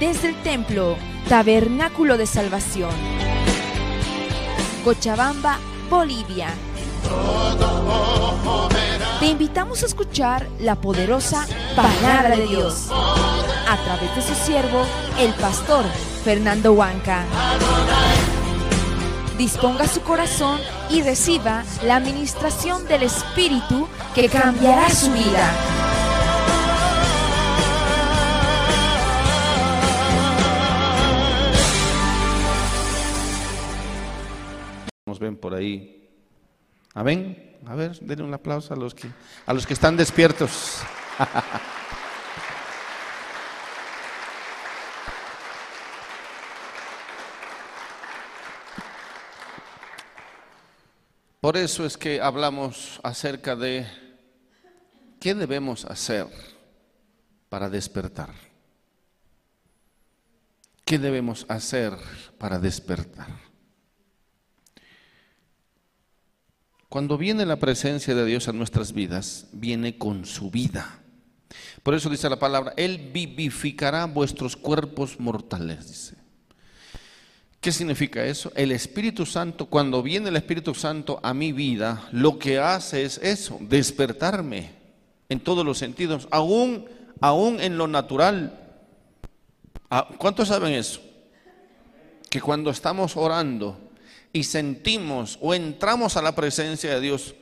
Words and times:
desde 0.00 0.28
el 0.28 0.42
templo 0.42 0.96
Tabernáculo 1.28 2.16
de 2.16 2.26
Salvación. 2.26 2.90
Cochabamba, 4.82 5.58
Bolivia. 5.90 6.48
Te 9.20 9.26
invitamos 9.26 9.82
a 9.82 9.86
escuchar 9.86 10.48
la 10.58 10.76
poderosa 10.76 11.46
palabra 11.76 12.34
de 12.34 12.46
Dios 12.46 12.88
a 12.90 13.76
través 13.84 14.16
de 14.16 14.22
su 14.22 14.34
siervo, 14.34 14.82
el 15.18 15.34
pastor 15.34 15.84
Fernando 16.24 16.72
Huanca. 16.72 17.24
Disponga 19.36 19.86
su 19.86 20.00
corazón 20.00 20.58
y 20.88 21.02
reciba 21.02 21.62
la 21.84 21.96
administración 21.96 22.86
del 22.88 23.02
Espíritu 23.02 23.86
que 24.14 24.28
cambiará 24.30 24.88
su 24.88 25.12
vida. 25.12 25.79
Nos 35.10 35.18
ven 35.18 35.36
por 35.36 35.54
ahí. 35.54 36.08
Amén. 36.94 37.58
A 37.66 37.74
ver, 37.74 37.98
denle 37.98 38.22
un 38.22 38.32
aplauso 38.32 38.72
a 38.72 38.76
los 38.76 38.94
que, 38.94 39.08
a 39.44 39.52
los 39.52 39.66
que 39.66 39.72
están 39.72 39.96
despiertos. 39.96 40.82
Por 51.40 51.56
eso 51.56 51.84
es 51.84 51.96
que 51.96 52.20
hablamos 52.20 53.00
acerca 53.02 53.56
de 53.56 53.88
qué 55.18 55.34
debemos 55.34 55.86
hacer 55.86 56.28
para 57.48 57.68
despertar. 57.68 58.30
¿Qué 60.84 61.00
debemos 61.00 61.46
hacer 61.48 61.94
para 62.38 62.60
despertar? 62.60 63.49
Cuando 66.90 67.16
viene 67.16 67.46
la 67.46 67.60
presencia 67.60 68.16
de 68.16 68.26
Dios 68.26 68.48
a 68.48 68.52
nuestras 68.52 68.92
vidas, 68.92 69.46
viene 69.52 69.96
con 69.96 70.26
su 70.26 70.50
vida. 70.50 70.98
Por 71.84 71.94
eso 71.94 72.10
dice 72.10 72.28
la 72.28 72.40
palabra, 72.40 72.74
Él 72.76 73.10
vivificará 73.14 74.06
vuestros 74.06 74.56
cuerpos 74.56 75.20
mortales, 75.20 75.86
dice. 75.86 76.16
¿Qué 77.60 77.70
significa 77.70 78.24
eso? 78.24 78.50
El 78.56 78.72
Espíritu 78.72 79.24
Santo, 79.24 79.66
cuando 79.66 80.02
viene 80.02 80.30
el 80.30 80.36
Espíritu 80.36 80.74
Santo 80.74 81.20
a 81.22 81.32
mi 81.32 81.52
vida, 81.52 82.08
lo 82.10 82.40
que 82.40 82.58
hace 82.58 83.04
es 83.04 83.18
eso, 83.18 83.58
despertarme 83.60 84.72
en 85.28 85.38
todos 85.38 85.64
los 85.64 85.78
sentidos, 85.78 86.26
aún, 86.32 86.86
aún 87.20 87.60
en 87.60 87.78
lo 87.78 87.86
natural. 87.86 88.58
Ah, 89.88 90.08
¿Cuántos 90.18 90.48
saben 90.48 90.72
eso? 90.72 91.00
Que 92.28 92.40
cuando 92.40 92.70
estamos 92.70 93.16
orando 93.16 93.89
y 94.32 94.44
sentimos 94.44 95.38
o 95.40 95.54
entramos 95.54 96.16
a 96.16 96.22
la 96.22 96.34
presencia 96.34 96.94
de 96.94 97.00
Dios, 97.00 97.34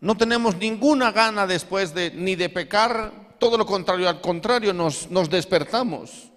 no 0.00 0.16
tenemos 0.16 0.56
ninguna 0.56 1.12
gana 1.12 1.46
después 1.46 1.94
de 1.94 2.10
ni 2.10 2.34
de 2.34 2.48
pecar, 2.48 3.36
todo 3.38 3.56
lo 3.56 3.66
contrario, 3.66 4.08
al 4.08 4.20
contrario, 4.20 4.72
nos, 4.72 5.10
nos 5.10 5.30
despertamos. 5.30 6.30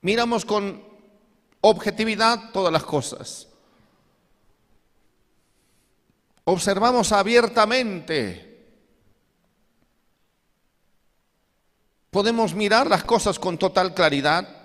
Miramos 0.00 0.44
con 0.44 0.82
objetividad 1.60 2.50
todas 2.52 2.72
las 2.72 2.84
cosas. 2.84 3.48
Observamos 6.44 7.12
abiertamente. 7.12 8.50
Podemos 12.10 12.54
mirar 12.54 12.88
las 12.88 13.04
cosas 13.04 13.38
con 13.38 13.58
total 13.58 13.94
claridad. 13.94 14.59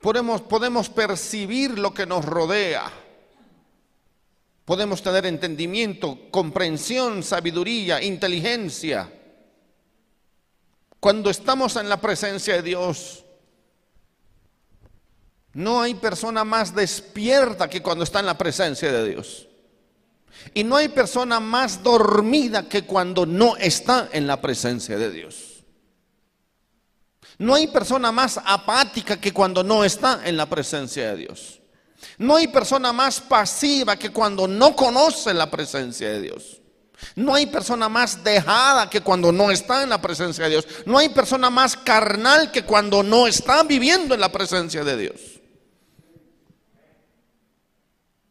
Podemos, 0.00 0.88
percibir 0.90 1.78
lo 1.78 1.92
que 1.92 2.06
nos 2.06 2.24
rodea. 2.24 2.90
Podemos 4.64 5.02
tener 5.02 5.26
entendimiento, 5.26 6.30
comprensión, 6.30 7.22
sabiduría, 7.22 8.02
inteligencia. 8.02 9.12
Cuando 11.00 11.30
estamos 11.30 11.74
en 11.76 11.88
la 11.88 12.00
presencia 12.00 12.54
de 12.54 12.62
Dios, 12.62 13.24
no 15.54 15.80
hay 15.80 15.94
persona 15.94 16.44
más 16.44 16.74
despierta 16.74 17.68
que 17.68 17.82
cuando 17.82 18.04
está 18.04 18.20
en 18.20 18.26
la 18.26 18.38
presencia 18.38 18.92
de 18.92 19.08
Dios. 19.08 19.48
Y 20.54 20.62
no 20.62 20.76
hay 20.76 20.88
persona 20.88 21.40
más 21.40 21.82
dormida 21.82 22.68
que 22.68 22.82
cuando 22.84 23.26
no 23.26 23.56
está 23.56 24.08
en 24.12 24.28
la 24.28 24.40
presencia 24.40 24.96
de 24.96 25.10
Dios. 25.10 25.47
No 27.38 27.54
hay 27.54 27.68
persona 27.68 28.10
más 28.10 28.40
apática 28.44 29.20
que 29.20 29.32
cuando 29.32 29.62
no 29.62 29.84
está 29.84 30.22
en 30.24 30.36
la 30.36 30.46
presencia 30.46 31.10
de 31.10 31.16
Dios. 31.16 31.60
No 32.18 32.36
hay 32.36 32.48
persona 32.48 32.92
más 32.92 33.20
pasiva 33.20 33.96
que 33.96 34.10
cuando 34.10 34.48
no 34.48 34.74
conoce 34.74 35.32
la 35.34 35.50
presencia 35.50 36.08
de 36.10 36.20
Dios. 36.20 36.60
No 37.14 37.34
hay 37.34 37.46
persona 37.46 37.88
más 37.88 38.24
dejada 38.24 38.90
que 38.90 39.00
cuando 39.02 39.30
no 39.30 39.52
está 39.52 39.84
en 39.84 39.90
la 39.90 40.00
presencia 40.00 40.44
de 40.44 40.50
Dios. 40.50 40.66
No 40.84 40.98
hay 40.98 41.10
persona 41.10 41.48
más 41.48 41.76
carnal 41.76 42.50
que 42.50 42.64
cuando 42.64 43.04
no 43.04 43.28
está 43.28 43.62
viviendo 43.62 44.14
en 44.14 44.20
la 44.20 44.32
presencia 44.32 44.82
de 44.82 44.96
Dios. 44.96 45.20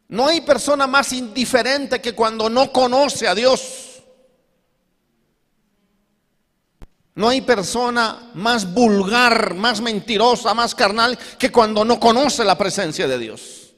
No 0.08 0.26
hay 0.26 0.42
persona 0.42 0.86
más 0.86 1.12
indiferente 1.12 2.00
que 2.00 2.14
cuando 2.14 2.48
no 2.50 2.72
conoce 2.72 3.26
a 3.26 3.34
Dios. 3.34 3.87
No 7.18 7.28
hay 7.28 7.40
persona 7.40 8.30
más 8.34 8.72
vulgar, 8.72 9.52
más 9.54 9.80
mentirosa, 9.80 10.54
más 10.54 10.72
carnal 10.72 11.18
que 11.36 11.50
cuando 11.50 11.84
no 11.84 11.98
conoce 11.98 12.44
la 12.44 12.56
presencia 12.56 13.08
de 13.08 13.18
Dios. 13.18 13.74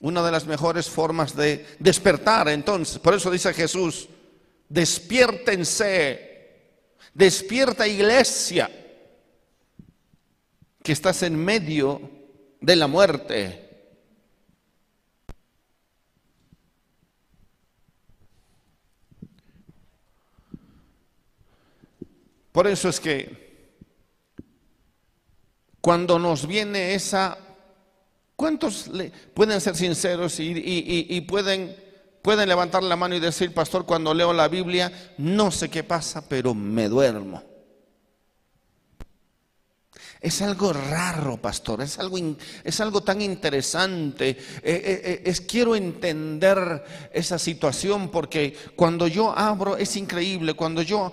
Una 0.00 0.22
de 0.22 0.30
las 0.30 0.46
mejores 0.46 0.88
formas 0.88 1.34
de 1.34 1.66
despertar, 1.80 2.48
entonces, 2.50 3.00
por 3.00 3.14
eso 3.14 3.32
dice 3.32 3.52
Jesús, 3.52 4.08
despiértense, 4.68 6.52
despierta 7.14 7.88
iglesia 7.88 8.70
que 10.84 10.92
estás 10.92 11.24
en 11.24 11.34
medio 11.34 12.00
de 12.60 12.76
la 12.76 12.86
muerte. 12.86 13.67
Por 22.58 22.66
eso 22.66 22.88
es 22.88 22.98
que 22.98 23.76
cuando 25.80 26.18
nos 26.18 26.44
viene 26.44 26.92
esa, 26.92 27.38
¿cuántos 28.34 28.88
le, 28.88 29.12
pueden 29.32 29.60
ser 29.60 29.76
sinceros 29.76 30.40
y, 30.40 30.54
y, 30.56 31.20
pueden, 31.20 31.76
pueden 32.20 32.48
levantar 32.48 32.82
la 32.82 32.96
mano 32.96 33.14
y 33.14 33.20
decir, 33.20 33.54
pastor, 33.54 33.86
cuando 33.86 34.12
leo 34.12 34.32
la 34.32 34.48
Biblia, 34.48 34.90
no 35.18 35.52
sé 35.52 35.68
qué 35.68 35.84
pasa, 35.84 36.28
pero 36.28 36.52
me 36.52 36.88
duermo? 36.88 37.44
Es 40.20 40.42
algo 40.42 40.72
raro, 40.72 41.36
pastor, 41.36 41.80
es 41.80 41.96
algo, 42.00 42.18
es 42.64 42.80
algo 42.80 43.02
tan 43.02 43.22
interesante. 43.22 44.30
Eh, 44.30 44.36
eh, 44.62 45.00
eh, 45.04 45.22
es, 45.24 45.40
quiero 45.40 45.76
entender 45.76 46.82
esa 47.12 47.38
situación 47.38 48.10
porque 48.10 48.56
cuando 48.74 49.06
yo 49.06 49.32
abro, 49.38 49.76
es 49.76 49.94
increíble, 49.96 50.54
cuando 50.54 50.82
yo 50.82 51.12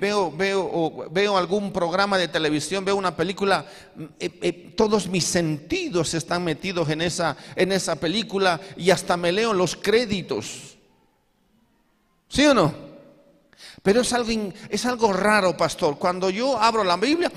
veo, 0.00 0.32
veo, 0.32 1.08
veo 1.10 1.36
algún 1.36 1.70
programa 1.70 2.16
de 2.16 2.28
televisión, 2.28 2.82
veo 2.82 2.96
una 2.96 3.14
película, 3.14 3.66
todos 4.74 5.06
mis 5.08 5.24
sentidos 5.24 6.14
están 6.14 6.44
metidos 6.44 6.88
en 6.88 7.02
esa, 7.02 7.36
en 7.56 7.72
esa 7.72 7.96
película 7.96 8.58
y 8.78 8.88
hasta 8.90 9.18
me 9.18 9.32
leo 9.32 9.52
los 9.52 9.76
créditos. 9.76 10.78
¿Sí 12.28 12.46
o 12.46 12.54
no? 12.54 12.81
Pero 13.82 14.02
es 14.02 14.12
algo, 14.12 14.30
es 14.68 14.86
algo 14.86 15.12
raro, 15.12 15.56
pastor. 15.56 15.98
Cuando 15.98 16.30
yo 16.30 16.58
abro 16.58 16.84
la 16.84 16.96
Biblia, 16.96 17.32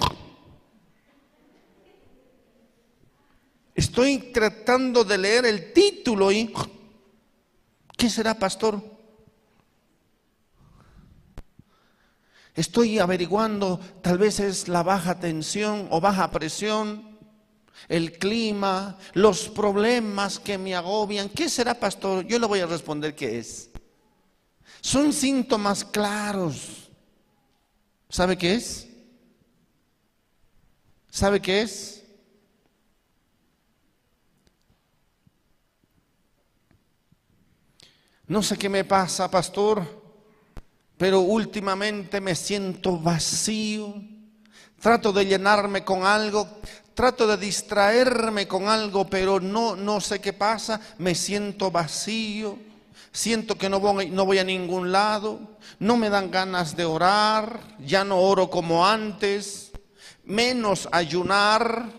estoy 3.73 4.31
tratando 4.31 5.03
de 5.03 5.17
leer 5.17 5.45
el 5.45 5.73
título 5.73 6.31
y... 6.31 6.53
¿Qué 7.97 8.09
será, 8.09 8.37
pastor? 8.37 8.81
Estoy 12.55 12.99
averiguando, 12.99 13.79
tal 14.01 14.17
vez 14.17 14.39
es 14.39 14.69
la 14.69 14.81
baja 14.81 15.19
tensión 15.19 15.87
o 15.91 15.99
baja 15.99 16.31
presión, 16.31 17.17
el 17.89 18.17
clima, 18.17 18.97
los 19.13 19.49
problemas 19.49 20.39
que 20.39 20.57
me 20.57 20.73
agobian. 20.73 21.29
¿Qué 21.29 21.49
será, 21.49 21.73
pastor? 21.73 22.25
Yo 22.25 22.39
le 22.39 22.47
voy 22.47 22.61
a 22.61 22.65
responder 22.65 23.13
qué 23.13 23.39
es. 23.39 23.69
Son 24.85 25.11
síntomas 25.11 25.83
claros. 25.83 26.91
¿Sabe 28.07 28.37
qué 28.37 28.53
es? 28.53 28.87
¿Sabe 31.09 31.41
qué 31.41 31.63
es? 31.63 32.03
No 38.27 38.43
sé 38.43 38.59
qué 38.59 38.69
me 38.69 38.83
pasa, 38.83 39.27
pastor, 39.31 39.83
pero 40.99 41.21
últimamente 41.21 42.21
me 42.21 42.35
siento 42.35 42.99
vacío. 42.99 43.91
Trato 44.79 45.11
de 45.11 45.25
llenarme 45.25 45.83
con 45.83 46.05
algo, 46.05 46.47
trato 46.93 47.25
de 47.25 47.37
distraerme 47.37 48.47
con 48.47 48.67
algo, 48.67 49.09
pero 49.09 49.39
no, 49.39 49.75
no 49.75 49.99
sé 49.99 50.21
qué 50.21 50.31
pasa. 50.31 50.79
Me 50.99 51.15
siento 51.15 51.71
vacío. 51.71 52.74
Siento 53.15 53.57
que 53.57 53.69
no 53.69 53.79
voy, 53.79 54.09
no 54.09 54.25
voy 54.25 54.39
a 54.39 54.43
ningún 54.43 54.91
lado. 54.91 55.39
No 55.79 55.95
me 55.95 56.09
dan 56.09 56.31
ganas 56.31 56.75
de 56.75 56.83
orar. 56.83 57.61
Ya 57.79 58.03
no 58.03 58.19
oro 58.19 58.49
como 58.49 58.85
antes. 58.85 59.71
Menos 60.25 60.89
ayunar. 60.91 61.93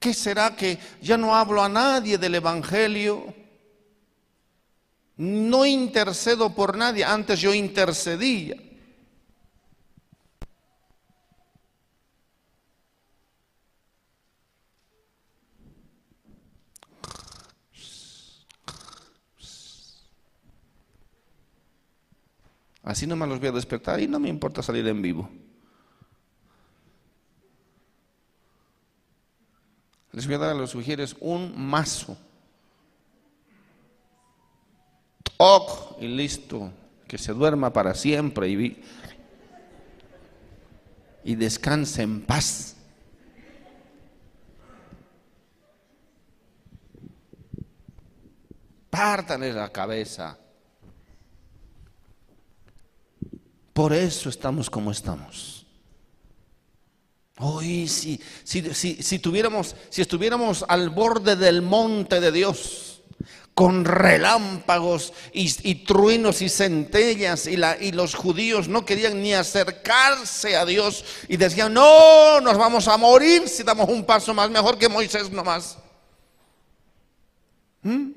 ¿Qué 0.00 0.12
será 0.12 0.56
que 0.56 0.80
ya 1.00 1.16
no 1.16 1.36
hablo 1.36 1.62
a 1.62 1.68
nadie 1.68 2.18
del 2.18 2.34
Evangelio? 2.34 3.32
No 5.16 5.64
intercedo 5.64 6.52
por 6.52 6.76
nadie, 6.76 7.04
antes 7.04 7.38
yo 7.38 7.54
intercedía. 7.54 8.56
Así 22.88 23.06
no 23.06 23.16
me 23.16 23.26
los 23.26 23.38
voy 23.38 23.48
a 23.48 23.52
despertar 23.52 24.00
y 24.00 24.08
no 24.08 24.18
me 24.18 24.30
importa 24.30 24.62
salir 24.62 24.88
en 24.88 25.02
vivo. 25.02 25.28
Les 30.12 30.26
voy 30.26 30.36
a 30.36 30.38
dar 30.38 30.50
a 30.52 30.54
los 30.54 30.70
sugieres 30.70 31.14
un 31.20 31.52
mazo. 31.68 32.16
Ok, 35.36 36.00
y 36.00 36.08
listo. 36.08 36.72
Que 37.06 37.18
se 37.18 37.34
duerma 37.34 37.70
para 37.74 37.94
siempre 37.94 38.48
y, 38.48 38.82
y 41.24 41.34
descanse 41.34 42.00
en 42.00 42.22
paz. 42.22 42.74
Pártanle 48.88 49.52
la 49.52 49.70
cabeza. 49.70 50.38
Por 53.78 53.92
eso 53.92 54.28
estamos 54.28 54.68
como 54.68 54.90
estamos. 54.90 55.64
Hoy, 57.38 57.86
si, 57.86 58.20
si, 58.42 59.18
tuviéramos, 59.20 59.76
si 59.88 60.02
estuviéramos 60.02 60.64
al 60.66 60.90
borde 60.90 61.36
del 61.36 61.62
monte 61.62 62.20
de 62.20 62.32
Dios, 62.32 63.02
con 63.54 63.84
relámpagos 63.84 65.12
y, 65.32 65.76
truenos 65.84 66.42
y 66.42 66.48
centellas, 66.48 67.46
y, 67.46 67.56
la, 67.56 67.80
y, 67.80 67.92
los 67.92 68.16
judíos 68.16 68.66
no 68.66 68.84
querían 68.84 69.22
ni 69.22 69.32
acercarse 69.32 70.56
a 70.56 70.64
Dios 70.64 71.04
y 71.28 71.36
decían, 71.36 71.72
no, 71.72 72.40
nos 72.40 72.58
vamos 72.58 72.88
a 72.88 72.96
morir 72.96 73.48
si 73.48 73.62
damos 73.62 73.88
un 73.88 74.04
paso 74.04 74.34
más, 74.34 74.50
mejor 74.50 74.76
que 74.76 74.88
Moisés 74.88 75.30
nomás. 75.30 75.78
¿Mm? 77.82 78.10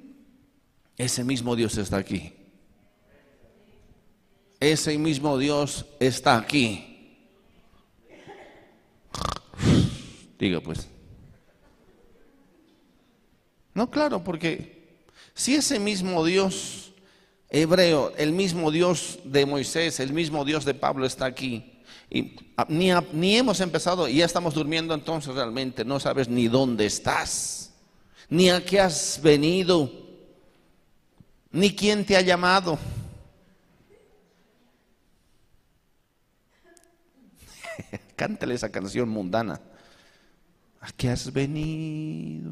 Ese 0.97 1.23
mismo 1.23 1.55
Dios 1.55 1.77
está 1.77 1.97
aquí. 1.97 2.33
Ese 4.61 4.95
mismo 4.99 5.39
Dios 5.39 5.87
está 5.99 6.37
aquí. 6.37 7.17
Diga 10.37 10.61
pues. 10.61 10.87
No, 13.73 13.89
claro, 13.89 14.23
porque 14.23 15.01
si 15.33 15.55
ese 15.55 15.79
mismo 15.79 16.23
Dios 16.23 16.91
hebreo, 17.49 18.13
el 18.17 18.33
mismo 18.33 18.69
Dios 18.69 19.17
de 19.23 19.47
Moisés, 19.47 19.99
el 19.99 20.13
mismo 20.13 20.45
Dios 20.45 20.63
de 20.63 20.75
Pablo 20.75 21.07
está 21.07 21.25
aquí, 21.25 21.81
y 22.11 22.35
ni, 22.67 22.91
ni 23.13 23.37
hemos 23.37 23.61
empezado 23.61 24.07
y 24.07 24.17
ya 24.17 24.25
estamos 24.25 24.53
durmiendo 24.53 24.93
entonces 24.93 25.33
realmente, 25.33 25.83
no 25.83 25.99
sabes 25.99 26.29
ni 26.29 26.47
dónde 26.47 26.85
estás, 26.85 27.73
ni 28.29 28.51
a 28.51 28.63
qué 28.63 28.79
has 28.79 29.19
venido, 29.23 29.91
ni 31.51 31.75
quién 31.75 32.05
te 32.05 32.15
ha 32.15 32.21
llamado. 32.21 32.77
Cántale 38.21 38.53
esa 38.53 38.69
canción 38.69 39.09
mundana. 39.09 39.59
¿A 40.79 40.91
qué 40.91 41.09
has 41.09 41.33
venido? 41.33 42.51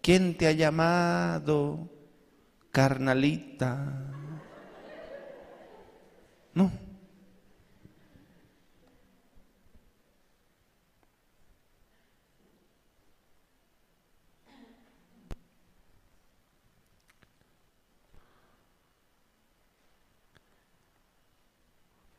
¿Quién 0.00 0.36
te 0.36 0.48
ha 0.48 0.50
llamado, 0.50 1.88
carnalita? 2.72 4.10
No. 6.52 6.81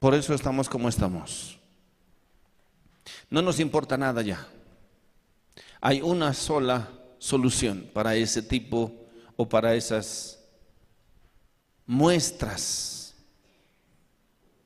Por 0.03 0.15
eso 0.15 0.33
estamos 0.33 0.67
como 0.67 0.89
estamos. 0.89 1.57
No 3.29 3.41
nos 3.41 3.61
importa 3.61 3.97
nada 3.97 4.21
ya. 4.21 4.45
Hay 5.79 6.01
una 6.01 6.33
sola 6.33 6.89
solución 7.19 7.89
para 7.93 8.13
ese 8.13 8.41
tipo 8.41 8.91
o 9.37 9.47
para 9.47 9.75
esas 9.75 10.39
muestras 11.85 13.15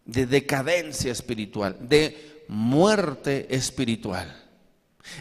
de 0.05 0.25
decadencia 0.25 1.11
espiritual, 1.11 1.77
de 1.87 2.43
muerte 2.47 3.45
espiritual. 3.55 4.43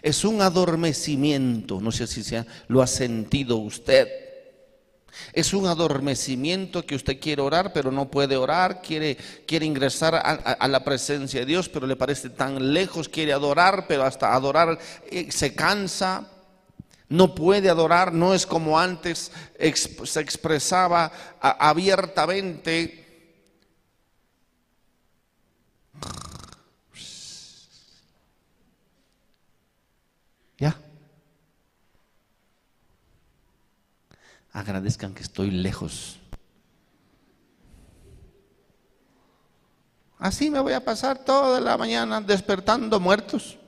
Es 0.01 0.25
un 0.25 0.41
adormecimiento, 0.41 1.79
no 1.79 1.93
sé 1.93 2.07
si 2.07 2.23
lo 2.69 2.81
ha 2.81 2.87
sentido 2.87 3.59
usted 3.59 4.09
es 5.33 5.53
un 5.53 5.67
adormecimiento 5.67 6.85
que 6.85 6.95
usted 6.95 7.21
quiere 7.21 7.43
orar, 7.43 7.73
pero 7.73 7.91
no 7.91 8.11
puede 8.11 8.37
orar, 8.37 8.81
quiere, 8.83 9.17
quiere 9.47 9.67
ingresar 9.67 10.15
a, 10.15 10.69
la 10.69 10.85
presencia 10.85 11.41
de 11.41 11.47
Dios, 11.47 11.69
pero 11.69 11.87
le 11.87 11.97
parece 11.97 12.31
tan 12.31 12.73
lejos, 12.73 13.09
quiere 13.09 13.33
adorar, 13.33 13.87
pero 13.87 14.05
hasta 14.05 14.35
adorar 14.35 14.79
eh, 15.11 15.31
se 15.31 15.55
cansa. 15.55 16.29
No 17.09 17.35
puede 17.37 17.71
adorar, 17.71 18.13
no 18.13 18.35
es 18.35 18.47
como 18.47 18.79
antes 18.79 19.31
se 19.59 20.21
expresaba 20.21 21.13
abiertamente. 21.41 23.05
¿Ya? 30.59 30.77
Agradezcan 34.57 35.13
que 35.13 35.23
estoy 35.23 35.51
lejos. 35.51 36.19
Así 40.19 40.49
me 40.51 40.61
voy 40.61 40.73
a 40.73 40.83
pasar 40.83 41.23
toda 41.23 41.61
la 41.61 41.77
mañana 41.77 42.23
despertando 42.23 42.99
muertos. 42.99 43.59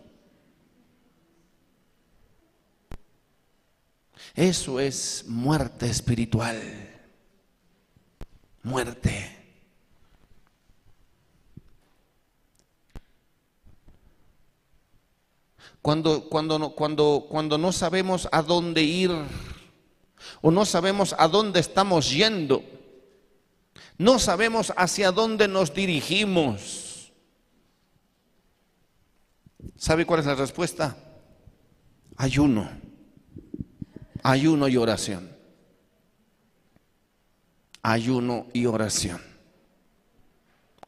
Eso 4.35 4.81
es 4.81 5.27
muerte 5.29 5.91
espiritual. 5.91 6.59
Muerte. 8.63 9.37
Cuando, 15.83 16.31
cuando, 16.31 16.75
cuando, 16.75 17.27
cuando 17.29 17.59
no 17.59 17.73
sabemos 17.73 18.27
a 18.33 18.43
dónde 18.43 18.83
ir, 18.83 19.11
o 20.41 20.51
no 20.51 20.65
sabemos 20.65 21.15
a 21.19 21.29
dónde 21.29 21.61
estamos 21.61 22.11
yendo. 22.11 22.63
No 23.97 24.19
sabemos 24.19 24.73
hacia 24.77 25.11
dónde 25.11 25.49
nos 25.49 25.75
dirigimos. 25.75 27.13
¿Sabe 29.77 30.07
cuál 30.07 30.21
es 30.21 30.27
la 30.27 30.35
respuesta? 30.35 30.97
Ayuno. 32.17 32.69
Ayuno 34.23 34.69
y 34.69 34.77
oración. 34.77 35.37
Ayuno 37.83 38.47
y 38.53 38.67
oración. 38.67 39.21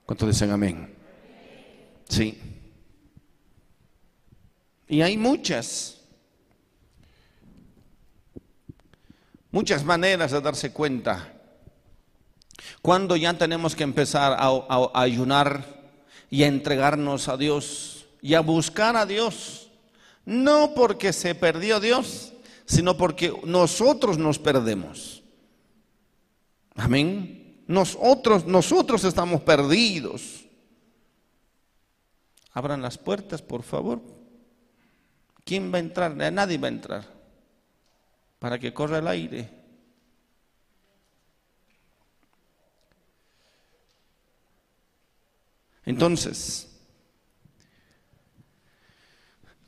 ¿Cuántos 0.05 0.29
dicen 0.29 0.51
amén? 0.51 0.95
Sí. 2.09 2.39
Y 4.89 5.03
hay 5.03 5.17
muchas. 5.17 6.00
Muchas 9.51 9.85
maneras 9.85 10.31
de 10.31 10.41
darse 10.41 10.73
cuenta. 10.73 11.33
Cuando 12.83 13.17
ya 13.17 13.33
tenemos 13.35 13.75
que 13.75 13.85
empezar 13.85 14.37
a, 14.39 14.91
ayunar 14.95 15.65
y 16.31 16.43
a 16.43 16.47
entregarnos 16.47 17.29
a 17.29 17.37
Dios 17.37 18.07
y 18.23 18.35
a 18.35 18.41
buscar 18.41 18.97
a 18.97 19.07
Dios 19.07 19.71
No 20.25 20.75
porque 20.75 21.13
se 21.13 21.35
perdió 21.35 21.81
Dios, 21.81 22.33
sino 22.67 22.97
porque 22.97 23.33
nosotros 23.45 24.19
nos 24.19 24.39
perdemos. 24.39 25.23
Amén. 26.77 27.65
Nosotros, 27.67 28.47
nosotros 28.47 29.03
estamos 29.05 29.41
perdidos. 29.41 30.45
Abran 32.53 32.83
las 32.83 32.99
puertas, 32.99 33.43
por 33.43 33.63
favor. 33.63 34.01
¿Quién 35.45 35.73
va 35.73 35.79
a 35.79 35.81
entrar? 35.81 36.15
Nadie 36.15 36.59
va 36.59 36.69
a 36.69 36.71
entrar. 36.71 37.20
Para 38.41 38.59
que 38.59 38.75
corra 38.75 38.99
el 38.99 39.07
aire. 39.07 39.49
Entonces, 45.85 46.69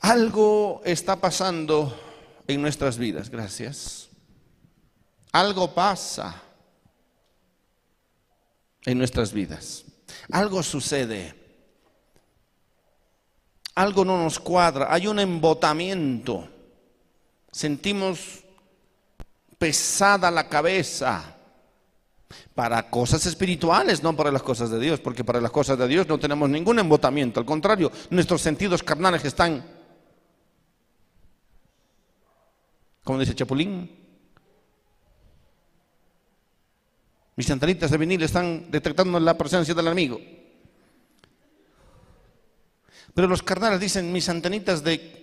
algo 0.01 0.83
está 0.85 1.17
pasando 1.17 1.97
en 2.49 2.61
nuestras 2.61 2.99
vidas, 2.99 3.31
gracias. 3.31 4.09
Algo 5.33 5.75
pasa 5.75 6.43
en 8.85 8.99
nuestras 8.99 9.33
vidas. 9.33 9.85
Algo 10.31 10.63
sucede. 10.63 11.35
Algo 13.75 14.05
no 14.05 14.23
nos 14.23 14.39
cuadra. 14.39 14.93
Hay 14.93 15.07
un 15.07 15.19
embotamiento. 15.19 16.49
Sentimos 17.51 18.42
pesada 19.63 20.29
la 20.29 20.49
cabeza 20.49 21.37
para 22.53 22.91
cosas 22.91 23.25
espirituales, 23.27 24.03
no 24.03 24.17
para 24.17 24.33
las 24.33 24.43
cosas 24.43 24.71
de 24.71 24.81
Dios, 24.81 24.99
porque 24.99 25.23
para 25.23 25.41
las 25.41 25.53
cosas 25.53 25.79
de 25.79 25.87
Dios 25.87 26.09
no 26.09 26.19
tenemos 26.19 26.51
ningún 26.51 26.81
embotamiento, 26.81 27.39
al 27.39 27.47
contrario, 27.47 27.93
nuestros 28.11 28.43
sentidos 28.43 28.83
carnales 28.83 29.25
están, 29.25 29.65
como 33.05 33.21
dice 33.21 33.37
Chapulín, 33.37 33.89
mis 37.37 37.49
antenitas 37.49 37.89
de 37.89 37.99
vinil 37.99 38.23
están 38.25 38.69
detectando 38.69 39.21
la 39.21 39.39
presencia 39.39 39.75
del 39.75 39.87
enemigo. 39.87 40.21
Pero 43.15 43.29
los 43.29 43.45
carnales 43.45 43.79
dicen, 43.79 44.13
mis 44.13 44.29
antenitas 44.29 44.83
de 44.83 45.22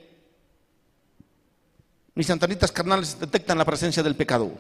mis 2.20 2.30
antenitas 2.30 2.70
carnales 2.70 3.18
detectan 3.18 3.58
la 3.58 3.64
presencia 3.64 4.04
del 4.04 4.14
pecado. 4.14 4.52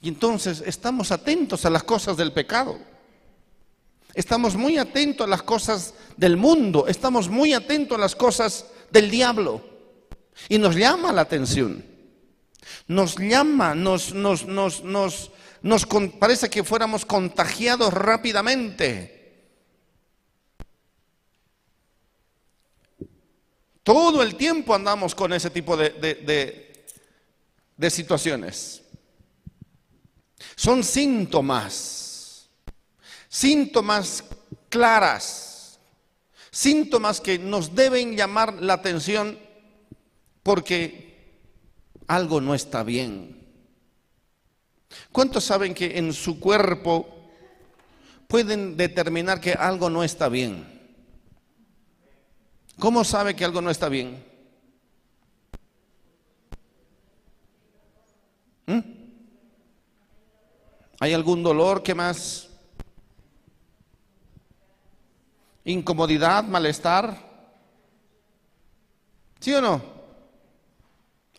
Y 0.00 0.06
entonces 0.06 0.62
estamos 0.64 1.10
atentos 1.10 1.64
a 1.64 1.70
las 1.70 1.82
cosas 1.82 2.16
del 2.16 2.30
pecado. 2.30 2.78
Estamos 4.14 4.54
muy 4.54 4.78
atentos 4.78 5.26
a 5.26 5.30
las 5.30 5.42
cosas 5.42 5.94
del 6.16 6.36
mundo. 6.36 6.86
Estamos 6.86 7.28
muy 7.28 7.54
atentos 7.54 7.98
a 7.98 8.00
las 8.00 8.14
cosas 8.14 8.66
del 8.92 9.10
diablo. 9.10 9.60
Y 10.48 10.58
nos 10.58 10.76
llama 10.76 11.10
la 11.10 11.22
atención. 11.22 11.84
Nos 12.86 13.16
llama, 13.18 13.74
nos, 13.74 14.14
nos, 14.14 14.46
nos, 14.46 14.84
nos, 14.84 15.32
nos 15.60 15.86
parece 16.20 16.50
que 16.50 16.62
fuéramos 16.62 17.04
contagiados 17.04 17.92
rápidamente. 17.92 19.21
Todo 23.82 24.22
el 24.22 24.36
tiempo 24.36 24.74
andamos 24.74 25.14
con 25.14 25.32
ese 25.32 25.50
tipo 25.50 25.76
de, 25.76 25.90
de, 25.90 26.86
de 27.76 27.90
situaciones. 27.90 28.82
Son 30.54 30.84
síntomas, 30.84 32.48
síntomas 33.28 34.24
claras, 34.68 35.80
síntomas 36.50 37.20
que 37.20 37.38
nos 37.38 37.74
deben 37.74 38.16
llamar 38.16 38.54
la 38.62 38.74
atención 38.74 39.38
porque 40.42 41.12
algo 42.06 42.40
no 42.40 42.54
está 42.54 42.82
bien. 42.82 43.42
¿Cuántos 45.10 45.44
saben 45.44 45.74
que 45.74 45.98
en 45.98 46.12
su 46.12 46.38
cuerpo 46.38 47.30
pueden 48.28 48.76
determinar 48.76 49.40
que 49.40 49.52
algo 49.52 49.90
no 49.90 50.04
está 50.04 50.28
bien? 50.28 50.71
¿Cómo 52.78 53.04
sabe 53.04 53.36
que 53.36 53.44
algo 53.44 53.60
no 53.60 53.70
está 53.70 53.88
bien? 53.88 54.24
¿Mm? 58.66 58.80
¿Hay 61.00 61.12
algún 61.12 61.42
dolor 61.42 61.82
que 61.82 61.94
más? 61.94 62.48
¿Incomodidad, 65.64 66.44
malestar? 66.44 67.16
¿Sí 69.40 69.52
o 69.54 69.60
no? 69.60 69.82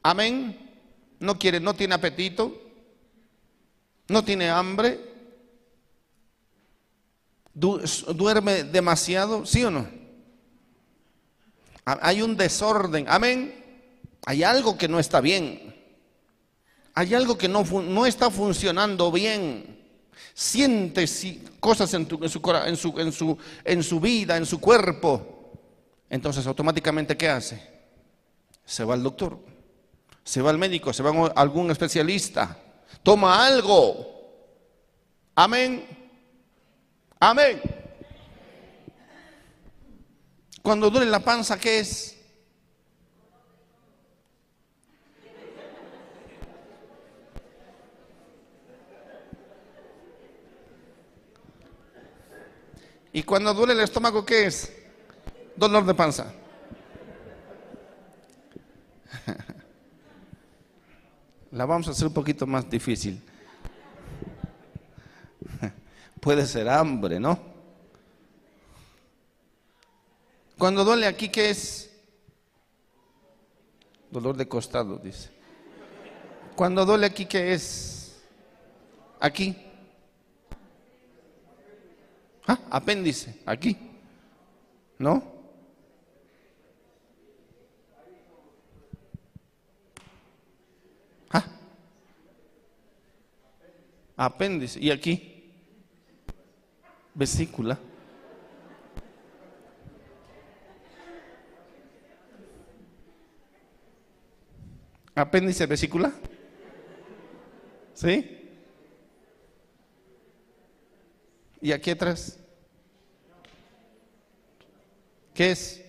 Amén. 0.02 0.60
No 1.20 1.40
quiere, 1.40 1.62
no 1.62 1.74
tiene 1.74 1.96
apetito, 1.96 2.62
no 4.10 4.26
tiene 4.26 4.50
hambre, 4.50 5.00
duerme 7.54 8.64
demasiado, 8.66 9.46
¿sí 9.46 9.64
o 9.64 9.72
no? 9.72 10.03
Hay 11.86 12.22
un 12.22 12.38
desorden, 12.38 13.06
amén. 13.08 13.54
Hay 14.26 14.44
algo 14.44 14.78
que 14.78 14.88
no 14.88 15.00
está 15.00 15.20
bien 15.20 15.74
hay 16.96 17.14
algo 17.16 17.38
que 17.38 17.48
no, 17.48 17.64
no 17.64 18.06
está 18.06 18.30
funcionando 18.30 19.12
bien. 19.12 19.82
Siente 20.34 21.06
cosas 21.60 21.94
en, 21.94 22.08
en, 22.22 22.30
su, 22.30 22.42
en, 22.66 22.78
su, 22.78 23.00
en, 23.00 23.12
su, 23.12 23.38
en 23.64 23.84
su 23.84 24.00
vida, 24.00 24.38
en 24.38 24.46
su 24.46 24.60
cuerpo. 24.60 25.52
Entonces 26.10 26.46
automáticamente, 26.46 27.18
¿qué 27.18 27.30
hace? 27.30 27.72
Se 28.66 28.84
va 28.84 28.94
al 28.94 29.04
doctor, 29.04 29.40
se 30.24 30.42
va 30.42 30.52
al 30.52 30.58
médico, 30.58 30.94
se 30.94 31.04
va 31.04 31.10
a 31.10 31.42
algún 31.42 31.72
especialista, 31.72 32.58
toma 33.02 33.46
algo. 33.46 34.12
Amén. 35.36 35.86
Amén. 37.20 37.62
Cuando 40.64 40.90
duele 40.90 41.12
la 41.12 41.20
panza, 41.20 41.60
¿qué 41.60 41.80
es? 41.80 42.18
Y 53.12 53.24
cuando 53.24 53.54
duele 53.54 53.74
el 53.74 53.82
estómago, 53.82 54.26
¿qué 54.26 54.46
es? 54.46 54.72
Dolor 55.58 55.86
de 55.86 55.94
panza. 55.94 56.34
La 61.52 61.66
vamos 61.66 61.90
a 61.90 61.92
hacer 61.92 62.08
un 62.08 62.14
poquito 62.14 62.48
más 62.48 62.70
difícil. 62.70 63.22
Puede 66.22 66.48
ser 66.48 66.70
hambre, 66.70 67.20
¿no? 67.20 67.53
Cuando 70.64 70.86
duele 70.86 71.08
aquí, 71.08 71.28
¿qué 71.28 71.50
es? 71.50 71.92
Dolor 74.10 74.38
de 74.38 74.48
costado, 74.48 74.96
dice. 74.98 75.30
Cuando 76.56 76.86
duele 76.86 77.06
aquí, 77.06 77.26
¿qué 77.26 77.54
es? 77.54 78.24
Aquí. 79.20 79.58
Ah, 82.48 82.58
apéndice, 82.70 83.42
aquí. 83.46 83.76
¿No? 84.98 85.22
Ah. 91.30 91.44
Apéndice. 94.16 94.80
¿Y 94.80 94.92
aquí? 94.92 95.52
Vesícula. 97.14 97.78
Apéndice, 105.16 105.66
vesícula. 105.66 106.12
¿Sí? 107.94 108.40
¿Y 111.62 111.72
aquí 111.72 111.92
atrás? 111.92 112.40
¿Qué 115.34 115.52
es? 115.52 115.84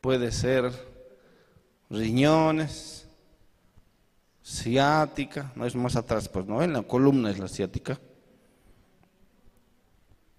Puede 0.00 0.32
ser 0.32 0.72
riñones, 1.90 3.06
ciática, 4.44 5.52
no 5.54 5.66
es 5.66 5.74
más 5.74 5.96
atrás, 5.96 6.28
pues 6.28 6.46
no, 6.46 6.62
en 6.62 6.72
la 6.72 6.82
columna 6.82 7.30
es 7.30 7.38
la 7.38 7.48
ciática. 7.48 8.00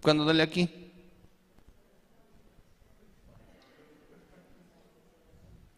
¿Cuándo 0.01 0.23
duele 0.23 0.41
aquí? 0.41 0.88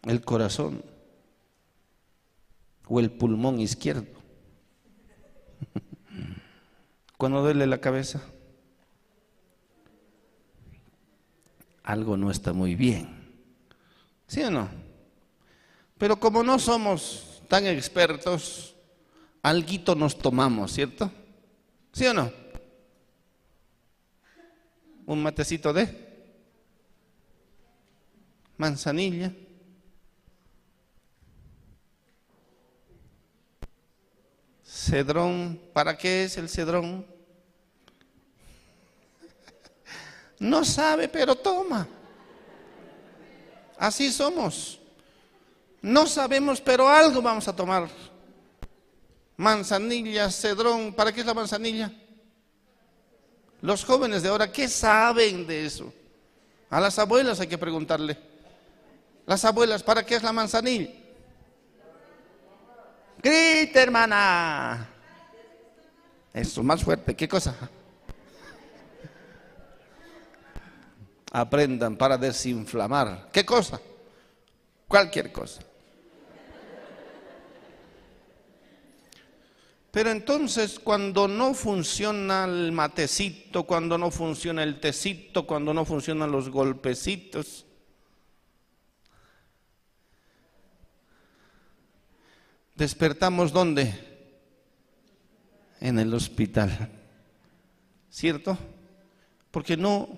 El 0.03 0.21
corazón 0.21 0.83
o 2.87 2.99
el 2.99 3.11
pulmón 3.11 3.59
izquierdo. 3.59 4.05
Cuando 7.17 7.41
duele 7.41 7.67
la 7.67 7.79
cabeza, 7.79 8.21
algo 11.83 12.17
no 12.17 12.31
está 12.31 12.53
muy 12.53 12.75
bien. 12.75 13.21
¿Sí 14.27 14.41
o 14.41 14.51
no? 14.51 14.69
Pero 15.97 16.19
como 16.19 16.41
no 16.41 16.57
somos 16.57 17.43
tan 17.47 17.65
expertos, 17.67 18.75
alguito 19.41 19.93
nos 19.93 20.17
tomamos, 20.17 20.71
¿cierto? 20.71 21.11
¿Sí 21.91 22.05
o 22.07 22.13
no? 22.13 22.31
Un 25.05 25.21
matecito 25.21 25.73
de 25.73 26.11
manzanilla. 28.57 29.33
Cedrón, 34.83 35.61
¿para 35.73 35.95
qué 35.95 36.23
es 36.23 36.37
el 36.37 36.49
cedrón? 36.49 37.05
No 40.39 40.65
sabe, 40.65 41.07
pero 41.07 41.35
toma. 41.35 41.87
Así 43.77 44.11
somos. 44.11 44.79
No 45.83 46.07
sabemos, 46.07 46.59
pero 46.59 46.89
algo 46.89 47.21
vamos 47.21 47.47
a 47.47 47.55
tomar. 47.55 47.87
Manzanilla, 49.37 50.31
cedrón, 50.31 50.95
¿para 50.95 51.11
qué 51.11 51.19
es 51.19 51.27
la 51.27 51.35
manzanilla? 51.35 51.91
Los 53.61 53.85
jóvenes 53.85 54.23
de 54.23 54.29
ahora, 54.29 54.51
¿qué 54.51 54.67
saben 54.67 55.45
de 55.45 55.67
eso? 55.67 55.93
A 56.71 56.81
las 56.81 56.97
abuelas 56.97 57.39
hay 57.39 57.47
que 57.47 57.57
preguntarle. 57.59 58.17
Las 59.27 59.45
abuelas, 59.45 59.83
¿para 59.83 60.03
qué 60.03 60.15
es 60.15 60.23
la 60.23 60.33
manzanilla? 60.33 61.00
Grita, 63.21 63.83
hermana. 63.83 64.89
Eso, 66.33 66.63
más 66.63 66.83
fuerte. 66.83 67.15
¿Qué 67.15 67.27
cosa? 67.27 67.55
Aprendan 71.31 71.95
para 71.97 72.17
desinflamar. 72.17 73.29
¿Qué 73.31 73.45
cosa? 73.45 73.79
Cualquier 74.87 75.31
cosa. 75.31 75.61
Pero 79.91 80.09
entonces 80.09 80.79
cuando 80.79 81.27
no 81.27 81.53
funciona 81.53 82.45
el 82.45 82.71
matecito, 82.71 83.63
cuando 83.63 83.97
no 83.97 84.09
funciona 84.09 84.63
el 84.63 84.79
tecito, 84.79 85.45
cuando 85.45 85.73
no 85.73 85.83
funcionan 85.83 86.31
los 86.31 86.49
golpecitos, 86.49 87.65
despertamos 92.81 93.53
¿dónde? 93.53 93.93
En 95.79 95.99
el 95.99 96.11
hospital. 96.15 96.89
¿Cierto? 98.09 98.57
Porque 99.51 99.77
no, 99.77 100.09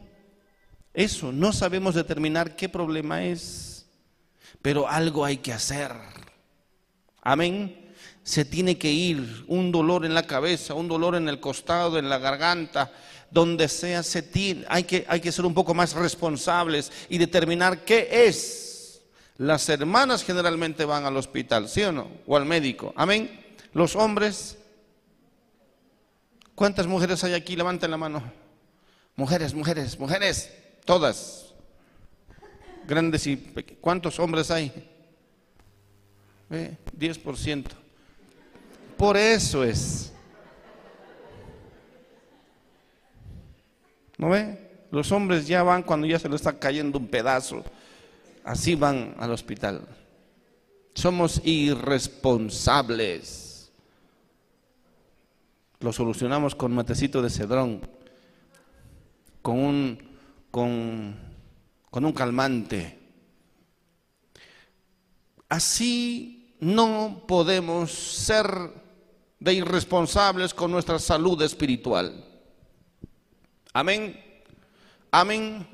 eso, 0.94 1.34
no 1.34 1.52
sabemos 1.52 1.94
determinar 1.94 2.56
qué 2.56 2.70
problema 2.70 3.26
es, 3.26 3.86
pero 4.62 4.88
algo 4.88 5.26
hay 5.26 5.38
que 5.38 5.52
hacer. 5.52 5.92
Amén 7.22 7.84
se 8.24 8.46
tiene 8.46 8.78
que 8.78 8.90
ir, 8.90 9.44
un 9.48 9.70
dolor 9.70 10.06
en 10.06 10.14
la 10.14 10.26
cabeza, 10.26 10.74
un 10.74 10.88
dolor 10.88 11.16
en 11.16 11.28
el 11.28 11.42
costado, 11.42 12.00
en 12.00 12.08
la 12.08 12.20
garganta, 12.20 12.90
donde 13.30 13.68
sea, 13.68 14.02
se 14.02 14.24
hay, 14.70 14.86
que, 14.86 15.06
hay 15.10 15.20
que 15.20 15.32
ser 15.34 15.46
un 15.46 15.54
poco 15.54 15.74
más 15.74 15.94
responsables 15.94 16.90
y 17.10 17.18
determinar 17.18 17.84
qué 17.84 18.08
es. 18.28 18.73
Las 19.38 19.68
hermanas 19.70 20.24
generalmente 20.24 20.86
van 20.86 21.06
al 21.06 21.18
hospital, 21.18 21.68
¿sí 21.68 21.82
o 21.84 21.92
no? 21.92 22.08
O 22.28 22.38
al 22.38 22.46
médico. 22.46 22.94
Amén. 22.96 23.44
Los 23.74 23.96
hombres. 23.96 24.58
¿Cuántas 26.56 26.86
mujeres 26.86 27.24
hay 27.24 27.34
aquí? 27.34 27.56
Levanten 27.56 27.90
la 27.90 27.98
mano. 27.98 28.24
Mujeres, 29.16 29.54
mujeres, 29.54 30.00
mujeres. 30.00 30.54
Todas. 30.86 31.54
Grandes 32.86 33.26
y 33.26 33.36
pequeñas. 33.36 33.80
¿Cuántos 33.82 34.20
hombres 34.20 34.52
hay? 34.52 34.72
¿Eh? 36.52 36.78
10%. 36.98 37.66
Por 38.98 39.18
eso 39.18 39.64
es. 39.64 40.14
¿No 44.18 44.30
ve? 44.30 44.86
Los 44.92 45.12
hombres 45.12 45.48
ya 45.48 45.64
van 45.64 45.82
cuando 45.82 46.06
ya 46.06 46.20
se 46.20 46.30
le 46.30 46.36
está 46.36 46.58
cayendo 46.58 47.00
un 47.00 47.08
pedazo. 47.08 47.64
Así 48.44 48.76
van 48.76 49.16
al 49.20 49.32
hospital. 49.32 49.88
Somos 50.94 51.42
irresponsables. 51.46 53.72
Lo 55.80 55.92
solucionamos 55.92 56.54
con 56.56 56.74
matecito 56.74 57.22
de 57.22 57.30
cedrón, 57.30 57.82
con 59.42 59.60
un, 59.60 60.00
con, 60.52 61.16
con 61.90 62.06
un 62.06 62.14
calmante. 62.14 63.00
Así 65.50 66.56
no 66.60 67.24
podemos 67.28 67.92
ser 67.92 68.48
de 69.40 69.54
irresponsables 69.54 70.54
con 70.54 70.72
nuestra 70.72 71.00
salud 71.00 71.42
espiritual. 71.42 72.24
Amén. 73.74 74.18
Amén. 75.12 75.73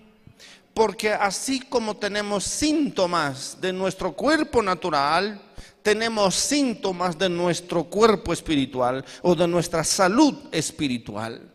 Porque 0.80 1.12
así 1.12 1.60
como 1.60 1.98
tenemos 1.98 2.46
síntomas 2.46 3.60
de 3.60 3.74
nuestro 3.74 4.14
cuerpo 4.14 4.64
natural, 4.64 5.38
tenemos 5.82 6.36
síntomas 6.36 7.18
de 7.18 7.28
nuestro 7.28 7.84
cuerpo 7.84 8.32
espiritual 8.32 9.04
o 9.22 9.36
de 9.36 9.46
nuestra 9.46 9.84
salud 9.84 10.36
espiritual. 10.54 11.54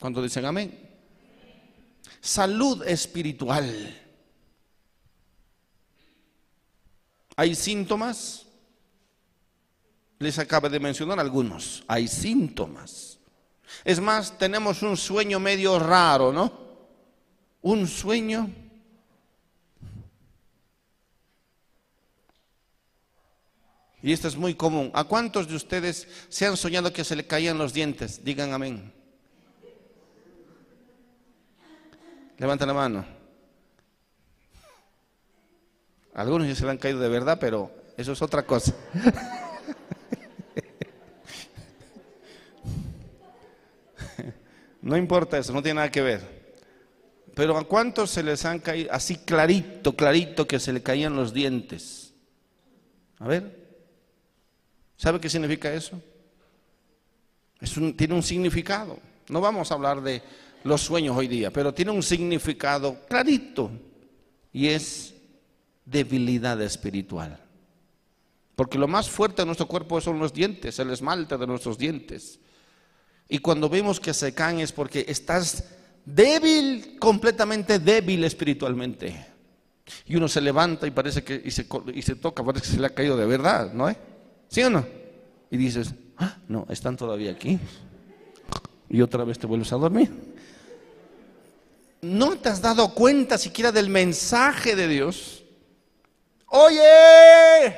Cuando 0.00 0.22
dicen 0.22 0.46
amén? 0.46 0.88
Salud 2.18 2.82
espiritual. 2.88 4.02
Hay 7.36 7.54
síntomas 7.54 8.46
les 10.18 10.38
acaba 10.38 10.70
de 10.70 10.80
mencionar 10.80 11.20
algunos. 11.20 11.84
Hay 11.88 12.08
síntomas. 12.08 13.18
Es 13.84 14.00
más, 14.00 14.38
tenemos 14.38 14.80
un 14.80 14.96
sueño 14.96 15.38
medio 15.38 15.78
raro, 15.78 16.32
¿no? 16.32 16.64
Un 17.66 17.88
sueño. 17.88 18.48
Y 24.00 24.12
esto 24.12 24.28
es 24.28 24.36
muy 24.36 24.54
común. 24.54 24.92
¿A 24.94 25.02
cuántos 25.02 25.48
de 25.48 25.56
ustedes 25.56 26.06
se 26.28 26.46
han 26.46 26.56
soñado 26.56 26.92
que 26.92 27.02
se 27.02 27.16
le 27.16 27.26
caían 27.26 27.58
los 27.58 27.72
dientes? 27.72 28.22
Digan 28.22 28.52
amén. 28.52 28.92
Levanten 32.38 32.68
la 32.68 32.74
mano. 32.74 33.04
Algunos 36.14 36.46
ya 36.46 36.54
se 36.54 36.64
le 36.64 36.70
han 36.70 36.78
caído 36.78 37.00
de 37.00 37.08
verdad, 37.08 37.36
pero 37.40 37.72
eso 37.96 38.12
es 38.12 38.22
otra 38.22 38.46
cosa. 38.46 38.72
No 44.82 44.96
importa 44.96 45.36
eso, 45.36 45.52
no 45.52 45.64
tiene 45.64 45.78
nada 45.78 45.90
que 45.90 46.00
ver. 46.00 46.35
Pero 47.36 47.58
¿a 47.58 47.64
cuántos 47.64 48.12
se 48.12 48.22
les 48.22 48.46
han 48.46 48.60
caído 48.60 48.90
así 48.90 49.18
clarito, 49.18 49.94
clarito 49.94 50.48
que 50.48 50.58
se 50.58 50.72
le 50.72 50.82
caían 50.82 51.14
los 51.14 51.34
dientes? 51.34 52.14
A 53.18 53.28
ver, 53.28 53.76
¿sabe 54.96 55.20
qué 55.20 55.28
significa 55.28 55.70
eso? 55.70 56.00
tiene 57.94 58.14
un 58.14 58.22
significado. 58.22 58.98
No 59.28 59.42
vamos 59.42 59.70
a 59.70 59.74
hablar 59.74 60.00
de 60.00 60.22
los 60.64 60.80
sueños 60.80 61.14
hoy 61.14 61.28
día, 61.28 61.50
pero 61.50 61.74
tiene 61.74 61.90
un 61.90 62.02
significado 62.02 63.04
clarito 63.06 63.70
y 64.50 64.68
es 64.68 65.12
debilidad 65.84 66.58
espiritual. 66.62 67.38
Porque 68.54 68.78
lo 68.78 68.88
más 68.88 69.10
fuerte 69.10 69.42
de 69.42 69.46
nuestro 69.46 69.68
cuerpo 69.68 70.00
son 70.00 70.18
los 70.18 70.32
dientes, 70.32 70.78
el 70.78 70.90
esmalte 70.90 71.36
de 71.36 71.46
nuestros 71.46 71.76
dientes. 71.76 72.40
Y 73.28 73.40
cuando 73.40 73.68
vemos 73.68 74.00
que 74.00 74.14
se 74.14 74.32
caen 74.32 74.60
es 74.60 74.72
porque 74.72 75.04
estás 75.06 75.75
débil, 76.06 76.96
completamente 76.98 77.78
débil 77.78 78.24
espiritualmente. 78.24 79.26
Y 80.06 80.16
uno 80.16 80.26
se 80.28 80.40
levanta 80.40 80.86
y 80.86 80.90
parece 80.90 81.22
que 81.22 81.42
y 81.44 81.50
se, 81.50 81.66
y 81.92 82.02
se 82.02 82.14
toca, 82.14 82.42
parece 82.42 82.64
que 82.64 82.72
se 82.72 82.80
le 82.80 82.86
ha 82.86 82.94
caído 82.94 83.16
de 83.16 83.26
verdad, 83.26 83.72
¿no? 83.72 83.94
¿Sí 84.48 84.62
o 84.62 84.70
no? 84.70 84.86
Y 85.50 85.56
dices, 85.58 85.94
ah, 86.16 86.38
no, 86.48 86.66
están 86.70 86.96
todavía 86.96 87.32
aquí. 87.32 87.58
Y 88.88 89.02
otra 89.02 89.24
vez 89.24 89.38
te 89.38 89.46
vuelves 89.46 89.72
a 89.72 89.76
dormir. 89.76 90.10
¿No 92.00 92.36
te 92.36 92.48
has 92.48 92.62
dado 92.62 92.94
cuenta 92.94 93.36
siquiera 93.36 93.70
del 93.70 93.90
mensaje 93.90 94.74
de 94.74 94.88
Dios? 94.88 95.42
Oye, 96.46 97.76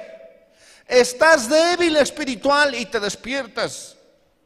estás 0.87 1.49
débil 1.49 1.97
espiritual 1.97 2.75
y 2.75 2.87
te 2.87 3.01
despiertas 3.01 3.99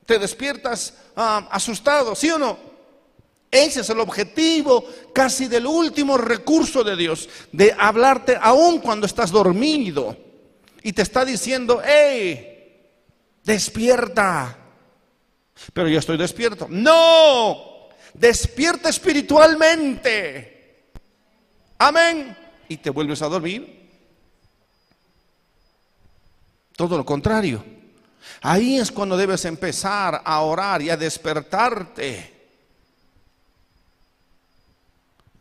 te 0.07 0.18
despiertas 0.18 0.95
ah, 1.16 1.49
asustado, 1.51 2.14
¿sí 2.14 2.31
o 2.31 2.38
no? 2.38 2.71
Ese 3.52 3.82
es 3.82 3.90
el 3.90 4.00
objetivo 4.00 4.82
casi 5.12 5.46
del 5.46 5.66
último 5.66 6.16
recurso 6.16 6.82
de 6.82 6.96
Dios, 6.96 7.28
de 7.52 7.76
hablarte 7.78 8.38
aún 8.40 8.78
cuando 8.78 9.04
estás 9.04 9.30
dormido. 9.30 10.16
Y 10.82 10.94
te 10.94 11.02
está 11.02 11.22
diciendo, 11.22 11.82
hey, 11.84 12.80
despierta. 13.44 14.56
Pero 15.74 15.86
yo 15.86 15.98
estoy 15.98 16.16
despierto. 16.16 16.66
No, 16.70 17.90
despierta 18.14 18.88
espiritualmente. 18.88 20.94
Amén. 21.76 22.34
Y 22.70 22.78
te 22.78 22.88
vuelves 22.88 23.20
a 23.20 23.28
dormir. 23.28 23.90
Todo 26.74 26.96
lo 26.96 27.04
contrario. 27.04 27.62
Ahí 28.40 28.78
es 28.78 28.90
cuando 28.90 29.18
debes 29.18 29.44
empezar 29.44 30.22
a 30.24 30.40
orar 30.40 30.80
y 30.80 30.88
a 30.88 30.96
despertarte. 30.96 32.32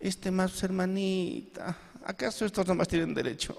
Este 0.01 0.31
más 0.31 0.63
hermanita, 0.63 1.77
¿acaso 2.03 2.43
estos 2.43 2.65
nomás 2.65 2.87
tienen 2.87 3.13
derecho? 3.13 3.55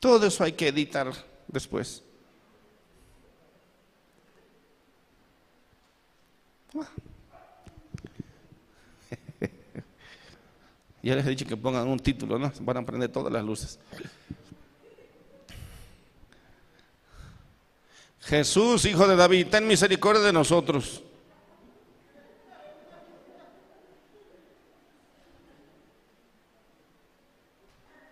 Todo 0.00 0.24
eso 0.24 0.44
hay 0.44 0.52
que 0.52 0.68
editar 0.68 1.12
después. 1.48 2.04
Ya 11.00 11.14
les 11.14 11.24
he 11.24 11.30
dicho 11.30 11.46
que 11.46 11.56
pongan 11.56 11.88
un 11.88 11.98
título, 12.00 12.38
¿no? 12.38 12.52
Van 12.60 12.76
a 12.76 12.84
prender 12.84 13.10
todas 13.10 13.32
las 13.32 13.42
luces. 13.42 13.78
Jesús, 18.20 18.84
hijo 18.84 19.06
de 19.08 19.16
David, 19.16 19.46
ten 19.46 19.66
misericordia 19.66 20.20
de 20.20 20.32
nosotros. 20.32 21.02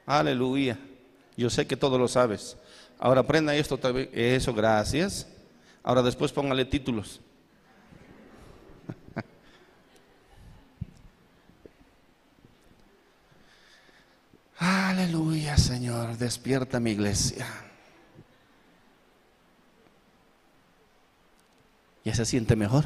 Aleluya. 0.06 0.78
Yo 1.36 1.50
sé 1.50 1.66
que 1.66 1.76
todo 1.76 1.98
lo 1.98 2.08
sabes. 2.08 2.56
Ahora 2.98 3.20
aprenda 3.20 3.54
esto. 3.54 3.78
Eso, 4.12 4.54
gracias. 4.54 5.26
Ahora 5.82 6.02
después 6.02 6.32
póngale 6.32 6.64
títulos. 6.64 7.20
Aleluya, 14.58 15.58
Señor. 15.58 16.16
Despierta 16.16 16.80
mi 16.80 16.92
iglesia. 16.92 17.46
¿Ya 22.04 22.14
se 22.14 22.24
siente 22.24 22.54
mejor? 22.54 22.84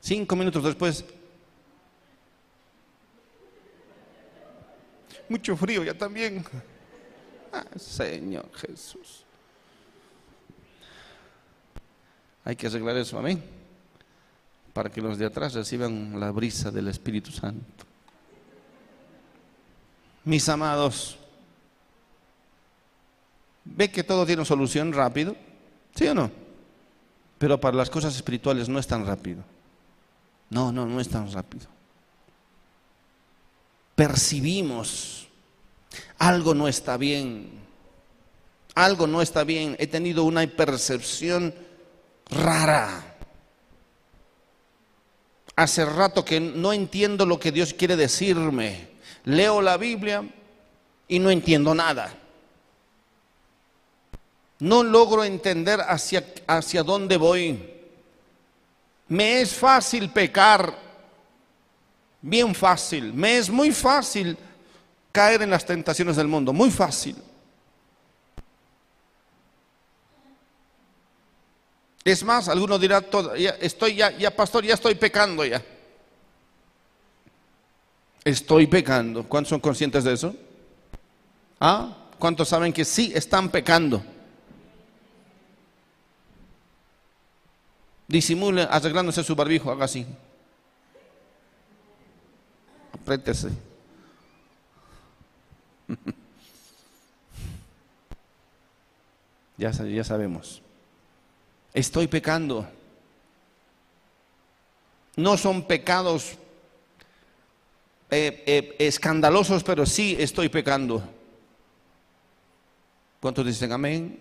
Cinco 0.00 0.36
minutos 0.36 0.62
después, 0.64 1.04
Mucho 5.30 5.56
frío 5.56 5.82
ya 5.84 5.96
también. 5.96 6.44
Ah, 7.52 7.66
Señor 7.76 8.48
Jesús. 8.54 9.24
Hay 12.44 12.54
que 12.54 12.68
arreglar 12.68 12.96
eso, 12.96 13.18
amén. 13.18 13.42
Para 14.72 14.88
que 14.88 15.00
los 15.00 15.18
de 15.18 15.26
atrás 15.26 15.54
reciban 15.54 16.20
la 16.20 16.30
brisa 16.30 16.70
del 16.70 16.86
Espíritu 16.86 17.32
Santo. 17.32 17.84
Mis 20.24 20.48
amados, 20.48 21.18
¿ve 23.64 23.90
que 23.90 24.04
todo 24.04 24.24
tiene 24.24 24.44
solución 24.44 24.92
rápido? 24.92 25.34
¿Sí 25.96 26.06
o 26.06 26.14
no? 26.14 26.30
Pero 27.36 27.58
para 27.60 27.76
las 27.76 27.90
cosas 27.90 28.14
espirituales 28.14 28.68
no 28.68 28.78
es 28.78 28.86
tan 28.86 29.04
rápido. 29.04 29.42
No, 30.50 30.70
no, 30.70 30.86
no 30.86 31.00
es 31.00 31.08
tan 31.08 31.32
rápido 31.32 31.79
percibimos, 34.00 35.28
algo 36.16 36.54
no 36.54 36.68
está 36.68 36.96
bien, 36.96 37.50
algo 38.74 39.06
no 39.06 39.20
está 39.20 39.44
bien, 39.44 39.76
he 39.78 39.86
tenido 39.86 40.24
una 40.24 40.46
percepción 40.46 41.54
rara. 42.30 43.14
Hace 45.54 45.84
rato 45.84 46.24
que 46.24 46.40
no 46.40 46.72
entiendo 46.72 47.26
lo 47.26 47.38
que 47.38 47.52
Dios 47.52 47.74
quiere 47.74 47.94
decirme. 47.94 48.88
Leo 49.24 49.60
la 49.60 49.76
Biblia 49.76 50.26
y 51.06 51.18
no 51.18 51.30
entiendo 51.30 51.74
nada. 51.74 52.10
No 54.60 54.82
logro 54.82 55.24
entender 55.24 55.78
hacia, 55.86 56.24
hacia 56.46 56.82
dónde 56.82 57.18
voy. 57.18 57.70
Me 59.08 59.42
es 59.42 59.52
fácil 59.52 60.08
pecar 60.08 60.89
Bien 62.22 62.54
fácil. 62.54 63.12
Me 63.14 63.38
es 63.38 63.48
muy 63.48 63.72
fácil 63.72 64.36
caer 65.12 65.42
en 65.42 65.50
las 65.50 65.64
tentaciones 65.64 66.16
del 66.16 66.28
mundo. 66.28 66.52
Muy 66.52 66.70
fácil. 66.70 67.16
Es 72.04 72.24
más, 72.24 72.48
alguno 72.48 72.78
dirá, 72.78 73.00
todo, 73.02 73.36
ya, 73.36 73.50
estoy 73.60 73.94
ya, 73.96 74.10
ya 74.16 74.34
pastor, 74.34 74.64
ya 74.64 74.74
estoy 74.74 74.94
pecando 74.94 75.44
ya. 75.44 75.62
Estoy 78.24 78.66
pecando. 78.66 79.24
¿Cuántos 79.24 79.50
son 79.50 79.60
conscientes 79.60 80.04
de 80.04 80.14
eso? 80.14 80.34
¿Ah? 81.58 81.96
¿Cuántos 82.18 82.48
saben 82.48 82.72
que 82.72 82.84
sí 82.84 83.12
están 83.14 83.48
pecando? 83.50 84.02
Disimule 88.08 88.66
arreglándose 88.68 89.22
su 89.22 89.36
barbijo, 89.36 89.70
haga 89.70 89.84
así. 89.84 90.06
Apriétese. 93.02 93.50
ya, 99.56 99.70
ya 99.70 100.04
sabemos. 100.04 100.62
Estoy 101.72 102.06
pecando. 102.06 102.68
No 105.16 105.36
son 105.36 105.62
pecados 105.66 106.36
eh, 108.10 108.42
eh, 108.46 108.76
escandalosos, 108.78 109.62
pero 109.62 109.86
sí 109.86 110.16
estoy 110.18 110.48
pecando. 110.48 111.02
¿Cuántos 113.20 113.46
dicen 113.46 113.70
amén? 113.72 114.18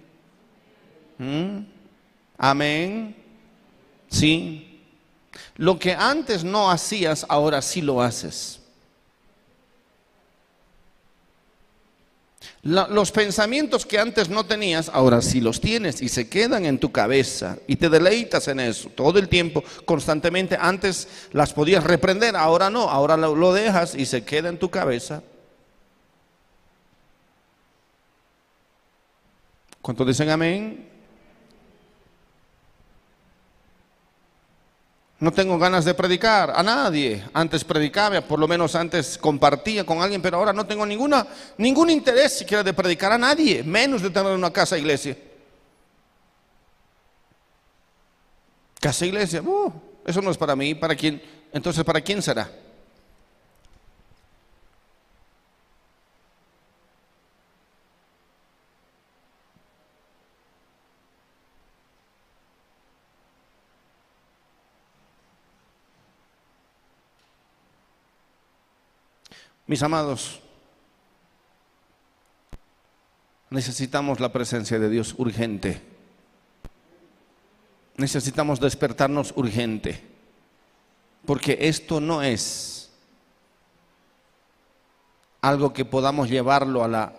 ¿Mm? 1.17 1.59
Amén. 2.37 3.15
Sí. 4.09 4.81
Lo 5.55 5.79
que 5.79 5.93
antes 5.93 6.43
no 6.43 6.69
hacías, 6.69 7.25
ahora 7.29 7.61
sí 7.61 7.81
lo 7.81 8.01
haces. 8.01 8.58
Los 12.61 13.11
pensamientos 13.11 13.85
que 13.85 13.99
antes 13.99 14.29
no 14.29 14.45
tenías, 14.45 14.89
ahora 14.89 15.21
sí 15.21 15.39
los 15.39 15.61
tienes 15.61 16.01
y 16.01 16.09
se 16.09 16.27
quedan 16.27 16.65
en 16.65 16.77
tu 16.77 16.91
cabeza 16.91 17.57
y 17.67 17.77
te 17.77 17.89
deleitas 17.89 18.49
en 18.49 18.59
eso 18.59 18.89
todo 18.89 19.17
el 19.17 19.29
tiempo, 19.29 19.63
constantemente. 19.85 20.57
Antes 20.59 21.07
las 21.31 21.53
podías 21.53 21.83
reprender, 21.83 22.35
ahora 22.35 22.69
no, 22.69 22.89
ahora 22.89 23.15
lo, 23.15 23.35
lo 23.35 23.53
dejas 23.53 23.95
y 23.95 24.05
se 24.05 24.23
queda 24.25 24.49
en 24.49 24.59
tu 24.59 24.69
cabeza. 24.69 25.23
¿Cuántos 29.81 30.07
dicen 30.07 30.29
amén? 30.29 30.88
No 35.19 35.33
tengo 35.33 35.59
ganas 35.59 35.83
de 35.83 35.93
predicar 35.93 36.53
a 36.55 36.63
nadie. 36.63 37.23
Antes 37.33 37.65
predicaba, 37.65 38.21
por 38.21 38.39
lo 38.39 38.47
menos 38.47 38.73
antes 38.75 39.17
compartía 39.17 39.85
con 39.85 40.01
alguien, 40.01 40.21
pero 40.21 40.37
ahora 40.37 40.53
no 40.53 40.65
tengo 40.65 40.85
ninguna, 40.85 41.27
ningún 41.57 41.89
interés 41.89 42.37
siquiera 42.37 42.63
de 42.63 42.73
predicar 42.73 43.11
a 43.11 43.17
nadie, 43.17 43.61
menos 43.63 44.01
de 44.01 44.09
tener 44.09 44.31
una 44.31 44.51
casa 44.51 44.77
iglesia. 44.77 45.17
Casa 48.79 49.05
iglesia, 49.05 49.41
uh, 49.41 49.73
eso 50.05 50.21
no 50.21 50.31
es 50.31 50.37
para 50.37 50.55
mí, 50.55 50.73
¿para 50.73 50.95
quién? 50.95 51.21
Entonces, 51.51 51.83
¿para 51.83 51.99
quién 51.99 52.21
será? 52.21 52.49
Mis 69.69 69.83
amados, 69.83 70.39
necesitamos 73.51 74.19
la 74.19 74.33
presencia 74.33 74.79
de 74.79 74.89
Dios 74.89 75.13
urgente. 75.15 75.79
Necesitamos 77.95 78.59
despertarnos 78.59 79.31
urgente. 79.35 80.03
Porque 81.23 81.55
esto 81.61 82.01
no 82.01 82.23
es 82.23 82.89
algo 85.41 85.71
que 85.71 85.85
podamos 85.85 86.31
llevarlo 86.31 86.83
a 86.83 86.87
la, 86.87 87.13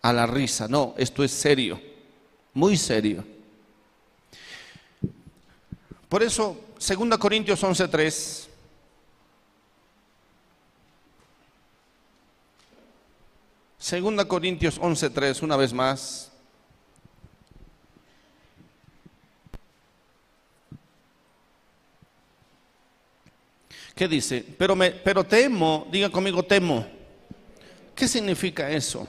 a 0.00 0.12
la 0.14 0.26
risa. 0.26 0.66
No, 0.66 0.94
esto 0.96 1.22
es 1.22 1.30
serio, 1.30 1.78
muy 2.54 2.78
serio. 2.78 3.22
Por 6.08 6.22
eso, 6.22 6.58
2 6.78 7.18
Corintios 7.18 7.62
11:3 7.62 8.48
Segunda 13.82 14.24
Corintios 14.24 14.78
11:3, 14.80 15.42
una 15.42 15.56
vez 15.56 15.72
más. 15.72 16.30
¿Qué 23.96 24.06
dice? 24.06 24.46
Pero, 24.56 24.76
me, 24.76 24.92
pero 24.92 25.24
temo, 25.24 25.88
diga 25.90 26.08
conmigo 26.10 26.44
temo. 26.44 26.86
¿Qué 27.92 28.06
significa 28.06 28.70
eso? 28.70 29.08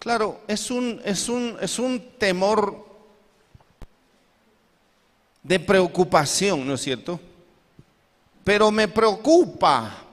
Claro, 0.00 0.40
es 0.48 0.68
un, 0.72 1.00
es 1.04 1.28
un, 1.28 1.56
es 1.60 1.78
un 1.78 2.10
temor 2.18 2.88
de 5.44 5.60
preocupación, 5.60 6.66
¿no 6.66 6.74
es 6.74 6.80
cierto? 6.80 7.20
Pero 8.42 8.72
me 8.72 8.88
preocupa 8.88 10.05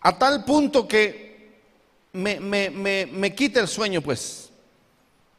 a 0.00 0.18
tal 0.18 0.44
punto 0.44 0.86
que 0.86 1.26
me, 2.12 2.40
me, 2.40 2.70
me, 2.70 3.06
me 3.06 3.34
quita 3.34 3.60
el 3.60 3.68
sueño, 3.68 4.00
pues. 4.00 4.50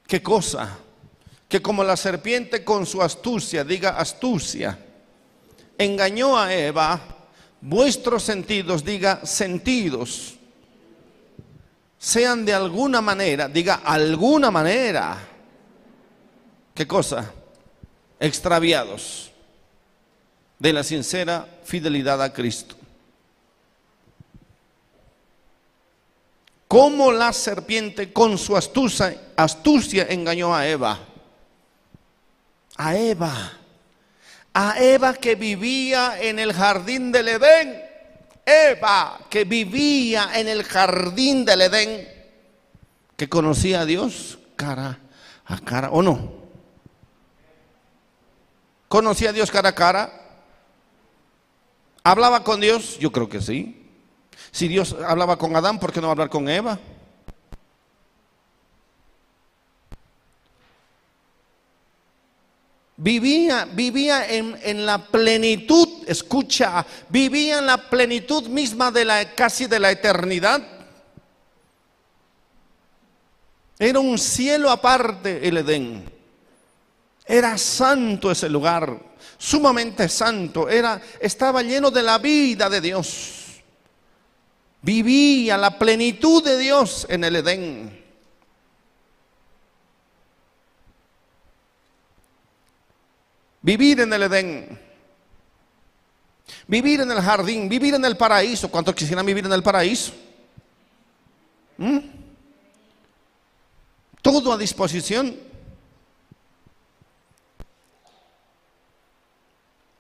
¿Qué 0.07 0.23
cosa? 0.23 0.77
Que 1.49 1.61
como 1.61 1.83
la 1.83 1.97
serpiente 1.97 2.63
con 2.63 2.85
su 2.85 3.01
astucia, 3.01 3.63
diga 3.63 3.97
astucia, 3.97 4.79
engañó 5.77 6.37
a 6.37 6.53
Eva, 6.53 7.01
vuestros 7.61 8.23
sentidos, 8.23 8.83
diga 8.83 9.25
sentidos, 9.25 10.35
sean 11.97 12.45
de 12.45 12.53
alguna 12.53 13.01
manera, 13.01 13.49
diga 13.49 13.81
alguna 13.83 14.49
manera, 14.49 15.17
¿qué 16.73 16.87
cosa? 16.87 17.33
Extraviados 18.19 19.31
de 20.57 20.73
la 20.73 20.83
sincera 20.83 21.47
fidelidad 21.63 22.21
a 22.21 22.31
Cristo. 22.31 22.76
Como 26.67 27.11
la 27.11 27.31
serpiente 27.33 28.11
con 28.11 28.37
su 28.37 28.57
astucia, 28.57 29.31
astucia 29.35 30.07
engañó 30.09 30.53
a 30.53 30.67
Eva. 30.67 30.99
A 32.77 32.95
Eva 32.95 33.57
a 34.59 34.79
Eva 34.79 35.13
que 35.13 35.35
vivía 35.35 36.19
en 36.19 36.39
el 36.39 36.51
jardín 36.51 37.11
del 37.11 37.27
Edén. 37.27 37.79
Eva 38.43 39.19
que 39.29 39.43
vivía 39.43 40.31
en 40.33 40.47
el 40.47 40.63
jardín 40.63 41.45
del 41.45 41.61
Edén, 41.61 42.07
que 43.15 43.29
conocía 43.29 43.81
a 43.81 43.85
Dios 43.85 44.39
cara 44.55 44.97
a 45.45 45.59
cara, 45.59 45.91
¿o 45.91 46.01
no? 46.01 46.31
¿Conocía 48.87 49.29
a 49.29 49.33
Dios 49.33 49.51
cara 49.51 49.69
a 49.69 49.75
cara? 49.75 50.11
¿Hablaba 52.03 52.43
con 52.43 52.59
Dios? 52.59 52.97
Yo 52.97 53.11
creo 53.11 53.29
que 53.29 53.41
sí. 53.41 53.76
Si 54.57 54.67
Dios 54.67 54.95
hablaba 55.07 55.37
con 55.37 55.55
Adán, 55.55 55.79
¿por 55.79 55.93
qué 55.93 56.01
no 56.01 56.09
hablar 56.09 56.31
con 56.31 56.49
Eva? 56.49 56.79
Vivía, 62.95 63.67
vivía 63.71 64.27
en, 64.27 64.57
en, 64.63 64.83
la 64.83 64.97
plenitud, 64.97 65.87
escucha, 66.07 66.83
vivía 67.07 67.59
en 67.59 67.67
la 67.67 67.87
plenitud 67.87 68.47
misma 68.47 68.89
de 68.89 69.05
la 69.05 69.35
casi 69.35 69.67
de 69.67 69.79
la 69.79 69.91
eternidad. 69.91 70.59
Era 73.77 73.99
un 73.99 74.17
cielo 74.17 74.71
aparte 74.71 75.47
el 75.47 75.57
Edén. 75.57 76.11
Era 77.27 77.59
santo 77.59 78.31
ese 78.31 78.49
lugar, 78.49 78.99
sumamente 79.37 80.09
santo. 80.09 80.67
Era, 80.67 80.99
estaba 81.19 81.61
lleno 81.61 81.91
de 81.91 82.01
la 82.01 82.17
vida 82.17 82.71
de 82.71 82.81
Dios. 82.81 83.36
Vivía 84.87 85.57
la 85.57 85.77
plenitud 85.77 86.41
de 86.41 86.57
Dios 86.57 87.05
en 87.09 87.25
el 87.25 87.35
Edén. 87.35 88.05
Vivir 93.61 93.99
en 93.99 94.13
el 94.13 94.23
Edén. 94.23 94.79
Vivir 96.67 97.01
en 97.01 97.11
el 97.11 97.19
jardín, 97.19 97.67
vivir 97.67 97.95
en 97.95 98.05
el 98.05 98.15
paraíso. 98.15 98.71
¿Cuántos 98.71 98.95
quisieran 98.95 99.25
vivir 99.25 99.45
en 99.45 99.51
el 99.51 99.61
paraíso? 99.61 100.13
¿Mm? 101.75 101.97
Todo 104.21 104.53
a 104.53 104.57
disposición. 104.57 105.37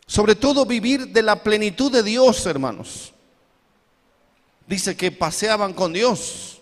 Sobre 0.05 0.35
todo 0.35 0.65
vivir 0.65 1.09
de 1.09 1.23
la 1.23 1.43
plenitud 1.43 1.91
de 1.91 2.03
Dios, 2.03 2.45
hermanos. 2.45 3.13
Dice 4.67 4.95
que 4.97 5.11
paseaban 5.11 5.73
con 5.73 5.93
Dios. 5.93 6.61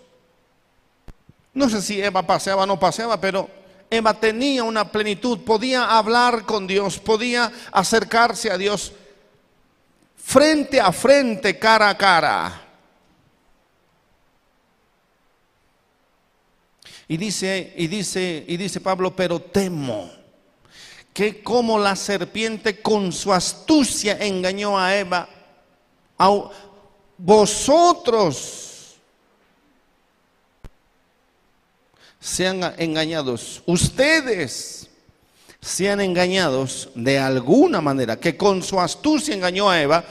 No 1.53 1.69
sé 1.69 1.81
si 1.81 2.01
Eva 2.01 2.25
paseaba 2.25 2.63
o 2.63 2.65
no 2.67 2.79
paseaba, 2.79 3.19
pero 3.19 3.49
Eva 3.89 4.13
tenía 4.13 4.63
una 4.63 4.91
plenitud, 4.91 5.39
podía 5.39 5.97
hablar 5.97 6.45
con 6.45 6.67
Dios, 6.67 6.99
podía 6.99 7.51
acercarse 7.71 8.51
a 8.51 8.57
Dios 8.57 8.93
frente 10.15 10.79
a 10.79 10.91
frente, 10.91 11.57
cara 11.57 11.89
a 11.89 11.97
cara. 11.97 12.61
Y 17.07 17.17
dice, 17.17 17.73
y 17.77 17.87
dice, 17.87 18.43
y 18.47 18.57
dice 18.57 18.81
Pablo, 18.81 19.15
pero 19.15 19.39
temo 19.39 20.11
que 21.13 21.41
como 21.43 21.79
la 21.79 21.95
serpiente 21.95 22.81
con 22.81 23.13
su 23.13 23.31
astucia 23.31 24.17
engañó 24.19 24.77
a 24.77 24.97
Eva, 24.97 25.29
vosotros 27.17 28.95
sean 32.19 32.73
engañados, 32.77 33.61
ustedes 33.65 34.89
sean 35.61 36.01
engañados 36.01 36.89
de 36.95 37.17
alguna 37.17 37.81
manera, 37.81 38.19
que 38.19 38.35
con 38.35 38.61
su 38.61 38.79
astucia 38.79 39.33
engañó 39.33 39.69
a 39.69 39.81
Eva, 39.81 40.05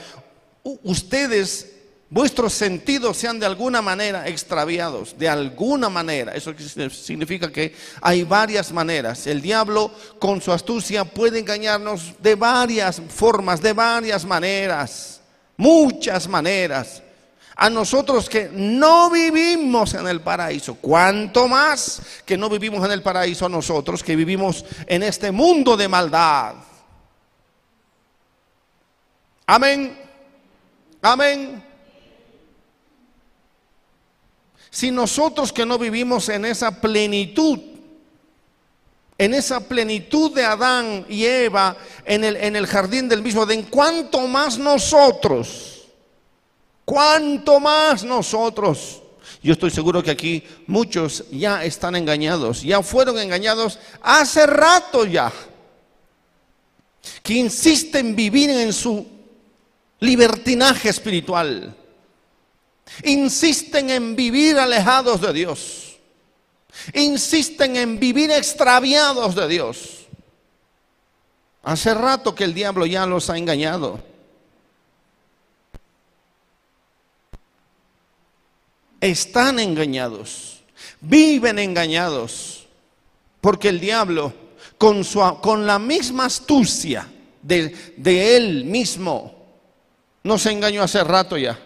ustedes, 0.83 1.73
vuestros 2.09 2.53
sentidos 2.53 3.17
sean 3.17 3.39
de 3.39 3.45
alguna 3.45 3.81
manera 3.81 4.27
extraviados, 4.27 5.17
de 5.17 5.29
alguna 5.29 5.89
manera. 5.89 6.33
Eso 6.33 6.53
significa 6.89 7.51
que 7.51 7.75
hay 8.01 8.23
varias 8.23 8.71
maneras. 8.71 9.27
El 9.27 9.41
diablo 9.41 9.91
con 10.19 10.41
su 10.41 10.51
astucia 10.51 11.05
puede 11.05 11.39
engañarnos 11.39 12.13
de 12.19 12.35
varias 12.35 13.01
formas, 13.09 13.61
de 13.61 13.73
varias 13.73 14.25
maneras, 14.25 15.21
muchas 15.57 16.27
maneras 16.27 17.01
a 17.55 17.69
nosotros 17.69 18.29
que 18.29 18.49
no 18.51 19.09
vivimos 19.09 19.93
en 19.93 20.07
el 20.07 20.21
paraíso, 20.21 20.75
cuanto 20.75 21.47
más 21.47 22.01
que 22.25 22.37
no 22.37 22.49
vivimos 22.49 22.83
en 22.85 22.91
el 22.91 23.01
paraíso 23.01 23.45
a 23.45 23.49
nosotros 23.49 24.03
que 24.03 24.15
vivimos 24.15 24.65
en 24.87 25.03
este 25.03 25.31
mundo 25.31 25.77
de 25.77 25.87
maldad. 25.87 26.55
Amén. 29.47 29.97
Amén. 31.01 31.63
Si 34.69 34.91
nosotros 34.91 35.53
que 35.53 35.65
no 35.65 35.77
vivimos 35.77 36.27
en 36.27 36.43
esa 36.43 36.81
plenitud, 36.81 37.74
en 39.17 39.33
esa 39.33 39.59
plenitud 39.61 40.33
de 40.33 40.43
Adán 40.43 41.05
y 41.07 41.25
Eva 41.25 41.77
en 42.03 42.23
el, 42.23 42.35
en 42.35 42.55
el 42.55 42.67
jardín 42.67 43.07
del 43.07 43.21
mismo 43.21 43.43
Edén, 43.43 43.63
cuanto 43.63 44.27
más 44.27 44.57
nosotros 44.57 45.75
¿Cuánto 46.85 47.59
más 47.59 48.03
nosotros? 48.03 49.01
Yo 49.41 49.53
estoy 49.53 49.71
seguro 49.71 50.03
que 50.03 50.11
aquí 50.11 50.43
muchos 50.67 51.25
ya 51.31 51.65
están 51.65 51.95
engañados, 51.95 52.61
ya 52.61 52.81
fueron 52.83 53.17
engañados 53.19 53.79
hace 54.01 54.45
rato 54.45 55.05
ya, 55.05 55.33
que 57.23 57.33
insisten 57.33 58.07
en 58.07 58.15
vivir 58.15 58.49
en 58.51 58.71
su 58.71 59.05
libertinaje 59.99 60.89
espiritual, 60.89 61.75
insisten 63.03 63.89
en 63.89 64.15
vivir 64.15 64.57
alejados 64.57 65.21
de 65.21 65.33
Dios, 65.33 65.84
insisten 66.93 67.75
en 67.75 67.99
vivir 67.99 68.31
extraviados 68.31 69.35
de 69.35 69.47
Dios. 69.47 70.05
Hace 71.63 71.93
rato 71.93 72.35
que 72.35 72.43
el 72.43 72.53
diablo 72.53 72.85
ya 72.85 73.05
los 73.05 73.29
ha 73.29 73.37
engañado. 73.37 74.15
están 79.11 79.59
engañados, 79.59 80.63
viven 81.01 81.59
engañados, 81.59 82.67
porque 83.41 83.69
el 83.69 83.79
diablo, 83.79 84.33
con, 84.77 85.03
su, 85.03 85.19
con 85.41 85.65
la 85.65 85.79
misma 85.79 86.25
astucia 86.25 87.07
de, 87.41 87.93
de 87.97 88.37
él 88.37 88.65
mismo, 88.65 89.33
nos 90.23 90.45
engañó 90.47 90.81
hace 90.81 91.03
rato 91.03 91.37
ya. 91.37 91.57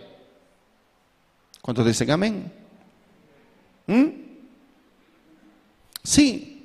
¿Cuántos 1.61 1.85
dicen 1.85 2.11
amén? 2.11 2.51
¿Mm? 3.87 4.28
Sí. 6.09 6.55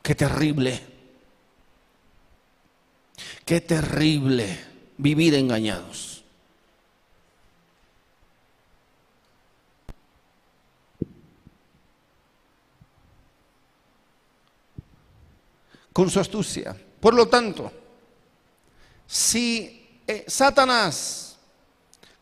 Qué 0.00 0.14
terrible. 0.14 0.80
Qué 3.44 3.60
terrible 3.60 4.60
vivir 4.96 5.34
engañados. 5.34 6.22
Con 15.92 16.08
su 16.08 16.20
astucia. 16.20 16.76
Por 17.00 17.14
lo 17.14 17.26
tanto, 17.26 17.72
si 19.08 19.75
eh, 20.06 20.24
Satanás 20.26 21.26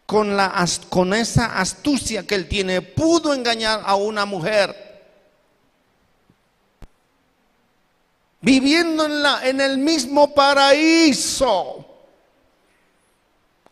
con, 0.07 1.15
esa 1.15 1.59
astucia 1.59 2.27
que 2.27 2.35
él 2.35 2.49
tiene 2.49 2.83
pudo 2.83 3.33
engañar 3.33 3.83
a 3.85 3.95
una 3.95 4.27
mujer, 4.27 4.83
viviendo 8.41 9.07
en, 9.07 9.49
en 9.49 9.61
el 9.61 9.79
mismo 9.79 10.35
paraíso, 10.35 11.87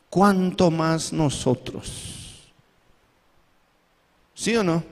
¿cuánto 0.09 0.70
más 0.70 1.12
nosotros? 1.12 2.51
¿Sí 4.35 4.57
o 4.57 4.64
no? 4.64 4.83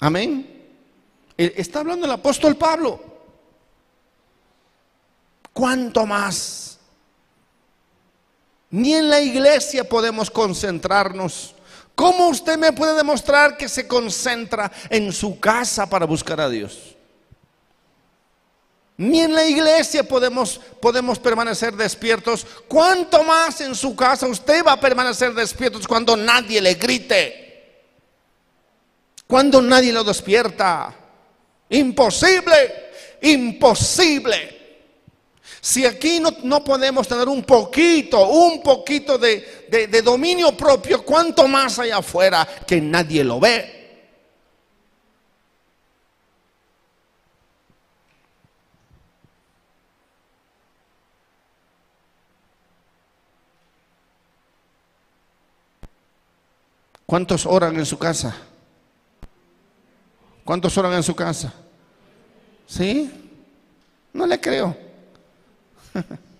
Amén. 0.00 0.60
Eh, 1.36 1.54
está 1.56 1.80
hablando 1.80 2.06
el 2.06 2.12
apóstol 2.12 2.56
Pablo. 2.56 3.02
¿Cuánto 5.52 6.06
más? 6.06 6.69
Ni 8.70 8.94
en 8.94 9.08
la 9.08 9.20
iglesia 9.20 9.88
podemos 9.88 10.30
concentrarnos. 10.30 11.54
¿Cómo 11.94 12.28
usted 12.28 12.56
me 12.56 12.72
puede 12.72 12.94
demostrar 12.94 13.56
que 13.56 13.68
se 13.68 13.86
concentra 13.86 14.70
en 14.88 15.12
su 15.12 15.38
casa 15.38 15.88
para 15.88 16.06
buscar 16.06 16.40
a 16.40 16.48
Dios? 16.48 16.96
Ni 18.96 19.20
en 19.20 19.34
la 19.34 19.46
iglesia 19.46 20.04
podemos, 20.04 20.60
podemos 20.80 21.18
permanecer 21.18 21.74
despiertos. 21.74 22.46
¿Cuánto 22.68 23.24
más 23.24 23.60
en 23.60 23.74
su 23.74 23.96
casa 23.96 24.26
usted 24.26 24.64
va 24.64 24.72
a 24.72 24.80
permanecer 24.80 25.34
despiertos 25.34 25.88
cuando 25.88 26.16
nadie 26.16 26.60
le 26.60 26.74
grite? 26.74 27.40
Cuando 29.26 29.62
nadie 29.62 29.92
lo 29.92 30.04
despierta. 30.04 30.94
Imposible, 31.70 32.90
imposible. 33.22 34.59
Si 35.60 35.84
aquí 35.84 36.20
no, 36.42 36.64
podemos 36.64 37.06
tener 37.06 37.28
un 37.28 37.42
poquito, 37.42 38.28
un 38.28 38.62
poquito 38.62 39.18
de, 39.18 39.66
de 39.68 40.02
dominio 40.02 40.56
propio, 40.56 41.04
¿cuánto 41.04 41.46
más 41.46 41.78
allá 41.78 41.98
afuera 41.98 42.46
que 42.66 42.80
nadie 42.80 43.22
lo 43.22 43.38
ve? 43.38 43.80
¿Cuántos 57.10 57.44
oran 57.44 57.74
en 57.74 57.84
su 57.84 57.98
casa? 57.98 58.36
¿Cuántos 60.44 60.78
oran 60.78 60.92
en 60.92 61.02
su 61.02 61.12
casa? 61.16 61.52
¿Sí? 62.68 63.10
No 64.12 64.26
le 64.26 64.40
creo. 64.40 64.89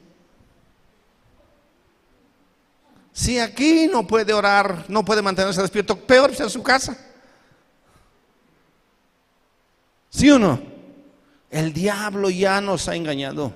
Si 3.12 3.38
aquí 3.38 3.86
no 3.86 4.06
puede 4.06 4.32
orar, 4.32 4.86
no 4.88 5.04
puede 5.04 5.20
mantenerse 5.20 5.60
despierto, 5.60 5.94
peor 5.94 6.32
en 6.38 6.48
su 6.48 6.62
casa. 6.62 6.96
¿Sí 10.08 10.30
o 10.30 10.38
no? 10.38 10.58
El 11.50 11.74
diablo 11.74 12.30
ya 12.30 12.62
nos 12.62 12.88
ha 12.88 12.96
engañado. 12.96 13.52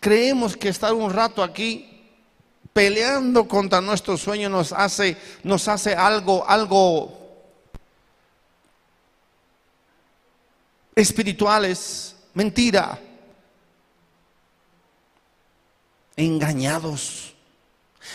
Creemos 0.00 0.56
que 0.56 0.70
estar 0.70 0.92
un 0.92 1.12
rato 1.12 1.40
aquí 1.40 1.88
peleando 2.72 3.46
contra 3.46 3.80
nuestro 3.80 4.16
sueño 4.16 4.48
nos 4.48 4.72
hace, 4.72 5.16
nos 5.44 5.68
hace 5.68 5.94
algo, 5.94 6.44
algo 6.48 7.16
espirituales. 10.96 12.16
Mentira. 12.34 12.98
Engañados. 16.16 17.34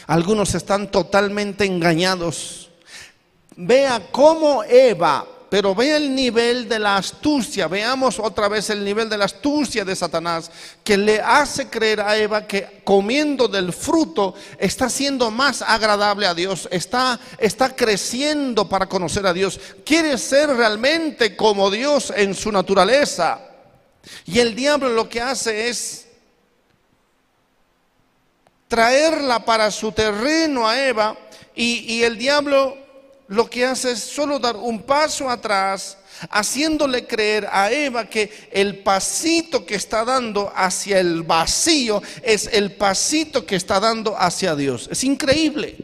Algunos 0.06 0.54
están 0.56 0.92
totalmente 0.92 1.66
engañados. 1.66 2.70
Vea 3.56 4.08
cómo 4.12 4.64
Eva 4.64 5.26
pero 5.50 5.74
ve 5.74 5.96
el 5.96 6.14
nivel 6.14 6.68
de 6.68 6.80
la 6.80 6.98
astucia, 6.98 7.68
veamos 7.68 8.20
otra 8.20 8.48
vez 8.48 8.70
el 8.70 8.84
nivel 8.84 9.10
de 9.10 9.18
la 9.18 9.26
astucia 9.26 9.86
de 9.86 9.96
Satanás, 9.96 10.52
que 10.84 10.98
le 10.98 11.22
hace 11.22 11.70
creer 11.70 12.02
a 12.02 12.18
Eva 12.18 12.46
que 12.46 12.82
comiendo 12.84 13.48
del 13.48 13.72
fruto 13.72 14.34
está 14.58 14.90
siendo 14.90 15.32
más 15.32 15.62
agradable 15.62 16.28
a 16.28 16.34
Dios, 16.34 16.68
está, 16.72 17.20
está 17.38 17.76
creciendo 17.76 18.68
para 18.68 18.88
conocer 18.88 19.26
a 19.26 19.34
Dios, 19.34 19.60
quiere 19.86 20.18
ser 20.18 20.50
realmente 20.50 21.36
como 21.36 21.72
Dios 21.72 22.12
en 22.16 22.34
su 22.34 22.52
naturaleza. 22.52 23.42
Y 24.26 24.40
el 24.40 24.56
diablo 24.56 24.90
lo 24.90 25.10
que 25.10 25.22
hace 25.22 25.70
es 25.70 26.07
traerla 28.68 29.46
para 29.46 29.72
su 29.72 29.92
terreno 29.92 30.68
a 30.68 30.86
Eva 30.86 31.18
y, 31.56 31.94
y 31.94 32.04
el 32.04 32.18
diablo 32.18 32.78
lo 33.28 33.50
que 33.50 33.66
hace 33.66 33.92
es 33.92 34.00
solo 34.00 34.40
dar 34.40 34.56
un 34.56 34.84
paso 34.84 35.30
atrás, 35.30 35.98
haciéndole 36.30 37.06
creer 37.06 37.48
a 37.52 37.72
Eva 37.72 38.06
que 38.06 38.32
el 38.52 38.80
pasito 38.80 39.66
que 39.66 39.76
está 39.76 40.06
dando 40.06 40.52
hacia 40.56 41.00
el 41.00 41.24
vacío 41.24 42.02
es 42.24 42.50
el 42.52 42.74
pasito 42.74 43.46
que 43.46 43.56
está 43.56 43.80
dando 43.80 44.16
hacia 44.18 44.56
Dios. 44.56 44.88
Es 44.92 45.04
increíble. 45.04 45.76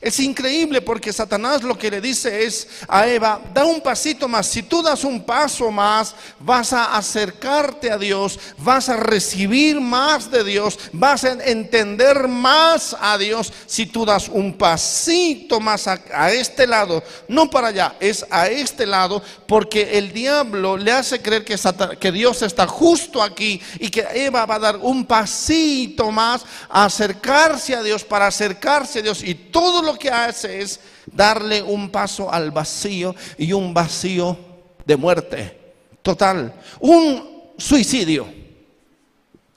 Es 0.00 0.20
increíble 0.20 0.82
porque 0.82 1.12
Satanás 1.12 1.62
lo 1.62 1.78
que 1.78 1.90
le 1.90 2.00
dice 2.00 2.44
es 2.44 2.68
a 2.88 3.06
Eva, 3.06 3.40
da 3.52 3.64
un 3.64 3.80
pasito 3.80 4.28
más, 4.28 4.46
si 4.46 4.62
tú 4.62 4.82
das 4.82 5.04
un 5.04 5.24
paso 5.24 5.70
más, 5.70 6.14
vas 6.40 6.72
a 6.72 6.96
acercarte 6.96 7.90
a 7.90 7.98
Dios, 7.98 8.38
vas 8.58 8.88
a 8.88 8.96
recibir 8.96 9.80
más 9.80 10.30
de 10.30 10.44
Dios, 10.44 10.78
vas 10.92 11.24
a 11.24 11.32
entender 11.44 12.28
más 12.28 12.96
a 13.00 13.18
Dios. 13.18 13.52
Si 13.66 13.86
tú 13.86 14.04
das 14.04 14.28
un 14.28 14.56
pasito 14.56 15.60
más 15.60 15.86
a, 15.86 16.32
este 16.32 16.66
lado, 16.66 17.02
no 17.28 17.50
para 17.50 17.68
allá, 17.68 17.96
es 18.00 18.26
a 18.30 18.48
este 18.48 18.86
lado, 18.86 19.22
porque 19.46 19.98
el 19.98 20.12
diablo 20.12 20.76
le 20.76 20.92
hace 20.92 21.20
creer 21.20 21.44
que, 21.44 21.56
que 22.00 22.12
Dios 22.12 22.42
está 22.42 22.66
justo 22.66 23.22
aquí 23.22 23.60
y 23.78 23.88
que 23.90 24.06
Eva 24.14 24.46
va 24.46 24.56
a 24.56 24.60
dar 24.60 24.76
un 24.76 25.04
pasito 25.04 26.10
más 26.10 26.42
a 26.68 26.84
acercarse 26.84 27.74
a 27.74 27.82
Dios, 27.82 28.04
para 28.04 28.26
acercarse 28.26 29.00
a 29.00 29.02
Dios. 29.02 29.22
Y 29.22 29.34
todo 29.34 29.73
todo 29.74 29.82
lo 29.82 29.98
que 29.98 30.08
hace 30.08 30.60
es 30.60 30.78
darle 31.06 31.60
un 31.60 31.90
paso 31.90 32.32
al 32.32 32.52
vacío 32.52 33.12
y 33.36 33.52
un 33.52 33.74
vacío 33.74 34.38
de 34.84 34.96
muerte 34.96 35.74
total. 36.00 36.54
Un 36.78 37.42
suicidio 37.58 38.32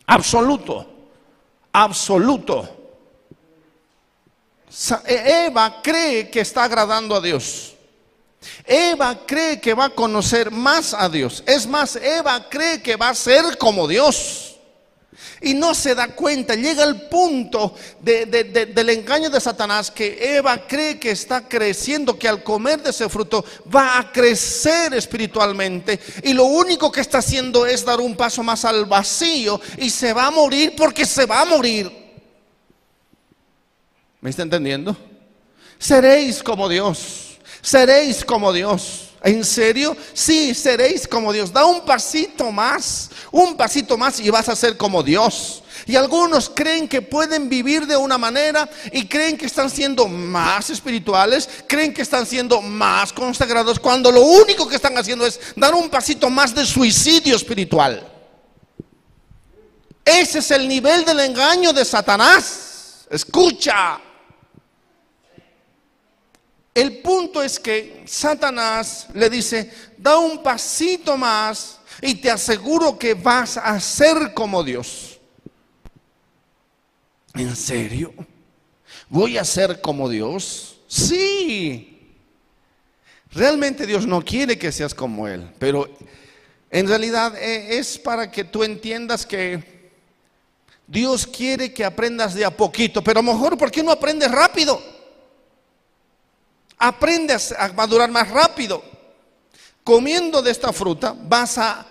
absoluto, 0.08 0.88
absoluto. 1.72 2.68
E-, 5.06 5.46
Eva 5.46 5.82
cree 5.84 6.32
que 6.32 6.40
está 6.40 6.64
agradando 6.64 7.14
a 7.14 7.22
Dios. 7.22 7.76
Eva 8.66 9.20
cree 9.24 9.62
que 9.62 9.76
va 9.76 9.86
a 9.86 9.90
conocer 9.90 10.50
más 10.50 10.96
a 10.96 11.10
Dios. 11.10 11.44
Es 11.46 11.68
más, 11.68 11.96
Eva 11.96 12.50
cree 12.50 12.82
que 12.82 12.96
va 12.96 13.10
a 13.10 13.16
ser 13.16 13.56
como 13.60 13.88
Dios 13.88 14.57
y 15.42 15.54
no 15.54 15.74
se 15.74 15.96
da 15.96 16.08
cuenta. 16.10 16.56
Llega 16.56 16.84
el 16.84 17.02
punto 17.02 17.76
del 18.02 18.90
engaño 18.90 19.30
de 19.30 19.40
Satanás 19.40 19.92
que 19.92 20.38
Eva 20.38 20.66
cree 20.68 21.00
que 21.00 21.12
está 21.12 21.48
creciendo, 21.48 22.18
que 22.18 22.28
al 22.28 22.44
comer 22.44 22.82
de 22.82 22.90
ese 22.90 23.10
fruto 23.10 23.44
va 23.74 24.00
a 24.00 24.12
crecer 24.12 24.94
espiritualmente 24.94 26.00
y 26.24 26.34
lo 26.34 26.46
único 26.46 26.92
que 26.92 27.02
está 27.02 27.20
haciendo 27.20 27.66
es 27.66 27.86
dar 27.86 28.00
un 28.00 28.16
paso 28.16 28.44
más 28.44 28.66
al 28.66 28.86
vacío 28.86 29.60
y 29.78 29.90
se 29.90 30.14
va 30.14 30.28
a 30.28 30.32
morir 30.32 30.74
porque 30.76 31.06
se 31.06 31.26
va 31.26 31.42
a 31.42 31.46
morir. 31.46 31.92
¿Me 34.22 34.30
está 34.30 34.42
entendiendo? 34.42 34.96
Seréis 35.78 36.42
como 36.42 36.68
Dios, 36.68 37.38
seréis 37.62 38.26
como 38.26 38.52
Dios. 38.52 39.07
¿En 39.28 39.44
serio? 39.44 39.98
Sí, 40.14 40.56
seréis 40.56 41.06
como 41.06 41.34
Dios. 41.34 41.52
Da 41.52 41.66
un 41.66 41.82
pasito 41.82 42.50
más, 42.50 43.10
un 43.30 43.58
pasito 43.58 43.98
más 43.98 44.22
y 44.22 44.30
vas 44.30 44.48
a 44.48 44.56
ser 44.56 44.78
como 44.78 45.04
Dios. 45.04 45.64
Y 45.86 45.98
algunos 45.98 46.50
creen 46.50 46.88
que 46.88 47.02
pueden 47.02 47.50
vivir 47.50 47.86
de 47.86 47.98
una 47.98 48.18
manera 48.18 48.70
y 48.90 49.06
creen 49.06 49.36
que 49.36 49.48
están 49.48 49.70
siendo 49.70 50.08
más 50.08 50.70
espirituales, 50.70 51.50
creen 51.68 51.94
que 51.94 52.04
están 52.04 52.26
siendo 52.26 52.62
más 52.62 53.12
consagrados, 53.12 53.82
cuando 53.82 54.14
lo 54.14 54.22
único 54.22 54.66
que 54.66 54.78
están 54.78 54.98
haciendo 54.98 55.26
es 55.26 55.42
dar 55.58 55.76
un 55.76 55.90
pasito 55.90 56.30
más 56.30 56.56
de 56.56 56.66
suicidio 56.66 57.36
espiritual. 57.36 58.10
Ese 60.06 60.40
es 60.40 60.52
el 60.52 60.70
nivel 60.70 61.04
del 61.04 61.20
engaño 61.20 61.74
de 61.74 61.84
Satanás. 61.84 63.06
Escucha. 63.10 64.00
El 66.78 67.00
punto 67.00 67.42
es 67.42 67.60
que 67.60 68.04
Satanás 68.06 69.08
le 69.16 69.32
dice, 69.32 69.72
da 69.98 70.20
un 70.20 70.44
pasito 70.44 71.18
más 71.18 71.80
y 72.04 72.14
te 72.14 72.30
aseguro 72.30 73.00
que 73.00 73.16
vas 73.16 73.58
a 73.58 73.80
ser 73.80 74.32
como 74.36 74.64
Dios. 74.64 75.20
¿En 77.34 77.56
serio? 77.56 78.14
¿Voy 79.10 79.40
a 79.40 79.44
ser 79.44 79.82
como 79.82 80.08
Dios? 80.08 80.78
Sí. 80.88 82.14
Realmente 83.32 83.88
Dios 83.88 84.06
no 84.06 84.24
quiere 84.24 84.60
que 84.60 84.72
seas 84.72 84.94
como 84.94 85.28
Él, 85.28 85.50
pero 85.58 85.90
En 86.70 86.88
realidad 86.88 87.36
eh, 87.40 87.80
es 87.80 87.98
para 87.98 88.30
que 88.30 88.44
tú 88.44 88.64
entiendas 88.64 89.26
que 89.26 89.90
Dios 90.86 91.26
quiere 91.26 91.74
que 91.74 91.84
aprendas 91.84 92.36
de 92.36 92.46
a 92.46 92.56
poquito, 92.56 93.04
pero 93.04 93.24
mejor, 93.24 93.58
¿por 93.58 93.72
qué 93.72 93.82
no 93.82 93.92
aprendes 93.92 94.30
rápido? 94.30 94.97
Aprendes 96.78 97.52
a 97.52 97.70
madurar 97.70 98.10
más 98.12 98.30
rápido. 98.30 98.84
Comiendo 99.84 100.42
de 100.42 100.52
esta 100.52 100.74
fruta 100.74 101.16
vas 101.18 101.58
a 101.58 101.86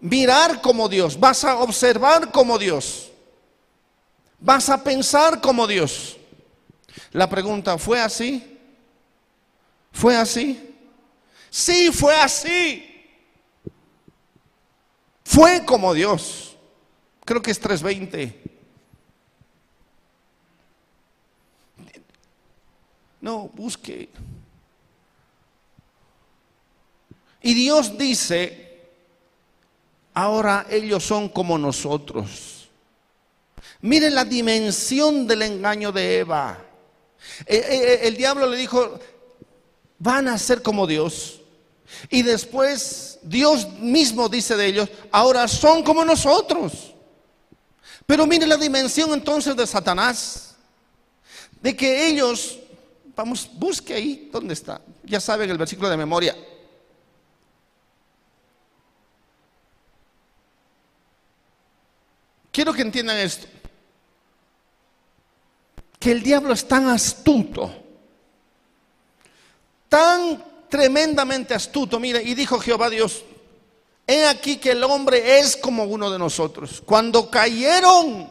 mirar 0.00 0.60
como 0.60 0.88
Dios, 0.88 1.18
vas 1.18 1.44
a 1.44 1.58
observar 1.58 2.30
como 2.30 2.58
Dios, 2.58 3.10
vas 4.38 4.68
a 4.68 4.82
pensar 4.82 5.40
como 5.40 5.66
Dios. 5.66 6.16
La 7.12 7.28
pregunta, 7.28 7.78
¿fue 7.78 8.00
así? 8.00 8.58
¿Fue 9.92 10.16
así? 10.16 10.76
Sí, 11.50 11.90
fue 11.90 12.14
así. 12.14 12.84
Fue 15.24 15.64
como 15.64 15.94
Dios. 15.94 16.56
Creo 17.24 17.42
que 17.42 17.50
es 17.50 17.58
320. 17.58 18.57
No, 23.20 23.50
busque. 23.54 24.08
Y 27.42 27.54
Dios 27.54 27.96
dice, 27.96 28.80
ahora 30.14 30.66
ellos 30.70 31.04
son 31.04 31.28
como 31.28 31.56
nosotros. 31.58 32.68
Miren 33.80 34.14
la 34.14 34.24
dimensión 34.24 35.26
del 35.26 35.42
engaño 35.42 35.92
de 35.92 36.18
Eva. 36.18 36.58
Eh, 37.46 37.56
eh, 37.56 37.64
eh, 37.68 38.00
el 38.02 38.16
diablo 38.16 38.46
le 38.46 38.56
dijo, 38.56 38.98
van 39.98 40.28
a 40.28 40.38
ser 40.38 40.62
como 40.62 40.86
Dios. 40.86 41.40
Y 42.10 42.22
después 42.22 43.18
Dios 43.22 43.68
mismo 43.78 44.28
dice 44.28 44.56
de 44.56 44.66
ellos, 44.66 44.88
ahora 45.10 45.46
son 45.48 45.82
como 45.82 46.04
nosotros. 46.04 46.94
Pero 48.06 48.26
mire 48.26 48.46
la 48.46 48.56
dimensión 48.56 49.12
entonces 49.12 49.54
de 49.54 49.66
Satanás, 49.66 50.56
de 51.60 51.76
que 51.76 52.08
ellos, 52.08 52.58
vamos, 53.18 53.50
busque 53.52 53.94
ahí, 53.94 54.30
¿dónde 54.32 54.54
está? 54.54 54.80
Ya 55.02 55.20
saben 55.20 55.50
el 55.50 55.58
versículo 55.58 55.90
de 55.90 55.96
memoria. 55.96 56.36
Quiero 62.52 62.72
que 62.72 62.82
entiendan 62.82 63.18
esto, 63.18 63.46
que 65.98 66.12
el 66.12 66.22
diablo 66.22 66.52
es 66.52 66.66
tan 66.66 66.88
astuto 66.88 67.84
tan 69.88 70.44
tremendamente 70.68 71.54
astuto, 71.54 71.98
mire, 71.98 72.22
y 72.22 72.34
dijo 72.34 72.58
Jehová 72.58 72.90
Dios, 72.90 73.24
he 74.06 74.26
aquí 74.26 74.58
que 74.58 74.72
el 74.72 74.84
hombre 74.84 75.38
es 75.38 75.56
como 75.56 75.84
uno 75.84 76.10
de 76.10 76.18
nosotros. 76.18 76.82
Cuando 76.84 77.30
cayeron, 77.30 78.28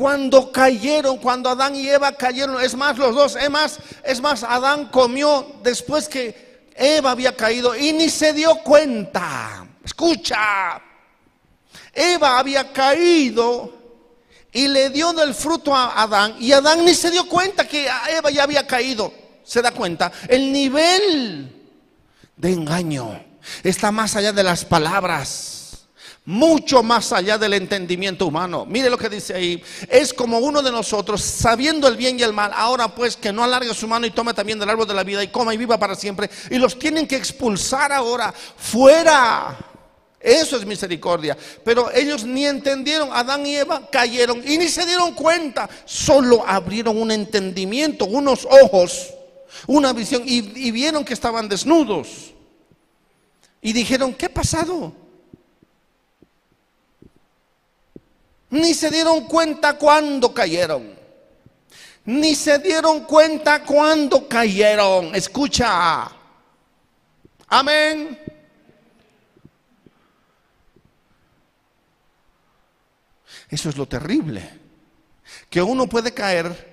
cuando 0.00 0.50
cayeron, 0.50 1.18
cuando 1.18 1.50
Adán 1.50 1.76
y 1.76 1.86
Eva 1.86 2.12
cayeron, 2.12 2.58
es 2.62 2.74
más, 2.74 2.96
los 2.96 3.14
dos, 3.14 3.36
es 3.36 3.50
más, 3.50 3.78
es 4.02 4.18
más, 4.18 4.42
Adán 4.42 4.86
comió 4.86 5.56
después 5.62 6.08
que 6.08 6.70
Eva 6.74 7.10
había 7.10 7.36
caído 7.36 7.76
y 7.76 7.92
ni 7.92 8.08
se 8.08 8.32
dio 8.32 8.54
cuenta. 8.64 9.66
Escucha, 9.84 10.80
Eva 11.92 12.38
había 12.38 12.72
caído 12.72 13.74
y 14.50 14.68
le 14.68 14.88
dio 14.88 15.12
del 15.12 15.34
fruto 15.34 15.76
a 15.76 16.00
Adán 16.02 16.34
y 16.38 16.50
Adán 16.52 16.82
ni 16.82 16.94
se 16.94 17.10
dio 17.10 17.28
cuenta 17.28 17.68
que 17.68 17.86
Eva 18.08 18.30
ya 18.30 18.44
había 18.44 18.66
caído. 18.66 19.12
Se 19.44 19.60
da 19.60 19.70
cuenta, 19.70 20.10
el 20.28 20.50
nivel 20.50 21.68
de 22.38 22.52
engaño 22.54 23.22
está 23.62 23.92
más 23.92 24.16
allá 24.16 24.32
de 24.32 24.44
las 24.44 24.64
palabras, 24.64 25.59
mucho 26.30 26.82
más 26.82 27.12
allá 27.12 27.36
del 27.36 27.54
entendimiento 27.54 28.26
humano. 28.26 28.64
Mire 28.66 28.88
lo 28.88 28.96
que 28.96 29.08
dice 29.08 29.34
ahí, 29.34 29.62
es 29.88 30.14
como 30.14 30.38
uno 30.38 30.62
de 30.62 30.70
nosotros, 30.70 31.20
sabiendo 31.20 31.88
el 31.88 31.96
bien 31.96 32.18
y 32.18 32.22
el 32.22 32.32
mal, 32.32 32.52
ahora 32.54 32.94
pues 32.94 33.16
que 33.16 33.32
no 33.32 33.42
alargue 33.42 33.74
su 33.74 33.88
mano 33.88 34.06
y 34.06 34.10
tome 34.10 34.32
también 34.32 34.58
del 34.58 34.70
árbol 34.70 34.86
de 34.86 34.94
la 34.94 35.04
vida 35.04 35.22
y 35.22 35.28
coma 35.28 35.52
y 35.52 35.56
viva 35.56 35.78
para 35.78 35.94
siempre, 35.94 36.30
y 36.50 36.56
los 36.56 36.78
tienen 36.78 37.06
que 37.06 37.16
expulsar 37.16 37.92
ahora 37.92 38.32
fuera. 38.56 39.58
Eso 40.20 40.58
es 40.58 40.66
misericordia. 40.66 41.36
Pero 41.64 41.90
ellos 41.92 42.24
ni 42.24 42.46
entendieron, 42.46 43.08
Adán 43.12 43.44
y 43.46 43.56
Eva 43.56 43.88
cayeron 43.90 44.42
y 44.46 44.58
ni 44.58 44.68
se 44.68 44.84
dieron 44.84 45.14
cuenta, 45.14 45.68
solo 45.84 46.44
abrieron 46.46 47.00
un 47.00 47.10
entendimiento, 47.10 48.04
unos 48.04 48.46
ojos 48.62 49.14
una 49.66 49.92
visión 49.92 50.22
y, 50.24 50.70
vieron 50.70 51.04
que 51.04 51.14
estaban 51.14 51.48
desnudos. 51.48 52.32
Y 53.62 53.72
dijeron, 53.72 54.14
¿qué 54.14 54.26
ha 54.26 54.34
pasado? 54.34 54.92
Ni 58.50 58.74
se 58.74 58.90
dieron 58.90 59.26
cuenta 59.26 59.78
cuando 59.78 60.34
cayeron. 60.34 60.98
Ni 62.04 62.34
se 62.34 62.58
dieron 62.58 63.04
cuenta 63.04 63.62
cuando 63.62 64.26
cayeron. 64.26 65.14
Escucha. 65.14 66.10
Amén. 67.46 68.18
Eso 73.48 73.68
es 73.68 73.76
lo 73.76 73.86
terrible. 73.86 74.58
Que 75.48 75.62
uno 75.62 75.86
puede 75.88 76.12
caer 76.12 76.70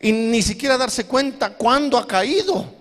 y 0.00 0.12
ni 0.12 0.42
siquiera 0.42 0.76
darse 0.76 1.06
cuenta 1.06 1.50
cuándo 1.54 1.96
ha 1.96 2.06
caído. 2.06 2.74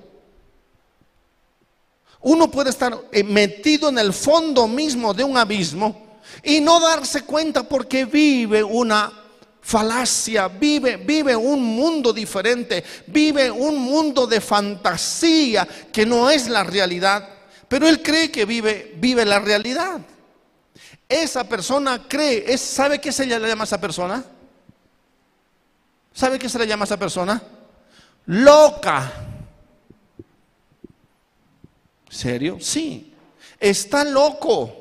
Uno 2.22 2.50
puede 2.50 2.72
estar 2.72 3.00
eh, 3.12 3.24
metido 3.24 3.90
en 3.90 4.00
el 4.00 4.12
fondo 4.12 4.68
mismo 4.68 5.14
de 5.14 5.24
un 5.24 5.38
abismo 5.38 6.09
y 6.44 6.62
no 6.62 6.80
darse 6.80 7.24
cuenta 7.24 7.64
porque 7.64 8.06
vive 8.06 8.64
una 8.64 9.12
falacia, 9.62 10.48
vive, 10.48 10.98
vive 10.98 11.36
un 11.36 11.64
mundo 11.64 12.12
diferente, 12.12 12.84
vive 13.08 13.52
un 13.52 13.78
mundo 13.78 14.26
de 14.26 14.42
fantasía 14.42 15.68
que 15.92 16.06
no 16.06 16.30
es 16.30 16.50
la 16.50 16.64
realidad, 16.64 17.28
pero 17.68 17.88
él 17.88 18.02
cree 18.02 18.32
que 18.32 18.46
vive, 18.46 18.94
vive 18.98 19.26
la 19.26 19.40
realidad. 19.40 20.02
Esa 21.08 21.44
persona 21.48 22.06
cree, 22.08 22.58
¿sabe 22.58 23.00
qué 23.00 23.12
se 23.12 23.26
le 23.26 23.38
llama 23.38 23.64
a 23.64 23.66
esa 23.66 23.82
persona? 23.82 24.24
¿Sabe 26.14 26.38
qué 26.38 26.50
se 26.50 26.60
le 26.60 26.68
llama 26.68 26.84
a 26.84 26.88
esa 26.88 26.98
persona? 26.98 27.42
Loca. 28.26 29.12
¿Serio? 32.10 32.58
Sí. 32.60 33.14
Está 33.60 34.04
loco. 34.04 34.79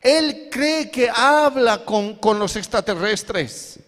Él 0.00 0.48
cree 0.50 0.90
que 0.90 1.10
habla 1.10 1.84
con, 1.84 2.16
con, 2.16 2.38
los 2.38 2.56
extraterrestres. 2.56 3.78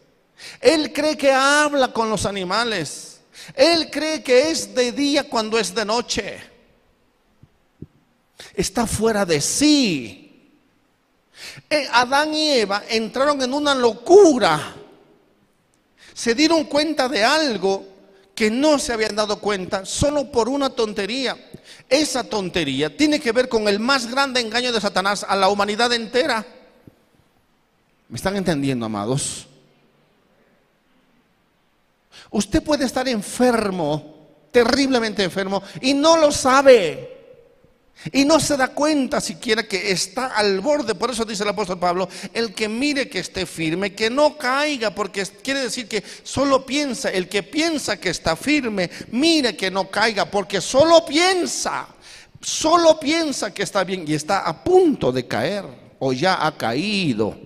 Él 0.60 0.92
cree 0.92 1.16
que 1.16 1.32
habla 1.32 1.92
con 1.92 2.10
los 2.10 2.26
animales. 2.26 3.20
Él 3.54 3.90
cree 3.90 4.22
que 4.22 4.50
es 4.50 4.74
de 4.74 4.92
día 4.92 5.28
cuando 5.28 5.58
es 5.58 5.74
de 5.74 5.84
noche. 5.84 6.40
Está 8.54 8.86
fuera 8.86 9.24
de 9.24 9.40
sí. 9.40 10.50
Eh, 11.68 11.88
Adán 11.92 12.34
y 12.34 12.50
Eva 12.50 12.84
entraron 12.88 13.40
en 13.42 13.54
una 13.54 13.74
locura 13.74 14.76
se 16.14 16.34
dieron 16.34 16.64
cuenta 16.64 17.08
de 17.08 17.24
algo 17.24 17.84
que 18.34 18.50
no 18.50 18.78
se 18.78 18.92
habían 18.92 19.14
dado 19.14 19.38
cuenta 19.38 19.84
solo 19.84 20.30
por 20.30 20.48
una 20.48 20.70
tontería. 20.70 21.36
Esa 21.88 22.24
tontería 22.24 22.96
tiene 22.96 23.20
que 23.20 23.32
ver 23.32 23.48
con 23.48 23.68
el 23.68 23.78
más 23.78 24.10
grande 24.10 24.40
engaño 24.40 24.72
de 24.72 24.80
Satanás 24.80 25.24
a 25.28 25.36
la 25.36 25.48
humanidad 25.48 25.92
entera. 25.92 26.44
¿Me 28.08 28.16
están 28.16 28.36
entendiendo, 28.36 28.86
amados? 28.86 29.46
Usted 32.30 32.62
puede 32.62 32.86
estar 32.86 33.06
enfermo, 33.08 34.28
terriblemente 34.50 35.22
enfermo, 35.22 35.62
y 35.80 35.92
no 35.92 36.16
lo 36.16 36.32
sabe. 36.32 37.21
Y 38.10 38.24
no 38.24 38.40
se 38.40 38.56
da 38.56 38.68
cuenta 38.68 39.20
siquiera 39.20 39.62
que 39.62 39.92
está 39.92 40.34
al 40.34 40.60
borde. 40.60 40.94
Por 40.94 41.10
eso 41.10 41.24
dice 41.24 41.44
el 41.44 41.50
apóstol 41.50 41.78
Pablo, 41.78 42.08
el 42.32 42.52
que 42.52 42.68
mire 42.68 43.08
que 43.08 43.20
esté 43.20 43.46
firme, 43.46 43.94
que 43.94 44.10
no 44.10 44.36
caiga, 44.36 44.92
porque 44.92 45.24
quiere 45.42 45.60
decir 45.60 45.86
que 45.86 46.02
solo 46.24 46.66
piensa, 46.66 47.10
el 47.10 47.28
que 47.28 47.44
piensa 47.44 47.98
que 48.00 48.10
está 48.10 48.34
firme, 48.34 48.90
mire 49.12 49.56
que 49.56 49.70
no 49.70 49.88
caiga, 49.88 50.28
porque 50.28 50.60
solo 50.60 51.04
piensa, 51.06 51.86
solo 52.40 52.98
piensa 52.98 53.54
que 53.54 53.62
está 53.62 53.84
bien 53.84 54.04
y 54.06 54.14
está 54.14 54.40
a 54.40 54.64
punto 54.64 55.12
de 55.12 55.28
caer 55.28 55.64
o 56.00 56.12
ya 56.12 56.44
ha 56.44 56.56
caído. 56.56 57.38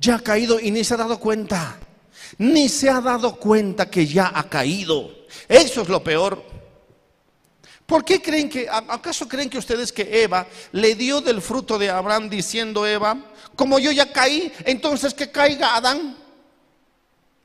Ya 0.00 0.16
ha 0.16 0.20
caído 0.20 0.58
y 0.58 0.72
ni 0.72 0.82
se 0.82 0.94
ha 0.94 0.96
dado 0.96 1.20
cuenta, 1.20 1.78
ni 2.38 2.68
se 2.68 2.90
ha 2.90 3.00
dado 3.00 3.36
cuenta 3.36 3.88
que 3.88 4.04
ya 4.04 4.32
ha 4.34 4.50
caído. 4.50 5.23
Eso 5.48 5.82
es 5.82 5.88
lo 5.88 6.02
peor. 6.02 6.42
¿Por 7.86 8.04
qué 8.04 8.20
creen 8.22 8.48
que, 8.48 8.66
acaso 8.68 9.28
creen 9.28 9.50
que 9.50 9.58
ustedes 9.58 9.92
que 9.92 10.22
Eva 10.22 10.46
le 10.72 10.94
dio 10.94 11.20
del 11.20 11.42
fruto 11.42 11.78
de 11.78 11.90
Abraham 11.90 12.30
diciendo 12.30 12.86
Eva, 12.86 13.16
como 13.56 13.78
yo 13.78 13.92
ya 13.92 14.10
caí, 14.10 14.52
entonces 14.64 15.12
que 15.12 15.30
caiga 15.30 15.76
Adán? 15.76 16.16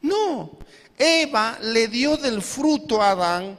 No, 0.01 0.57
Eva 0.97 1.57
le 1.61 1.89
dio 1.89 2.15
del 2.15 2.41
fruto 2.41 3.01
a 3.01 3.11
Adán 3.11 3.57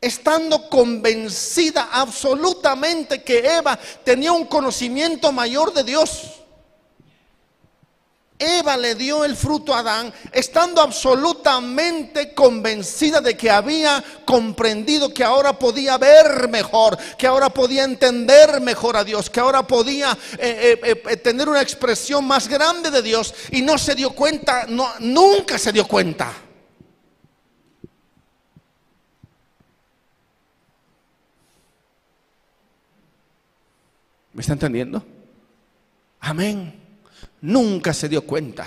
estando 0.00 0.68
convencida 0.68 1.88
absolutamente 1.90 3.22
que 3.22 3.38
Eva 3.38 3.78
tenía 4.04 4.32
un 4.32 4.44
conocimiento 4.44 5.32
mayor 5.32 5.72
de 5.72 5.82
Dios. 5.82 6.43
Eva 8.44 8.76
le 8.76 8.94
dio 8.94 9.24
el 9.24 9.36
fruto 9.36 9.74
a 9.74 9.78
Adán, 9.80 10.12
estando 10.32 10.80
absolutamente 10.80 12.34
convencida 12.34 13.20
de 13.20 13.36
que 13.36 13.50
había 13.50 14.02
comprendido 14.24 15.12
que 15.12 15.24
ahora 15.24 15.58
podía 15.58 15.98
ver 15.98 16.48
mejor, 16.48 16.96
que 17.16 17.26
ahora 17.26 17.48
podía 17.50 17.84
entender 17.84 18.60
mejor 18.60 18.96
a 18.96 19.04
Dios, 19.04 19.30
que 19.30 19.40
ahora 19.40 19.66
podía 19.66 20.12
eh, 20.38 20.78
eh, 20.82 21.02
eh, 21.08 21.16
tener 21.16 21.48
una 21.48 21.62
expresión 21.62 22.24
más 22.26 22.48
grande 22.48 22.90
de 22.90 23.02
Dios 23.02 23.34
y 23.50 23.62
no 23.62 23.78
se 23.78 23.94
dio 23.94 24.10
cuenta, 24.10 24.66
nunca 25.00 25.58
se 25.58 25.72
dio 25.72 25.86
cuenta. 25.86 26.32
¿Me 34.32 34.40
está 34.40 34.52
entendiendo? 34.52 35.04
Amén 36.20 36.83
nunca 37.44 37.92
se 37.92 38.08
dio 38.08 38.26
cuenta. 38.26 38.66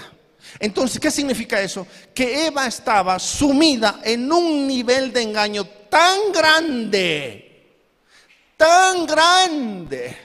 Entonces, 0.59 0.99
¿qué 0.99 1.11
significa 1.11 1.59
eso? 1.61 1.85
Que 2.13 2.47
Eva 2.47 2.67
estaba 2.67 3.19
sumida 3.19 4.01
en 4.03 4.31
un 4.31 4.67
nivel 4.67 5.11
de 5.11 5.23
engaño 5.23 5.65
tan 5.89 6.31
grande, 6.31 7.83
tan 8.55 9.05
grande, 9.05 10.17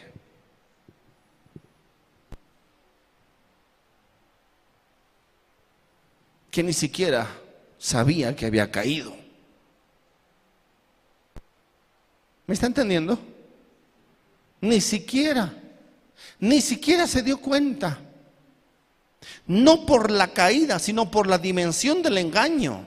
que 6.50 6.62
ni 6.62 6.72
siquiera 6.74 7.26
sabía 7.78 8.36
que 8.36 8.46
había 8.46 8.70
caído. 8.70 9.16
¿Me 12.46 12.54
está 12.54 12.66
entendiendo? 12.66 13.18
Ni 14.60 14.80
siquiera, 14.80 15.54
ni 16.38 16.60
siquiera 16.60 17.06
se 17.06 17.22
dio 17.22 17.40
cuenta. 17.40 17.98
No 19.52 19.84
por 19.84 20.10
la 20.10 20.28
caída, 20.28 20.78
sino 20.78 21.10
por 21.10 21.26
la 21.26 21.36
dimensión 21.36 22.00
del 22.02 22.16
engaño. 22.16 22.86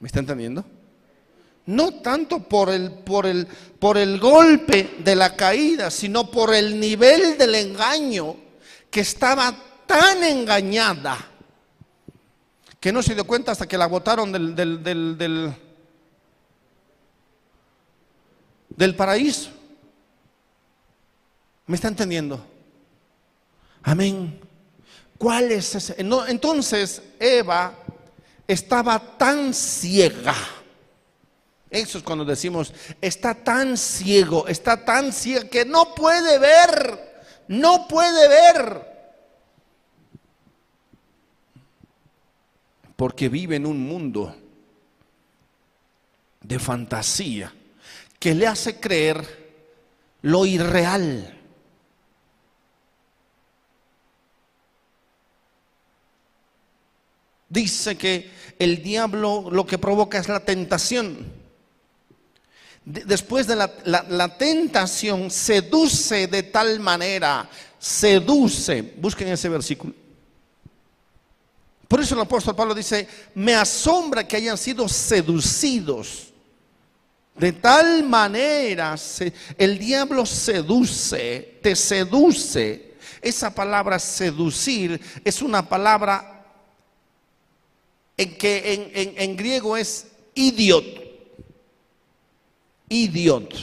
¿Me 0.00 0.06
está 0.06 0.18
entendiendo? 0.18 0.66
No 1.64 1.94
tanto 2.02 2.40
por 2.40 2.68
el, 2.68 2.90
por 2.90 3.24
el, 3.24 3.46
por 3.46 3.96
el 3.96 4.20
golpe 4.20 4.96
de 4.98 5.16
la 5.16 5.34
caída, 5.34 5.90
sino 5.90 6.30
por 6.30 6.54
el 6.54 6.78
nivel 6.78 7.38
del 7.38 7.54
engaño 7.54 8.36
que 8.90 9.00
estaba 9.00 9.56
tan 9.86 10.22
engañada 10.24 11.16
que 12.78 12.92
no 12.92 13.02
se 13.02 13.14
dio 13.14 13.26
cuenta 13.26 13.52
hasta 13.52 13.66
que 13.66 13.78
la 13.78 13.86
botaron 13.86 14.30
del, 14.30 14.54
del, 14.54 14.82
del, 14.82 15.16
del, 15.16 15.54
del 18.68 18.94
paraíso. 18.94 19.50
¿Me 21.66 21.76
está 21.76 21.88
entendiendo? 21.88 22.57
Amén. 23.88 24.38
¿Cuál 25.16 25.50
es 25.50 25.74
ese? 25.74 25.96
entonces 25.98 27.02
Eva 27.18 27.72
estaba 28.46 29.16
tan 29.16 29.54
ciega. 29.54 30.34
Eso 31.70 31.96
es 31.96 32.04
cuando 32.04 32.26
decimos, 32.26 32.74
está 33.00 33.34
tan 33.34 33.78
ciego, 33.78 34.46
está 34.46 34.84
tan 34.84 35.10
ciega 35.10 35.48
que 35.48 35.64
no 35.64 35.94
puede 35.94 36.38
ver, 36.38 37.22
no 37.48 37.88
puede 37.88 38.28
ver. 38.28 38.82
Porque 42.94 43.30
vive 43.30 43.56
en 43.56 43.64
un 43.64 43.80
mundo 43.80 44.36
de 46.42 46.58
fantasía 46.58 47.54
que 48.18 48.34
le 48.34 48.46
hace 48.46 48.78
creer 48.78 49.64
lo 50.20 50.44
irreal. 50.44 51.37
Dice 57.48 57.96
que 57.96 58.30
el 58.58 58.82
diablo 58.82 59.48
lo 59.50 59.66
que 59.66 59.78
provoca 59.78 60.18
es 60.18 60.28
la 60.28 60.40
tentación. 60.40 61.38
Después 62.84 63.46
de 63.46 63.56
la, 63.56 64.38
tentación, 64.38 65.30
seduce 65.30 66.26
de 66.26 66.42
tal 66.44 66.80
manera, 66.80 67.48
seduce. 67.78 68.80
Busquen 68.96 69.28
ese 69.28 69.48
versículo. 69.48 69.92
Por 71.86 72.00
eso 72.00 72.14
el 72.14 72.20
apóstol 72.20 72.56
Pablo 72.56 72.74
dice, 72.74 73.06
me 73.34 73.54
asombra 73.54 74.26
que 74.26 74.36
hayan 74.36 74.56
sido 74.56 74.88
seducidos. 74.88 76.28
De 77.34 77.52
tal 77.52 78.02
manera, 78.04 78.96
el 79.56 79.78
diablo 79.78 80.26
seduce, 80.26 81.58
te 81.62 81.76
seduce. 81.76 82.94
Esa 83.20 83.54
palabra 83.54 83.98
seducir 83.98 85.00
es 85.24 85.42
una 85.42 85.66
palabra 85.66 86.37
en 88.18 88.36
que 88.36 89.14
en, 89.16 89.36
griego 89.36 89.76
es 89.76 90.08
idiot. 90.34 90.84
Idiot. 92.88 93.54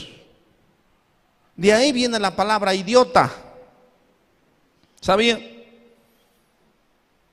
De 1.57 1.73
ahí 1.73 1.91
viene 1.91 2.17
la 2.17 2.35
palabra 2.35 2.73
idiota. 2.73 3.31
¿Sabía? 5.01 5.39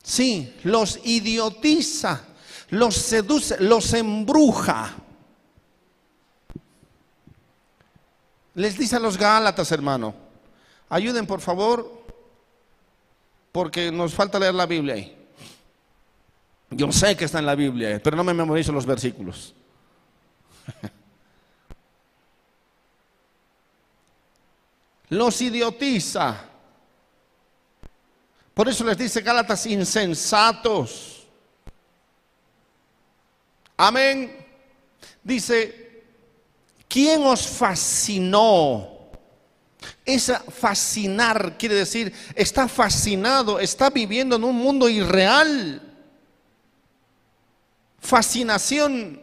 Sí, 0.03 0.53
los 0.65 0.99
idiotiza, 1.05 2.25
los 2.71 2.97
seduce, 2.97 3.57
los 3.61 3.95
embruja. 3.95 4.97
Les 8.55 8.77
dice 8.77 8.97
a 8.97 9.01
los 9.01 9.17
Gálatas, 9.17 9.71
hermano, 9.71 10.15
ayuden 10.89 11.27
por 11.27 11.41
favor, 11.41 12.03
porque 13.53 13.93
nos 13.93 14.13
falta 14.13 14.41
leer 14.41 14.55
la 14.55 14.67
Biblia 14.67 14.95
ahí. 14.95 15.22
Yo 16.75 16.91
sé 16.91 17.17
que 17.17 17.27
está 17.27 17.39
en 17.39 17.47
la 17.47 17.55
Biblia, 17.55 18.01
pero 18.03 18.17
no 18.17 18.25
me 18.25 18.35
memorizo 18.35 18.73
los 18.73 18.87
versículos. 18.87 19.55
Los 25.09 25.43
idiotiza. 25.43 26.43
Por 28.55 28.67
eso 28.67 28.83
les 28.85 28.97
dice 28.97 29.21
Gálatas 29.21 29.67
insensatos. 29.67 31.27
Amén. 33.77 34.35
Dice, 35.23 36.05
¿quién 36.89 37.23
os 37.25 37.47
fascinó? 37.47 38.89
Esa 40.03 40.41
fascinar 40.41 41.59
quiere 41.59 41.75
decir, 41.75 42.15
está 42.35 42.67
fascinado, 42.67 43.61
está 43.61 43.91
viviendo 43.91 44.37
en 44.37 44.45
un 44.45 44.57
mundo 44.57 44.89
irreal 44.89 45.92
fascinación. 48.03 49.23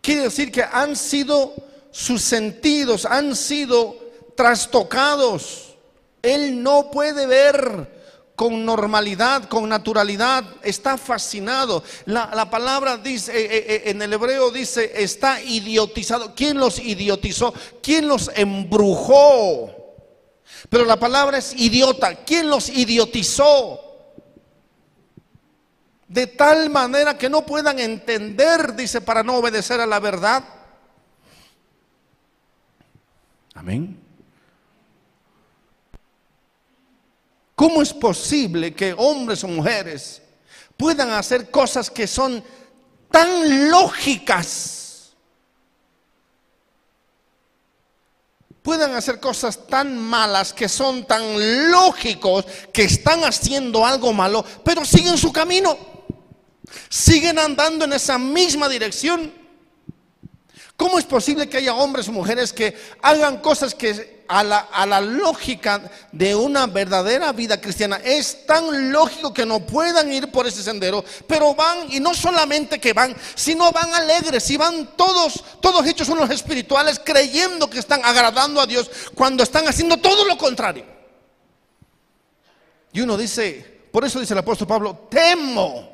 Quiere 0.00 0.22
decir 0.22 0.50
que 0.50 0.64
han 0.64 0.96
sido 0.96 1.54
sus 1.92 2.22
sentidos, 2.22 3.04
han 3.04 3.36
sido 3.36 3.96
trastocados. 4.34 5.76
Él 6.22 6.62
no 6.62 6.90
puede 6.90 7.26
ver 7.26 8.02
con 8.34 8.64
normalidad, 8.64 9.44
con 9.44 9.68
naturalidad, 9.68 10.44
está 10.62 10.98
fascinado. 10.98 11.84
La, 12.06 12.50
palabra 12.50 12.96
dice, 12.96 13.30
eh, 13.32 13.44
eh, 13.44 13.64
eh, 13.68 13.82
en 13.86 14.02
el 14.02 14.12
hebreo 14.12 14.50
dice, 14.50 14.90
está 14.96 15.40
idiotizado. 15.40 16.34
¿Quién 16.34 16.58
los 16.58 16.78
idiotizó? 16.78 17.54
¿Quién 17.82 18.08
los 18.08 18.30
embrujó? 18.34 19.70
Pero 20.68 20.84
la 20.84 20.98
palabra 20.98 21.38
es 21.38 21.54
idiota. 21.54 22.24
¿Quién 22.24 22.48
los 22.48 22.68
idiotizó? 22.70 23.91
De 26.12 26.26
tal 26.26 26.68
manera 26.68 27.16
que 27.16 27.30
no 27.30 27.46
puedan 27.46 27.78
entender, 27.78 28.74
dice, 28.76 29.00
para 29.00 29.22
no 29.22 29.36
obedecer 29.36 29.80
a 29.80 29.86
la 29.86 29.98
verdad. 29.98 30.44
Amén. 33.54 33.98
¿Cómo 37.54 37.80
es 37.80 37.94
posible 37.94 38.74
que 38.74 38.94
hombres 38.96 39.42
o 39.44 39.48
mujeres 39.48 40.20
puedan 40.76 41.10
hacer 41.12 41.50
cosas 41.50 41.90
que 41.90 42.06
son 42.06 42.44
tan 43.10 43.70
lógicas? 43.70 45.14
Puedan 48.62 48.94
hacer 48.94 49.18
cosas 49.18 49.66
tan 49.66 49.96
malas 49.96 50.52
que 50.52 50.68
son 50.68 51.06
tan 51.06 51.70
lógicos 51.70 52.44
que 52.70 52.84
están 52.84 53.24
haciendo 53.24 53.86
algo 53.86 54.12
malo, 54.12 54.44
pero 54.62 54.84
siguen 54.84 55.16
su 55.16 55.32
camino 55.32 55.91
siguen 56.92 57.38
andando 57.38 57.86
en 57.86 57.94
esa 57.94 58.18
misma 58.18 58.68
dirección. 58.68 59.32
¿Cómo 60.76 60.98
es 60.98 61.06
posible 61.06 61.48
que 61.48 61.56
haya 61.56 61.74
hombres 61.74 62.06
o 62.08 62.12
mujeres 62.12 62.52
que 62.52 62.76
hagan 63.00 63.38
cosas 63.38 63.74
que 63.74 64.24
a 64.28 64.44
la, 64.44 64.58
a 64.70 64.84
la, 64.84 65.00
lógica 65.00 65.90
de 66.10 66.34
una 66.34 66.66
verdadera 66.66 67.32
vida 67.32 67.58
cristiana 67.58 67.98
es 68.04 68.44
tan 68.46 68.92
lógico 68.92 69.32
que 69.32 69.46
no 69.46 69.60
puedan 69.60 70.12
ir 70.12 70.30
por 70.30 70.46
ese 70.46 70.62
sendero, 70.62 71.02
pero 71.26 71.54
van 71.54 71.90
y 71.90 71.98
no 71.98 72.12
solamente 72.12 72.78
que 72.78 72.92
van, 72.92 73.16
sino 73.34 73.72
van 73.72 73.92
alegres 73.94 74.50
y 74.50 74.58
van 74.58 74.94
todos, 74.94 75.42
todos 75.60 75.86
hechos 75.86 76.10
unos 76.10 76.28
espirituales 76.30 77.00
creyendo 77.02 77.70
que 77.70 77.78
están 77.78 78.04
agradando 78.04 78.60
a 78.60 78.66
Dios 78.66 78.90
cuando 79.14 79.42
están 79.42 79.66
haciendo 79.66 79.96
todo 79.96 80.26
lo 80.26 80.36
contrario. 80.36 80.84
Y 82.92 83.00
uno 83.00 83.16
dice, 83.16 83.80
por 83.90 84.04
eso 84.04 84.20
dice 84.20 84.34
el 84.34 84.40
apóstol 84.40 84.68
Pablo, 84.68 85.08
temo, 85.10 85.91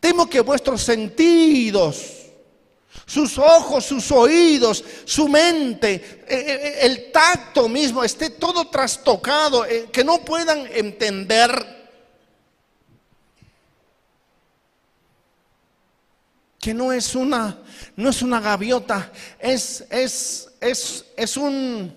temo 0.00 0.28
que 0.28 0.40
vuestros 0.40 0.82
sentidos 0.82 2.18
sus 3.08 3.38
ojos, 3.38 3.86
sus 3.86 4.12
oídos, 4.12 4.84
su 5.06 5.28
mente, 5.28 5.94
eh, 5.94 6.26
eh, 6.28 6.78
el 6.82 7.10
tacto 7.10 7.66
mismo 7.66 8.04
esté 8.04 8.28
todo 8.28 8.68
trastocado, 8.68 9.64
eh, 9.64 9.88
que 9.90 10.04
no 10.04 10.18
puedan 10.18 10.66
entender 10.66 11.78
que 16.60 16.74
no 16.74 16.92
es 16.92 17.14
una 17.14 17.58
no 17.96 18.10
es 18.10 18.20
una 18.20 18.40
gaviota, 18.40 19.10
es 19.38 19.86
es 19.88 20.50
es 20.60 21.06
es 21.16 21.36
un 21.38 21.94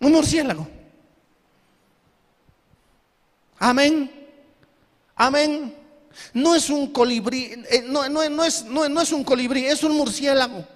un 0.00 0.12
murciélago. 0.12 0.81
Amén. 3.64 4.10
Amén. 5.14 5.72
No 6.34 6.56
es 6.56 6.68
un 6.68 6.92
colibrí, 6.92 7.64
eh, 7.70 7.84
no, 7.86 8.02
es, 8.02 8.64
no 8.64 9.00
es 9.00 9.12
un 9.12 9.22
colibrí, 9.22 9.66
es 9.66 9.84
un 9.84 9.96
murciélago. 9.96 10.66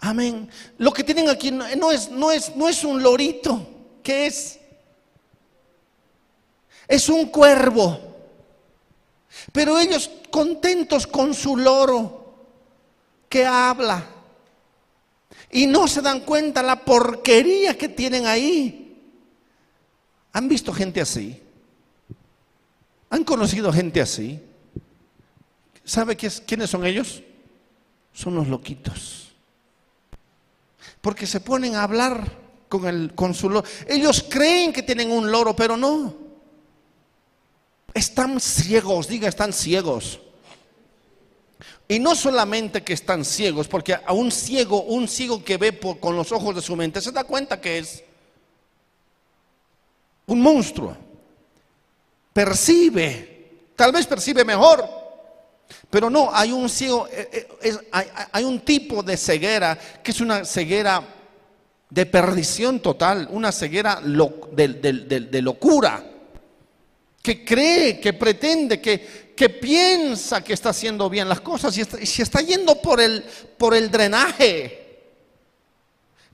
Amén. 0.00 0.50
Lo 0.78 0.92
que 0.92 1.04
tienen 1.04 1.28
aquí 1.28 1.52
no 1.52 1.92
es, 1.92 2.10
no 2.10 2.32
es, 2.32 2.56
no 2.56 2.68
es 2.68 2.82
un 2.82 3.00
lorito, 3.00 3.64
¿qué 4.02 4.26
es? 4.26 4.58
Es 6.88 7.08
un 7.08 7.26
cuervo. 7.26 8.00
Pero 9.52 9.78
ellos 9.78 10.10
contentos 10.28 11.06
con 11.06 11.34
su 11.34 11.56
loro 11.56 12.34
que 13.28 13.46
habla. 13.46 14.04
Y 15.52 15.68
no 15.68 15.86
se 15.86 16.02
dan 16.02 16.20
cuenta 16.20 16.64
la 16.64 16.84
porquería 16.84 17.78
que 17.78 17.88
tienen 17.88 18.26
ahí. 18.26 18.79
¿Han 20.32 20.48
visto 20.48 20.72
gente 20.72 21.00
así? 21.00 21.40
¿Han 23.10 23.24
conocido 23.24 23.72
gente 23.72 24.00
así? 24.00 24.40
¿Sabe 25.84 26.16
quiénes 26.16 26.70
son 26.70 26.86
ellos? 26.86 27.22
Son 28.12 28.34
los 28.34 28.46
loquitos. 28.48 29.32
Porque 31.00 31.26
se 31.26 31.40
ponen 31.40 31.74
a 31.74 31.82
hablar 31.82 32.38
con, 32.68 32.86
el, 32.86 33.12
con 33.14 33.34
su 33.34 33.50
loro. 33.50 33.66
Ellos 33.88 34.24
creen 34.28 34.72
que 34.72 34.82
tienen 34.82 35.10
un 35.10 35.30
loro, 35.30 35.56
pero 35.56 35.76
no. 35.76 36.14
Están 37.92 38.38
ciegos, 38.38 39.08
diga, 39.08 39.28
están 39.28 39.52
ciegos. 39.52 40.20
Y 41.88 41.98
no 41.98 42.14
solamente 42.14 42.84
que 42.84 42.92
están 42.92 43.24
ciegos, 43.24 43.66
porque 43.66 43.94
a 43.94 44.12
un 44.12 44.30
ciego, 44.30 44.82
un 44.82 45.08
ciego 45.08 45.42
que 45.42 45.56
ve 45.56 45.76
con 45.98 46.14
los 46.14 46.30
ojos 46.30 46.54
de 46.54 46.62
su 46.62 46.76
mente, 46.76 47.00
se 47.00 47.10
da 47.10 47.24
cuenta 47.24 47.60
que 47.60 47.78
es 47.78 48.04
un 50.30 50.40
monstruo 50.40 50.96
percibe, 52.32 53.72
tal 53.74 53.90
vez 53.90 54.06
percibe 54.06 54.44
mejor, 54.44 54.88
pero 55.90 56.08
no, 56.08 56.30
hay 56.32 56.52
un 56.52 56.68
ciego, 56.68 57.08
eh, 57.10 57.48
eh, 57.62 57.76
hay, 58.32 58.44
un 58.44 58.60
tipo 58.60 59.02
de 59.02 59.16
ceguera 59.16 59.76
que 60.02 60.12
es 60.12 60.20
una 60.20 60.44
ceguera 60.44 61.02
de 61.88 62.06
perdición 62.06 62.78
total, 62.78 63.26
una 63.32 63.50
ceguera 63.50 64.00
de, 64.00 65.42
locura, 65.42 66.04
que 67.20 67.44
cree, 67.44 67.98
que 67.98 68.12
pretende, 68.12 68.80
que, 68.80 69.34
que, 69.36 69.48
piensa 69.48 70.44
que 70.44 70.52
está 70.52 70.70
haciendo 70.70 71.10
bien 71.10 71.28
las 71.28 71.40
cosas 71.40 71.76
y, 71.76 71.80
está, 71.80 71.98
se 72.06 72.22
está 72.22 72.40
yendo 72.40 72.80
por 72.80 73.00
el, 73.00 73.24
por 73.58 73.74
el 73.74 73.90
drenaje. 73.90 74.79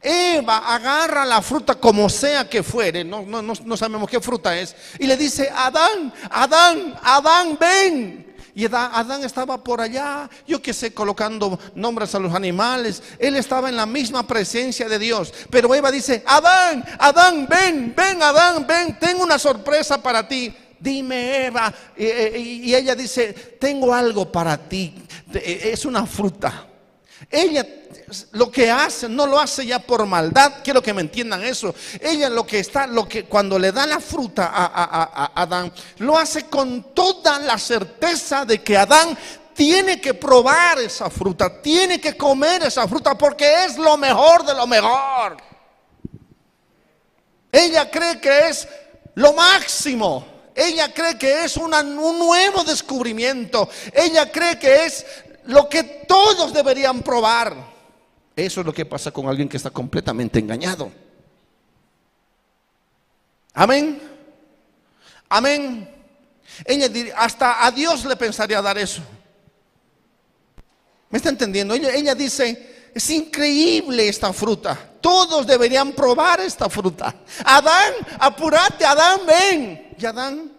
Eva 0.00 0.58
agarra 0.74 1.24
la 1.24 1.42
fruta 1.42 1.74
como 1.74 2.08
sea 2.08 2.48
que 2.48 2.62
fuere, 2.62 3.02
no, 3.02 3.22
no, 3.22 3.42
no, 3.42 3.76
sabemos 3.76 4.08
qué 4.08 4.20
fruta 4.20 4.56
es, 4.58 4.74
y 4.98 5.06
le 5.06 5.16
dice, 5.16 5.50
Adán, 5.54 6.12
Adán, 6.30 6.94
Adán, 7.02 7.56
ven. 7.58 8.26
Y 8.54 8.64
Adán 8.64 9.22
estaba 9.22 9.62
por 9.62 9.82
allá, 9.82 10.30
yo 10.46 10.62
que 10.62 10.72
sé, 10.72 10.94
colocando 10.94 11.60
nombres 11.74 12.14
a 12.14 12.18
los 12.18 12.32
animales. 12.32 13.02
Él 13.18 13.36
estaba 13.36 13.68
en 13.68 13.76
la 13.76 13.84
misma 13.84 14.26
presencia 14.26 14.88
de 14.88 14.98
Dios. 14.98 15.30
Pero 15.50 15.74
Eva 15.74 15.92
dice, 15.92 16.24
Adán, 16.26 16.82
Adán, 16.98 17.46
ven, 17.46 17.92
ven, 17.94 18.22
Adán, 18.22 18.66
ven, 18.66 18.98
tengo 18.98 19.24
una 19.24 19.38
sorpresa 19.38 20.02
para 20.02 20.26
ti. 20.26 20.56
Dime, 20.80 21.48
Eva. 21.48 21.70
Y 21.98 22.74
ella 22.74 22.94
dice, 22.94 23.34
tengo 23.60 23.92
algo 23.92 24.32
para 24.32 24.56
ti. 24.56 24.94
Es 25.34 25.84
una 25.84 26.06
fruta. 26.06 26.66
Ella 27.30 27.66
lo 28.32 28.50
que 28.50 28.70
hace 28.70 29.08
no 29.08 29.26
lo 29.26 29.38
hace 29.38 29.66
ya 29.66 29.78
por 29.78 30.04
maldad, 30.06 30.62
quiero 30.62 30.82
que 30.82 30.94
me 30.94 31.00
entiendan 31.00 31.42
eso. 31.42 31.74
Ella 32.00 32.28
lo 32.28 32.46
que 32.46 32.60
está, 32.60 32.86
lo 32.86 33.08
que 33.08 33.24
cuando 33.24 33.58
le 33.58 33.72
da 33.72 33.86
la 33.86 34.00
fruta 34.00 34.50
a, 34.52 35.32
Adán, 35.34 35.72
lo 35.98 36.16
hace 36.18 36.46
con 36.46 36.94
toda 36.94 37.38
la 37.40 37.58
certeza 37.58 38.44
de 38.44 38.62
que 38.62 38.76
Adán 38.76 39.16
tiene 39.54 40.00
que 40.00 40.14
probar 40.14 40.78
esa 40.78 41.10
fruta, 41.10 41.60
tiene 41.62 42.00
que 42.00 42.16
comer 42.16 42.62
esa 42.62 42.86
fruta 42.86 43.16
porque 43.16 43.64
es 43.64 43.76
lo 43.78 43.96
mejor 43.96 44.44
de 44.44 44.54
lo 44.54 44.66
mejor. 44.66 45.36
Ella 47.50 47.90
cree 47.90 48.20
que 48.20 48.48
es 48.48 48.68
lo 49.14 49.32
máximo. 49.32 50.36
Ella 50.54 50.92
cree 50.92 51.18
que 51.18 51.44
es 51.44 51.58
un 51.58 51.70
nuevo 51.70 52.64
descubrimiento. 52.64 53.68
Ella 53.92 54.32
cree 54.32 54.58
que 54.58 54.86
es 54.86 55.04
lo 55.46 55.68
que 55.68 55.82
todos 55.82 56.52
deberían 56.52 57.02
probar. 57.02 57.54
Eso 58.34 58.60
es 58.60 58.66
lo 58.66 58.72
que 58.72 58.84
pasa 58.84 59.10
con 59.10 59.28
alguien 59.28 59.48
que 59.48 59.56
está 59.56 59.70
completamente 59.70 60.38
engañado. 60.38 60.90
Amén. 63.54 64.00
Amén. 65.28 65.90
Ella 66.64 66.88
diría, 66.88 67.14
hasta 67.16 67.64
a 67.64 67.70
Dios 67.70 68.04
le 68.04 68.16
pensaría 68.16 68.60
dar 68.60 68.76
eso. 68.78 69.02
¿Me 71.08 71.18
está 71.18 71.30
entendiendo? 71.30 71.74
Ella, 71.74 71.90
ella 71.94 72.14
dice, 72.14 72.90
es 72.94 73.10
increíble 73.10 74.08
esta 74.08 74.32
fruta. 74.32 74.78
Todos 75.00 75.46
deberían 75.46 75.92
probar 75.92 76.40
esta 76.40 76.68
fruta. 76.68 77.14
Adán, 77.44 77.94
apúrate, 78.18 78.84
Adán, 78.84 79.20
ven. 79.26 79.94
Y 79.98 80.04
Adán 80.04 80.55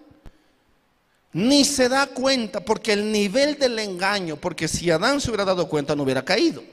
ni 1.38 1.64
se 1.66 1.88
da 1.88 2.08
cuenta 2.08 2.62
porque 2.62 2.94
el 2.94 3.12
nivel 3.12 3.60
del 3.60 3.78
engaño, 3.78 4.38
porque 4.38 4.68
si 4.68 4.90
Adán 4.90 5.22
se 5.22 5.30
hubiera 5.30 5.46
dado 5.46 5.70
cuenta 5.70 5.96
no 5.96 6.02
hubiera 6.02 6.26
caído. 6.26 6.64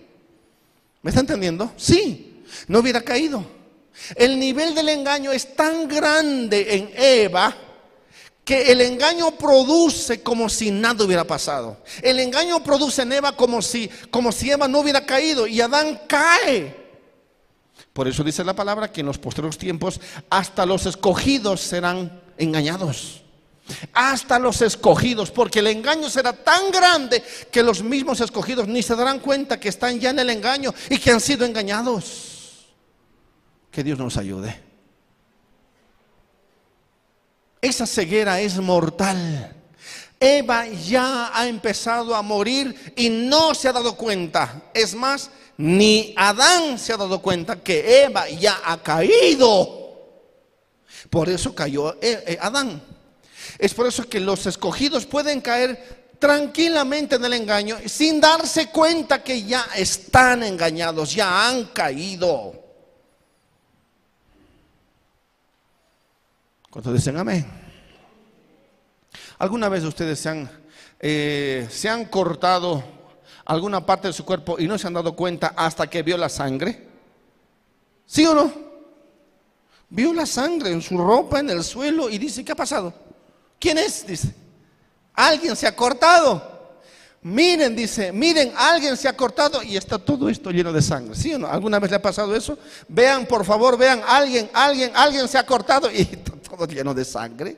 ¿Me 1.03 1.11
está 1.11 1.21
entendiendo? 1.21 1.71
Sí, 1.77 2.43
no 2.67 2.79
hubiera 2.79 3.03
caído. 3.03 3.45
El 4.17 4.41
nivel 4.41 4.75
del 4.75 4.89
engaño 4.89 5.33
es 5.33 5.55
tan 5.55 5.87
grande 5.87 6.77
en 6.77 6.91
Eva 6.97 7.55
que 8.43 8.73
el 8.73 8.81
engaño 8.81 9.33
produce 9.33 10.23
como 10.23 10.49
si 10.49 10.71
nada 10.71 11.05
hubiera 11.05 11.25
pasado. 11.25 11.77
El 12.01 12.19
engaño 12.19 12.65
produce 12.65 13.03
en 13.03 13.12
Eva 13.12 13.37
como 13.37 13.61
si, 13.61 13.91
como 14.11 14.33
si 14.33 14.51
Eva 14.51 14.67
no 14.67 14.81
hubiera 14.81 15.05
caído 15.05 15.47
y 15.47 15.61
Adán 15.61 16.01
cae. 16.09 16.75
Por 17.93 18.09
eso 18.09 18.25
dice 18.25 18.43
la 18.43 18.57
palabra 18.57 18.91
que 18.91 19.01
en 19.01 19.07
los 19.09 19.19
posteriores 19.19 19.59
tiempos 19.59 20.01
hasta 20.31 20.65
los 20.65 20.87
escogidos 20.87 21.61
serán 21.61 22.23
engañados 22.39 23.24
hasta 23.93 24.39
los 24.39 24.62
escogidos, 24.62 25.31
porque 25.31 25.61
el 25.61 25.69
engaño 25.69 26.11
será 26.11 26.33
tan 26.33 26.71
grande 26.71 27.23
que 27.51 27.62
los 27.62 27.83
mismos 27.83 28.21
escogidos 28.21 28.69
ni 28.69 28.83
se 28.83 28.95
darán 28.95 29.21
cuenta 29.21 29.59
que 29.59 29.69
están 29.69 29.99
ya 29.99 30.11
en 30.11 30.19
el 30.19 30.31
engaño 30.31 30.75
y 30.91 30.99
que 30.99 31.11
han 31.11 31.21
sido 31.21 31.45
engañados. 31.45 32.69
Que 33.71 33.83
Dios 33.83 33.99
nos 33.99 34.17
ayude. 34.17 34.61
Esa 37.61 37.87
ceguera 37.87 38.41
es 38.41 38.59
mortal. 38.59 39.57
Eva 40.21 40.67
ya 40.67 41.31
ha 41.35 41.49
empezado 41.49 42.15
a 42.15 42.23
morir 42.23 42.93
y 42.97 43.09
no 43.09 43.55
se 43.55 43.69
ha 43.69 43.73
dado 43.73 43.97
cuenta. 43.97 44.62
Es 44.73 44.95
más, 44.95 45.31
ni 45.57 46.15
Adán 46.17 46.79
se 46.79 46.93
ha 46.93 46.97
dado 46.97 47.21
cuenta 47.21 47.57
que 47.57 48.05
Eva 48.05 48.29
ya 48.29 48.61
ha 48.65 48.83
caído. 48.83 49.83
Por 51.11 51.29
eso 51.29 51.55
cayó 51.55 51.95
eh, 51.95 52.25
eh, 52.27 52.39
Adán. 52.41 52.94
Es 53.59 53.75
por 53.75 53.87
eso 53.87 54.09
que 54.09 54.21
los 54.21 54.47
escogidos 54.47 55.07
pueden 55.07 55.41
caer 55.41 56.15
tranquilamente 56.19 57.17
en 57.17 57.25
el 57.25 57.35
engaño 57.35 57.77
sin 57.87 58.21
darse 58.21 58.71
cuenta 58.71 59.23
que 59.23 59.43
ya 59.43 59.67
están 59.75 60.43
engañados, 60.43 61.15
ya 61.15 61.49
han 61.49 61.67
caído. 61.67 62.55
¿Cuántos 66.71 66.95
dicen 66.95 67.17
amén? 67.17 67.47
¿Alguna 69.39 69.69
vez 69.69 69.85
ustedes 69.85 70.19
se 70.19 70.29
han 70.29 70.65
eh, 71.07 71.69
se 71.71 71.91
han 71.91 72.07
cortado 72.07 72.83
alguna 73.45 73.85
parte 73.85 74.09
de 74.09 74.15
su 74.15 74.25
cuerpo 74.25 74.59
y 74.59 74.67
no 74.67 74.79
se 74.79 74.87
han 74.87 74.95
dado 74.95 75.15
cuenta 75.15 75.53
hasta 75.55 75.87
que 75.87 76.03
vio 76.03 76.17
la 76.17 76.31
sangre? 76.31 76.89
¿Sí 78.07 78.25
o 78.25 78.35
no? 78.35 78.51
Vio 79.91 80.15
la 80.15 80.25
sangre 80.25 80.71
en 80.71 80.81
su 80.81 80.97
ropa, 80.97 81.41
en 81.41 81.51
el 81.51 81.63
suelo 81.63 82.09
y 82.09 82.17
dice, 82.17 82.43
¿qué 82.43 82.53
ha 82.53 82.57
pasado? 82.57 83.04
¿Quién 83.59 83.79
es? 83.79 84.07
Dice, 84.07 84.35
alguien 85.15 85.57
se 85.57 85.67
ha 85.67 85.75
cortado. 85.75 86.55
Miren, 87.23 87.75
dice, 87.75 88.13
miren, 88.13 88.53
alguien 88.55 88.99
se 88.99 89.09
ha 89.09 89.17
cortado 89.17 89.63
y 89.63 89.79
está 89.79 89.99
todo 89.99 90.29
esto 90.29 90.51
lleno 90.51 90.73
de 90.73 90.83
sangre. 90.83 91.15
¿Sí 91.15 91.33
o 91.33 91.39
no? 91.39 91.47
¿Alguna 91.47 91.79
vez 91.79 91.91
le 91.91 91.97
ha 91.97 92.03
pasado 92.03 92.37
eso? 92.37 92.59
Vean, 92.87 93.25
por 93.25 93.47
favor, 93.47 93.79
vean, 93.79 94.03
alguien, 94.07 94.51
alguien, 94.53 94.91
alguien 94.95 95.27
se 95.27 95.39
ha 95.39 95.47
cortado 95.47 95.91
y 95.91 96.03
está 96.13 96.33
todo 96.33 96.67
lleno 96.67 96.93
de 96.93 97.05
sangre. 97.05 97.57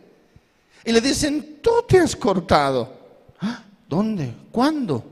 Y 0.84 0.92
le 0.92 1.00
dicen, 1.00 1.58
tú 1.60 1.84
te 1.88 1.98
has 1.98 2.14
cortado. 2.14 2.96
¿Ah? 3.40 3.64
¿Dónde? 3.88 4.32
¿Cuándo? 4.52 5.04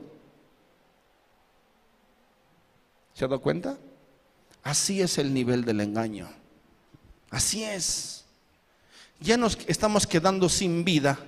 ¿Se 3.12 3.24
ha 3.24 3.28
dado 3.28 3.40
cuenta? 3.40 3.76
Así 4.62 5.02
es 5.02 5.18
el 5.18 5.34
nivel 5.34 5.64
del 5.64 5.80
engaño. 5.80 6.28
Así 7.30 7.64
es. 7.64 8.23
Ya 9.20 9.36
nos 9.36 9.58
estamos 9.66 10.06
quedando 10.06 10.48
sin 10.48 10.84
vida. 10.84 11.18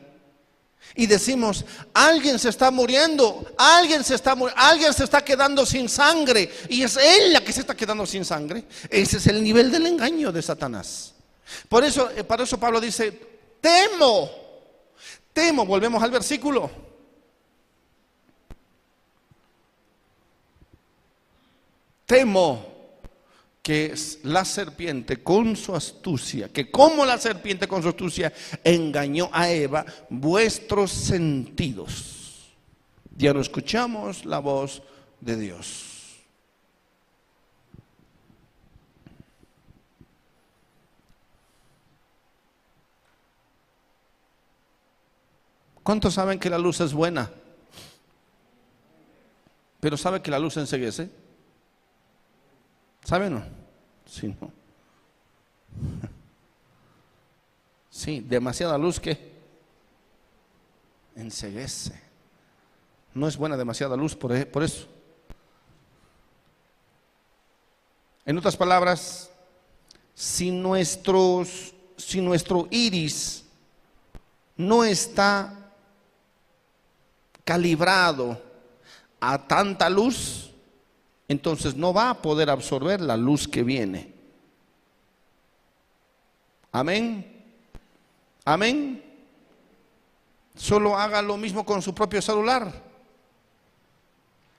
Y 0.95 1.07
decimos, 1.07 1.64
alguien 1.93 2.39
se 2.39 2.49
está 2.49 2.70
muriendo, 2.70 3.53
alguien 3.59 4.05
se 4.05 4.14
está 4.14 4.37
alguien 4.55 4.95
se 4.95 5.05
está 5.05 5.22
quedando 5.22 5.66
sin 5.66 5.89
sangre 5.89 6.51
y 6.68 6.82
es 6.82 6.97
él 6.97 7.32
la 7.32 7.43
que 7.43 7.53
se 7.53 7.61
está 7.61 7.74
quedando 7.74 8.07
sin 8.07 8.24
sangre. 8.24 8.64
Ese 8.89 9.16
es 9.16 9.26
el 9.26 9.43
nivel 9.43 9.70
del 9.70 9.87
engaño 9.87 10.30
de 10.30 10.43
Satanás. 10.43 11.12
Por 11.68 11.84
eso, 11.84 12.11
eh, 12.11 12.24
para 12.24 12.45
eso 12.45 12.59
Pablo 12.59 12.80
dice, 12.80 13.12
temo, 13.61 14.30
temo, 15.32 15.66
volvemos 15.66 16.03
al 16.03 16.11
versículo. 16.11 16.70
Temo 22.07 22.76
que 23.67 23.93
la 24.23 24.45
serpiente 24.45 25.25
con 25.25 25.57
su 25.57 25.75
astucia, 25.75 26.53
que 26.53 26.71
como 26.71 27.05
la 27.05 27.19
serpiente 27.19 27.67
con 27.67 27.83
su 27.83 27.89
astucia 27.89 28.33
engañó 28.62 29.29
a 29.33 29.51
Eva, 29.51 29.85
vuestros 30.09 30.93
sentidos. 30.93 32.55
Ya 33.17 33.35
no 33.35 33.41
escuchamos 33.41 34.25
la 34.25 34.39
voz 34.39 34.85
de 35.21 35.37
Dios. 35.37 36.23
¿Cuántos 45.83 46.14
saben 46.14 46.39
que 46.39 46.51
la 46.51 46.59
luz 46.59 46.81
es 46.81 46.93
buena? 46.93 47.33
Pero 49.81 49.97
sabe 49.97 50.23
que 50.23 50.31
la 50.31 50.39
luz 50.39 50.57
enseguece. 50.57 51.11
¿Saben 53.03 53.35
o 53.35 53.39
no? 53.41 53.56
Sí, 54.07 54.35
no. 54.41 54.51
Sí, 57.97 58.21
demasiada 58.21 58.77
luz 58.77 59.01
que 59.01 59.33
enseguece. 61.15 61.99
No 63.15 63.27
es 63.27 63.39
buena 63.39 63.57
demasiada 63.57 63.97
luz 63.97 64.15
por, 64.15 64.37
e, 64.37 64.45
por 64.45 64.63
eso. 64.63 64.87
En 68.27 68.37
otras 68.37 68.55
palabras, 68.55 69.31
si, 70.15 70.51
nuestros, 70.51 71.73
si 71.97 72.21
nuestro 72.21 72.69
iris 72.71 73.47
no 74.59 74.85
está 74.85 75.73
calibrado 77.45 78.43
a 79.21 79.47
tanta 79.47 79.89
luz, 79.89 80.51
entonces 81.29 81.74
no 81.74 81.93
va 81.93 82.11
a 82.11 82.22
poder 82.22 82.51
absorber 82.51 83.01
la 83.01 83.16
luz 83.16 83.49
que 83.49 83.62
viene. 83.62 84.12
Amén. 86.72 87.45
Amén. 88.45 89.03
Solo 90.55 90.97
haga 90.97 91.20
lo 91.22 91.37
mismo 91.37 91.64
con 91.64 91.83
su 91.83 91.95
propio 91.95 92.22
celular. 92.22 92.72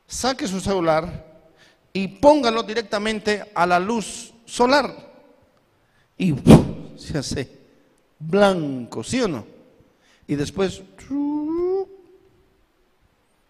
Saque 0.08 0.48
su 0.48 0.60
celular 0.60 1.26
y 1.94 2.08
póngalo 2.08 2.64
directamente 2.64 3.52
a 3.54 3.66
la 3.66 3.80
luz 3.80 4.34
solar. 4.46 4.94
Y 6.18 6.34
se 6.98 7.18
hace 7.18 7.50
blanco, 8.20 9.04
¿sí 9.04 9.22
o 9.22 9.28
no? 9.28 9.46
Y 10.28 10.36
después 10.36 10.82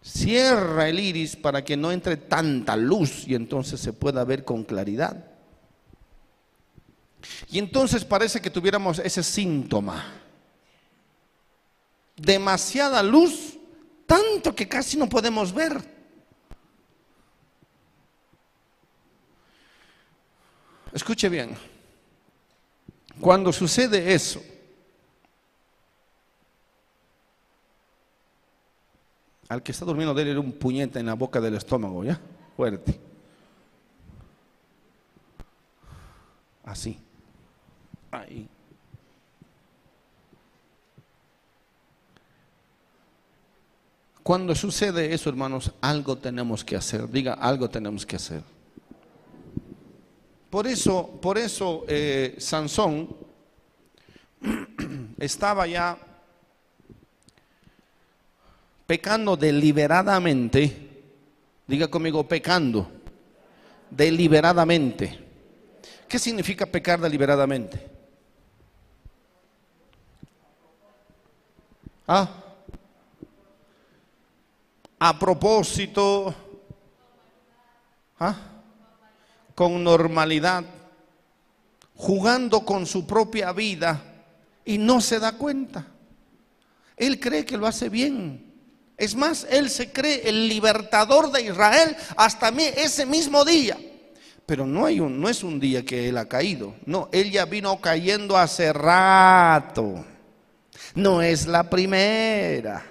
Cierra 0.08 0.88
el 0.88 1.02
iris 1.02 1.36
para 1.36 1.66
que 1.66 1.76
no 1.76 1.92
entre 1.92 2.16
tanta 2.16 2.78
luz 2.78 3.28
y 3.28 3.36
entonces 3.36 3.82
se 3.82 3.92
pueda 3.92 4.24
ver 4.24 4.46
con 4.46 4.64
claridad. 4.64 5.26
Y 7.50 7.60
entonces 7.60 8.06
parece 8.06 8.40
que 8.40 8.50
tuviéramos 8.50 9.00
ese 9.00 9.22
síntoma. 9.22 10.14
Demasiada 12.16 13.04
luz, 13.04 13.58
tanto 14.06 14.56
que 14.56 14.68
casi 14.70 14.96
no 14.96 15.10
podemos 15.10 15.54
ver. 15.54 15.84
Escuche 20.94 21.28
bien, 21.28 21.56
cuando 23.20 23.52
sucede 23.52 24.14
eso, 24.14 24.42
Al 29.50 29.64
que 29.64 29.72
está 29.72 29.86
durmiendo 29.86 30.14
de 30.14 30.24
él 30.24 30.38
un 30.38 30.52
puñete 30.52 31.00
en 31.00 31.06
la 31.06 31.14
boca 31.14 31.40
del 31.40 31.56
estómago, 31.56 32.04
¿ya? 32.04 32.20
Fuerte. 32.56 33.00
Así. 36.66 37.00
Ahí. 38.12 38.50
Cuando 44.22 44.54
sucede 44.54 45.14
eso, 45.14 45.30
hermanos, 45.30 45.72
algo 45.80 46.18
tenemos 46.18 46.66
que 46.66 46.76
hacer. 46.76 47.10
Diga, 47.10 47.36
algo 47.36 47.70
tenemos 47.70 48.06
que 48.06 48.18
hacer. 48.18 48.44
Por 50.50 50.68
eso, 50.68 51.08
por 51.22 51.38
eso 51.38 51.86
eh, 51.88 52.36
Sansón 52.38 53.16
estaba 55.18 55.68
ya 55.68 55.98
pecando 58.88 59.36
deliberadamente, 59.36 61.04
diga 61.68 61.90
conmigo, 61.90 62.26
pecando 62.26 62.90
deliberadamente. 63.92 65.26
¿Qué 66.08 66.18
significa 66.18 66.66
pecar 66.66 67.02
deliberadamente? 67.02 67.86
¿Ah? 72.08 72.30
A 75.00 75.20
propósito, 75.20 76.34
¿ah? 78.20 78.36
con 79.54 79.84
normalidad, 79.84 80.64
jugando 81.94 82.64
con 82.64 82.86
su 82.86 83.06
propia 83.06 83.52
vida 83.52 84.02
y 84.64 84.78
no 84.78 85.02
se 85.02 85.20
da 85.20 85.34
cuenta. 85.34 85.88
Él 86.96 87.20
cree 87.20 87.46
que 87.46 87.58
lo 87.58 87.68
hace 87.68 87.90
bien. 87.90 88.47
Es 88.98 89.16
más, 89.16 89.46
él 89.50 89.70
se 89.70 89.92
cree 89.92 90.28
el 90.28 90.50
libertador 90.50 91.32
de 91.32 91.44
Israel 91.44 91.96
hasta 92.16 92.50
ese 92.50 93.06
mismo 93.06 93.46
día. 93.46 93.78
Pero 94.46 94.66
no, 94.66 94.86
hay 94.86 95.00
un, 95.00 95.20
es 95.28 95.44
un 95.44 95.60
día 95.60 95.84
que 95.84 96.10
él 96.10 96.18
ha 96.18 96.28
caído. 96.28 96.74
No, 96.86 97.10
él 97.12 97.32
ya 97.32 97.46
vino 97.46 97.80
cayendo 97.80 98.38
hace 98.38 98.74
rato. 98.74 100.06
No 100.96 101.22
es 101.22 101.46
la 101.46 101.70
primera. 101.70 102.84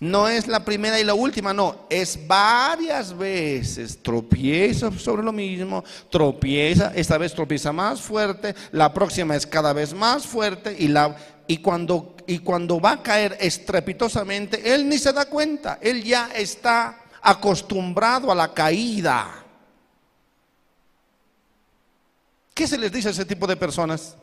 No 0.00 0.28
es 0.28 0.46
la 0.46 0.64
primera 0.64 0.98
y 0.98 1.04
la 1.04 1.14
última, 1.14 1.52
no, 1.52 1.86
es 1.88 2.18
varias 2.26 3.16
veces. 3.16 4.02
Tropieza 4.02 4.90
sobre 4.92 5.22
lo 5.22 5.32
mismo, 5.32 5.84
tropieza, 6.10 6.92
esta 6.94 7.18
vez 7.18 7.34
tropieza 7.34 7.72
más 7.72 8.00
fuerte, 8.00 8.54
la 8.72 8.92
próxima 8.92 9.36
es 9.36 9.46
cada 9.46 9.72
vez 9.72 9.94
más 9.94 10.26
fuerte 10.26 10.76
y 10.78 10.92
y 11.46 11.58
cuando, 11.58 12.16
y 12.28 12.40
cuando 12.40 12.78
va 12.78 12.90
a 12.90 13.02
caer 13.02 13.38
estrepitosamente, 13.40 14.74
él 14.74 14.86
ni 14.86 14.98
se 14.98 15.14
da 15.14 15.30
cuenta, 15.30 15.78
él 15.80 16.04
ya 16.04 16.28
está 16.34 17.00
acostumbrado 17.22 18.30
a 18.30 18.34
la 18.34 18.52
caída. 18.52 19.46
¿Qué 22.52 22.66
se 22.66 22.76
les 22.76 22.92
dice 22.92 23.08
a 23.08 23.12
ese 23.12 23.24
tipo 23.24 23.46
de 23.46 23.56
personas? 23.56 24.14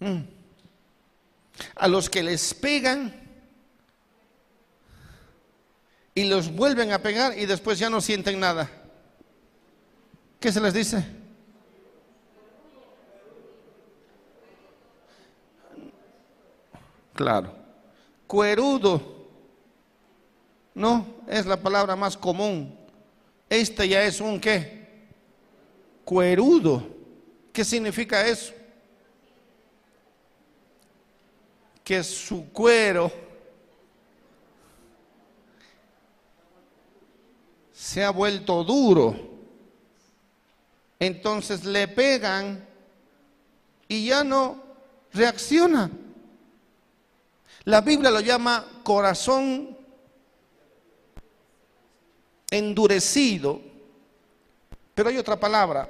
Mm. 0.00 0.20
A 1.74 1.86
los 1.86 2.08
que 2.08 2.22
les 2.22 2.54
pegan 2.54 3.12
y 6.14 6.24
los 6.24 6.50
vuelven 6.50 6.92
a 6.92 7.02
pegar 7.02 7.38
y 7.38 7.44
después 7.44 7.78
ya 7.78 7.90
no 7.90 8.00
sienten 8.00 8.40
nada. 8.40 8.70
¿Qué 10.40 10.50
se 10.50 10.62
les 10.62 10.72
dice? 10.72 11.27
Claro. 17.18 17.52
Cuerudo. 18.28 19.26
No, 20.72 21.04
es 21.26 21.46
la 21.46 21.56
palabra 21.56 21.96
más 21.96 22.16
común. 22.16 22.78
Este 23.50 23.88
ya 23.88 24.04
es 24.04 24.20
un 24.20 24.38
qué? 24.38 25.08
Cuerudo. 26.04 26.86
¿Qué 27.52 27.64
significa 27.64 28.24
eso? 28.24 28.54
Que 31.82 32.04
su 32.04 32.52
cuero 32.52 33.10
se 37.72 38.04
ha 38.04 38.10
vuelto 38.10 38.62
duro. 38.62 39.16
Entonces 41.00 41.64
le 41.64 41.88
pegan 41.88 42.64
y 43.88 44.06
ya 44.06 44.22
no 44.22 44.62
reacciona. 45.12 45.90
La 47.68 47.82
Biblia 47.82 48.10
lo 48.10 48.20
llama 48.20 48.64
corazón 48.82 49.76
endurecido, 52.50 53.60
pero 54.94 55.10
hay 55.10 55.18
otra 55.18 55.38
palabra, 55.38 55.86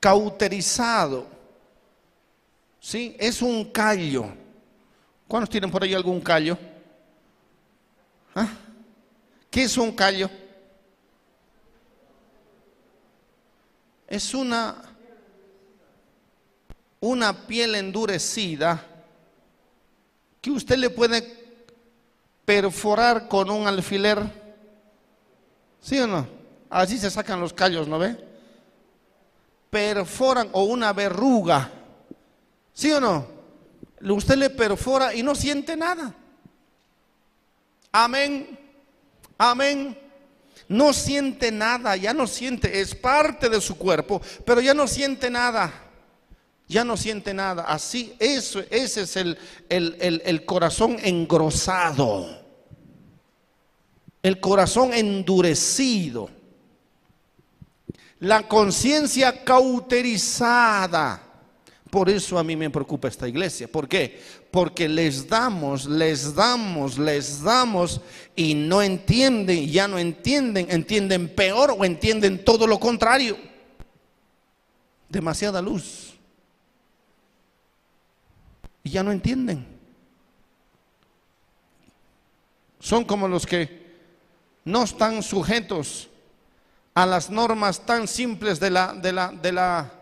cauterizado. 0.00 1.28
¿Sí? 2.80 3.14
Es 3.20 3.42
un 3.42 3.70
callo. 3.70 4.26
¿Cuántos 5.28 5.50
tienen 5.50 5.70
por 5.70 5.84
ahí 5.84 5.94
algún 5.94 6.20
callo? 6.20 6.58
¿Ah? 8.34 8.48
¿Qué 9.48 9.62
es 9.62 9.78
un 9.78 9.92
callo? 9.92 10.28
Es 14.08 14.34
una, 14.34 14.82
una 16.98 17.46
piel 17.46 17.76
endurecida 17.76 18.94
que 20.46 20.52
usted 20.52 20.76
le 20.76 20.90
puede 20.90 21.24
perforar 22.44 23.26
con 23.26 23.50
un 23.50 23.66
alfiler. 23.66 24.22
¿Sí 25.80 25.98
o 25.98 26.06
no? 26.06 26.28
Así 26.70 26.98
se 26.98 27.10
sacan 27.10 27.40
los 27.40 27.52
callos, 27.52 27.88
¿no 27.88 27.98
ve? 27.98 28.16
Perforan 29.70 30.48
o 30.52 30.62
una 30.62 30.92
verruga. 30.92 31.68
¿Sí 32.72 32.92
o 32.92 33.00
no? 33.00 33.26
Usted 34.00 34.36
le 34.36 34.50
perfora 34.50 35.12
y 35.12 35.24
no 35.24 35.34
siente 35.34 35.76
nada. 35.76 36.14
Amén. 37.90 38.56
Amén. 39.38 39.98
No 40.68 40.92
siente 40.92 41.50
nada, 41.50 41.96
ya 41.96 42.14
no 42.14 42.28
siente, 42.28 42.80
es 42.80 42.94
parte 42.94 43.48
de 43.48 43.60
su 43.60 43.76
cuerpo, 43.76 44.22
pero 44.44 44.60
ya 44.60 44.74
no 44.74 44.86
siente 44.86 45.28
nada. 45.28 45.85
Ya 46.68 46.84
no 46.84 46.96
siente 46.96 47.32
nada. 47.32 47.62
Así, 47.62 48.14
ese 48.18 48.66
es 48.70 49.16
el, 49.16 49.38
el, 49.68 50.22
el 50.24 50.44
corazón 50.44 50.96
engrosado. 51.02 52.44
El 54.22 54.40
corazón 54.40 54.92
endurecido. 54.92 56.28
La 58.18 58.48
conciencia 58.48 59.44
cauterizada. 59.44 61.22
Por 61.90 62.10
eso 62.10 62.38
a 62.38 62.42
mí 62.44 62.56
me 62.56 62.68
preocupa 62.68 63.08
esta 63.08 63.28
iglesia. 63.28 63.68
¿Por 63.68 63.88
qué? 63.88 64.20
Porque 64.50 64.88
les 64.88 65.28
damos, 65.28 65.86
les 65.86 66.34
damos, 66.34 66.98
les 66.98 67.42
damos 67.42 68.00
y 68.34 68.54
no 68.54 68.82
entienden, 68.82 69.68
ya 69.68 69.86
no 69.86 69.98
entienden, 69.98 70.66
entienden 70.68 71.28
peor 71.28 71.76
o 71.78 71.84
entienden 71.84 72.44
todo 72.44 72.66
lo 72.66 72.80
contrario. 72.80 73.38
Demasiada 75.08 75.62
luz. 75.62 76.05
Y 78.86 78.90
ya 78.90 79.02
no 79.02 79.10
entienden. 79.10 79.66
Son 82.78 83.04
como 83.04 83.26
los 83.26 83.44
que 83.44 83.84
no 84.64 84.84
están 84.84 85.24
sujetos 85.24 86.08
a 86.94 87.04
las 87.04 87.28
normas 87.28 87.84
tan 87.84 88.06
simples 88.06 88.60
de 88.60 88.70
la, 88.70 88.94
de 88.94 89.10
la, 89.10 89.32
de 89.32 89.50
la 89.50 89.92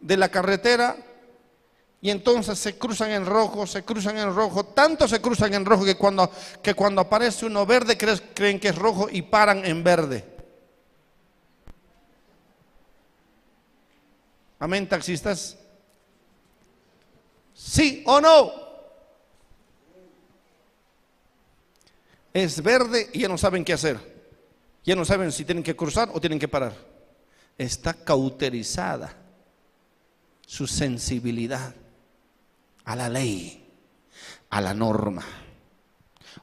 de 0.00 0.16
la 0.18 0.28
carretera 0.28 0.98
y 2.02 2.10
entonces 2.10 2.58
se 2.58 2.76
cruzan 2.76 3.12
en 3.12 3.24
rojo, 3.24 3.66
se 3.66 3.84
cruzan 3.84 4.18
en 4.18 4.34
rojo, 4.34 4.66
tanto 4.66 5.08
se 5.08 5.22
cruzan 5.22 5.54
en 5.54 5.64
rojo 5.64 5.86
que 5.86 5.96
cuando, 5.96 6.30
que 6.62 6.74
cuando 6.74 7.00
aparece 7.00 7.46
uno 7.46 7.64
verde 7.64 7.96
creen 7.96 8.60
que 8.60 8.68
es 8.68 8.76
rojo 8.76 9.08
y 9.10 9.22
paran 9.22 9.64
en 9.64 9.82
verde. 9.82 10.24
Amén, 14.58 14.86
taxistas. 14.86 15.56
¿Sí 17.66 18.04
o 18.06 18.20
no? 18.20 18.52
Es 22.32 22.62
verde 22.62 23.10
y 23.12 23.20
ya 23.20 23.28
no 23.28 23.36
saben 23.36 23.64
qué 23.64 23.72
hacer. 23.72 23.98
Ya 24.84 24.94
no 24.94 25.04
saben 25.04 25.32
si 25.32 25.44
tienen 25.44 25.64
que 25.64 25.74
cruzar 25.74 26.10
o 26.12 26.20
tienen 26.20 26.38
que 26.38 26.46
parar. 26.46 26.74
Está 27.58 27.92
cauterizada 27.92 29.16
su 30.46 30.68
sensibilidad 30.68 31.74
a 32.84 32.94
la 32.94 33.08
ley, 33.08 33.68
a 34.50 34.60
la 34.60 34.72
norma. 34.72 35.24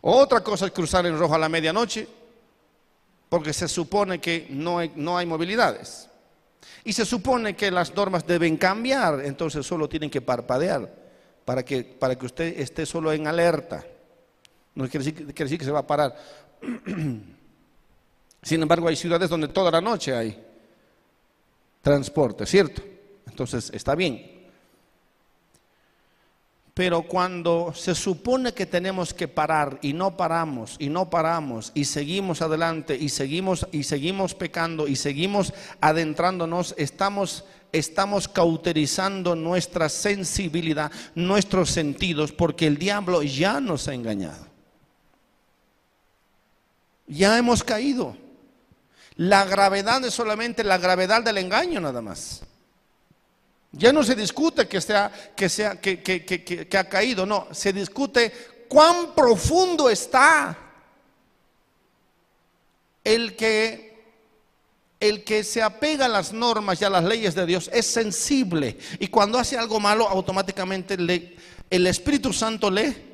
Otra 0.02 0.44
cosa 0.44 0.66
es 0.66 0.74
cruzar 0.74 1.06
en 1.06 1.18
rojo 1.18 1.36
a 1.36 1.40
la 1.40 1.48
medianoche, 1.48 2.06
porque 3.30 3.54
se 3.54 3.70
supone 3.70 4.20
que 4.20 4.48
no 4.50 4.80
hay, 4.80 4.92
no 4.98 5.18
hay 5.18 5.26
movilidades. 5.26 6.10
Y 6.84 6.92
se 6.92 7.06
supone 7.06 7.56
que 7.56 7.72
las 7.72 7.96
normas 7.96 8.28
deben 8.28 8.58
cambiar, 8.58 9.22
entonces 9.24 9.66
solo 9.66 9.88
tienen 9.88 10.10
que 10.10 10.20
parpadear 10.20 11.03
para 11.46 11.64
que, 11.64 11.84
para 11.84 12.18
que 12.18 12.26
usted 12.26 12.60
esté 12.60 12.86
solo 12.86 13.12
en 13.12 13.28
alerta. 13.28 13.86
No 14.76 14.88
quiere 14.88 15.06
decir, 15.06 15.58
que 15.58 15.66
se 15.66 15.72
va 15.72 15.80
a 15.80 15.88
parar. 15.88 16.16
Sin 18.42 18.62
embargo, 18.62 18.88
hay 18.88 18.96
ciudades 18.96 19.30
donde 19.30 19.48
toda 19.48 19.72
la 19.72 19.82
noche 19.82 20.16
hay 20.16 20.44
transporte, 21.82 22.46
¿cierto? 22.46 22.82
Entonces 23.28 23.72
está 23.74 23.96
bien. 23.96 24.34
Pero 26.74 27.04
cuando 27.04 27.72
se 27.76 27.94
supone 27.94 28.54
que 28.54 28.66
tenemos 28.66 29.14
que 29.14 29.28
parar 29.28 29.78
y 29.84 29.94
no 29.94 30.18
paramos 30.18 30.76
y 30.80 30.90
no 30.90 31.08
paramos 31.08 31.72
y 31.76 31.86
seguimos 31.86 32.42
adelante 32.42 32.98
y 33.00 33.10
seguimos 33.10 33.68
y 33.72 33.84
seguimos 33.84 34.34
pecando 34.34 34.88
y 34.88 34.96
seguimos 34.96 35.54
adentrándonos, 35.82 36.74
estamos 36.78 37.46
estamos 37.74 38.28
cauterizando 38.28 39.36
nuestra 39.36 39.90
sensibilidad, 39.90 40.92
nuestros 41.16 41.72
sentidos, 41.72 42.32
porque 42.32 42.68
el 42.68 42.78
diablo 42.78 43.24
ya 43.24 43.60
nos 43.60 43.88
ha 43.88 43.94
engañado. 43.94 44.48
Ya 47.08 47.38
hemos 47.38 47.64
caído. 47.64 48.16
La 49.16 49.44
gravedad 49.44 50.04
es 50.06 50.14
solamente 50.14 50.64
la 50.64 50.78
gravedad 50.78 51.24
del 51.24 51.40
engaño 51.40 51.82
nada 51.82 52.02
más. 52.02 52.42
Ya 53.72 53.92
no 53.92 54.04
se 54.04 54.16
discute 54.16 54.68
que, 54.68 54.80
sea, 54.80 55.12
que, 55.36 55.50
sea, 55.50 55.82
que, 55.82 56.02
que, 56.02 56.24
que 56.24 56.78
ha 56.78 56.88
caído, 56.88 57.26
no, 57.26 57.48
se 57.52 57.74
discute 57.74 58.32
cuán 58.70 59.16
profundo 59.16 59.90
está 59.90 60.58
el 63.04 63.36
que 63.36 63.93
el 65.08 65.24
que 65.24 65.44
se 65.44 65.62
apega 65.62 66.06
a 66.06 66.10
las 66.10 66.34
normas 66.34 66.82
y 66.82 66.86
a 66.86 66.90
las 66.90 67.04
leyes 67.04 67.36
de 67.36 67.46
Dios 67.46 67.70
es 67.74 67.86
sensible 67.86 68.78
y 69.00 69.08
cuando 69.08 69.38
hace 69.38 69.58
algo 69.58 69.80
malo 69.80 70.08
automáticamente 70.08 70.98
le, 70.98 71.36
el 71.70 71.88
Espíritu 71.88 72.32
Santo 72.34 72.72
le 72.72 73.14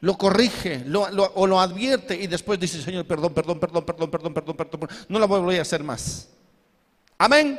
lo 0.00 0.18
corrige 0.18 0.84
lo, 0.86 1.02
o 1.02 1.46
lo 1.46 1.60
advierte 1.60 2.14
y 2.14 2.26
después 2.26 2.58
dice 2.58 2.82
Señor 2.82 3.06
perdón 3.06 3.32
perdón 3.32 3.58
perdón 3.60 3.84
perdón 3.84 4.10
perdón 4.10 4.34
perdón 4.34 4.56
perdón 4.56 4.88
no 5.08 5.18
la 5.18 5.26
voy 5.26 5.56
a 5.56 5.62
hacer 5.62 5.82
más 5.82 6.28
Amén. 7.22 7.56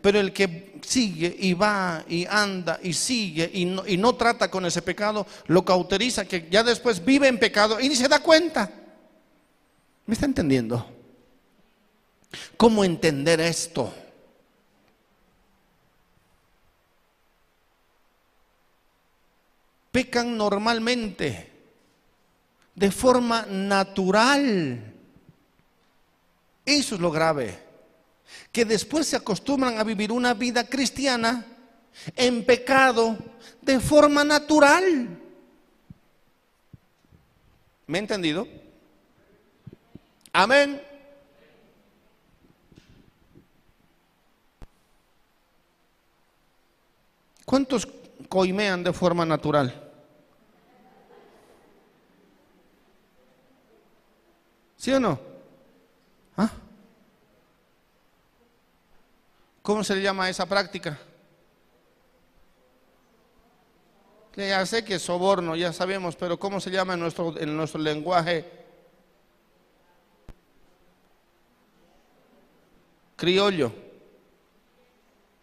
Pero 0.00 0.20
el 0.20 0.32
que 0.32 0.80
sigue 0.86 1.34
y 1.40 1.54
va 1.54 2.04
y 2.08 2.24
anda 2.26 2.78
y 2.82 2.92
sigue 2.92 3.50
y 3.52 3.64
no, 3.64 3.84
y 3.84 3.96
no 3.96 4.14
trata 4.14 4.48
con 4.48 4.64
ese 4.64 4.80
pecado, 4.80 5.26
lo 5.46 5.64
cauteriza, 5.64 6.24
que 6.24 6.48
ya 6.48 6.62
después 6.62 7.04
vive 7.04 7.26
en 7.26 7.38
pecado 7.38 7.80
y 7.80 7.88
ni 7.88 7.96
se 7.96 8.06
da 8.06 8.20
cuenta. 8.20 8.70
¿Me 10.06 10.14
está 10.14 10.26
entendiendo? 10.26 10.86
¿Cómo 12.56 12.84
entender 12.84 13.40
esto? 13.40 13.92
Pecan 19.90 20.36
normalmente, 20.36 21.50
de 22.74 22.90
forma 22.90 23.46
natural. 23.46 24.94
Eso 26.64 26.94
es 26.94 27.00
lo 27.00 27.10
grave 27.10 27.72
que 28.50 28.64
después 28.64 29.06
se 29.06 29.16
acostumbran 29.16 29.78
a 29.78 29.84
vivir 29.84 30.12
una 30.12 30.34
vida 30.34 30.64
cristiana 30.64 31.44
en 32.16 32.44
pecado 32.44 33.18
de 33.60 33.80
forma 33.80 34.24
natural. 34.24 35.18
¿Me 37.86 37.98
ha 37.98 38.00
entendido? 38.00 38.46
Amén. 40.32 40.80
¿Cuántos 47.44 47.86
coimean 48.30 48.82
de 48.82 48.92
forma 48.94 49.26
natural? 49.26 49.90
¿Sí 54.78 54.90
o 54.92 54.98
no? 54.98 55.20
¿Ah? 56.36 56.50
¿Cómo 59.60 59.84
se 59.84 59.96
le 59.96 60.02
llama 60.02 60.30
esa 60.30 60.46
práctica? 60.46 60.98
Ya 64.34 64.64
sé 64.64 64.82
que 64.82 64.94
es 64.94 65.02
soborno, 65.02 65.54
ya 65.54 65.74
sabemos, 65.74 66.16
pero 66.16 66.38
¿cómo 66.38 66.58
se 66.58 66.70
llama 66.70 66.94
en 66.94 67.00
nuestro, 67.00 67.38
en 67.38 67.54
nuestro 67.54 67.80
lenguaje 67.80 68.61
criollo? 73.22 73.72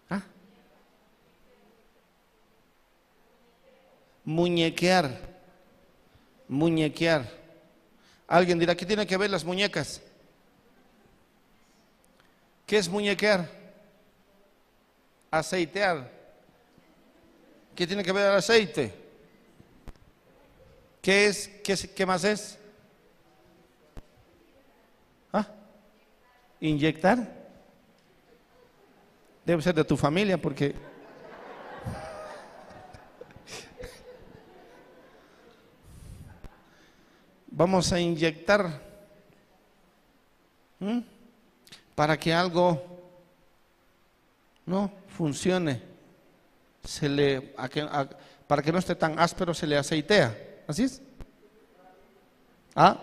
¿Ah? 0.10 0.22
Muñequear, 4.26 5.18
muñequear. 6.50 7.24
Alguien 8.28 8.60
dirá, 8.60 8.76
¿qué 8.76 8.86
tiene 8.86 9.08
que 9.08 9.16
ver 9.16 9.30
las 9.30 9.46
muñecas? 9.46 10.02
¿Qué 12.68 12.80
es 12.80 12.90
muñequear? 12.90 13.50
Aceitear. 15.32 16.12
¿Qué 17.74 17.88
tiene 17.88 18.04
que 18.04 18.12
ver 18.12 18.30
el 18.30 18.38
aceite? 18.40 18.94
¿Qué 21.02 21.28
es? 21.28 21.48
¿Qué, 21.64 21.78
qué 21.96 22.06
más 22.06 22.26
es? 22.26 22.58
¿Ah? 25.32 25.48
¿Inyectar? 26.60 27.39
Debe 29.50 29.64
ser 29.64 29.74
de 29.74 29.84
tu 29.84 29.98
familia 29.98 30.40
porque... 30.40 30.76
Vamos 37.48 37.92
a 37.92 38.00
inyectar 38.00 38.80
para 41.96 42.16
que 42.16 42.32
algo 42.32 42.80
no 44.68 44.92
funcione 45.18 45.82
se 46.84 47.10
le, 47.10 47.42
para 48.46 48.62
que 48.62 48.72
no 48.72 48.78
esté 48.78 48.94
tan 48.94 49.18
áspero, 49.18 49.56
se 49.56 49.66
le 49.66 49.80
aceitea. 49.80 50.62
¿Así 50.68 50.84
es? 50.84 51.02
¿Ah? 52.76 53.00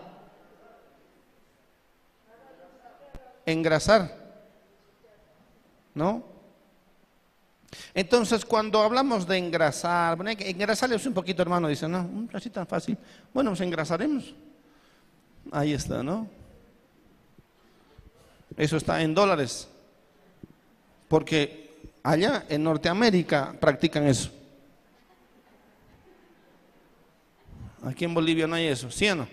Engrasar. 3.44 4.16
¿No? 5.92 6.35
Entonces, 7.94 8.44
cuando 8.44 8.82
hablamos 8.82 9.26
de 9.26 9.38
engrasar, 9.38 10.16
bueno, 10.16 10.30
engrasarle 10.30 10.96
un 11.04 11.14
poquito, 11.14 11.42
hermano, 11.42 11.68
dice, 11.68 11.88
no, 11.88 12.28
así 12.32 12.50
tan 12.50 12.66
fácil. 12.66 12.96
Bueno, 13.32 13.50
nos 13.50 13.60
engrasaremos. 13.60 14.34
Ahí 15.52 15.72
está, 15.72 16.02
¿no? 16.02 16.28
Eso 18.56 18.76
está 18.76 19.02
en 19.02 19.14
dólares. 19.14 19.68
Porque 21.08 21.66
Allá 22.06 22.46
en 22.48 22.62
Norteamérica 22.62 23.52
practican 23.58 24.06
eso. 24.06 24.30
Aquí 27.82 28.04
en 28.04 28.14
Bolivia 28.14 28.46
no 28.46 28.54
hay 28.54 28.66
eso, 28.66 28.88
¿sí 28.92 29.08
o 29.08 29.16
no? 29.16 29.28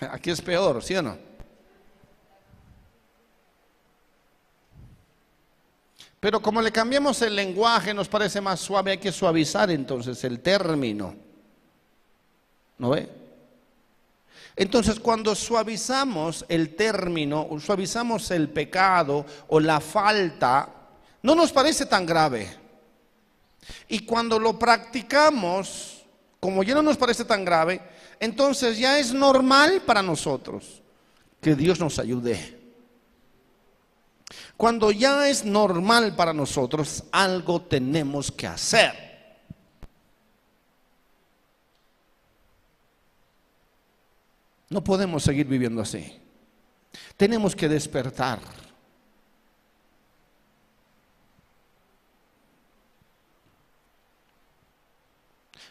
Aquí 0.10 0.30
es 0.30 0.40
peor, 0.40 0.82
¿sí 0.82 0.96
o 0.96 1.02
no? 1.02 1.16
Pero 6.20 6.40
como 6.40 6.60
le 6.60 6.72
cambiamos 6.72 7.22
el 7.22 7.36
lenguaje, 7.36 7.94
nos 7.94 8.08
parece 8.08 8.40
más 8.40 8.58
suave, 8.60 8.92
hay 8.92 8.98
que 8.98 9.12
suavizar 9.12 9.70
entonces 9.70 10.22
el 10.24 10.40
término. 10.40 11.14
¿No 12.78 12.90
ve? 12.90 13.08
Entonces, 14.56 14.98
cuando 14.98 15.36
suavizamos 15.36 16.44
el 16.48 16.74
término, 16.74 17.48
suavizamos 17.60 18.32
el 18.32 18.48
pecado 18.48 19.24
o 19.46 19.60
la 19.60 19.80
falta, 19.80 20.68
no 21.22 21.36
nos 21.36 21.52
parece 21.52 21.86
tan 21.86 22.04
grave. 22.04 22.48
Y 23.88 24.00
cuando 24.00 24.38
lo 24.40 24.58
practicamos, 24.58 26.04
como 26.40 26.64
ya 26.64 26.74
no 26.74 26.82
nos 26.82 26.96
parece 26.96 27.24
tan 27.24 27.44
grave, 27.44 27.80
entonces 28.18 28.78
ya 28.78 28.98
es 28.98 29.12
normal 29.12 29.82
para 29.86 30.02
nosotros. 30.02 30.82
Que 31.40 31.54
Dios 31.54 31.78
nos 31.78 32.00
ayude. 32.00 32.57
Cuando 34.58 34.90
ya 34.90 35.28
es 35.28 35.44
normal 35.44 36.16
para 36.16 36.32
nosotros, 36.32 37.04
algo 37.12 37.62
tenemos 37.62 38.32
que 38.32 38.48
hacer. 38.48 38.92
No 44.68 44.82
podemos 44.82 45.22
seguir 45.22 45.46
viviendo 45.46 45.80
así. 45.80 46.20
Tenemos 47.16 47.54
que 47.54 47.68
despertar. 47.68 48.40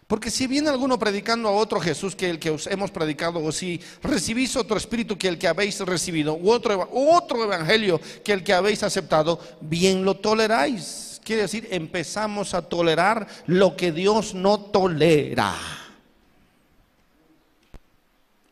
Porque 0.07 0.31
si 0.31 0.47
viene 0.47 0.69
alguno 0.69 0.97
predicando 0.97 1.49
a 1.49 1.51
otro 1.51 1.81
Jesús 1.81 2.15
que 2.15 2.29
el 2.29 2.39
que 2.39 2.49
os 2.49 2.65
hemos 2.67 2.91
predicado, 2.91 3.43
o 3.43 3.51
si 3.51 3.81
recibís 4.01 4.55
otro 4.55 4.77
espíritu 4.77 5.17
que 5.17 5.27
el 5.27 5.37
que 5.37 5.49
habéis 5.49 5.79
recibido, 5.81 6.33
u 6.33 6.49
otro, 6.49 6.89
otro 6.93 7.43
evangelio 7.43 7.99
que 8.23 8.31
el 8.31 8.43
que 8.43 8.53
habéis 8.53 8.83
aceptado, 8.83 9.37
bien 9.59 10.05
lo 10.05 10.15
toleráis. 10.15 11.19
Quiere 11.25 11.41
decir, 11.41 11.67
empezamos 11.71 12.53
a 12.53 12.61
tolerar 12.61 13.27
lo 13.47 13.75
que 13.75 13.91
Dios 13.91 14.33
no 14.33 14.59
tolera 14.61 15.53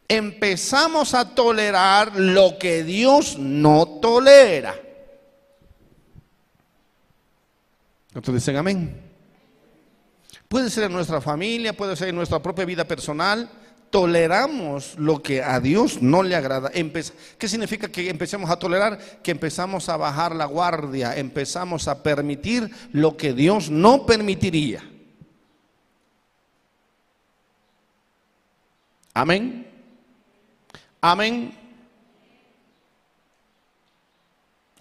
empezamos 0.08 1.14
a 1.14 1.34
tolerar 1.34 2.16
lo 2.16 2.58
que 2.58 2.84
Dios 2.84 3.38
no 3.38 3.88
tolera. 4.02 4.76
¿Cuántos 8.12 8.34
dicen 8.34 8.56
amén? 8.56 9.05
Puede 10.48 10.70
ser 10.70 10.86
en 10.86 10.94
nuestra 10.94 11.22
familia, 11.22 11.74
puede 11.74 11.96
ser 11.96 12.10
en 12.10 12.16
nuestra 12.16 12.42
propia 12.42 12.66
vida 12.66 12.86
personal. 12.86 13.50
Toleramos 13.90 14.96
lo 14.98 15.22
que 15.22 15.42
a 15.42 15.60
Dios 15.60 16.02
no 16.02 16.22
le 16.22 16.36
agrada. 16.36 16.72
¿Qué 17.38 17.48
significa 17.48 17.88
que 17.88 18.10
empecemos 18.10 18.50
a 18.50 18.58
tolerar? 18.58 19.00
Que 19.24 19.32
empezamos 19.32 19.90
a 19.90 19.98
bajar 19.98 20.36
la 20.36 20.46
guardia, 20.46 21.16
empezamos 21.16 21.88
a 21.88 22.04
permitir 22.04 22.70
lo 22.92 23.16
que 23.16 23.34
Dios 23.34 23.70
no 23.70 24.06
permitiría. 24.06 24.84
Amén. 29.14 29.66
Amén. 31.00 31.65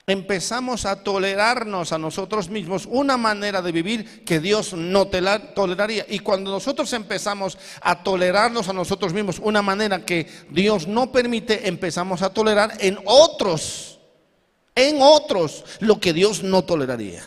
Empezamos 0.07 0.85
a 0.85 1.03
tolerarnos 1.03 1.93
a 1.93 1.99
nosotros 1.99 2.51
mismos 2.51 2.87
una 2.91 3.17
manera 3.17 3.63
de 3.63 3.73
vivir 3.73 4.23
que 4.25 4.39
Dios 4.39 4.75
no 4.75 5.07
toleraría. 5.07 6.05
Y 6.07 6.19
cuando 6.19 6.51
nosotros 6.51 6.93
empezamos 6.93 7.57
a 7.81 8.03
tolerarnos 8.03 8.69
a 8.69 8.75
nosotros 8.75 9.15
mismos 9.15 9.39
una 9.43 9.63
manera 9.63 10.05
que 10.05 10.29
Dios 10.51 10.87
no 10.87 11.11
permite, 11.11 11.69
empezamos 11.69 12.21
a 12.21 12.35
tolerar 12.35 12.77
en 12.81 12.99
otros, 13.07 13.99
en 14.75 14.99
otros, 15.01 15.65
lo 15.81 15.99
que 15.99 16.13
Dios 16.13 16.43
no 16.43 16.65
toleraría. 16.65 17.27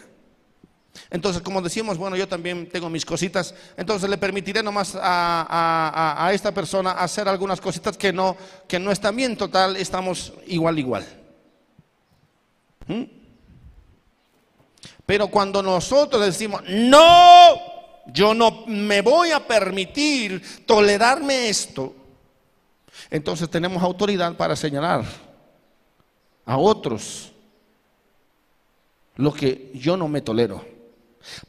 Entonces, 1.09 1.41
como 1.41 1.63
decíamos, 1.63 1.97
bueno, 1.97 2.15
yo 2.15 2.27
también 2.27 2.69
tengo 2.69 2.91
mis 2.91 3.05
cositas, 3.05 3.55
entonces 3.75 4.07
le 4.07 4.19
permitiré 4.19 4.61
nomás 4.61 4.95
a, 4.99 6.29
esta 6.31 6.53
persona 6.53 6.91
hacer 6.91 7.27
algunas 7.27 7.59
cositas 7.59 7.97
que 7.97 8.13
no, 8.13 8.37
que 8.67 8.77
no 8.77 8.91
están 8.91 9.15
bien, 9.15 9.35
total, 9.35 9.77
estamos 9.77 10.33
igual, 10.45 10.77
igual. 10.77 11.26
¿Mm? 12.87 13.03
Pero 15.05 15.27
cuando 15.29 15.63
nosotros 15.63 16.25
decimos, 16.25 16.61
no, 16.67 17.55
yo 18.07 18.33
no 18.33 18.65
me 18.67 19.01
voy 19.01 19.31
a 19.31 19.45
permitir 19.45 20.65
tolerarme 20.65 21.49
esto, 21.49 21.95
entonces 23.09 23.49
tenemos 23.49 23.81
autoridad 23.81 24.35
para 24.35 24.55
señalar 24.55 25.05
a 26.45 26.57
otros 26.57 27.31
lo 29.15 29.33
que 29.33 29.71
yo 29.73 29.95
no 29.97 30.07
me 30.07 30.21
tolero. 30.21 30.63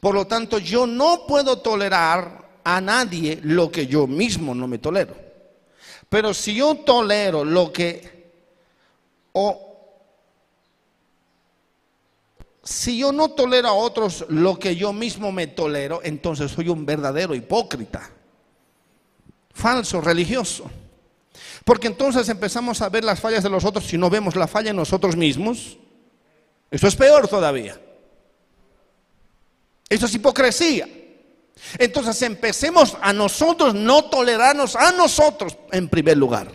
Por 0.00 0.14
lo 0.14 0.26
tanto, 0.26 0.58
yo 0.58 0.86
no 0.86 1.24
puedo 1.26 1.58
tolerar 1.58 2.60
a 2.64 2.80
nadie 2.80 3.40
lo 3.42 3.70
que 3.70 3.86
yo 3.86 4.06
mismo 4.06 4.54
no 4.54 4.66
me 4.66 4.78
tolero. 4.78 5.14
Pero 6.08 6.32
si 6.32 6.54
yo 6.54 6.76
tolero 6.76 7.44
lo 7.44 7.72
que... 7.72 8.18
O 9.32 9.67
si 12.68 12.98
yo 12.98 13.12
no 13.12 13.30
tolero 13.30 13.68
a 13.68 13.72
otros 13.72 14.26
lo 14.28 14.58
que 14.58 14.76
yo 14.76 14.92
mismo 14.92 15.32
me 15.32 15.46
tolero, 15.46 16.00
entonces 16.04 16.50
soy 16.50 16.68
un 16.68 16.84
verdadero 16.84 17.34
hipócrita. 17.34 18.10
Falso, 19.54 20.02
religioso. 20.02 20.70
Porque 21.64 21.86
entonces 21.86 22.28
empezamos 22.28 22.82
a 22.82 22.90
ver 22.90 23.04
las 23.04 23.20
fallas 23.20 23.42
de 23.42 23.48
los 23.48 23.64
otros 23.64 23.86
si 23.86 23.96
no 23.96 24.10
vemos 24.10 24.36
la 24.36 24.46
falla 24.46 24.68
en 24.68 24.76
nosotros 24.76 25.16
mismos. 25.16 25.78
Eso 26.70 26.86
es 26.86 26.94
peor 26.94 27.26
todavía. 27.26 27.80
Eso 29.88 30.04
es 30.04 30.14
hipocresía. 30.14 30.86
Entonces 31.78 32.20
empecemos 32.20 32.98
a 33.00 33.14
nosotros 33.14 33.74
no 33.74 34.10
tolerarnos 34.10 34.76
a 34.76 34.92
nosotros 34.92 35.56
en 35.72 35.88
primer 35.88 36.18
lugar. 36.18 36.52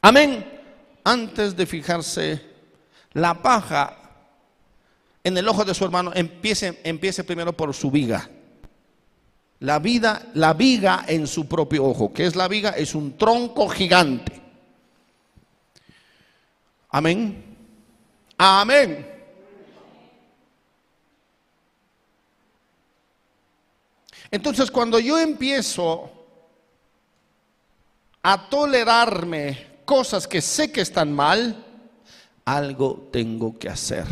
Amén. 0.00 0.58
Antes 1.04 1.54
de 1.54 1.66
fijarse 1.66 2.42
la 3.12 3.42
paja 3.42 4.05
en 5.26 5.36
el 5.36 5.48
ojo 5.48 5.64
de 5.64 5.74
su 5.74 5.84
hermano, 5.84 6.12
empiece, 6.14 6.80
empiece 6.84 7.24
primero 7.24 7.52
por 7.52 7.74
su 7.74 7.90
viga. 7.90 8.30
La 9.58 9.80
vida, 9.80 10.28
la 10.34 10.52
viga 10.52 11.04
en 11.08 11.26
su 11.26 11.48
propio 11.48 11.84
ojo. 11.84 12.12
¿Qué 12.12 12.26
es 12.26 12.36
la 12.36 12.46
viga? 12.46 12.70
Es 12.70 12.94
un 12.94 13.18
tronco 13.18 13.68
gigante. 13.68 14.40
Amén. 16.90 17.44
Amén. 18.38 19.04
Entonces 24.30 24.70
cuando 24.70 25.00
yo 25.00 25.18
empiezo 25.18 26.08
a 28.22 28.48
tolerarme 28.48 29.80
cosas 29.84 30.28
que 30.28 30.40
sé 30.40 30.70
que 30.70 30.82
están 30.82 31.12
mal, 31.12 31.64
algo 32.44 33.08
tengo 33.10 33.58
que 33.58 33.68
hacer. 33.68 34.06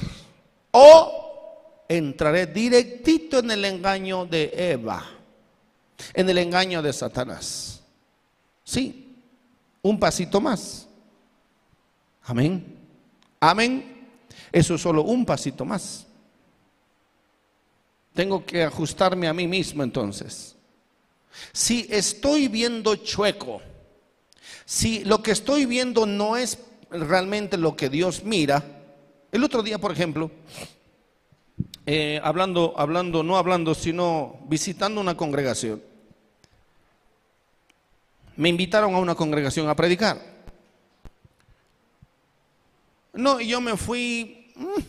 O 0.76 1.84
entraré 1.88 2.46
directito 2.46 3.38
en 3.38 3.52
el 3.52 3.64
engaño 3.64 4.26
de 4.26 4.50
Eva, 4.72 5.04
en 6.12 6.28
el 6.28 6.38
engaño 6.38 6.82
de 6.82 6.92
Satanás. 6.92 7.80
Sí, 8.64 9.14
un 9.82 10.00
pasito 10.00 10.40
más. 10.40 10.88
Amén. 12.24 12.76
Amén. 13.38 14.08
Eso 14.50 14.74
es 14.74 14.80
solo 14.80 15.04
un 15.04 15.24
pasito 15.24 15.64
más. 15.64 16.06
Tengo 18.12 18.44
que 18.44 18.64
ajustarme 18.64 19.28
a 19.28 19.32
mí 19.32 19.46
mismo 19.46 19.84
entonces. 19.84 20.56
Si 21.52 21.86
estoy 21.88 22.48
viendo 22.48 22.96
chueco, 22.96 23.62
si 24.64 25.04
lo 25.04 25.22
que 25.22 25.30
estoy 25.30 25.66
viendo 25.66 26.04
no 26.04 26.36
es 26.36 26.58
realmente 26.90 27.56
lo 27.58 27.76
que 27.76 27.88
Dios 27.88 28.24
mira, 28.24 28.73
el 29.34 29.44
otro 29.44 29.62
día, 29.62 29.78
por 29.78 29.92
ejemplo, 29.92 30.30
eh, 31.84 32.20
hablando, 32.22 32.72
hablando, 32.76 33.22
no 33.22 33.36
hablando, 33.36 33.74
sino 33.74 34.38
visitando 34.46 35.00
una 35.00 35.16
congregación, 35.16 35.82
me 38.36 38.48
invitaron 38.48 38.94
a 38.94 38.98
una 38.98 39.14
congregación 39.14 39.68
a 39.68 39.76
predicar. 39.76 40.18
No, 43.12 43.40
y 43.40 43.48
yo 43.48 43.60
me 43.60 43.76
fui, 43.76 44.52
mm, 44.56 44.82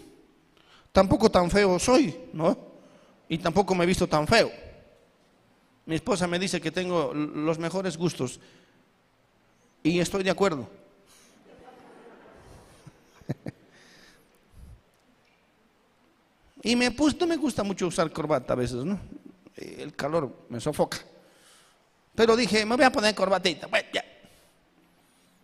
tampoco 0.92 1.30
tan 1.30 1.52
feo 1.52 1.78
soy, 1.80 2.16
¿no? 2.32 2.76
y 3.28 3.38
tampoco 3.38 3.74
me 3.76 3.84
he 3.84 3.88
visto 3.88 4.08
tan 4.08 4.28
feo. 4.28 4.52
Mi 5.86 5.96
esposa 5.96 6.28
me 6.28 6.40
dice 6.40 6.62
que 6.62 6.72
tengo 6.72 7.14
los 7.14 7.60
mejores 7.60 7.98
gustos 7.98 8.40
y 9.84 10.00
estoy 10.00 10.24
de 10.24 10.32
acuerdo. 10.32 10.68
Y 16.66 16.76
me 16.76 16.90
puse, 16.90 17.16
no 17.20 17.28
me 17.28 17.38
gusta 17.38 17.64
mucho 17.64 17.86
usar 17.86 18.12
corbata 18.12 18.54
a 18.54 18.56
veces, 18.56 18.84
¿no? 18.84 19.00
El 19.56 19.96
calor 19.96 20.48
me 20.50 20.60
sofoca. 20.60 20.98
Pero 22.16 22.36
dije, 22.36 22.66
me 22.66 22.76
voy 22.76 22.84
a 22.84 22.92
poner 22.92 23.14
corbatita. 23.14 23.68
Bueno, 23.68 23.88
ya. 23.94 24.04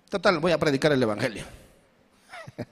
Total, 0.10 0.40
voy 0.40 0.52
a 0.52 0.58
predicar 0.58 0.92
el 0.92 1.04
Evangelio. 1.04 1.44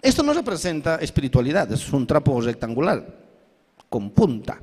Esto 0.00 0.22
no 0.22 0.32
representa 0.32 0.94
espiritualidad, 0.96 1.70
es 1.72 1.92
un 1.92 2.06
trapo 2.06 2.40
rectangular 2.40 3.04
con 3.88 4.10
punta. 4.10 4.60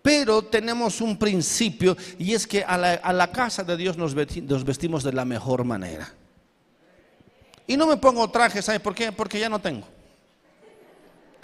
Pero 0.00 0.46
tenemos 0.46 1.02
un 1.02 1.18
principio 1.18 1.94
y 2.18 2.32
es 2.32 2.46
que 2.46 2.64
a 2.64 2.78
la, 2.78 3.32
casa 3.32 3.62
de 3.64 3.76
Dios 3.76 3.98
nos 3.98 4.14
vestimos 4.14 5.04
de 5.04 5.12
la 5.12 5.26
mejor 5.26 5.64
manera. 5.64 6.10
Y 7.66 7.76
no 7.76 7.86
me 7.86 7.98
pongo 7.98 8.30
trajes, 8.30 8.64
¿sabe 8.64 8.80
por 8.80 8.94
qué? 8.94 9.12
Porque 9.12 9.38
ya 9.38 9.50
no 9.50 9.60
tengo. 9.60 9.86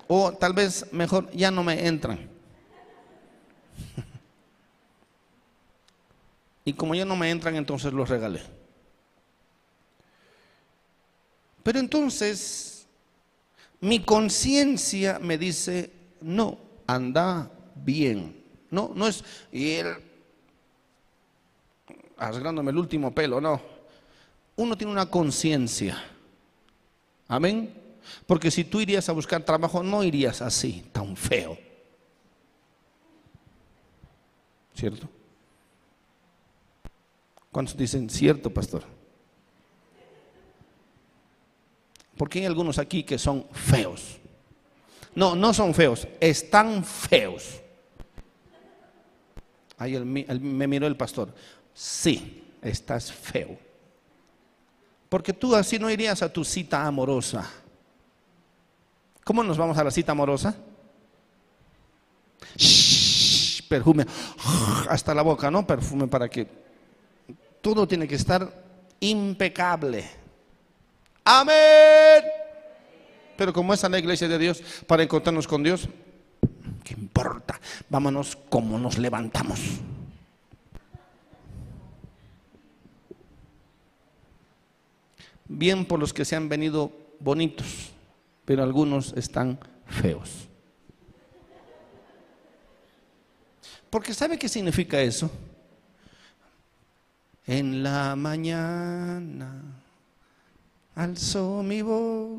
O 0.08 0.32
tal 0.32 0.54
vez 0.54 0.90
mejor 0.92 1.30
ya 1.32 1.50
no 1.50 1.62
me 1.62 1.86
entran. 1.86 2.28
Y 6.64 6.72
como 6.72 6.94
ya 6.94 7.04
no 7.04 7.16
me 7.16 7.30
entran, 7.30 7.56
entonces 7.56 7.92
los 7.92 8.08
regalé. 8.08 8.42
Pero 11.62 11.78
entonces 11.78 12.86
mi 13.80 14.00
conciencia 14.00 15.18
me 15.18 15.38
dice, 15.38 15.90
no, 16.20 16.58
anda 16.86 17.50
bien. 17.74 18.42
No, 18.70 18.92
no 18.94 19.06
es, 19.06 19.24
y 19.50 19.72
él, 19.72 19.94
rasgándome 22.18 22.70
el 22.70 22.78
último 22.78 23.14
pelo, 23.14 23.40
no. 23.40 23.60
Uno 24.56 24.76
tiene 24.76 24.92
una 24.92 25.06
conciencia. 25.06 26.02
Amén. 27.28 27.87
Porque 28.26 28.50
si 28.50 28.64
tú 28.64 28.80
irías 28.80 29.08
a 29.08 29.12
buscar 29.12 29.42
trabajo, 29.42 29.82
no 29.82 30.02
irías 30.02 30.42
así, 30.42 30.84
tan 30.92 31.16
feo. 31.16 31.58
¿Cierto? 34.74 35.08
¿Cuántos 37.50 37.76
dicen 37.76 38.08
cierto, 38.08 38.50
pastor? 38.50 38.84
Porque 42.16 42.40
hay 42.40 42.44
algunos 42.46 42.78
aquí 42.78 43.02
que 43.04 43.18
son 43.18 43.46
feos. 43.52 44.18
No, 45.14 45.34
no 45.34 45.54
son 45.54 45.74
feos, 45.74 46.06
están 46.20 46.84
feos. 46.84 47.60
Ahí 49.78 49.98
me 49.98 50.66
miró 50.66 50.86
el 50.86 50.96
pastor. 50.96 51.32
Sí, 51.72 52.44
estás 52.62 53.12
feo. 53.12 53.58
Porque 55.08 55.32
tú 55.32 55.54
así 55.54 55.78
no 55.78 55.90
irías 55.90 56.22
a 56.22 56.32
tu 56.32 56.44
cita 56.44 56.84
amorosa. 56.86 57.48
¿Cómo 59.28 59.44
nos 59.44 59.58
vamos 59.58 59.76
a 59.76 59.84
la 59.84 59.90
cita 59.90 60.12
amorosa? 60.12 60.56
perfume 63.68 64.06
hasta 64.88 65.12
la 65.12 65.20
boca, 65.20 65.50
¿no? 65.50 65.66
Perfume 65.66 66.06
para 66.06 66.30
que 66.30 66.48
todo 67.60 67.86
tiene 67.86 68.08
que 68.08 68.14
estar 68.14 68.50
impecable. 69.00 70.08
Amén. 71.24 72.24
Pero 73.36 73.52
como 73.52 73.74
es 73.74 73.82
la 73.82 73.98
iglesia 73.98 74.28
de 74.28 74.38
Dios 74.38 74.62
para 74.86 75.02
encontrarnos 75.02 75.46
con 75.46 75.62
Dios, 75.62 75.90
¿qué 76.82 76.94
importa? 76.94 77.60
Vámonos 77.90 78.34
como 78.48 78.78
nos 78.78 78.96
levantamos. 78.96 79.60
Bien 85.44 85.84
por 85.84 86.00
los 86.00 86.14
que 86.14 86.24
se 86.24 86.34
han 86.34 86.48
venido 86.48 86.90
bonitos, 87.20 87.92
pero 88.48 88.62
algunos 88.62 89.12
están 89.12 89.58
feos. 89.84 90.48
Porque 93.90 94.14
¿sabe 94.14 94.38
qué 94.38 94.48
significa 94.48 94.98
eso? 95.02 95.30
En 97.46 97.82
la 97.82 98.16
mañana 98.16 99.62
alzó 100.94 101.62
mi 101.62 101.82
voz. 101.82 102.38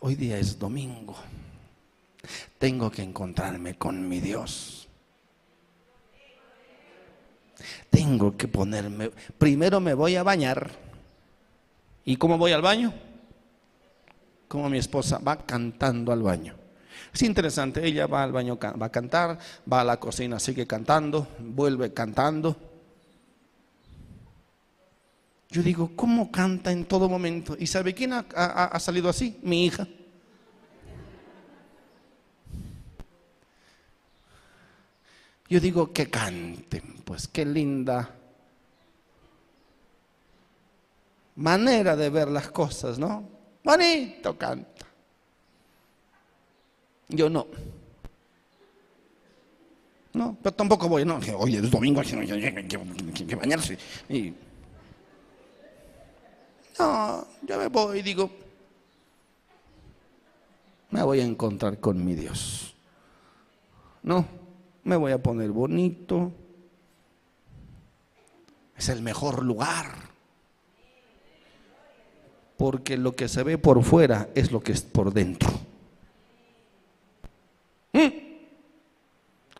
Hoy 0.00 0.16
día 0.16 0.36
es 0.36 0.58
domingo. 0.58 1.14
Tengo 2.58 2.90
que 2.90 3.02
encontrarme 3.02 3.76
con 3.76 4.08
mi 4.08 4.18
Dios. 4.18 4.88
Tengo 7.88 8.36
que 8.36 8.48
ponerme, 8.48 9.10
primero 9.38 9.78
me 9.78 9.94
voy 9.94 10.16
a 10.16 10.24
bañar. 10.24 10.72
¿Y 12.04 12.16
cómo 12.16 12.36
voy 12.36 12.50
al 12.50 12.62
baño? 12.62 12.92
Como 14.48 14.68
mi 14.68 14.78
esposa 14.78 15.18
va 15.18 15.36
cantando 15.36 16.10
al 16.10 16.22
baño. 16.22 16.56
Es 17.12 17.22
interesante, 17.22 17.86
ella 17.86 18.06
va 18.06 18.24
al 18.24 18.32
baño, 18.32 18.58
va 18.58 18.86
a 18.86 18.92
cantar, 18.92 19.38
va 19.70 19.82
a 19.82 19.84
la 19.84 19.98
cocina, 19.98 20.40
sigue 20.40 20.66
cantando, 20.66 21.28
vuelve 21.38 21.92
cantando 21.92 22.56
yo 25.50 25.62
digo, 25.62 25.92
¿cómo 25.96 26.30
canta 26.30 26.70
en 26.70 26.84
todo 26.84 27.08
momento? 27.08 27.56
¿Y 27.58 27.66
sabe 27.66 27.94
quién 27.94 28.12
ha, 28.12 28.78
salido 28.78 29.08
así? 29.08 29.38
Mi 29.42 29.64
hija. 29.64 29.86
Yo 35.48 35.58
digo, 35.58 35.90
que 35.90 36.10
canten, 36.10 37.00
pues 37.04 37.26
qué 37.26 37.46
linda 37.46 38.14
manera 41.36 41.96
de 41.96 42.10
ver 42.10 42.28
las 42.28 42.50
cosas, 42.50 42.98
¿no? 42.98 43.37
Bonito 43.68 44.32
canta. 44.38 44.86
Yo 47.08 47.28
no. 47.28 47.46
No, 50.14 50.38
pero 50.42 50.54
tampoco 50.54 50.88
voy, 50.88 51.04
no, 51.04 51.20
oye, 51.36 51.58
es 51.58 51.70
domingo, 51.70 52.00
hay 52.00 52.66
que 52.66 53.36
bañarse. 53.36 53.76
No, 56.78 57.26
yo 57.46 57.58
me 57.58 57.68
voy 57.68 57.98
y 57.98 58.02
digo, 58.02 58.30
me 60.88 61.02
voy 61.02 61.20
a 61.20 61.24
encontrar 61.24 61.78
con 61.78 62.02
mi 62.02 62.14
Dios. 62.14 62.74
No, 64.02 64.26
me 64.84 64.96
voy 64.96 65.12
a 65.12 65.22
poner 65.22 65.50
bonito. 65.50 66.32
Es 68.74 68.88
el 68.88 69.02
mejor 69.02 69.44
lugar. 69.44 70.07
Porque 72.58 72.98
lo 72.98 73.16
que 73.16 73.28
se 73.28 73.42
ve 73.44 73.56
por 73.56 73.82
fuera 73.84 74.28
es 74.34 74.52
lo 74.52 74.60
que 74.60 74.72
es 74.72 74.82
por 74.82 75.14
dentro. 75.14 75.48
¿Mm? 77.92 78.08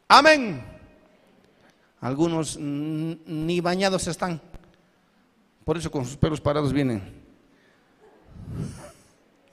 Amén. 0.08 0.62
Algunos 2.00 2.58
ni 2.58 3.60
bañados 3.60 4.06
están. 4.08 4.40
Por 5.64 5.76
eso 5.76 5.90
con 5.90 6.04
sus 6.04 6.16
pelos 6.16 6.40
parados 6.40 6.72
vienen. 6.72 7.02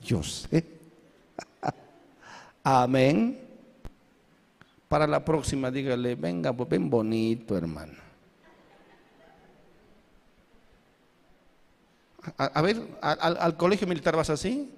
Yo 0.01 0.23
sé. 0.23 0.65
Amén. 2.63 3.39
Para 4.87 5.05
la 5.05 5.23
próxima, 5.23 5.69
dígale, 5.69 6.15
venga, 6.15 6.53
pues, 6.53 6.69
ven 6.69 6.89
bonito, 6.89 7.57
hermano. 7.57 8.04
A, 12.37 12.61
ver, 12.61 12.81
al, 13.01 13.57
colegio 13.57 13.87
militar 13.87 14.15
vas 14.15 14.29
así. 14.29 14.73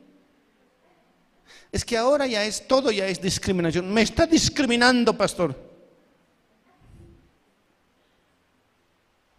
Es 1.72 1.86
que 1.86 1.98
ahora 1.98 2.28
ya 2.28 2.44
es, 2.44 2.68
todo 2.68 2.91
ya 2.91 3.07
es 3.07 3.22
discriminación. 3.22 3.94
Me 3.94 4.02
está 4.02 4.26
discriminando, 4.26 5.18
pastor. 5.18 5.56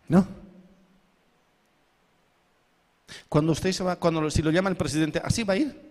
¿No? 0.09 0.27
Cuando 3.29 3.53
usted 3.53 3.73
se 3.73 3.85
va, 3.85 3.97
cuando 3.97 4.31
si 4.31 4.43
lo 4.43 4.51
llama 4.51 4.71
el 4.71 4.77
presidente, 4.77 5.21
así 5.23 5.45
va 5.45 5.55
a 5.55 5.57
ir 5.59 5.89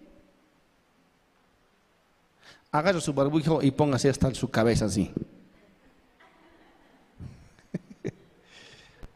agarre 2.71 3.01
su 3.01 3.13
barbujo 3.13 3.61
y 3.61 3.71
póngase 3.71 4.09
hasta 4.09 4.33
su 4.33 4.49
cabeza 4.49 4.85
así. 4.85 5.11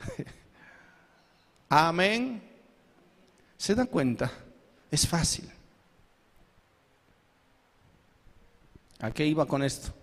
Amén. 1.69 2.51
¿Se 3.61 3.75
da 3.75 3.85
cuenta? 3.85 4.31
Es 4.89 5.07
fácil. 5.07 5.47
¿A 8.97 9.11
qué 9.11 9.23
iba 9.23 9.45
con 9.45 9.61
esto? 9.61 9.93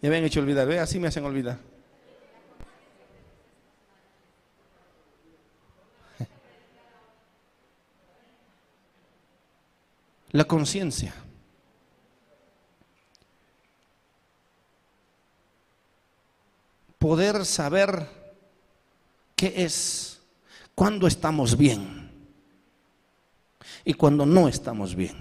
Me 0.00 0.06
habían 0.06 0.22
hecho 0.22 0.38
olvidar, 0.38 0.64
ve, 0.68 0.78
así 0.78 1.00
me 1.00 1.08
hacen 1.08 1.24
olvidar. 1.24 1.58
la 10.30 10.44
conciencia. 10.44 11.12
Poder 17.00 17.44
saber 17.44 18.06
qué 19.34 19.64
es 19.64 20.15
cuando 20.76 21.08
estamos 21.08 21.56
bien 21.56 22.08
y 23.84 23.94
cuando 23.94 24.24
no 24.24 24.46
estamos 24.46 24.94
bien. 24.94 25.16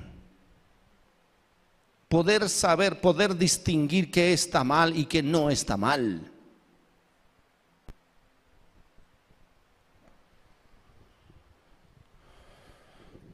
Poder 2.08 2.48
saber, 2.48 3.02
poder 3.02 3.36
distinguir 3.36 4.12
qué 4.12 4.34
está 4.34 4.64
mal 4.64 4.96
y 4.96 5.06
qué 5.06 5.24
no 5.24 5.50
está 5.50 5.76
mal. 5.76 6.32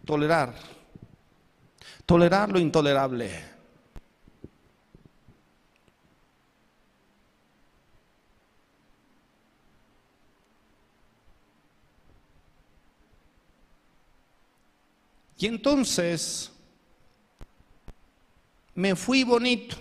Tolerar 0.06 0.56
tolerar 2.12 2.52
lo 2.52 2.60
intolerable. 2.60 3.51
Y 15.42 15.48
entonces 15.48 16.52
me 18.76 18.96
fui 18.96 19.24
bonito, 19.24 19.76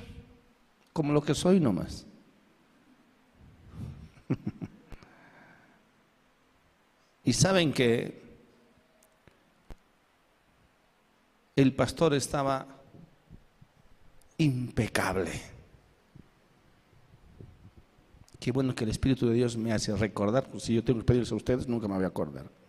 como 0.91 1.13
lo 1.13 1.21
que 1.21 1.35
soy 1.35 1.61
nomás. 1.61 2.07
y 7.25 7.35
saben 7.35 7.75
que 7.75 8.23
el 11.57 11.75
pastor 11.75 12.15
estaba 12.15 12.67
impecable. 14.39 15.43
Qué 18.39 18.51
bueno 18.51 18.75
que 18.75 18.85
el 18.85 18.91
Espíritu 18.91 19.29
de 19.29 19.35
Dios 19.35 19.59
me 19.59 19.75
hace 19.75 19.95
recordar, 19.95 20.49
pues 20.49 20.63
si 20.63 20.73
yo 20.73 20.83
tengo 20.83 21.01
que 21.01 21.05
pedirles 21.05 21.31
a 21.31 21.35
ustedes, 21.35 21.69
nunca 21.69 21.87
me 21.87 21.97
voy 21.97 22.05
a 22.05 22.07
acordar. 22.07 22.60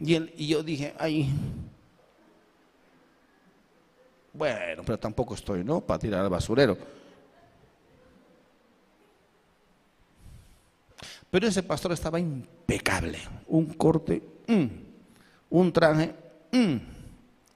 Y, 0.00 0.14
y 0.44 0.48
yo 0.48 0.62
dije, 0.62 0.94
ay, 0.98 1.30
bueno, 4.32 4.82
pero 4.84 4.98
tampoco 4.98 5.34
estoy, 5.34 5.64
¿no? 5.64 5.80
Para 5.80 5.98
tirar 5.98 6.22
al 6.22 6.30
basurero. 6.30 6.76
Pero 11.30 11.48
ese 11.48 11.62
pastor 11.62 11.92
estaba 11.92 12.20
impecable, 12.20 13.18
un 13.48 13.66
corte 13.74 14.36
Mm. 14.48 14.66
un 15.50 15.72
traje, 15.72 16.14
mm. 16.52 16.76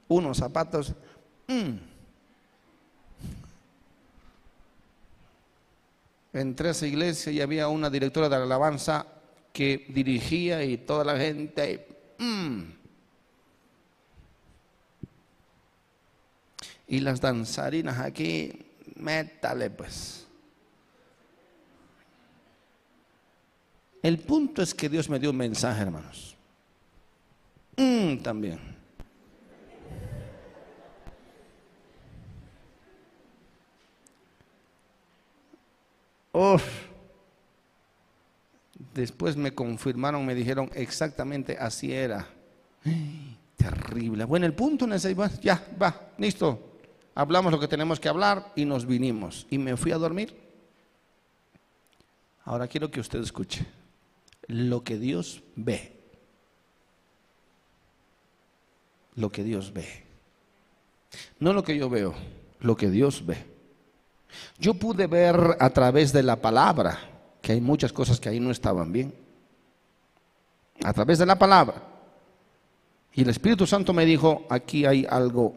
unos 0.08 0.36
zapatos. 0.36 0.92
Mm. 1.46 1.76
Entré 6.32 6.68
a 6.68 6.70
esa 6.70 6.86
iglesia 6.86 7.32
y 7.32 7.40
había 7.40 7.68
una 7.68 7.90
directora 7.90 8.28
de 8.28 8.36
alabanza 8.36 9.06
que 9.52 9.86
dirigía 9.88 10.64
y 10.64 10.78
toda 10.78 11.04
la 11.04 11.16
gente. 11.16 11.86
Y 16.86 17.00
las 17.00 17.20
danzarinas 17.20 17.98
aquí, 17.98 18.66
métale 18.96 19.70
pues. 19.70 20.26
El 24.02 24.18
punto 24.18 24.62
es 24.62 24.74
que 24.74 24.88
Dios 24.88 25.08
me 25.08 25.18
dio 25.18 25.30
un 25.30 25.36
mensaje, 25.36 25.82
hermanos. 25.82 26.36
Mm, 27.76 28.18
también. 28.18 28.70
Después 38.94 39.36
me 39.36 39.52
confirmaron, 39.52 40.26
me 40.26 40.34
dijeron 40.34 40.70
exactamente 40.74 41.56
así 41.58 41.92
era. 41.92 42.26
Terrible. 43.56 44.24
Bueno, 44.24 44.46
el 44.46 44.54
punto 44.54 44.92
ese, 44.92 45.14
ya, 45.42 45.62
va, 45.80 46.12
listo. 46.18 46.78
Hablamos 47.14 47.52
lo 47.52 47.60
que 47.60 47.68
tenemos 47.68 48.00
que 48.00 48.08
hablar 48.08 48.52
y 48.56 48.64
nos 48.64 48.86
vinimos. 48.86 49.46
Y 49.50 49.58
me 49.58 49.76
fui 49.76 49.92
a 49.92 49.98
dormir. 49.98 50.34
Ahora 52.44 52.66
quiero 52.66 52.90
que 52.90 53.00
usted 53.00 53.20
escuche 53.20 53.66
lo 54.46 54.82
que 54.82 54.98
Dios 54.98 55.42
ve 55.54 56.00
lo 59.20 59.30
que 59.30 59.44
Dios 59.44 59.72
ve. 59.72 59.86
No 61.38 61.52
lo 61.52 61.62
que 61.62 61.76
yo 61.76 61.88
veo, 61.88 62.14
lo 62.60 62.76
que 62.76 62.90
Dios 62.90 63.24
ve. 63.26 63.44
Yo 64.58 64.74
pude 64.74 65.06
ver 65.06 65.56
a 65.58 65.70
través 65.70 66.12
de 66.12 66.22
la 66.22 66.36
palabra 66.36 66.98
que 67.40 67.52
hay 67.52 67.60
muchas 67.60 67.92
cosas 67.92 68.20
que 68.20 68.28
ahí 68.28 68.40
no 68.40 68.50
estaban 68.50 68.92
bien. 68.92 69.14
A 70.82 70.92
través 70.92 71.18
de 71.18 71.26
la 71.26 71.38
palabra. 71.38 71.82
Y 73.14 73.22
el 73.22 73.30
Espíritu 73.30 73.66
Santo 73.66 73.92
me 73.92 74.06
dijo, 74.06 74.46
aquí 74.48 74.84
hay 74.86 75.06
algo 75.08 75.54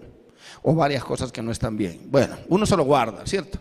o 0.62 0.74
varias 0.76 1.04
cosas 1.04 1.32
que 1.32 1.42
no 1.42 1.52
están 1.52 1.78
bien. 1.78 2.02
Bueno, 2.06 2.38
uno 2.50 2.66
se 2.66 2.76
lo 2.76 2.84
guarda, 2.84 3.26
¿cierto? 3.26 3.60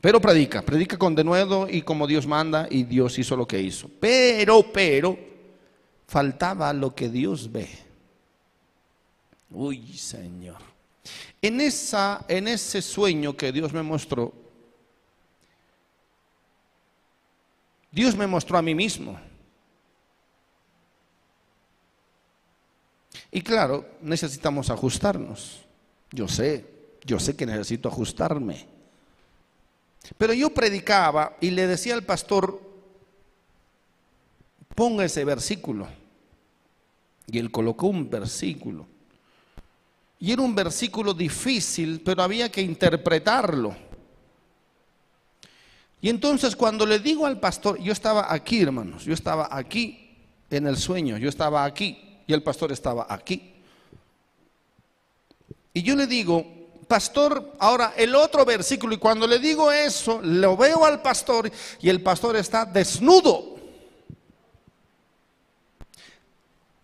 Pero 0.00 0.20
predica, 0.20 0.62
predica 0.62 0.98
con 0.98 1.14
denuedo 1.14 1.66
y 1.68 1.82
como 1.82 2.06
Dios 2.06 2.26
manda 2.26 2.66
y 2.70 2.82
Dios 2.82 3.18
hizo 3.18 3.36
lo 3.36 3.46
que 3.46 3.60
hizo. 3.60 3.90
Pero, 4.00 4.70
pero, 4.72 5.18
faltaba 6.06 6.72
lo 6.72 6.94
que 6.94 7.08
Dios 7.08 7.50
ve. 7.50 7.68
Uy, 9.50 9.96
Señor. 9.96 10.58
En, 11.40 11.60
esa, 11.60 12.24
en 12.28 12.48
ese 12.48 12.82
sueño 12.82 13.36
que 13.36 13.52
Dios 13.52 13.72
me 13.72 13.82
mostró, 13.82 14.32
Dios 17.94 18.16
me 18.16 18.26
mostró 18.26 18.58
a 18.58 18.62
mí 18.62 18.74
mismo. 18.74 19.16
Y 23.30 23.40
claro, 23.40 23.86
necesitamos 24.00 24.68
ajustarnos. 24.68 25.60
Yo 26.10 26.26
sé, 26.26 26.66
yo 27.04 27.20
sé 27.20 27.36
que 27.36 27.46
necesito 27.46 27.88
ajustarme. 27.88 28.66
Pero 30.18 30.32
yo 30.32 30.50
predicaba 30.50 31.36
y 31.40 31.50
le 31.50 31.68
decía 31.68 31.94
al 31.94 32.02
pastor, 32.02 32.60
ponga 34.74 35.04
ese 35.04 35.24
versículo. 35.24 35.86
Y 37.28 37.38
él 37.38 37.52
colocó 37.52 37.86
un 37.86 38.10
versículo. 38.10 38.88
Y 40.18 40.32
era 40.32 40.42
un 40.42 40.54
versículo 40.56 41.14
difícil, 41.14 42.00
pero 42.04 42.24
había 42.24 42.50
que 42.50 42.60
interpretarlo. 42.60 43.76
Y 46.04 46.10
entonces 46.10 46.54
cuando 46.54 46.84
le 46.84 46.98
digo 46.98 47.24
al 47.24 47.40
pastor, 47.40 47.80
yo 47.80 47.90
estaba 47.90 48.30
aquí, 48.30 48.60
hermanos, 48.60 49.06
yo 49.06 49.14
estaba 49.14 49.48
aquí 49.50 50.14
en 50.50 50.66
el 50.66 50.76
sueño, 50.76 51.16
yo 51.16 51.30
estaba 51.30 51.64
aquí 51.64 52.20
y 52.26 52.34
el 52.34 52.42
pastor 52.42 52.72
estaba 52.72 53.06
aquí. 53.08 53.54
Y 55.72 55.82
yo 55.82 55.96
le 55.96 56.06
digo, 56.06 56.44
pastor, 56.86 57.54
ahora 57.58 57.94
el 57.96 58.14
otro 58.14 58.44
versículo, 58.44 58.94
y 58.94 58.98
cuando 58.98 59.26
le 59.26 59.38
digo 59.38 59.72
eso, 59.72 60.20
lo 60.22 60.58
veo 60.58 60.84
al 60.84 61.00
pastor 61.00 61.50
y 61.80 61.88
el 61.88 62.02
pastor 62.02 62.36
está 62.36 62.66
desnudo. 62.66 63.56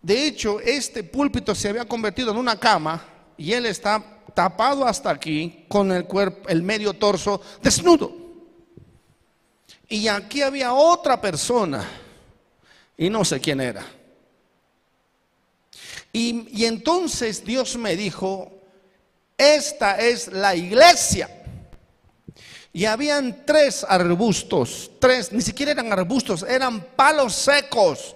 De 0.01 0.29
hecho, 0.29 0.61
este 0.61 1.05
púlpito 1.05 1.55
se 1.55 1.69
había 1.69 1.85
convertido 1.85 2.31
en 2.31 2.39
una 2.39 2.59
cama 2.59 3.05
y 3.37 3.53
él 3.53 3.67
está 3.67 4.03
tapado 4.33 4.87
hasta 4.87 5.11
aquí 5.11 5.67
con 5.69 5.93
el 5.93 6.07
cuerpo, 6.07 6.49
el 6.49 6.63
medio 6.63 6.95
torso 6.95 7.43
desnudo. 7.63 8.20
Y 9.93 10.07
aquí 10.07 10.41
había 10.41 10.73
otra 10.73 11.21
persona 11.21 11.85
y 12.97 13.11
no 13.11 13.25
sé 13.25 13.41
quién 13.41 13.61
era. 13.61 13.85
Y, 16.13 16.65
entonces 16.65 17.45
Dios 17.45 17.77
me 17.77 17.97
dijo, 17.97 18.53
esta 19.37 19.99
es 19.99 20.29
la 20.29 20.55
iglesia. 20.55 21.29
Y 22.73 22.85
habían 22.85 23.45
tres 23.45 23.85
arbustos, 23.87 24.93
tres, 25.01 25.33
ni 25.33 25.43
siquiera 25.43 25.73
eran 25.73 25.93
arbustos, 25.93 26.45
eran 26.45 26.81
palos 26.95 27.35
secos, 27.35 28.15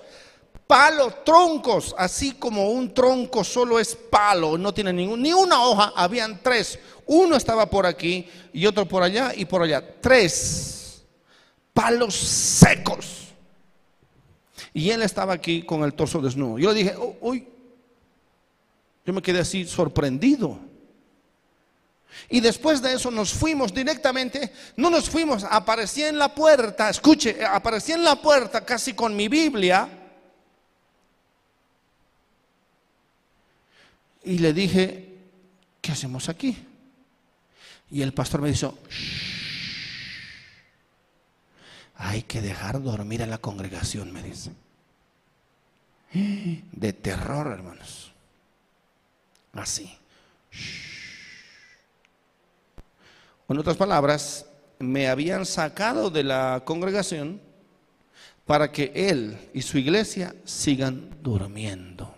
palos, 0.69 1.25
troncos, 1.25 1.93
así 1.99 2.35
como 2.35 2.71
un 2.71 2.95
tronco 2.95 3.43
solo 3.43 3.81
es 3.81 3.97
palo, 3.97 4.57
no 4.57 4.73
tiene 4.73 4.93
ningún, 4.93 5.21
ni 5.21 5.33
una 5.33 5.65
hoja, 5.65 5.93
habían 5.97 6.41
tres. 6.41 6.79
Uno 7.07 7.35
estaba 7.35 7.69
por 7.69 7.85
aquí 7.85 8.29
y 8.53 8.65
otro 8.65 8.87
por 8.87 9.03
allá 9.03 9.33
y 9.35 9.45
por 9.45 9.61
allá. 9.61 9.85
Tres 10.01 10.84
palos 11.75 12.15
secos. 12.15 13.35
Y 14.73 14.91
él 14.91 15.03
estaba 15.03 15.35
aquí 15.35 15.63
con 15.63 15.85
el 15.85 15.93
torso 15.93 16.21
desnudo. 16.21 16.59
Yo 16.59 16.73
le 16.73 16.79
dije, 16.79 16.95
oh, 16.97 17.17
uy, 17.21 17.47
yo 19.05 19.13
me 19.13 19.21
quedé 19.21 19.41
así 19.41 19.67
sorprendido. 19.67 20.59
Y 22.29 22.41
después 22.41 22.81
de 22.81 22.95
eso 22.95 23.11
nos 23.11 23.33
fuimos 23.33 23.75
directamente, 23.75 24.53
no 24.77 24.89
nos 24.89 25.11
fuimos, 25.11 25.45
aparecí 25.45 26.03
en 26.03 26.17
la 26.19 26.33
puerta, 26.33 26.89
escuche, 26.89 27.45
aparecí 27.45 27.93
en 27.93 28.05
la 28.05 28.17
puerta 28.17 28.65
casi 28.65 28.95
con 28.95 29.15
mi 29.15 29.29
Biblia. 29.29 29.89
Y 34.25 34.39
le 34.39 34.53
dije, 34.53 35.19
¿qué 35.83 35.93
hacemos 35.93 36.29
aquí? 36.29 36.57
Y 37.91 38.01
el 38.01 38.15
pastor 38.15 38.41
me 38.41 38.51
dijo, 38.51 38.79
hay 41.97 42.23
que 42.23 42.41
dejar 42.41 42.83
dormir 42.83 43.23
a 43.23 43.27
la 43.27 43.39
congregación, 43.39 44.13
me 44.13 44.23
dice. 44.23 44.53
De 46.13 46.93
terror, 46.93 47.49
hermanos. 47.49 48.13
Así. 49.53 49.97
En 53.49 53.59
otras 53.59 53.77
palabras, 53.77 54.47
me 54.79 55.09
habían 55.09 55.47
sacado 55.47 56.11
de 56.11 56.25
la 56.25 56.63
congregación 56.65 57.41
para 58.47 58.71
que 58.71 58.93
él 58.95 59.39
y 59.55 59.63
su 59.63 59.79
iglesia 59.79 60.35
sigan 60.45 61.11
durmiendo. 61.23 62.15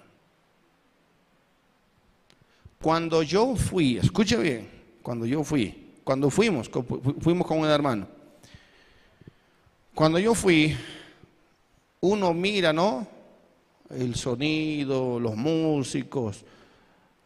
Cuando 2.80 3.22
yo 3.22 3.56
fui, 3.56 3.98
escuche 3.98 4.36
bien, 4.36 4.68
cuando 5.02 5.26
yo 5.26 5.42
fui, 5.42 5.92
cuando 6.04 6.30
fuimos, 6.30 6.70
fuimos 7.20 7.46
con 7.46 7.58
un 7.58 7.66
hermano, 7.66 8.06
cuando 9.96 10.18
yo 10.18 10.34
fui, 10.34 10.76
uno 12.00 12.34
mira, 12.34 12.70
¿no? 12.74 13.08
El 13.88 14.14
sonido, 14.14 15.18
los 15.18 15.36
músicos, 15.36 16.44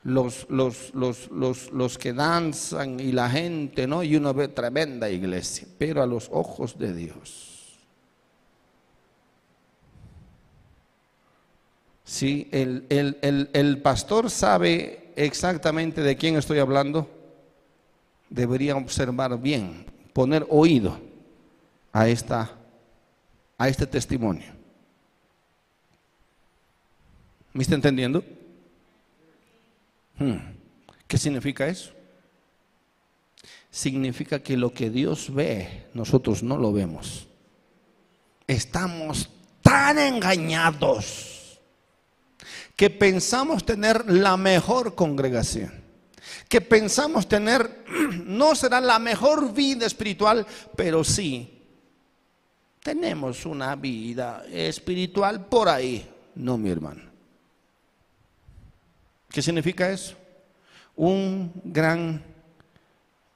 los, 0.04 0.46
los, 0.48 0.94
los, 0.94 1.28
los, 1.72 1.98
que 1.98 2.12
danzan 2.12 3.00
y 3.00 3.10
la 3.10 3.28
gente, 3.28 3.88
¿no? 3.88 4.04
Y 4.04 4.14
uno 4.14 4.32
ve 4.32 4.46
tremenda 4.46 5.10
iglesia, 5.10 5.66
pero 5.78 6.00
a 6.00 6.06
los 6.06 6.28
ojos 6.30 6.78
de 6.78 6.94
Dios. 6.94 7.76
Si 12.04 12.46
el, 12.52 12.86
el, 12.88 13.50
el 13.52 13.78
pastor 13.82 14.30
sabe 14.30 15.12
exactamente 15.16 16.02
de 16.02 16.16
quién 16.16 16.36
estoy 16.36 16.60
hablando, 16.60 17.10
debería 18.28 18.76
observar 18.76 19.36
bien, 19.40 19.86
poner 20.12 20.46
oído 20.48 21.10
a, 21.92 22.08
esta, 22.08 22.59
a 23.60 23.68
este 23.68 23.86
testimonio. 23.86 24.46
¿Me 27.52 27.62
está 27.62 27.74
entendiendo? 27.74 28.24
Hmm. 30.18 30.38
¿Qué 31.06 31.18
significa 31.18 31.68
eso? 31.68 31.92
Significa 33.70 34.42
que 34.42 34.56
lo 34.56 34.72
que 34.72 34.88
Dios 34.88 35.32
ve, 35.34 35.88
nosotros 35.92 36.42
no 36.42 36.56
lo 36.56 36.72
vemos. 36.72 37.28
Estamos 38.46 39.28
tan 39.60 39.98
engañados 39.98 41.60
que 42.74 42.88
pensamos 42.88 43.66
tener 43.66 44.10
la 44.10 44.38
mejor 44.38 44.94
congregación, 44.94 45.84
que 46.48 46.62
pensamos 46.62 47.28
tener, 47.28 47.84
no 48.24 48.54
será 48.54 48.80
la 48.80 48.98
mejor 48.98 49.52
vida 49.52 49.84
espiritual, 49.84 50.46
pero 50.74 51.04
sí, 51.04 51.59
tenemos 52.82 53.44
una 53.46 53.76
vida 53.76 54.44
espiritual 54.50 55.46
por 55.46 55.68
ahí. 55.68 56.08
No, 56.34 56.56
mi 56.56 56.70
hermano. 56.70 57.02
¿Qué 59.30 59.42
significa 59.42 59.90
eso? 59.90 60.16
Un 60.96 61.52
gran 61.64 62.22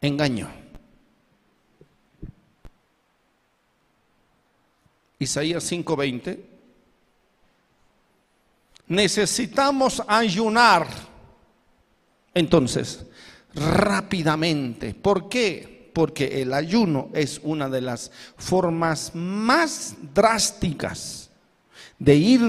engaño. 0.01 0.49
Isaías 5.19 5.65
5:20. 5.71 6.41
Necesitamos 8.89 10.03
ayunar. 10.07 10.87
Entonces, 12.35 13.07
rápidamente. 13.55 14.95
¿Por 14.95 15.29
qué? 15.29 15.74
Porque 15.95 16.43
el 16.43 16.53
ayuno 16.53 17.09
es 17.15 17.41
una 17.43 17.71
de 17.71 17.81
las 17.81 18.11
formas 18.37 19.15
más 19.15 19.95
drásticas 20.13 21.31
de 21.99 22.15
ir 22.15 22.41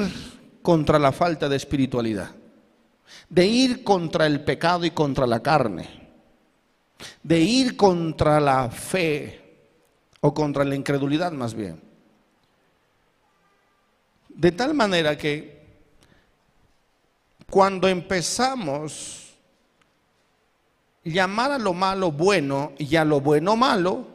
contra 0.62 1.00
la 1.00 1.14
falta 1.14 1.48
de 1.48 1.56
espiritualidad 1.56 2.32
de 3.30 3.46
ir 3.46 3.84
contra 3.84 4.26
el 4.26 4.44
pecado 4.44 4.86
y 4.86 4.92
contra 4.92 5.26
la 5.28 5.42
carne, 5.42 5.88
de 7.24 7.40
ir 7.40 7.76
contra 7.76 8.40
la 8.40 8.70
fe 8.70 9.42
o 10.22 10.34
contra 10.34 10.64
la 10.64 10.76
incredulidad 10.76 11.32
más 11.32 11.54
bien. 11.54 11.82
De 14.30 14.52
tal 14.52 14.74
manera 14.74 15.18
que 15.18 15.64
cuando 17.50 17.88
empezamos 17.88 19.25
llamar 21.06 21.54
a 21.54 21.58
lo 21.58 21.74
malo 21.74 22.12
bueno 22.12 22.74
y 22.78 22.98
a 22.98 23.06
lo 23.06 23.22
bueno 23.22 23.56
malo, 23.56 24.08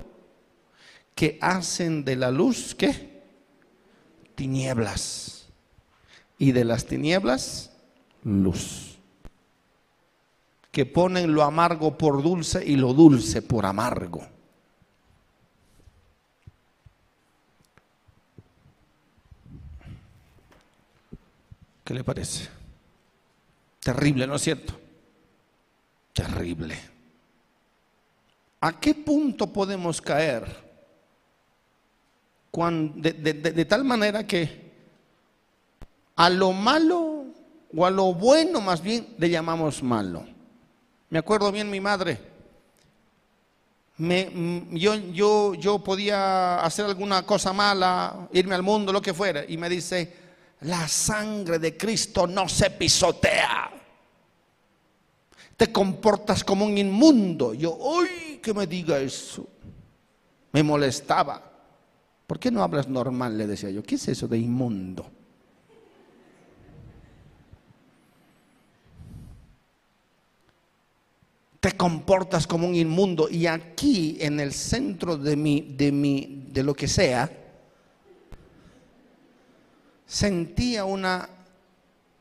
que 1.15 1.39
hacen 1.41 2.05
de 2.05 2.17
la 2.17 2.31
luz, 2.31 2.75
¿qué? 2.75 3.23
Tinieblas. 4.35 5.49
Y 6.37 6.53
de 6.53 6.65
las 6.65 6.85
tinieblas, 6.85 7.73
luz 8.25 8.91
que 10.71 10.87
ponen 10.87 11.35
lo 11.35 11.43
amargo 11.43 11.99
por 11.99 12.23
dulce 12.23 12.65
y 12.65 12.77
lo 12.77 12.95
dulce 12.95 13.43
por 13.43 13.67
amargo. 13.67 14.27
¿Qué 21.85 21.95
le 21.95 22.05
parece? 22.05 22.49
Terrible, 23.81 24.27
¿no 24.29 24.37
es 24.37 24.43
cierto? 24.43 24.80
Terrible. 26.21 26.79
¿A 28.61 28.79
qué 28.79 28.95
punto 28.95 29.47
podemos 29.47 30.03
caer? 30.03 30.69
de, 32.53 33.65
tal 33.65 33.85
manera 33.85 34.27
que 34.27 34.71
a 36.17 36.29
lo 36.29 36.53
malo 36.53 37.25
o 37.75 37.87
a 37.87 37.91
lo 37.91 38.13
bueno 38.13 38.61
más 38.61 38.83
bien 38.83 39.15
le 39.17 39.31
llamamos 39.31 39.83
malo. 39.83 40.27
Me 41.09 41.21
acuerdo 41.21 41.51
bien 41.51 41.71
mi 41.71 41.81
madre. 41.81 42.19
me, 43.97 44.69
yo, 44.73 44.97
yo, 44.97 45.55
yo 45.55 45.79
podía 45.79 46.61
hacer 46.61 46.85
alguna 46.85 47.25
cosa 47.25 47.55
mala, 47.55 48.29
irme 48.33 48.57
al 48.57 48.63
mundo, 48.63 48.93
lo 48.93 49.01
que 49.01 49.15
fuera, 49.15 49.45
y 49.49 49.57
me 49.57 49.71
dice, 49.71 50.13
la 50.63 50.87
sangre 50.87 51.59
de 51.59 51.79
Cristo 51.79 52.27
no 52.27 52.47
se 52.47 52.69
pisotea. 52.73 53.80
Te 55.61 55.71
comportas 55.71 56.43
como 56.43 56.65
un 56.65 56.79
inmundo. 56.79 57.53
Yo, 57.53 57.77
uy, 57.77 58.41
que 58.43 58.55
me 58.55 58.67
diga 58.67 58.99
eso. 58.99 59.47
Me 60.53 60.63
molestaba. 60.63 61.53
¿Por 62.27 62.39
qué 62.39 62.51
no 62.51 62.63
hablas 62.63 62.89
normal? 62.89 63.37
Le 63.37 63.47
decía 63.47 63.69
yo. 63.69 63.83
¿Qué 63.83 63.97
es 63.97 64.09
eso 64.09 64.27
de 64.27 64.39
inmundo? 64.39 65.05
Te 71.61 71.73
comportas 71.73 72.47
como 72.47 72.67
un 72.67 72.75
inmundo. 72.75 73.29
Y 73.29 73.47
aquí, 73.47 74.17
en 74.19 74.41
el 74.41 74.55
centro 74.55 75.19
de 75.19 75.37
mi, 75.37 75.61
de 75.77 75.93
mi, 75.93 76.47
de 76.51 76.63
lo 76.63 76.73
que 76.73 76.89
sea, 76.89 77.31
sentía 80.07 80.87
una 80.87 81.29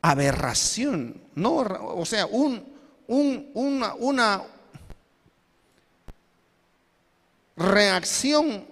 aberración, 0.02 1.22
no, 1.34 1.56
o 1.56 2.04
sea, 2.04 2.26
un, 2.26 2.69
una, 3.10 4.42
reacción 7.56 8.64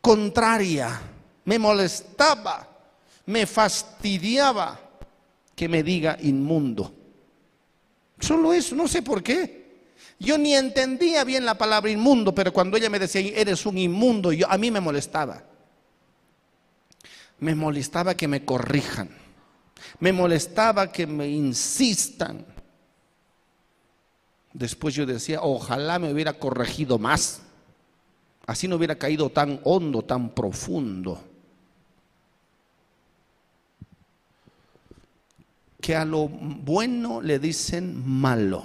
contraria. 0.00 1.00
Me 1.44 1.58
molestaba, 1.58 2.66
me 3.26 3.46
fastidiaba 3.46 4.78
que 5.54 5.68
me 5.68 5.82
diga 5.82 6.16
inmundo. 6.20 6.94
Solo 8.18 8.52
eso, 8.52 8.74
no 8.74 8.88
sé 8.88 9.02
por 9.02 9.22
qué. 9.22 9.60
Yo 10.18 10.36
ni 10.36 10.54
entendía 10.54 11.24
bien 11.24 11.44
la 11.44 11.56
palabra 11.56 11.90
inmundo, 11.90 12.34
pero 12.34 12.52
cuando 12.52 12.76
ella 12.76 12.90
me 12.90 12.98
decía, 12.98 13.20
eres 13.34 13.64
un 13.64 13.78
inmundo, 13.78 14.32
yo, 14.32 14.50
a 14.50 14.58
mí 14.58 14.70
me 14.70 14.80
molestaba 14.80 15.44
me 17.40 17.54
molestaba 17.54 18.14
que 18.14 18.28
me 18.28 18.44
corrijan, 18.44 19.08
me 19.98 20.12
molestaba 20.12 20.92
que 20.92 21.06
me 21.06 21.28
insistan. 21.28 22.44
Después 24.52 24.94
yo 24.94 25.06
decía, 25.06 25.40
ojalá 25.42 25.98
me 25.98 26.12
hubiera 26.12 26.34
corregido 26.34 26.98
más, 26.98 27.42
así 28.46 28.68
no 28.68 28.76
hubiera 28.76 28.96
caído 28.96 29.30
tan 29.30 29.60
hondo, 29.64 30.02
tan 30.02 30.30
profundo. 30.30 31.20
Que 35.80 35.96
a 35.96 36.04
lo 36.04 36.28
bueno 36.28 37.22
le 37.22 37.38
dicen 37.38 38.06
malo, 38.06 38.64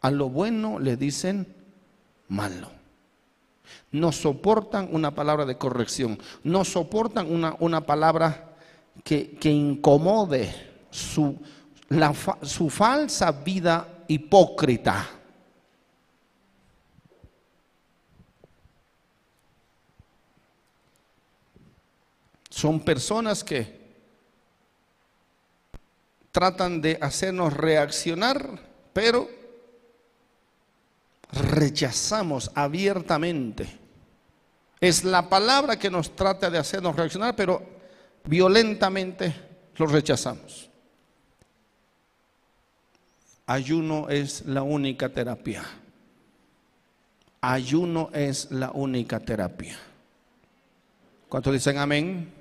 a 0.00 0.10
lo 0.10 0.28
bueno 0.28 0.78
le 0.78 0.96
dicen 0.96 1.46
malo 2.28 2.84
no 3.94 4.10
soportan 4.10 4.88
una 4.90 5.14
palabra 5.14 5.46
de 5.46 5.56
corrección, 5.56 6.18
no 6.42 6.64
soportan 6.64 7.32
una, 7.32 7.56
una 7.60 7.86
palabra 7.86 8.53
que, 9.02 9.38
incomode 9.50 10.86
su, 10.90 11.36
su 12.42 12.70
falsa 12.70 13.32
vida 13.32 14.04
hipócrita. 14.08 15.08
Son 22.48 22.80
personas 22.80 23.42
que 23.42 23.82
tratan 26.30 26.80
de 26.80 26.98
hacernos 27.00 27.52
reaccionar, 27.52 28.60
pero 28.92 29.28
rechazamos 31.32 32.50
abiertamente 32.54 33.84
es 34.88 35.02
la 35.02 35.30
palabra 35.30 35.78
que 35.78 35.90
nos 35.90 36.14
trata 36.14 36.50
de 36.50 36.58
hacernos 36.58 36.94
reaccionar, 36.94 37.34
pero 37.34 37.62
violentamente 38.24 39.34
lo 39.76 39.86
rechazamos. 39.86 40.70
Ayuno 43.46 44.08
es 44.08 44.46
la 44.46 44.62
única 44.62 45.08
terapia. 45.10 45.64
Ayuno 47.40 48.10
es 48.14 48.50
la 48.50 48.70
única 48.70 49.20
terapia. 49.20 49.78
¿Cuántos 51.28 51.52
dicen 51.52 51.76
amén? 51.76 52.32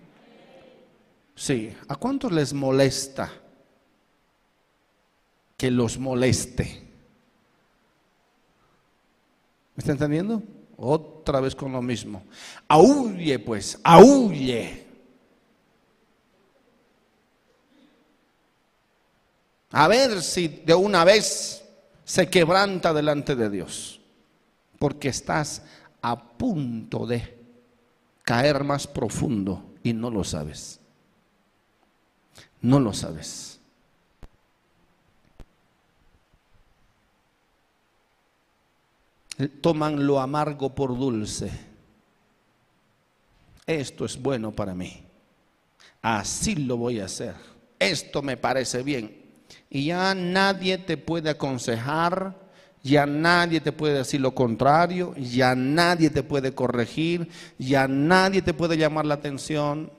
Sí. 1.35 1.75
¿A 1.87 1.95
cuántos 1.95 2.31
les 2.31 2.53
molesta 2.53 3.31
que 5.57 5.69
los 5.69 5.97
moleste? 5.97 6.83
¿Me 9.75 9.81
está 9.81 9.91
entendiendo? 9.91 10.41
Otra 10.77 11.41
vez 11.41 11.55
con 11.55 11.71
lo 11.73 11.81
mismo. 11.81 12.23
Aúlle 12.67 13.39
pues, 13.39 13.79
aúlle. 13.83 14.82
A 19.73 19.87
ver 19.87 20.21
si 20.21 20.47
de 20.47 20.75
una 20.75 21.03
vez 21.03 21.63
se 22.05 22.29
quebranta 22.29 22.93
delante 22.93 23.35
de 23.35 23.49
Dios. 23.49 23.99
Porque 24.77 25.09
estás 25.09 25.63
a 26.01 26.21
punto 26.37 27.07
de 27.07 27.37
caer 28.23 28.63
más 28.63 28.85
profundo 28.85 29.73
y 29.81 29.93
no 29.93 30.11
lo 30.11 30.23
sabes. 30.23 30.79
No 32.61 32.79
lo 32.79 32.93
sabes. 32.93 33.59
toman 39.61 40.05
lo 40.05 40.19
amargo 40.19 40.75
por 40.75 40.97
dulce. 40.97 41.51
Esto 43.65 44.05
es 44.05 44.21
bueno 44.21 44.51
para 44.51 44.75
mí. 44.75 45.03
Así 46.01 46.55
lo 46.55 46.77
voy 46.77 46.99
a 46.99 47.05
hacer. 47.05 47.35
Esto 47.79 48.21
me 48.21 48.37
parece 48.37 48.83
bien. 48.83 49.22
Y 49.73 49.85
ya 49.85 50.13
nadie 50.13 50.77
te 50.77 50.97
puede 50.97 51.31
aconsejar, 51.31 52.35
ya 52.83 53.07
nadie 53.07 53.59
te 53.59 53.71
puede 53.71 53.95
decir 53.95 54.21
lo 54.21 54.35
contrario, 54.35 55.15
ya 55.15 55.55
nadie 55.55 56.11
te 56.11 56.21
puede 56.21 56.53
corregir, 56.53 57.27
ya 57.57 57.87
nadie 57.87 58.43
te 58.43 58.53
puede 58.53 58.77
llamar 58.77 59.07
la 59.07 59.15
atención, 59.15 59.91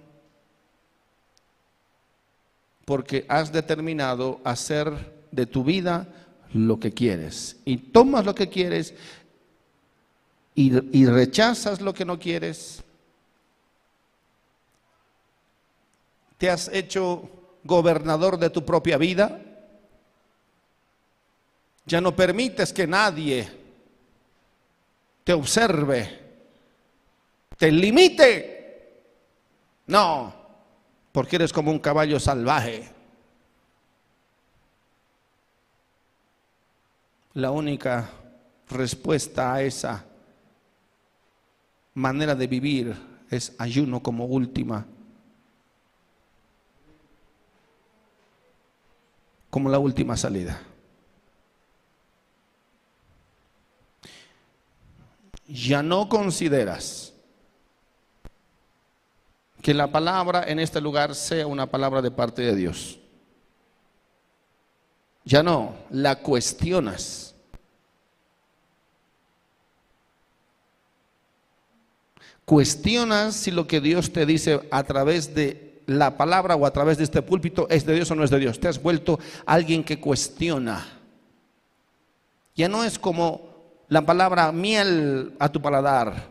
porque 2.85 3.27
has 3.29 3.51
determinado 3.51 4.41
hacer 4.45 4.93
de 5.33 5.47
tu 5.47 5.65
vida 5.65 6.07
lo 6.53 6.79
que 6.79 6.93
quieres. 6.93 7.57
Y 7.65 7.79
tomas 7.79 8.25
lo 8.25 8.33
que 8.33 8.49
quieres 8.49 8.95
y, 10.55 11.05
rechazas 11.07 11.81
lo 11.81 11.93
que 11.93 12.05
no 12.05 12.21
quieres, 12.21 12.85
te 16.39 16.49
has 16.49 16.69
hecho 16.69 17.29
gobernador 17.65 18.39
de 18.39 18.51
tu 18.51 18.65
propia 18.65 18.99
vida, 18.99 19.41
ya 21.87 22.01
no 22.01 22.15
permites 22.15 22.73
que 22.73 22.87
nadie 22.87 23.49
te 25.23 25.33
observe, 25.33 26.21
te 27.57 27.71
limite. 27.71 28.53
No, 29.87 30.35
porque 31.13 31.37
eres 31.37 31.53
como 31.53 31.71
un 31.71 31.79
caballo 31.79 32.19
salvaje. 32.19 32.91
La 37.35 37.51
única 37.51 38.11
respuesta 38.71 39.55
a 39.55 39.63
esa 39.63 40.05
manera 41.95 42.35
de 42.35 42.47
vivir 42.47 42.97
es 43.31 43.55
ayuno 43.59 44.03
como 44.03 44.25
última, 44.27 44.87
como 49.51 49.69
la 49.69 49.79
última 49.79 50.17
salida. 50.17 50.61
Ya 55.47 55.83
no 55.83 56.09
consideras 56.09 57.13
que 59.63 59.75
la 59.75 59.91
palabra 59.91 60.45
en 60.47 60.59
este 60.59 60.81
lugar 60.81 61.15
sea 61.15 61.47
una 61.47 61.67
palabra 61.67 62.03
de 62.03 62.11
parte 62.11 62.43
de 62.43 62.55
Dios. 62.55 62.99
Ya 65.25 65.43
no, 65.43 65.75
la 65.91 66.17
cuestionas. 66.17 67.35
cuestionas 72.45 73.35
si 73.35 73.51
lo 73.51 73.67
que 73.67 73.81
Dios 73.81 74.13
te 74.13 74.27
dice 74.27 74.61
a 74.71 74.85
través 74.85 75.35
de 75.35 75.83
la 75.87 76.17
palabra 76.17 76.57
o 76.57 76.67
a 76.67 76.73
través 76.73 76.99
de 76.99 77.05
este 77.05 77.23
púlpito 77.23 77.67
es 77.71 77.85
de 77.85 77.95
Dios 77.95 78.11
o 78.11 78.15
no 78.15 78.25
es 78.25 78.31
de 78.31 78.39
Dios. 78.39 78.61
Te 78.61 78.69
has 78.69 78.83
vuelto 78.83 79.19
alguien 79.47 79.85
que 79.85 80.01
cuestiona. 80.01 80.87
Ya 82.55 82.69
no 82.69 82.85
es 82.85 82.99
como 82.99 83.54
la 83.95 84.05
palabra 84.05 84.51
miel 84.51 85.37
a 85.39 85.49
tu 85.49 85.63
paladar. 85.63 86.29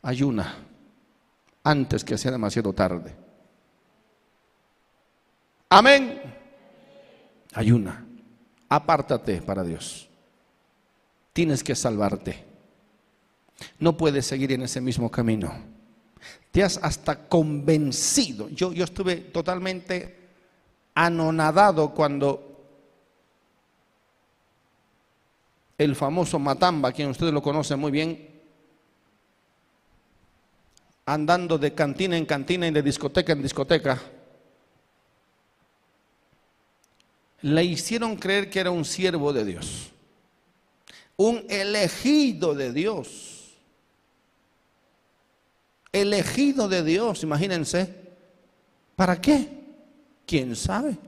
Ayuna 0.00 0.54
antes 1.64 2.04
que 2.04 2.16
sea 2.16 2.30
demasiado 2.30 2.72
tarde. 2.72 3.16
Amén. 5.70 6.22
Ayuna. 7.52 8.06
Apártate 8.68 9.42
para 9.42 9.64
Dios. 9.64 10.08
Tienes 11.32 11.64
que 11.64 11.74
salvarte. 11.74 12.44
No 13.80 13.96
puedes 13.96 14.24
seguir 14.24 14.52
en 14.52 14.62
ese 14.62 14.80
mismo 14.80 15.10
camino. 15.10 15.52
Te 16.52 16.62
has 16.62 16.78
hasta 16.80 17.28
convencido. 17.28 18.48
Yo, 18.50 18.72
yo 18.72 18.84
estuve 18.84 19.16
totalmente 19.16 20.16
anonadado 20.94 21.92
cuando 21.92 22.47
el 25.78 25.94
famoso 25.94 26.40
Matamba, 26.40 26.92
quien 26.92 27.08
ustedes 27.08 27.32
lo 27.32 27.40
conocen 27.40 27.78
muy 27.78 27.92
bien, 27.92 28.28
andando 31.06 31.56
de 31.56 31.72
cantina 31.72 32.16
en 32.16 32.26
cantina 32.26 32.66
y 32.66 32.72
de 32.72 32.82
discoteca 32.82 33.32
en 33.32 33.42
discoteca, 33.42 34.02
le 37.42 37.64
hicieron 37.64 38.16
creer 38.16 38.50
que 38.50 38.58
era 38.58 38.72
un 38.72 38.84
siervo 38.84 39.32
de 39.32 39.44
Dios, 39.44 39.92
un 41.16 41.44
elegido 41.48 42.54
de 42.54 42.72
Dios, 42.72 43.56
elegido 45.92 46.68
de 46.68 46.82
Dios, 46.82 47.22
imagínense, 47.22 47.94
¿para 48.96 49.20
qué? 49.20 49.48
¿Quién 50.26 50.56
sabe? 50.56 50.98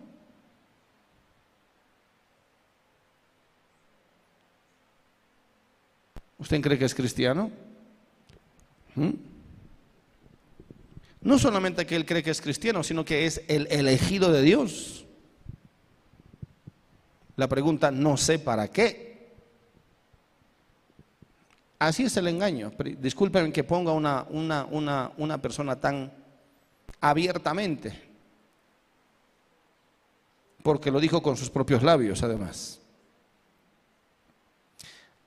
¿Usted 6.41 6.61
cree 6.63 6.79
que 6.79 6.87
es 6.87 6.95
cristiano? 6.95 7.51
¿Mm? 8.95 9.11
No 11.21 11.39
solamente 11.39 11.87
que 11.87 11.95
él 11.95 12.07
cree 12.07 12.23
que 12.23 12.31
es 12.31 12.41
cristiano, 12.41 12.83
sino 12.83 13.05
que 13.05 13.27
es 13.27 13.43
el 13.47 13.67
elegido 13.71 14.33
de 14.33 14.41
Dios. 14.41 15.05
La 17.37 17.47
pregunta, 17.47 17.91
no 17.91 18.17
sé 18.17 18.39
para 18.39 18.69
qué. 18.69 19.29
Así 21.79 22.05
es 22.05 22.17
el 22.17 22.29
engaño. 22.29 22.73
Disculpen 22.99 23.53
que 23.53 23.65
ponga 23.65 23.93
una, 23.93 24.27
una, 24.31 24.65
una, 24.65 25.13
una 25.19 25.43
persona 25.43 25.77
tan 25.77 26.11
abiertamente, 27.03 27.93
porque 30.63 30.91
lo 30.91 31.01
dijo 31.01 31.23
con 31.23 31.37
sus 31.37 31.51
propios 31.51 31.83
labios 31.83 32.23
además 32.23 32.81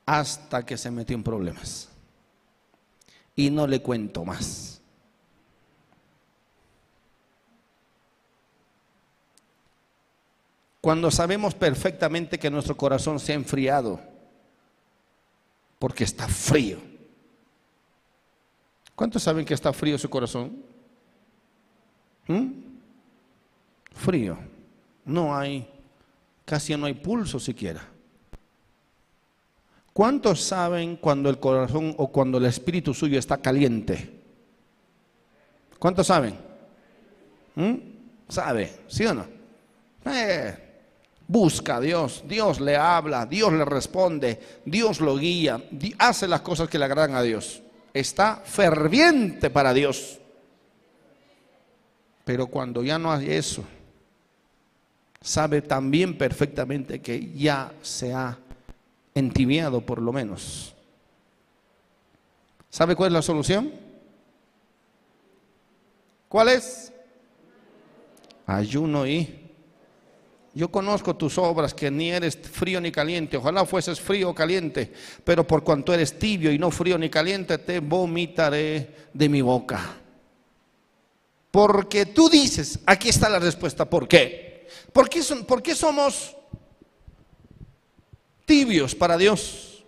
hasta 0.06 0.66
que 0.66 0.78
se 0.78 0.92
metió 0.92 1.16
en 1.16 1.24
problemas. 1.24 1.90
Y 3.36 3.50
no 3.50 3.66
le 3.68 3.82
cuento 3.82 4.26
más. 4.26 4.82
Cuando 10.82 11.10
sabemos 11.10 11.56
perfectamente 11.56 12.38
que 12.38 12.50
nuestro 12.50 12.76
corazón 12.76 13.20
se 13.20 13.32
ha 13.32 13.36
enfriado, 13.36 14.02
porque 15.80 16.04
está 16.04 16.28
frío. 16.28 16.80
¿Cuántos 18.96 19.24
saben 19.24 19.46
que 19.46 19.54
está 19.54 19.72
frío 19.72 19.98
su 19.98 20.10
corazón? 20.10 20.64
¿Mm? 22.28 22.52
Frío. 23.94 24.38
No 25.06 25.36
hay, 25.36 25.68
casi 26.46 26.76
no 26.76 26.86
hay 26.86 26.94
pulso 26.94 27.40
siquiera. 27.40 27.93
¿Cuántos 29.94 30.42
saben 30.42 30.96
cuando 30.98 31.30
el 31.30 31.40
corazón 31.40 31.94
o 31.98 32.12
cuando 32.12 32.40
el 32.40 32.46
espíritu 32.46 32.96
suyo 32.96 33.20
está 33.20 33.38
caliente? 33.38 34.22
¿Cuántos 35.78 36.08
saben? 36.08 36.36
¿Mm? 37.56 37.76
¿Sabe? 38.28 38.80
¿Sí 38.88 39.06
o 39.06 39.14
no? 39.14 39.28
Eh, 40.06 40.58
busca 41.28 41.78
a 41.78 41.80
Dios, 41.80 42.24
Dios 42.28 42.60
le 42.60 42.76
habla, 42.76 43.28
Dios 43.28 43.54
le 43.54 43.66
responde, 43.66 44.40
Dios 44.66 45.00
lo 45.00 45.16
guía, 45.18 45.64
hace 46.00 46.28
las 46.28 46.42
cosas 46.42 46.68
que 46.68 46.80
le 46.80 46.86
agradan 46.86 47.16
a 47.16 47.22
Dios. 47.22 47.62
Está 47.94 48.38
ferviente 48.38 49.52
para 49.52 49.74
Dios. 49.74 50.20
Pero 52.26 52.48
cuando 52.48 52.84
ya 52.84 52.98
no 52.98 53.12
hay 53.12 53.30
eso, 53.30 53.64
sabe 55.22 55.62
también 55.62 56.18
perfectamente 56.18 57.00
que 57.00 57.32
ya 57.34 57.72
se 57.82 58.14
ha 58.14 58.38
entibiado 59.16 59.82
por 59.82 60.02
lo 60.02 60.12
menos. 60.12 60.74
¿Sabe 62.70 62.96
cuál 62.96 63.08
es 63.08 63.14
la 63.14 63.22
solución? 63.22 63.72
¿Cuál 66.28 66.50
es? 66.50 66.92
Ayuno 68.46 69.06
y... 69.06 69.40
Yo 70.56 70.70
conozco 70.70 71.16
tus 71.16 71.40
obras, 71.40 71.74
que 71.74 71.90
ni 71.90 72.12
eres 72.12 72.38
frío 72.38 72.80
ni 72.80 72.92
caliente. 72.92 73.38
Ojalá 73.38 73.66
fueses 73.66 74.00
frío 74.00 74.30
o 74.30 74.36
caliente, 74.36 74.94
pero 75.24 75.48
por 75.48 75.64
cuanto 75.64 75.94
eres 75.94 76.20
tibio 76.20 76.52
y 76.52 76.60
no 76.60 76.70
frío 76.70 76.98
ni 76.98 77.10
caliente, 77.10 77.58
te 77.58 77.80
vomitaré 77.80 79.10
de 79.14 79.30
mi 79.30 79.42
boca. 79.42 79.98
Porque 81.50 82.06
tú 82.06 82.30
dices, 82.30 82.80
aquí 82.86 83.10
está 83.10 83.30
la 83.30 83.40
respuesta, 83.40 83.90
¿por 83.90 84.08
qué? 84.08 84.68
¿Por 84.92 85.10
qué, 85.10 85.24
son, 85.24 85.46
por 85.46 85.64
qué 85.64 85.74
somos 85.74 86.36
tibios 88.46 88.96
para 88.96 89.18
Dios. 89.18 89.84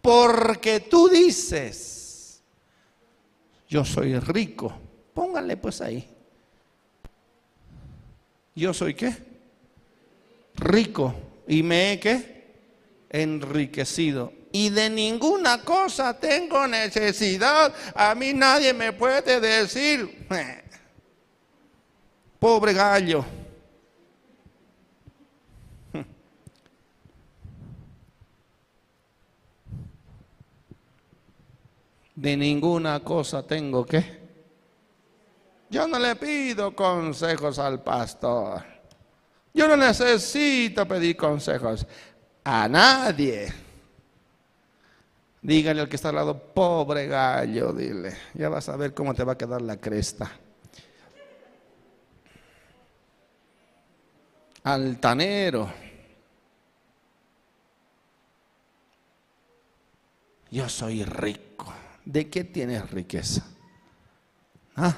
Porque 0.00 0.80
tú 0.80 1.08
dices, 1.08 2.42
yo 3.68 3.84
soy 3.84 4.18
rico. 4.18 4.72
Pónganle 5.12 5.56
pues 5.56 5.80
ahí. 5.80 6.08
Yo 8.54 8.72
soy 8.72 8.94
qué? 8.94 9.16
Rico. 10.54 11.14
Y 11.48 11.62
me 11.62 11.92
he 11.92 12.00
qué? 12.00 12.46
Enriquecido. 13.10 14.32
Y 14.52 14.70
de 14.70 14.88
ninguna 14.88 15.62
cosa 15.62 16.18
tengo 16.18 16.66
necesidad. 16.66 17.74
A 17.94 18.14
mí 18.14 18.32
nadie 18.32 18.72
me 18.72 18.92
puede 18.92 19.40
decir, 19.40 20.26
pobre 22.38 22.72
gallo. 22.72 23.24
De 32.16 32.36
ninguna 32.36 33.00
cosa 33.00 33.46
tengo 33.46 33.84
que. 33.84 34.26
Yo 35.68 35.86
no 35.86 35.98
le 35.98 36.16
pido 36.16 36.74
consejos 36.74 37.58
al 37.58 37.82
pastor. 37.82 38.64
Yo 39.52 39.68
no 39.68 39.76
necesito 39.76 40.86
pedir 40.88 41.16
consejos 41.16 41.86
a 42.44 42.68
nadie. 42.68 43.52
Dígale 45.42 45.82
al 45.82 45.88
que 45.88 45.96
está 45.96 46.08
al 46.08 46.16
lado, 46.16 46.38
pobre 46.38 47.06
gallo, 47.06 47.72
dile. 47.72 48.16
Ya 48.34 48.48
vas 48.48 48.68
a 48.68 48.76
ver 48.76 48.94
cómo 48.94 49.14
te 49.14 49.24
va 49.24 49.32
a 49.34 49.38
quedar 49.38 49.62
la 49.62 49.76
cresta. 49.76 50.30
Altanero. 54.64 55.72
Yo 60.50 60.68
soy 60.68 61.04
rico. 61.04 61.72
¿De 62.06 62.30
qué 62.30 62.44
tienes 62.44 62.88
riqueza? 62.90 63.44
¿Ah? 64.76 64.94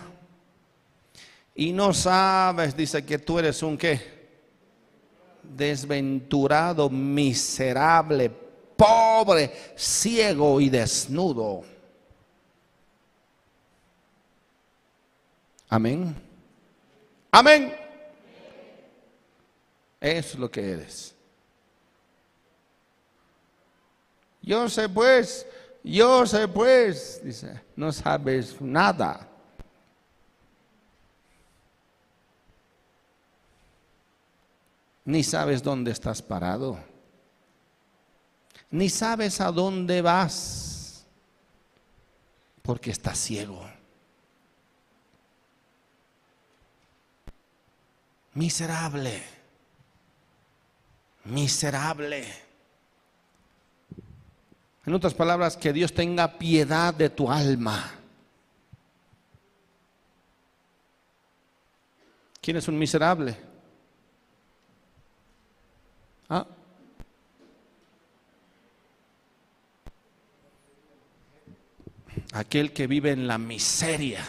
Y 1.55 1.73
no 1.73 1.93
sabes, 1.93 2.77
dice 2.77 3.05
que 3.05 3.19
tú 3.19 3.39
eres 3.39 3.63
un 3.63 3.77
qué? 3.77 4.19
Desventurado, 5.43 6.89
miserable, 6.91 8.31
pobre, 8.77 9.73
ciego 9.75 10.61
y 10.61 10.69
desnudo. 10.69 11.65
Amén. 15.71 16.15
Amén. 17.31 17.75
Es 20.01 20.35
lo 20.37 20.51
que 20.51 20.73
eres. 20.73 21.15
Yo 24.43 24.69
sé 24.69 24.89
pues 24.89 25.47
yo 25.93 26.27
sé 26.27 26.47
pues, 26.49 27.21
dice, 27.25 27.61
no 27.77 27.93
sabes 27.93 28.61
nada. 28.61 29.27
Ni 35.05 35.25
sabes 35.25 35.63
dónde 35.63 35.91
estás 35.91 36.21
parado. 36.21 36.79
Ni 38.71 38.91
sabes 38.91 39.41
a 39.41 39.51
dónde 39.51 40.03
vas. 40.03 41.07
Porque 42.61 42.91
estás 42.91 43.19
ciego. 43.19 43.65
Miserable. 48.35 49.23
Miserable. 51.25 52.48
En 54.89 54.95
otras 54.95 55.13
palabras, 55.13 55.59
que 55.59 55.75
Dios 55.75 55.93
tenga 55.93 56.39
piedad 56.39 56.95
de 56.95 57.11
tu 57.11 57.31
alma. 57.31 57.93
¿Quién 62.41 62.57
es 62.57 62.69
un 62.69 62.79
miserable? 62.79 63.37
¿Ah? 66.31 66.47
Aquel 72.33 72.73
que 72.73 72.87
vive 72.87 73.11
en 73.11 73.27
la 73.27 73.37
miseria, 73.37 74.25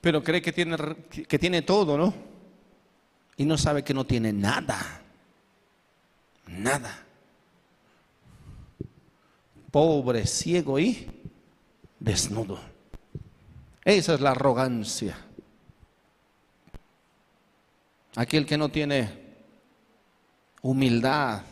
pero 0.00 0.22
cree 0.22 0.40
que 0.40 0.52
tiene, 0.52 0.76
que 1.26 1.38
tiene 1.40 1.62
todo, 1.62 1.98
¿no? 1.98 2.14
Y 3.36 3.44
no 3.44 3.58
sabe 3.58 3.82
que 3.82 3.92
no 3.92 4.06
tiene 4.06 4.32
nada. 4.32 5.02
Nada. 6.46 7.03
Pobre, 9.74 10.24
ciego 10.24 10.78
y 10.78 11.04
desnudo. 11.98 12.60
Esa 13.84 14.14
es 14.14 14.20
la 14.20 14.30
arrogancia. 14.30 15.18
Aquel 18.14 18.46
que 18.46 18.56
no 18.56 18.68
tiene 18.68 19.10
humildad, 20.62 21.42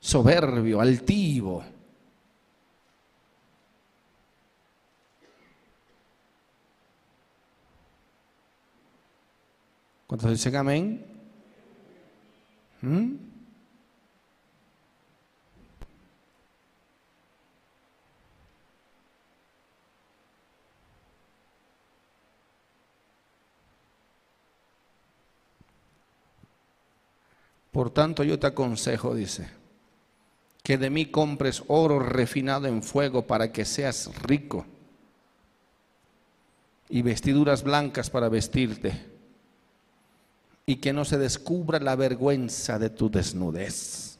soberbio, 0.00 0.80
altivo. 0.80 1.62
¿Cuántos 10.06 10.30
dicen 10.30 10.56
amén? 10.56 11.06
¿Mm? 12.80 13.35
Por 27.76 27.90
tanto, 27.90 28.24
yo 28.24 28.38
te 28.38 28.46
aconsejo, 28.46 29.14
dice, 29.14 29.50
que 30.62 30.78
de 30.78 30.88
mí 30.88 31.04
compres 31.04 31.62
oro 31.66 31.98
refinado 31.98 32.68
en 32.68 32.82
fuego 32.82 33.26
para 33.26 33.52
que 33.52 33.66
seas 33.66 34.10
rico 34.22 34.64
y 36.88 37.02
vestiduras 37.02 37.62
blancas 37.62 38.08
para 38.08 38.30
vestirte 38.30 38.98
y 40.64 40.76
que 40.76 40.94
no 40.94 41.04
se 41.04 41.18
descubra 41.18 41.78
la 41.78 41.96
vergüenza 41.96 42.78
de 42.78 42.88
tu 42.88 43.10
desnudez. 43.10 44.18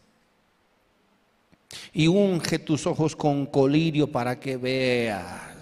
Y 1.94 2.08
unge 2.08 2.58
tus 2.58 2.86
ojos 2.86 3.16
con 3.16 3.46
colirio 3.46 4.12
para 4.12 4.38
que 4.38 4.58
veas. 4.58 5.55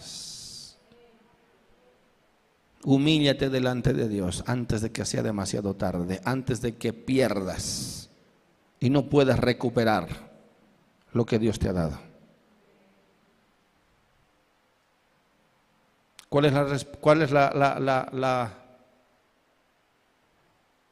Humíllate 2.85 3.49
delante 3.49 3.95
de 3.95 4.09
Dios 4.09 4.45
antes 4.47 4.83
de 4.83 4.93
que 4.93 5.07
sea 5.07 5.23
demasiado 5.23 5.75
tarde, 5.75 6.21
antes 6.25 6.61
de 6.61 6.77
que 6.77 6.93
pierdas 6.93 8.11
y 8.79 8.91
no 8.91 9.07
puedas 9.07 9.39
recuperar 9.39 10.09
lo 11.13 11.25
que 11.25 11.39
Dios 11.39 11.59
te 11.59 11.71
ha 11.71 11.73
dado. 11.73 11.99
¿Cuál 16.29 16.45
es 16.45 16.53
la, 16.53 16.79
cuál 17.01 17.23
es 17.23 17.31
la, 17.31 17.53
la, 17.55 18.09
la, 18.13 18.55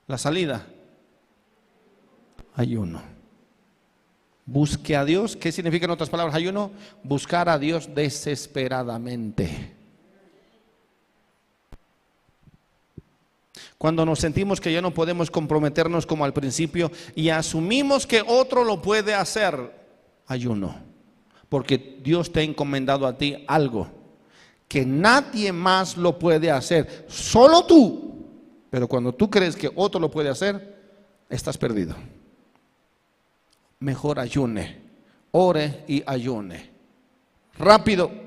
la 0.06 0.18
salida? 0.18 0.64
Ayuno. 2.54 3.02
Busque 4.46 4.96
a 4.96 5.04
Dios. 5.04 5.36
¿Qué 5.36 5.52
significa 5.52 5.84
en 5.84 5.90
otras 5.90 6.08
palabras 6.08 6.36
ayuno? 6.36 6.70
Buscar 7.02 7.48
a 7.48 7.58
Dios 7.58 7.94
desesperadamente. 7.94 9.81
Cuando 13.82 14.06
nos 14.06 14.20
sentimos 14.20 14.60
que 14.60 14.72
ya 14.72 14.80
no 14.80 14.94
podemos 14.94 15.28
comprometernos 15.28 16.06
como 16.06 16.24
al 16.24 16.32
principio 16.32 16.92
y 17.16 17.30
asumimos 17.30 18.06
que 18.06 18.22
otro 18.24 18.62
lo 18.62 18.80
puede 18.80 19.12
hacer, 19.12 19.72
ayuno. 20.28 20.76
Porque 21.48 21.98
Dios 22.00 22.30
te 22.30 22.38
ha 22.38 22.42
encomendado 22.44 23.08
a 23.08 23.18
ti 23.18 23.44
algo 23.48 23.88
que 24.68 24.86
nadie 24.86 25.50
más 25.50 25.96
lo 25.96 26.16
puede 26.16 26.48
hacer, 26.48 27.06
solo 27.08 27.66
tú. 27.66 28.24
Pero 28.70 28.86
cuando 28.86 29.12
tú 29.12 29.28
crees 29.28 29.56
que 29.56 29.68
otro 29.74 30.00
lo 30.00 30.12
puede 30.12 30.28
hacer, 30.28 30.78
estás 31.28 31.58
perdido. 31.58 31.96
Mejor 33.80 34.20
ayune, 34.20 34.80
ore 35.32 35.82
y 35.88 36.04
ayune. 36.06 36.70
Rápido. 37.58 38.21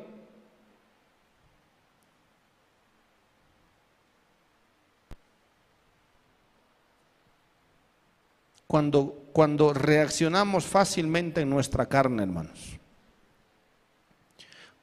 Cuando, 8.76 9.30
cuando 9.31 9.73
reaccionamos 9.73 10.65
fácilmente 10.65 11.39
en 11.39 11.49
nuestra 11.49 11.85
carne, 11.85 12.23
hermanos. 12.23 12.77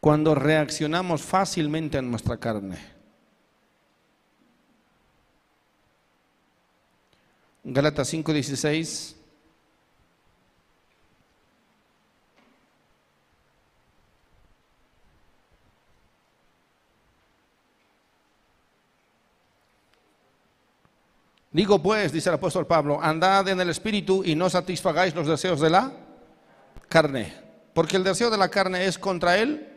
Cuando 0.00 0.34
reaccionamos 0.34 1.20
fácilmente 1.20 1.98
en 1.98 2.10
nuestra 2.10 2.38
carne. 2.38 2.78
Gálatas 7.64 8.08
5:16. 8.08 9.14
Digo 21.52 21.82
pues, 21.82 22.12
dice 22.12 22.30
el 22.30 22.36
apóstol 22.36 22.66
Pablo, 22.66 22.98
andad 23.02 23.46
en 23.48 23.60
el 23.60 23.68
espíritu 23.68 24.22
y 24.24 24.34
no 24.34 24.48
satisfagáis 24.48 25.14
los 25.14 25.26
deseos 25.26 25.60
de 25.60 25.68
la 25.68 25.92
carne, 26.88 27.34
porque 27.74 27.96
el 27.96 28.04
deseo 28.04 28.30
de 28.30 28.38
la 28.38 28.48
carne 28.48 28.86
es 28.86 28.98
contra 28.98 29.36
el 29.36 29.68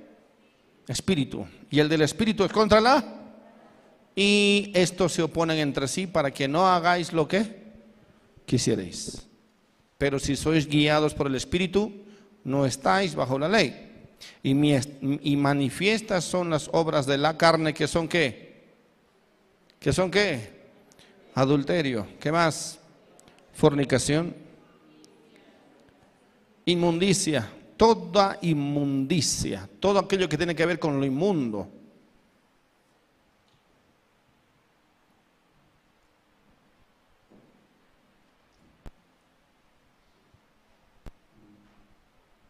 espíritu 0.87 1.45
y 1.69 1.79
el 1.79 1.89
del 1.89 2.03
espíritu 2.03 2.45
es 2.45 2.51
contra 2.51 2.79
la 2.79 3.03
y 4.15 4.71
estos 4.73 5.11
se 5.11 5.23
oponen 5.23 5.57
entre 5.57 5.89
sí 5.89 6.07
para 6.07 6.31
que 6.31 6.47
no 6.47 6.65
hagáis 6.65 7.11
lo 7.11 7.27
que 7.27 7.65
quisierais. 8.45 9.27
Pero 9.97 10.19
si 10.19 10.37
sois 10.37 10.67
guiados 10.67 11.13
por 11.13 11.27
el 11.27 11.35
espíritu, 11.35 11.91
no 12.45 12.65
estáis 12.65 13.15
bajo 13.15 13.37
la 13.37 13.49
ley. 13.49 13.91
Y, 14.41 14.51
y 14.51 15.35
manifiestas 15.35 16.23
son 16.23 16.49
las 16.49 16.69
obras 16.71 17.05
de 17.05 17.17
la 17.17 17.37
carne 17.37 17.73
que 17.73 17.87
son 17.87 18.07
qué? 18.07 18.63
¿Que 19.79 19.91
son 19.91 20.09
qué? 20.09 20.54
Adulterio, 21.35 22.07
¿qué 22.19 22.31
más? 22.31 22.79
Fornicación, 23.53 24.33
inmundicia, 26.65 27.51
toda 27.77 28.39
inmundicia, 28.41 29.69
todo 29.79 29.99
aquello 29.99 30.27
que 30.27 30.37
tiene 30.37 30.55
que 30.55 30.65
ver 30.65 30.79
con 30.79 30.99
lo 30.99 31.05
inmundo. 31.05 31.69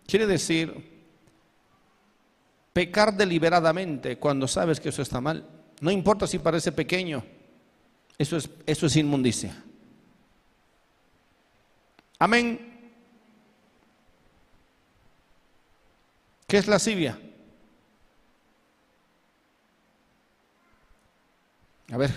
Quiere 0.07 0.27
decir 0.27 0.95
pecar 2.71 3.15
deliberadamente 3.17 4.17
cuando 4.17 4.47
sabes 4.47 4.79
que 4.79 4.89
eso 4.89 5.01
está 5.01 5.19
mal. 5.19 5.43
No 5.81 5.89
importa 5.89 6.27
si 6.27 6.37
parece 6.37 6.71
pequeño. 6.71 7.34
Eso 8.17 8.37
es, 8.37 8.49
eso 8.65 8.85
es 8.85 8.95
inmundicia. 8.95 9.55
Amén. 12.17 12.73
¿Qué 16.47 16.57
es 16.57 16.67
lascivia? 16.67 17.19
A 21.91 21.97
ver, 21.97 22.11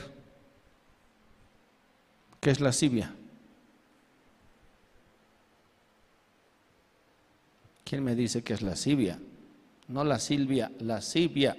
¿qué 2.40 2.50
es 2.50 2.60
lascivia? 2.60 3.14
¿Quién 7.84 8.04
me 8.04 8.14
dice 8.14 8.42
que 8.42 8.54
es 8.54 8.62
lascivia? 8.62 9.18
No 9.88 10.04
la 10.04 10.18
Silvia, 10.18 10.70
lascivia. 10.80 11.56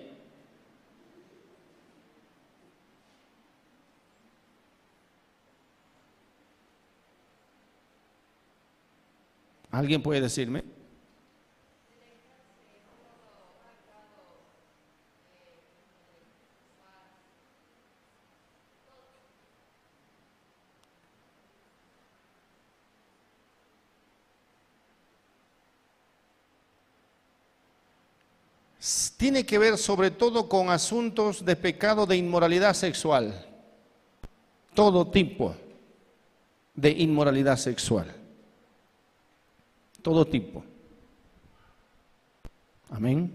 ¿Alguien 9.71 10.01
puede 10.01 10.21
decirme? 10.21 10.63
Tiene 29.17 29.45
que 29.45 29.57
ver 29.57 29.77
sobre 29.77 30.09
todo 30.09 30.47
con 30.47 30.69
asuntos 30.69 31.43
de 31.43 31.55
pecado 31.55 32.05
de 32.05 32.15
inmoralidad 32.15 32.73
sexual, 32.73 33.45
todo 34.73 35.05
tipo, 35.07 35.53
de 36.73 36.89
inmoralidad 36.91 37.57
sexual. 37.57 38.18
Todo 40.01 40.25
tipo. 40.25 40.63
Amén. 42.89 43.31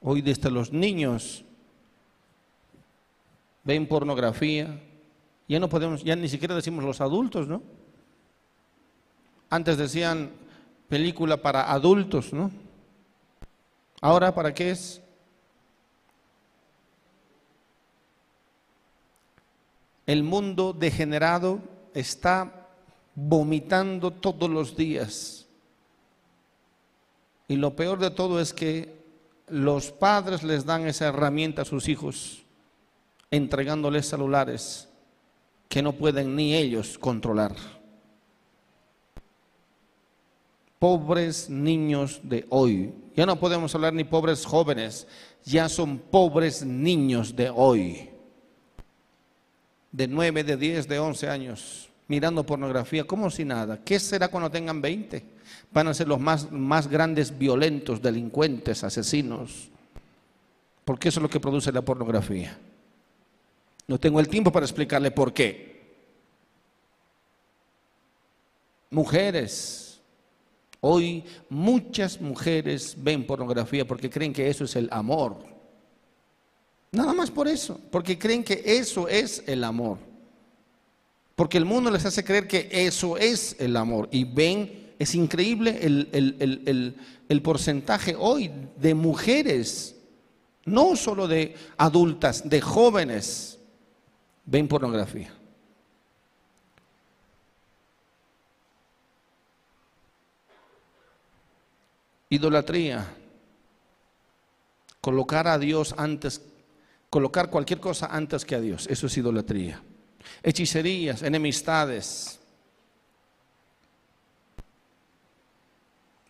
Hoy 0.00 0.20
desde 0.20 0.50
los 0.50 0.72
niños 0.72 1.44
ven 3.62 3.86
pornografía. 3.86 4.80
Ya 5.48 5.60
no 5.60 5.68
podemos, 5.68 6.02
ya 6.02 6.16
ni 6.16 6.28
siquiera 6.28 6.54
decimos 6.54 6.82
los 6.84 7.00
adultos, 7.00 7.46
¿no? 7.46 7.62
Antes 9.50 9.76
decían 9.76 10.30
película 10.88 11.36
para 11.36 11.70
adultos, 11.70 12.32
¿no? 12.32 12.50
Ahora, 14.00 14.34
¿para 14.34 14.54
qué 14.54 14.70
es? 14.70 15.01
El 20.06 20.22
mundo 20.22 20.72
degenerado 20.72 21.60
está 21.94 22.68
vomitando 23.14 24.10
todos 24.10 24.50
los 24.50 24.76
días. 24.76 25.46
Y 27.48 27.56
lo 27.56 27.76
peor 27.76 27.98
de 27.98 28.10
todo 28.10 28.40
es 28.40 28.52
que 28.52 29.02
los 29.48 29.90
padres 29.90 30.42
les 30.42 30.64
dan 30.64 30.86
esa 30.86 31.08
herramienta 31.08 31.62
a 31.62 31.66
sus 31.66 31.88
hijos, 31.88 32.42
entregándoles 33.30 34.08
celulares 34.08 34.88
que 35.68 35.82
no 35.82 35.92
pueden 35.92 36.34
ni 36.34 36.54
ellos 36.54 36.98
controlar. 36.98 37.54
Pobres 40.78 41.48
niños 41.48 42.20
de 42.24 42.44
hoy. 42.48 42.92
Ya 43.14 43.26
no 43.26 43.38
podemos 43.38 43.74
hablar 43.74 43.92
ni 43.92 44.04
pobres 44.04 44.44
jóvenes, 44.44 45.06
ya 45.44 45.68
son 45.68 45.98
pobres 45.98 46.64
niños 46.64 47.36
de 47.36 47.50
hoy. 47.50 48.11
De 49.92 50.08
9, 50.08 50.42
de 50.42 50.56
10, 50.56 50.88
de 50.88 50.98
11 50.98 51.28
años, 51.28 51.88
mirando 52.08 52.44
pornografía 52.44 53.04
como 53.04 53.30
si 53.30 53.44
nada. 53.44 53.78
¿Qué 53.84 54.00
será 54.00 54.28
cuando 54.28 54.50
tengan 54.50 54.80
20? 54.80 55.32
van 55.72 55.88
a 55.88 55.94
ser 55.94 56.08
los 56.08 56.20
más, 56.20 56.50
más 56.50 56.88
grandes 56.88 57.36
violentos, 57.36 58.02
delincuentes, 58.02 58.84
asesinos. 58.84 59.68
Porque 60.84 61.08
eso 61.08 61.20
es 61.20 61.22
lo 61.22 61.30
que 61.30 61.40
produce 61.40 61.72
la 61.72 61.82
pornografía. 61.82 62.58
No 63.86 63.98
tengo 63.98 64.20
el 64.20 64.28
tiempo 64.28 64.52
para 64.52 64.66
explicarle 64.66 65.10
por 65.10 65.32
qué. 65.32 65.72
Mujeres. 68.90 70.00
Hoy 70.80 71.24
muchas 71.48 72.20
mujeres 72.20 72.96
ven 72.98 73.24
pornografía 73.24 73.86
porque 73.86 74.10
creen 74.10 74.32
que 74.32 74.48
eso 74.48 74.64
es 74.64 74.76
el 74.76 74.88
amor. 74.90 75.38
Nada 76.92 77.14
más 77.14 77.30
por 77.30 77.48
eso, 77.48 77.80
porque 77.90 78.18
creen 78.18 78.44
que 78.44 78.62
eso 78.64 79.08
es 79.08 79.42
el 79.46 79.64
amor. 79.64 79.98
Porque 81.34 81.58
el 81.58 81.64
mundo 81.64 81.90
les 81.90 82.04
hace 82.04 82.22
creer 82.22 82.46
que 82.46 82.68
eso 82.70 83.16
es 83.16 83.56
el 83.58 83.76
amor 83.76 84.08
y 84.12 84.24
ven 84.24 84.82
es 85.02 85.16
increíble 85.16 85.80
el, 85.82 87.42
porcentaje 87.42 88.14
hoy 88.16 88.52
de 88.76 88.94
mujeres, 88.94 89.96
no 90.64 90.94
solo 90.94 91.26
de 91.26 91.56
adultas, 91.76 92.48
de 92.48 92.60
jóvenes, 92.60 93.58
ven 94.44 94.68
pornografía. 94.68 95.34
Idolatría. 102.28 103.16
Colocar 105.00 105.48
a 105.48 105.58
Dios 105.58 105.96
antes, 105.98 106.40
colocar 107.12 107.50
cualquier 107.50 107.78
cosa 107.78 108.06
antes 108.06 108.42
que 108.42 108.54
a 108.54 108.60
Dios. 108.60 108.86
Eso 108.88 109.06
es 109.06 109.18
idolatría. 109.18 109.82
Hechicerías, 110.42 111.22
enemistades, 111.22 112.40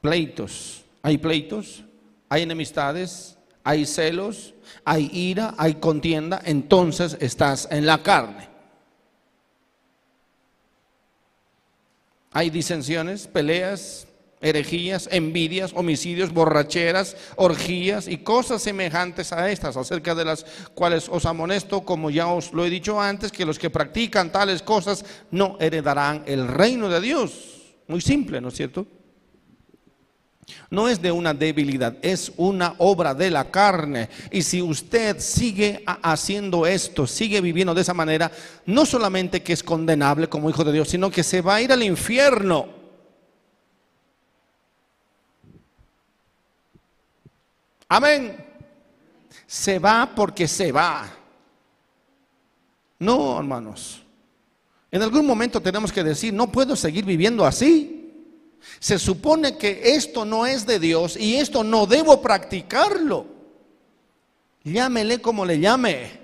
pleitos. 0.00 0.84
Hay 1.00 1.18
pleitos, 1.18 1.84
hay 2.28 2.42
enemistades, 2.42 3.38
hay 3.62 3.86
celos, 3.86 4.54
hay 4.84 5.08
ira, 5.12 5.54
hay 5.56 5.74
contienda, 5.74 6.42
entonces 6.44 7.16
estás 7.20 7.68
en 7.70 7.86
la 7.86 8.02
carne. 8.02 8.48
Hay 12.32 12.50
disensiones, 12.50 13.28
peleas, 13.28 14.08
herejías, 14.42 15.08
envidias, 15.10 15.72
homicidios, 15.74 16.32
borracheras, 16.32 17.16
orgías 17.36 18.08
y 18.08 18.18
cosas 18.18 18.62
semejantes 18.62 19.32
a 19.32 19.50
estas, 19.50 19.76
acerca 19.76 20.14
de 20.14 20.24
las 20.24 20.44
cuales 20.74 21.08
os 21.08 21.24
amonesto, 21.24 21.82
como 21.82 22.10
ya 22.10 22.26
os 22.26 22.52
lo 22.52 22.64
he 22.64 22.70
dicho 22.70 23.00
antes, 23.00 23.32
que 23.32 23.46
los 23.46 23.58
que 23.58 23.70
practican 23.70 24.30
tales 24.30 24.62
cosas 24.62 25.04
no 25.30 25.56
heredarán 25.60 26.24
el 26.26 26.48
reino 26.48 26.88
de 26.88 27.00
Dios. 27.00 27.32
Muy 27.88 28.00
simple, 28.00 28.40
¿no 28.40 28.48
es 28.48 28.54
cierto? 28.54 28.86
No 30.70 30.88
es 30.88 31.00
de 31.00 31.12
una 31.12 31.34
debilidad, 31.34 31.96
es 32.02 32.32
una 32.36 32.74
obra 32.78 33.14
de 33.14 33.30
la 33.30 33.50
carne. 33.50 34.08
Y 34.30 34.42
si 34.42 34.60
usted 34.60 35.18
sigue 35.20 35.84
haciendo 35.86 36.66
esto, 36.66 37.06
sigue 37.06 37.40
viviendo 37.40 37.74
de 37.74 37.82
esa 37.82 37.94
manera, 37.94 38.30
no 38.66 38.84
solamente 38.84 39.42
que 39.42 39.52
es 39.52 39.62
condenable 39.62 40.28
como 40.28 40.50
hijo 40.50 40.64
de 40.64 40.72
Dios, 40.72 40.88
sino 40.88 41.10
que 41.10 41.22
se 41.22 41.42
va 41.42 41.56
a 41.56 41.62
ir 41.62 41.72
al 41.72 41.82
infierno. 41.82 42.81
Amén. 47.94 48.34
Se 49.46 49.78
va 49.78 50.10
porque 50.14 50.48
se 50.48 50.72
va. 50.72 51.06
No, 52.98 53.38
hermanos. 53.38 54.02
En 54.90 55.02
algún 55.02 55.26
momento 55.26 55.60
tenemos 55.60 55.92
que 55.92 56.02
decir, 56.02 56.32
no 56.32 56.50
puedo 56.50 56.74
seguir 56.74 57.04
viviendo 57.04 57.44
así. 57.44 58.10
Se 58.80 58.98
supone 58.98 59.58
que 59.58 59.94
esto 59.94 60.24
no 60.24 60.46
es 60.46 60.64
de 60.64 60.78
Dios 60.78 61.18
y 61.18 61.36
esto 61.36 61.62
no 61.62 61.84
debo 61.84 62.22
practicarlo. 62.22 63.26
Llámele 64.64 65.20
como 65.20 65.44
le 65.44 65.60
llame. 65.60 66.18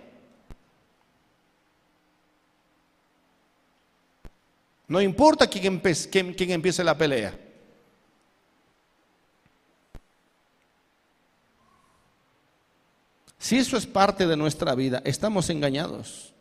No 4.86 5.02
importa 5.02 5.46
quién, 5.46 5.80
quién, 5.80 6.50
empiece 6.50 6.82
la 6.82 6.96
pelea. 6.96 7.38
Si 13.38 13.56
eso 13.56 13.76
es 13.76 13.86
parte 13.86 14.26
de 14.26 14.36
nuestra 14.36 14.74
vida, 14.74 15.00
estamos 15.04 15.48
engañados. 15.48 16.34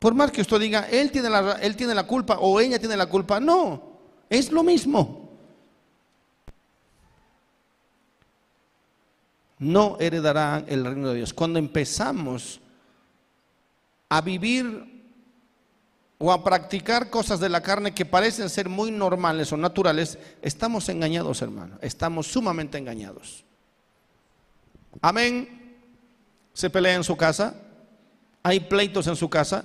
Por 0.00 0.14
más 0.14 0.32
que 0.32 0.40
usted 0.40 0.58
diga, 0.58 0.88
él 0.90 1.12
tiene, 1.12 1.30
la, 1.30 1.52
él 1.60 1.76
tiene 1.76 1.94
la 1.94 2.06
culpa 2.06 2.38
o 2.40 2.58
ella 2.58 2.78
tiene 2.78 2.96
la 2.96 3.06
culpa, 3.06 3.38
no, 3.38 3.82
es 4.28 4.50
lo 4.50 4.62
mismo. 4.62 5.28
No 9.58 9.98
heredarán 10.00 10.64
el 10.68 10.84
reino 10.84 11.08
de 11.08 11.16
Dios. 11.16 11.34
Cuando 11.34 11.58
empezamos 11.58 12.60
a 14.08 14.20
vivir 14.22 15.04
o 16.18 16.32
a 16.32 16.42
practicar 16.42 17.10
cosas 17.10 17.38
de 17.40 17.50
la 17.50 17.62
carne 17.62 17.94
que 17.94 18.06
parecen 18.06 18.48
ser 18.48 18.70
muy 18.70 18.90
normales 18.90 19.52
o 19.52 19.58
naturales, 19.58 20.18
estamos 20.40 20.88
engañados, 20.88 21.42
hermano. 21.42 21.78
Estamos 21.82 22.26
sumamente 22.26 22.78
engañados. 22.78 23.44
Amén. 25.00 25.78
¿Se 26.52 26.68
pelea 26.68 26.94
en 26.94 27.04
su 27.04 27.16
casa? 27.16 27.54
¿Hay 28.42 28.60
pleitos 28.60 29.06
en 29.06 29.16
su 29.16 29.28
casa? 29.28 29.64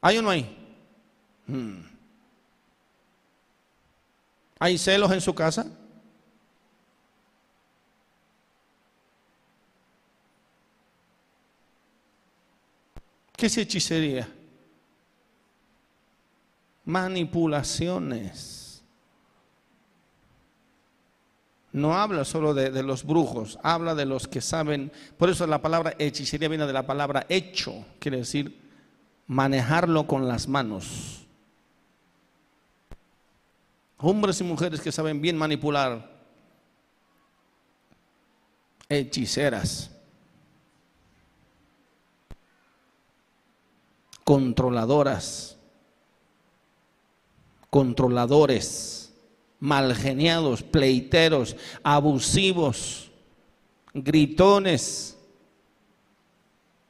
¿Hay 0.00 0.18
o 0.18 0.22
no 0.22 0.30
hay? 0.30 0.54
¿Hay 4.58 4.78
celos 4.78 5.10
en 5.12 5.20
su 5.20 5.34
casa? 5.34 5.66
¿Qué 13.36 13.46
es 13.46 13.56
hechicería? 13.56 14.28
Manipulaciones. 16.84 18.57
No 21.72 21.94
habla 21.94 22.24
solo 22.24 22.54
de, 22.54 22.82
los 22.82 23.04
brujos, 23.04 23.58
habla 23.62 23.94
de 23.94 24.06
los 24.06 24.26
que 24.26 24.40
saben. 24.40 24.90
Por 25.18 25.28
eso 25.28 25.46
la 25.46 25.60
palabra 25.60 25.94
hechicería 25.98 26.48
viene 26.48 26.66
de 26.66 26.72
la 26.72 26.86
palabra 26.86 27.26
hecho, 27.28 27.84
quiere 27.98 28.18
decir 28.18 28.58
manejarlo 29.26 30.06
con 30.06 30.26
las 30.26 30.48
manos. 30.48 31.26
Hombres 33.98 34.40
y 34.40 34.44
mujeres 34.44 34.80
que 34.80 34.92
saben 34.92 35.20
bien 35.20 35.36
manipular. 35.36 36.10
Hechiceras. 38.88 39.90
Controladoras. 44.24 45.58
Controladores. 47.68 49.07
Malgeniados, 49.60 50.62
pleiteros, 50.62 51.56
abusivos, 51.82 53.10
gritones, 53.92 55.18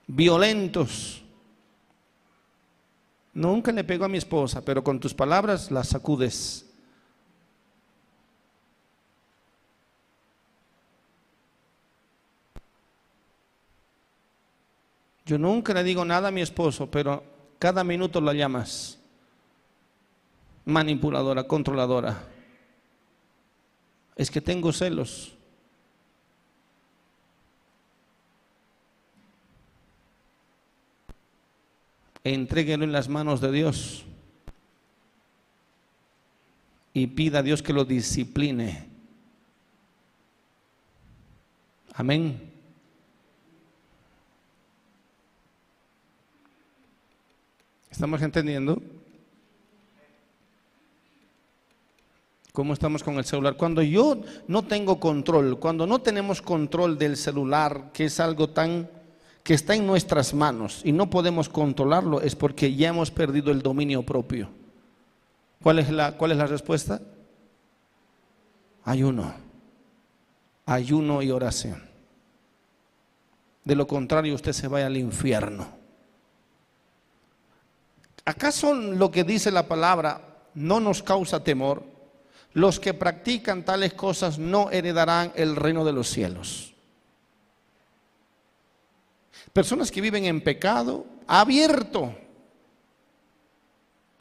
violentos. 0.06 1.22
Nunca 3.32 3.72
le 3.72 3.84
pego 3.84 4.04
a 4.04 4.08
mi 4.08 4.18
esposa, 4.18 4.64
pero 4.64 4.82
con 4.82 4.98
tus 4.98 5.14
palabras 5.14 5.70
la 5.70 5.84
sacudes. 5.84 6.64
Yo 15.24 15.38
nunca 15.38 15.74
le 15.74 15.84
digo 15.84 16.06
nada 16.06 16.28
a 16.28 16.30
mi 16.30 16.40
esposo, 16.40 16.90
pero 16.90 17.22
cada 17.58 17.84
minuto 17.84 18.18
la 18.18 18.32
llamas. 18.32 18.98
Manipuladora, 20.64 21.44
controladora. 21.44 22.37
Es 24.18 24.30
que 24.30 24.40
tengo 24.40 24.72
celos. 24.72 25.32
Entréguelo 32.24 32.84
en 32.84 32.92
las 32.92 33.08
manos 33.08 33.40
de 33.40 33.52
Dios 33.52 34.04
y 36.92 37.06
pida 37.06 37.38
a 37.38 37.42
Dios 37.42 37.62
que 37.62 37.72
lo 37.72 37.84
discipline. 37.84 38.86
Amén. 41.94 42.52
¿Estamos 47.88 48.20
entendiendo? 48.20 48.82
¿Cómo 52.58 52.72
estamos 52.72 53.04
con 53.04 53.16
el 53.18 53.24
celular? 53.24 53.56
Cuando 53.56 53.82
yo 53.82 54.20
no 54.48 54.64
tengo 54.64 54.98
control, 54.98 55.60
cuando 55.60 55.86
no 55.86 56.00
tenemos 56.00 56.42
control 56.42 56.98
del 56.98 57.16
celular, 57.16 57.90
que 57.92 58.06
es 58.06 58.18
algo 58.18 58.50
tan 58.50 58.90
que 59.44 59.54
está 59.54 59.76
en 59.76 59.86
nuestras 59.86 60.34
manos 60.34 60.80
y 60.82 60.90
no 60.90 61.08
podemos 61.08 61.48
controlarlo, 61.48 62.20
es 62.20 62.34
porque 62.34 62.74
ya 62.74 62.88
hemos 62.88 63.12
perdido 63.12 63.52
el 63.52 63.62
dominio 63.62 64.02
propio. 64.02 64.50
¿Cuál 65.62 65.78
es 65.78 65.88
la, 65.88 66.16
cuál 66.16 66.32
es 66.32 66.38
la 66.38 66.48
respuesta? 66.48 67.00
Ayuno. 68.82 69.32
Ayuno 70.66 71.22
y 71.22 71.30
oración. 71.30 71.80
De 73.62 73.76
lo 73.76 73.86
contrario, 73.86 74.34
usted 74.34 74.52
se 74.52 74.66
va 74.66 74.84
al 74.84 74.96
infierno. 74.96 75.68
¿Acaso 78.24 78.74
lo 78.74 79.12
que 79.12 79.22
dice 79.22 79.52
la 79.52 79.68
palabra 79.68 80.48
no 80.54 80.80
nos 80.80 81.04
causa 81.04 81.44
temor? 81.44 81.97
Los 82.54 82.80
que 82.80 82.94
practican 82.94 83.64
tales 83.64 83.94
cosas 83.94 84.38
no 84.38 84.70
heredarán 84.70 85.32
el 85.36 85.56
reino 85.56 85.84
de 85.84 85.92
los 85.92 86.08
cielos. 86.08 86.74
Personas 89.52 89.90
que 89.90 90.00
viven 90.00 90.24
en 90.24 90.40
pecado, 90.40 91.06
abierto. 91.26 92.14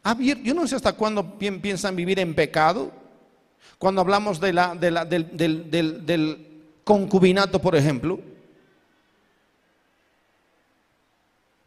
abierto. 0.03 0.43
Yo 0.43 0.53
no 0.53 0.67
sé 0.67 0.75
hasta 0.75 0.93
cuándo 0.93 1.37
piensan 1.37 1.95
vivir 1.95 2.19
en 2.19 2.35
pecado. 2.35 2.91
Cuando 3.77 4.01
hablamos 4.01 4.39
de 4.39 4.53
la, 4.53 4.75
del, 4.75 6.05
del 6.05 6.47
concubinato, 6.83 7.59
por 7.59 7.75
ejemplo. 7.75 8.19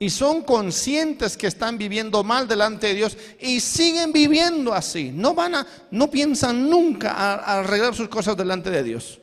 Y 0.02 0.08
son 0.08 0.42
conscientes 0.42 1.36
que 1.36 1.46
están 1.46 1.76
viviendo 1.76 2.24
mal 2.24 2.48
delante 2.48 2.86
de 2.86 2.94
Dios 2.94 3.18
y 3.38 3.60
siguen 3.60 4.14
viviendo 4.14 4.72
así. 4.72 5.12
No 5.12 5.34
van 5.34 5.56
a, 5.56 5.66
no 5.90 6.10
piensan 6.10 6.70
nunca 6.70 7.34
arreglar 7.34 7.94
sus 7.94 8.08
cosas 8.08 8.34
delante 8.34 8.70
de 8.70 8.82
Dios. 8.82 9.20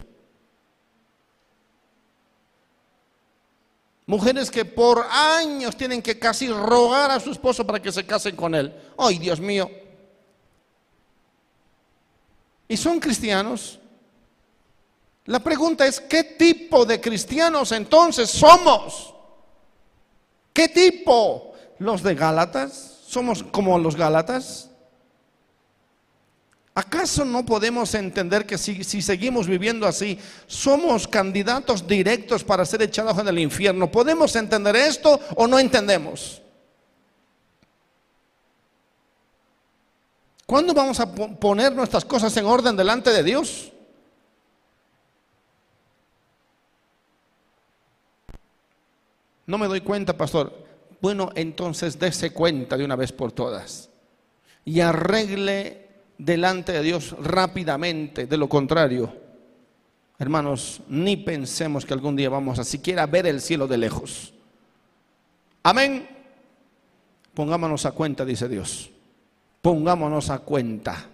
Mujeres 4.06 4.52
que 4.52 4.66
por 4.66 5.04
años 5.10 5.76
tienen 5.76 6.00
que 6.00 6.20
casi 6.20 6.48
rogar 6.48 7.10
a 7.10 7.20
su 7.20 7.32
esposo 7.32 7.66
para 7.66 7.82
que 7.82 7.92
se 7.92 8.06
casen 8.06 8.36
con 8.36 8.54
él. 8.54 8.72
¡Ay, 9.00 9.18
Dios 9.18 9.40
mío! 9.40 9.68
¿Y 12.68 12.78
son 12.78 13.00
cristianos? 13.00 13.80
La 15.26 15.40
pregunta 15.40 15.88
es, 15.88 16.00
¿qué 16.00 16.24
tipo 16.24 16.86
de 16.86 17.02
cristianos 17.02 17.72
entonces 17.72 18.30
somos? 18.30 19.17
¿Qué 20.58 20.68
tipo? 20.68 21.54
¿Los 21.78 22.02
de 22.02 22.16
Gálatas? 22.16 23.02
¿Somos 23.06 23.44
como 23.44 23.78
los 23.78 23.96
Gálatas? 23.96 24.72
¿Acaso 26.74 27.24
no 27.24 27.46
podemos 27.46 27.94
entender 27.94 28.48
que 28.48 28.58
si, 28.58 28.84
seguimos 28.84 29.46
viviendo 29.46 29.86
así, 29.86 30.18
somos 30.48 31.08
candidatos 31.08 31.86
directos 31.88 32.44
para 32.44 32.66
ser 32.66 32.82
echados 32.82 33.20
en 33.20 33.28
el 33.28 33.38
infierno? 33.38 33.92
¿Podemos 33.92 34.36
entender 34.36 34.76
esto 34.76 35.20
o 35.36 35.46
no 35.46 35.60
entendemos? 35.60 36.42
¿Cuándo 40.48 40.74
vamos 40.74 41.00
a 41.00 41.14
poner 41.14 41.76
nuestras 41.76 42.04
cosas 42.04 42.36
en 42.36 42.48
orden 42.48 42.76
delante 42.76 43.12
de 43.12 43.22
Dios? 43.22 43.74
No 49.48 49.58
me 49.58 49.68
doy 49.68 49.82
cuenta, 49.82 50.16
pastor. 50.16 50.68
Bueno, 51.02 51.32
entonces 51.36 51.98
dése 51.98 52.32
cuenta 52.32 52.78
de 52.78 52.86
una 52.86 52.96
vez 52.96 53.12
por 53.12 53.32
todas 53.32 53.90
y 54.66 54.82
arregle 54.82 55.88
delante 56.18 56.74
de 56.74 56.82
Dios 56.82 57.16
rápidamente. 57.22 58.28
De 58.28 58.38
lo 58.38 58.50
contrario, 58.50 59.14
hermanos, 60.20 60.82
ni 60.90 61.16
pensemos 61.16 61.86
que 61.86 61.94
algún 61.94 62.16
día 62.16 62.30
vamos 62.30 62.60
a 62.60 62.64
siquiera 62.64 63.06
ver 63.06 63.26
el 63.28 63.42
cielo 63.42 63.68
de 63.68 63.78
lejos. 63.78 64.34
Amén. 65.64 66.10
Pongámonos 67.34 67.86
a 67.86 67.92
cuenta, 67.92 68.26
dice 68.26 68.50
Dios. 68.50 68.90
Pongámonos 69.62 70.30
a 70.30 70.40
cuenta. 70.40 71.08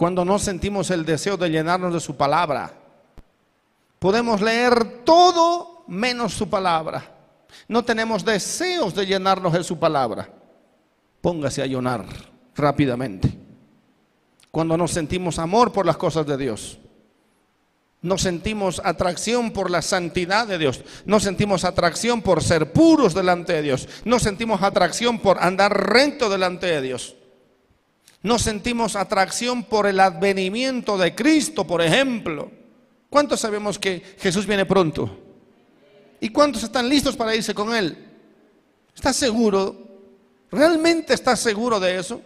Cuando 0.00 0.24
no 0.24 0.38
sentimos 0.38 0.90
el 0.90 1.04
deseo 1.04 1.36
de 1.36 1.50
llenarnos 1.50 1.92
de 1.92 2.00
su 2.00 2.16
palabra. 2.16 2.72
Podemos 3.98 4.40
leer 4.40 5.04
todo 5.04 5.84
menos 5.88 6.32
su 6.32 6.48
palabra. 6.48 7.04
No 7.68 7.84
tenemos 7.84 8.24
deseos 8.24 8.94
de 8.94 9.04
llenarnos 9.04 9.52
de 9.52 9.62
su 9.62 9.78
palabra. 9.78 10.26
Póngase 11.20 11.60
a 11.60 11.66
llorar 11.66 12.06
rápidamente. 12.56 13.30
Cuando 14.50 14.74
nos 14.78 14.90
sentimos 14.90 15.38
amor 15.38 15.70
por 15.70 15.84
las 15.84 15.98
cosas 15.98 16.24
de 16.24 16.38
Dios. 16.38 16.78
No 18.00 18.16
sentimos 18.16 18.80
atracción 18.82 19.50
por 19.50 19.70
la 19.70 19.82
santidad 19.82 20.46
de 20.46 20.56
Dios. 20.56 20.82
No 21.04 21.20
sentimos 21.20 21.64
atracción 21.64 22.22
por 22.22 22.42
ser 22.42 22.72
puros 22.72 23.12
delante 23.12 23.52
de 23.52 23.60
Dios. 23.60 23.86
No 24.06 24.18
sentimos 24.18 24.62
atracción 24.62 25.18
por 25.18 25.42
andar 25.42 25.92
recto 25.92 26.30
delante 26.30 26.68
de 26.68 26.80
Dios. 26.80 27.16
No 28.22 28.38
sentimos 28.38 28.96
atracción 28.96 29.64
por 29.64 29.86
el 29.86 29.98
advenimiento 29.98 30.98
de 30.98 31.14
Cristo, 31.14 31.66
por 31.66 31.80
ejemplo. 31.80 32.50
¿Cuántos 33.08 33.40
sabemos 33.40 33.78
que 33.78 34.02
Jesús 34.18 34.46
viene 34.46 34.66
pronto? 34.66 35.18
¿Y 36.20 36.28
cuántos 36.28 36.62
están 36.62 36.88
listos 36.88 37.16
para 37.16 37.34
irse 37.34 37.54
con 37.54 37.74
Él? 37.74 37.96
¿Estás 38.94 39.16
seguro? 39.16 39.88
¿Realmente 40.50 41.14
estás 41.14 41.40
seguro 41.40 41.80
de 41.80 41.98
eso? 41.98 42.20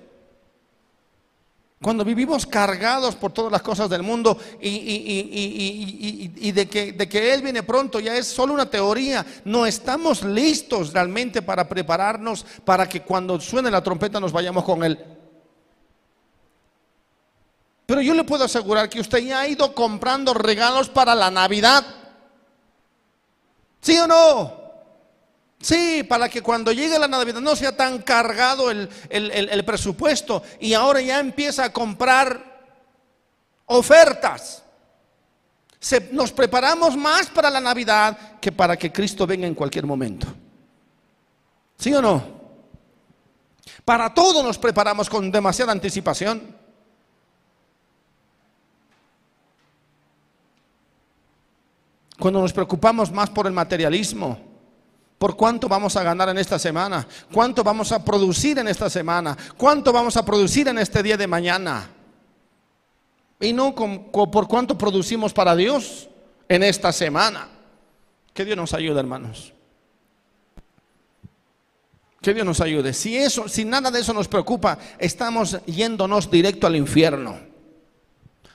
Cuando 1.81 2.05
vivimos 2.05 2.47
cargados 2.47 3.15
por 3.15 3.31
todas 3.33 3.53
las 3.53 3.63
cosas 3.63 3.91
del 3.91 4.03
mundo 4.03 4.39
y, 4.61 6.51
de, 6.53 6.67
que, 6.67 6.93
de 6.93 7.09
que 7.09 7.35
Él 7.35 7.43
viene 7.43 7.63
pronto 7.63 8.01
ya 8.01 8.17
es 8.17 8.27
solo 8.27 8.55
una 8.55 8.69
teoría, 8.69 9.25
no 9.45 9.67
estamos 9.67 10.25
listos 10.25 10.93
realmente 10.93 11.43
para 11.43 11.69
prepararnos 11.69 12.45
para 12.65 12.89
que 12.89 13.03
cuando 13.03 13.39
suene 13.39 13.71
la 13.71 13.83
trompeta 13.83 14.19
nos 14.19 14.33
vayamos 14.33 14.65
con 14.65 14.83
Él. 14.83 14.99
Pero 17.87 18.01
yo 18.01 18.15
le 18.15 18.25
puedo 18.25 18.45
asegurar 18.45 18.89
que 18.89 19.01
usted 19.01 19.19
ya 19.19 19.41
ha 19.41 19.49
ido 19.49 19.75
comprando 19.75 20.33
regalos 20.33 20.89
para 20.89 21.15
la 21.15 21.31
Navidad. 21.31 21.85
¿Sí 23.81 23.99
o 23.99 24.07
no? 24.07 24.65
Sí, 25.61 26.03
para 26.03 26.29
que 26.29 26.43
cuando 26.43 26.73
llegue 26.73 26.99
la 26.99 27.09
Navidad 27.09 27.41
no 27.41 27.57
sea 27.57 27.77
tan 27.77 28.03
cargado 28.03 28.71
el, 28.71 29.65
presupuesto 29.65 30.43
y 30.61 30.75
ahora 30.75 31.01
ya 31.01 31.19
empieza 31.21 31.65
a 31.65 31.73
comprar 31.73 32.63
ofertas. 33.67 34.63
nos 36.13 36.33
preparamos 36.33 36.97
más 36.97 37.27
para 37.27 37.51
la 37.51 37.61
Navidad 37.61 38.39
que 38.41 38.53
para 38.53 38.77
que 38.77 38.93
Cristo 38.93 39.27
venga 39.27 39.47
en 39.47 39.55
cualquier 39.55 39.87
momento. 39.87 40.27
¿Sí 41.79 41.95
o 41.95 42.01
no? 42.01 42.23
Para 43.85 44.13
todo 44.13 44.43
nos 44.43 44.59
preparamos 44.59 45.11
con 45.11 45.31
demasiada 45.31 45.73
anticipación. 45.73 46.64
Cuando 52.19 52.41
nos 52.41 52.53
preocupamos 52.53 53.11
más 53.11 53.31
por 53.31 53.47
el 53.47 53.53
materialismo, 53.53 54.39
por 55.19 55.37
cuánto 55.37 55.69
vamos 55.69 55.97
a 55.97 56.03
ganar 56.03 56.29
en 56.29 56.39
esta 56.39 56.59
semana, 56.59 57.07
cuánto 57.33 57.65
vamos 57.65 57.93
a 57.93 58.05
producir 58.05 58.59
en 58.59 58.69
esta 58.69 58.91
semana, 58.91 59.37
cuánto 59.57 59.93
vamos 59.93 60.17
a 60.17 60.25
producir 60.25 60.69
en 60.69 60.79
este 60.79 61.03
día 61.03 61.17
de 61.17 61.27
mañana. 61.27 61.91
Y 63.41 63.53
no 63.53 63.75
por 63.75 64.49
cuánto 64.49 64.79
producimos 64.79 65.33
para 65.33 65.57
Dios 65.57 66.09
en 66.49 66.63
esta 66.63 66.93
semana. 66.93 67.49
Que 68.33 68.45
Dios 68.45 68.57
nos 68.57 68.75
ayude, 68.75 69.01
hermanos. 69.01 69.53
Que 72.21 72.33
Dios 72.33 72.47
nos 72.47 72.61
ayude. 72.61 72.95
Si 72.95 73.17
eso, 73.17 73.49
si 73.49 73.65
nada 73.65 73.91
de 73.91 74.01
eso 74.01 74.13
nos 74.13 74.29
preocupa, 74.29 74.79
estamos 74.99 75.59
yéndonos 75.67 76.31
directo 76.31 76.67
al 76.67 76.77
infierno. 76.77 77.54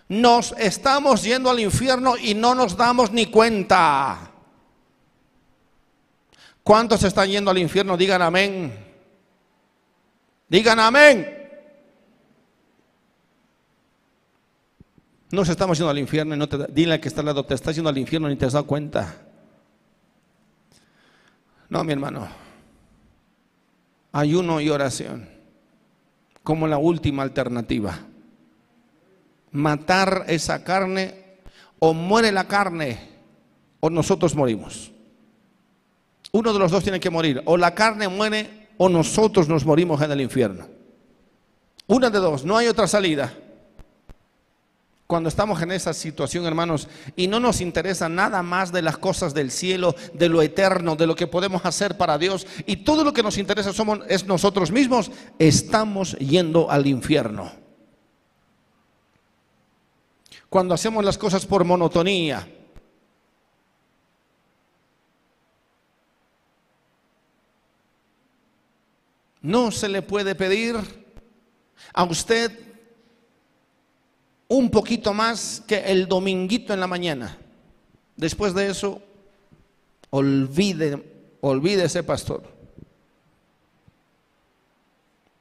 Nos 0.10 0.53
estamos 0.57 1.23
yendo 1.23 1.52
al 1.52 1.60
infierno 1.60 2.18
y 2.18 2.34
no 2.34 2.56
nos 2.56 2.76
damos 2.76 3.11
ni 3.11 3.27
cuenta. 3.27 4.31
¿Cuántos 6.64 7.03
están 7.03 7.30
yendo 7.30 7.52
al 7.52 7.60
infierno? 7.60 7.95
Digan 7.95 8.23
amén. 8.23 8.73
Digan 10.48 10.80
amén. 10.80 11.36
Nos 15.31 15.48
estamos 15.48 15.77
yendo 15.77 15.91
al 15.91 15.99
infierno 15.99 16.34
y 16.34 16.40
no 16.40 16.49
te 16.49 16.65
dile 16.69 16.99
que 16.99 17.07
está 17.07 17.22
al 17.22 17.27
lado, 17.27 17.45
te 17.45 17.53
estás 17.53 17.76
yendo 17.76 17.90
al 17.90 17.98
infierno 17.99 18.27
ni 18.27 18.36
te 18.36 18.45
has 18.45 18.53
dado 18.53 18.65
cuenta. 18.65 19.15
No, 21.69 21.84
mi 21.84 21.94
hermano. 21.94 22.27
Ayuno 24.11 24.60
y 24.60 24.72
oración 24.72 25.30
como 26.41 26.68
la 26.68 26.80
última 26.80 27.22
alternativa. 27.22 27.99
Matar 29.51 30.26
esa 30.27 30.63
carne 30.63 31.39
o 31.80 31.93
muere 31.93 32.31
la 32.31 32.47
carne 32.47 32.99
o 33.80 33.89
nosotros 33.89 34.35
morimos. 34.35 34.91
Uno 36.31 36.53
de 36.53 36.59
los 36.59 36.71
dos 36.71 36.84
tiene 36.84 36.99
que 36.99 37.09
morir. 37.09 37.41
O 37.45 37.57
la 37.57 37.73
carne 37.73 38.07
muere 38.07 38.69
o 38.77 38.89
nosotros 38.89 39.47
nos 39.47 39.65
morimos 39.65 40.01
en 40.01 40.11
el 40.11 40.21
infierno. 40.21 40.67
Una 41.88 42.09
de 42.09 42.19
dos, 42.19 42.45
no 42.45 42.55
hay 42.55 42.67
otra 42.67 42.88
salida. 42.88 43.34
Cuando 45.07 45.27
estamos 45.27 45.59
en 45.63 45.71
esa 45.71 45.91
situación, 45.91 46.45
hermanos, 46.45 46.88
y 47.15 47.26
no 47.26 47.39
nos 47.39 47.61
interesa 47.61 48.07
nada 48.07 48.43
más 48.43 48.71
de 48.71 48.84
las 48.84 48.99
cosas 48.99 49.34
del 49.34 49.49
cielo, 49.49 49.95
de 50.13 50.30
lo 50.30 50.43
eterno, 50.43 50.95
de 50.95 51.07
lo 51.07 51.15
que 51.15 51.26
podemos 51.26 51.65
hacer 51.65 51.97
para 51.97 52.19
Dios, 52.19 52.45
y 52.67 52.77
todo 52.77 53.03
lo 53.03 53.11
que 53.11 53.23
nos 53.23 53.39
interesa 53.39 53.73
somos, 53.73 54.01
es 54.07 54.27
nosotros 54.27 54.71
mismos, 54.71 55.09
estamos 55.39 56.15
yendo 56.19 56.69
al 56.69 56.85
infierno. 56.85 57.51
Cuando 60.49 60.73
hacemos 60.73 61.05
las 61.05 61.17
cosas 61.17 61.45
por 61.45 61.63
monotonía, 61.63 62.47
no 69.41 69.71
se 69.71 69.88
le 69.88 70.01
puede 70.01 70.35
pedir 70.35 70.76
a 71.93 72.03
usted 72.03 72.51
un 74.47 74.71
poquito 74.71 75.13
más 75.13 75.61
que 75.67 75.77
el 75.77 76.07
dominguito 76.07 76.73
en 76.73 76.80
la 76.80 76.88
mañana. 76.88 77.38
Después 78.17 78.53
de 78.55 78.69
eso, 78.69 79.01
olvide, 80.09 81.38
olvide 81.41 81.85
ese 81.85 82.03
pastor. 82.03 82.43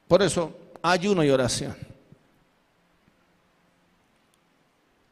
Por 0.07 0.21
eso, 0.21 0.55
ayuno 0.81 1.23
y 1.23 1.29
oración. 1.31 1.88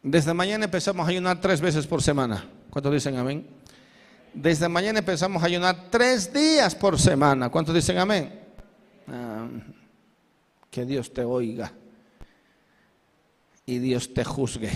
Desde 0.10 0.34
mañana 0.34 0.64
empezamos 0.64 1.06
a 1.06 1.10
ayunar 1.10 1.42
tres 1.42 1.60
veces 1.60 1.86
por 1.86 2.02
semana. 2.02 2.46
¿Cuántos 2.70 2.94
dicen 2.94 3.18
amén? 3.18 3.46
Desde 4.34 4.70
mañana 4.70 5.00
empezamos 5.00 5.44
a 5.44 5.48
ayunar 5.48 5.90
tres 5.90 6.32
días 6.32 6.74
por 6.76 6.98
semana. 6.98 7.50
¿Cuántos 7.50 7.76
dicen 7.76 7.98
amén? 7.98 8.40
Ah, 9.10 9.50
que 10.72 10.86
Dios 10.86 11.14
te 11.14 11.26
oiga 11.26 11.74
y 13.66 13.80
Dios 13.80 14.14
te 14.14 14.24
juzgue. 14.24 14.72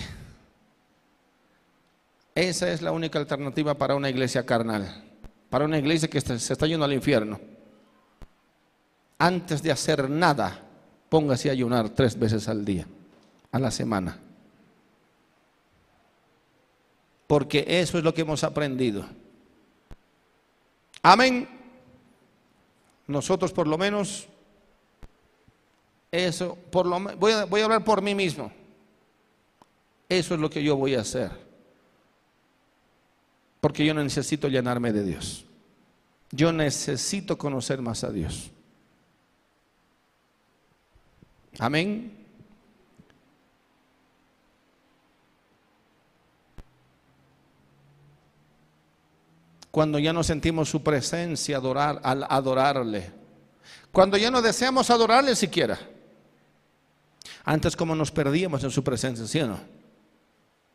Esa 2.36 2.70
es 2.70 2.82
la 2.82 2.91
única 2.91 3.18
alternativa 3.18 3.74
para 3.76 3.95
una 3.95 4.10
iglesia 4.10 4.45
carnal, 4.45 5.02
para 5.49 5.64
una 5.64 5.78
iglesia 5.78 6.10
que 6.10 6.20
se 6.20 6.52
está 6.52 6.68
yendo 6.68 6.84
al 6.84 6.91
infierno. 6.91 7.40
Antes 9.18 9.64
de 9.64 9.72
hacer 9.72 10.10
nada, 10.10 10.60
póngase 11.08 11.48
a 11.48 11.53
ayunar 11.53 11.88
tres 11.91 12.20
veces 12.20 12.49
al 12.49 12.66
día, 12.66 12.86
a 13.49 13.60
la 13.60 13.72
semana. 13.72 14.18
Porque 17.32 17.64
eso 17.66 17.98
es 17.98 18.03
lo 18.03 18.14
que 18.14 18.24
hemos 18.24 18.44
aprendido. 18.44 19.06
Amén. 21.02 21.48
Nosotros 23.08 23.53
por 23.53 23.68
lo 23.68 23.78
menos, 23.78 24.28
eso, 26.12 26.58
por 26.70 26.86
lo 26.86 26.99
voy 27.16 27.32
voy 27.48 27.62
a 27.62 27.64
hablar 27.64 27.86
por 27.86 28.02
mí 28.02 28.14
mismo. 28.14 28.52
Eso 30.10 30.34
es 30.34 30.41
lo 30.41 30.49
que 30.49 30.62
yo 30.62 30.76
voy 30.76 30.95
a 30.95 30.99
hacer. 30.99 31.32
Porque 33.62 33.86
yo 33.86 33.94
necesito 33.94 34.49
llenarme 34.49 34.91
de 34.91 35.03
Dios. 35.06 35.45
Yo 36.32 36.52
necesito 36.52 37.38
conocer 37.38 37.82
más 37.82 38.03
a 38.03 38.12
Dios. 38.12 38.52
Amén. 41.60 42.20
Cuando 49.72 49.98
ya 49.99 50.11
no 50.11 50.23
sentimos 50.23 50.69
su 50.69 50.84
presencia 50.84 51.57
adorar, 51.57 52.02
al 52.03 52.26
adorarle. 52.30 53.11
Cuando 53.91 54.18
ya 54.18 54.30
no 54.30 54.41
deseamos 54.41 54.89
adorarle 54.89 55.35
siquiera. 55.35 55.80
Antes 57.45 57.76
como 57.76 57.95
nos 57.95 58.11
perdíamos 58.11 58.64
en 58.64 58.72
su 58.72 58.84
presencia, 58.84 59.26
¿sí 59.26 59.39
o 59.39 59.48
no? 59.48 59.60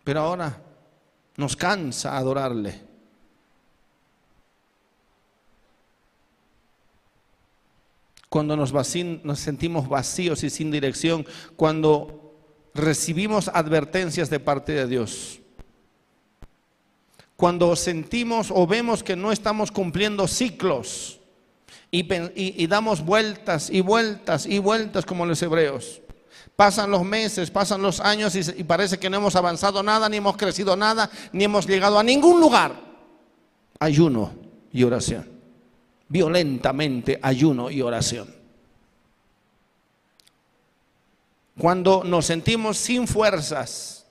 Pero 0.03 0.21
ahora 0.21 0.61
nos 1.37 1.55
cansa 1.55 2.17
adorarle. 2.17 2.81
Cuando 8.29 8.57
nos, 8.57 8.73
nos 8.73 9.39
sentimos 9.39 9.89
vacíos 9.89 10.43
y 10.43 10.51
sin 10.51 10.71
dirección, 10.71 11.27
cuando 11.55 12.35
recibimos 12.75 13.49
advertencias 13.49 14.31
de 14.31 14.41
parte 14.41 14.73
de 14.73 14.87
Dios. 14.87 15.41
Cuando 17.37 17.77
sentimos 17.77 18.51
o 18.51 18.67
vemos 18.67 19.03
que 19.03 19.15
no 19.15 19.31
estamos 19.31 19.71
cumpliendo 19.71 20.27
ciclos 20.27 21.21
y, 21.91 22.67
damos 22.67 23.05
vueltas 23.05 23.71
y 23.71 23.81
vueltas 23.81 24.47
y 24.47 24.59
vueltas 24.59 25.05
como 25.05 25.27
los 25.27 25.41
hebreos. 25.43 26.01
Pasan 26.57 26.91
los 26.91 27.05
meses, 27.05 27.51
pasan 27.51 27.83
los 27.83 28.01
años 28.01 28.35
y, 28.35 28.65
parece 28.65 28.99
que 28.99 29.11
no 29.11 29.19
hemos 29.19 29.37
avanzado 29.37 29.83
nada, 29.83 30.09
ni 30.09 30.17
hemos 30.17 30.37
crecido 30.37 30.77
nada, 30.77 31.11
ni 31.33 31.45
hemos 31.45 31.67
llegado 31.67 31.99
a 31.99 32.03
ningún 32.03 32.41
lugar. 32.41 32.75
Ayuno 33.79 34.33
y 34.73 34.83
oración. 34.85 35.29
Violentamente 36.09 37.19
ayuno 37.21 37.71
y 37.71 37.83
oración. 37.83 38.35
Cuando 41.59 42.05
nos 42.05 42.27
sentimos 42.27 42.79
sin 42.79 43.07
fuerzas 43.07 44.06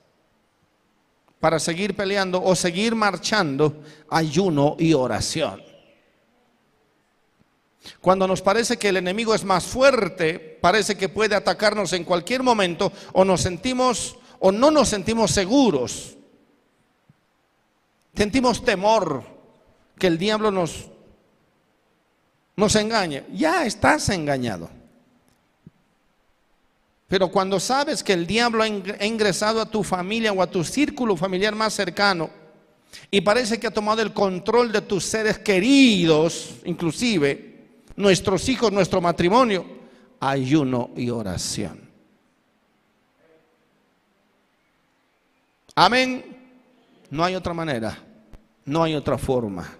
para 1.46 1.60
seguir 1.60 1.94
peleando 1.94 2.42
o 2.42 2.56
seguir 2.56 2.96
marchando, 2.96 3.84
ayuno 4.10 4.74
y 4.80 4.94
oración. 4.94 5.62
Cuando 8.00 8.26
nos 8.26 8.42
parece 8.42 8.76
que 8.76 8.88
el 8.88 8.96
enemigo 8.96 9.32
es 9.32 9.44
más 9.44 9.64
fuerte, 9.64 10.58
parece 10.60 10.96
que 10.96 11.08
puede 11.08 11.36
atacarnos 11.36 11.92
en 11.92 12.02
cualquier 12.02 12.42
momento 12.42 12.92
o 13.12 13.24
nos 13.24 13.42
sentimos 13.42 14.18
o 14.40 14.50
no 14.50 14.72
nos 14.72 14.88
sentimos 14.88 15.30
seguros. 15.30 16.16
Sentimos 18.12 18.64
temor 18.64 19.22
que 19.96 20.08
el 20.08 20.18
diablo 20.18 20.50
nos 20.50 20.90
nos 22.56 22.74
engañe. 22.74 23.22
Ya 23.32 23.64
estás 23.64 24.08
engañado. 24.08 24.68
Pero 27.08 27.28
cuando 27.28 27.60
sabes 27.60 28.02
que 28.02 28.12
el 28.12 28.26
diablo 28.26 28.62
ha 28.62 29.06
ingresado 29.06 29.60
a 29.60 29.70
tu 29.70 29.84
familia 29.84 30.32
o 30.32 30.42
a 30.42 30.50
tu 30.50 30.64
círculo 30.64 31.16
familiar 31.16 31.54
más 31.54 31.72
cercano 31.72 32.30
y 33.10 33.20
parece 33.20 33.60
que 33.60 33.68
ha 33.68 33.72
tomado 33.72 34.02
el 34.02 34.12
control 34.12 34.72
de 34.72 34.80
tus 34.80 35.04
seres 35.04 35.38
queridos, 35.38 36.56
inclusive, 36.64 37.56
nuestros 37.94 38.48
hijos, 38.48 38.72
nuestro 38.72 39.00
matrimonio, 39.00 39.64
ayuno 40.18 40.90
y 40.96 41.10
oración. 41.10 41.80
Amén. 45.76 46.24
No 47.10 47.22
hay 47.22 47.36
otra 47.36 47.54
manera, 47.54 47.96
no 48.64 48.82
hay 48.82 48.94
otra 48.94 49.16
forma. 49.16 49.70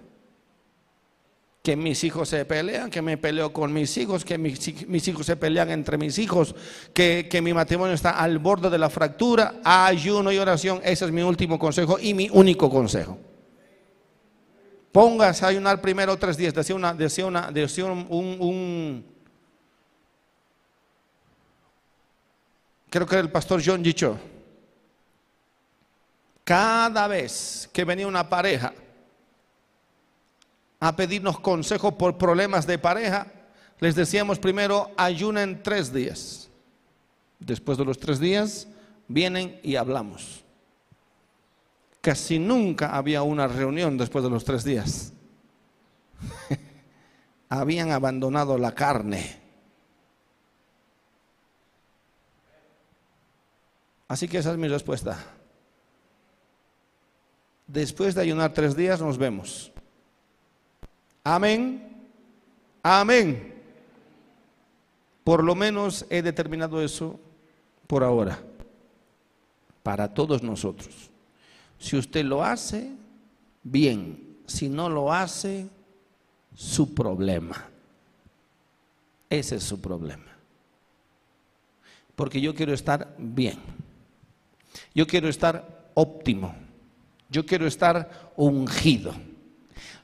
Que 1.67 1.75
mis 1.75 2.01
hijos 2.05 2.29
se 2.29 2.45
pelean, 2.45 2.89
que 2.89 3.01
me 3.01 3.17
peleo 3.17 3.51
con 3.51 3.73
mis 3.73 3.97
hijos, 3.97 4.23
que 4.23 4.37
mis, 4.37 5.05
hijos 5.09 5.25
se 5.25 5.35
pelean 5.35 5.69
entre 5.69 5.97
mis 5.97 6.17
hijos, 6.17 6.55
que, 6.93 7.27
que 7.29 7.41
mi 7.41 7.53
matrimonio 7.53 7.93
está 7.93 8.11
al 8.11 8.39
borde 8.39 8.69
de 8.69 8.77
la 8.77 8.89
fractura, 8.89 9.55
ayuno 9.65 10.31
y 10.31 10.37
oración. 10.37 10.79
Ese 10.81 11.03
es 11.03 11.11
mi 11.11 11.23
último 11.23 11.59
consejo 11.59 11.99
y 11.99 12.13
mi 12.13 12.29
único 12.31 12.69
consejo. 12.69 13.19
Póngase 14.93 15.43
a 15.43 15.49
ayunar 15.49 15.81
primero 15.81 16.15
tres 16.15 16.37
días. 16.37 16.53
Decía, 16.53 16.73
una, 16.73 16.93
decía, 16.93 17.25
una, 17.25 17.51
decía 17.51 17.83
un, 17.83 18.07
un, 18.09 19.05
creo 22.89 23.05
que 23.05 23.15
era 23.15 23.23
el 23.23 23.29
pastor 23.29 23.61
John 23.61 23.83
Gicho. 23.83 24.17
Cada 26.45 27.09
vez 27.09 27.69
que 27.73 27.83
venía 27.83 28.07
una 28.07 28.29
pareja 28.29 28.73
a 30.79 30.95
pedirnos 30.95 31.39
consejos 31.39 31.93
por 31.93 32.17
problemas 32.17 32.67
de 32.67 32.77
pareja, 32.77 33.27
les 33.79 33.95
decíamos 33.95 34.39
primero, 34.39 34.91
ayunen 34.97 35.61
tres 35.63 35.93
días. 35.93 36.49
Después 37.39 37.77
de 37.77 37.85
los 37.85 37.97
tres 37.99 38.19
días, 38.19 38.67
vienen 39.07 39.59
y 39.63 39.75
hablamos. 39.75 40.43
Casi 42.01 42.39
nunca 42.39 42.95
había 42.95 43.21
una 43.23 43.47
reunión 43.47 43.97
después 43.97 44.23
de 44.23 44.29
los 44.29 44.43
tres 44.43 44.63
días. 44.63 45.13
Habían 47.49 47.91
abandonado 47.91 48.57
la 48.57 48.73
carne. 48.73 49.39
Así 54.07 54.27
que 54.27 54.37
esa 54.37 54.51
es 54.51 54.57
mi 54.57 54.67
respuesta. 54.67 55.17
Después 57.67 58.15
de 58.15 58.21
ayunar 58.21 58.53
tres 58.53 58.75
días 58.75 59.01
nos 59.01 59.17
vemos. 59.17 59.71
Amén. 61.29 61.83
Amén. 62.81 63.53
Por 65.25 65.43
lo 65.43 65.55
menos 65.55 66.05
he 66.09 66.21
determinado 66.21 66.81
eso 66.81 67.19
por 67.85 68.05
ahora, 68.05 68.39
para 69.83 70.13
todos 70.13 70.41
nosotros. 70.41 71.11
Si 71.77 71.97
usted 71.97 72.23
lo 72.23 72.45
hace, 72.45 72.93
bien. 73.61 74.37
Si 74.45 74.69
no 74.69 74.89
lo 74.89 75.11
hace, 75.11 75.67
su 76.55 76.93
problema. 76.93 77.69
Ese 79.29 79.57
es 79.57 79.63
su 79.63 79.81
problema. 79.81 80.31
Porque 82.15 82.39
yo 82.39 82.55
quiero 82.55 82.73
estar 82.73 83.13
bien. 83.17 83.59
Yo 84.95 85.05
quiero 85.05 85.27
estar 85.27 85.91
óptimo. 85.93 86.55
Yo 87.29 87.45
quiero 87.45 87.67
estar 87.67 88.31
ungido. 88.37 89.13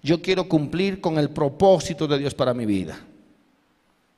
Yo 0.03 0.21
quiero 0.21 0.49
cumplir 0.49 0.99
con 0.99 1.17
el 1.17 1.29
propósito 1.29 2.05
de 2.07 2.19
Dios 2.19 2.35
para 2.35 2.53
mi 2.53 2.65
vida. 2.65 2.99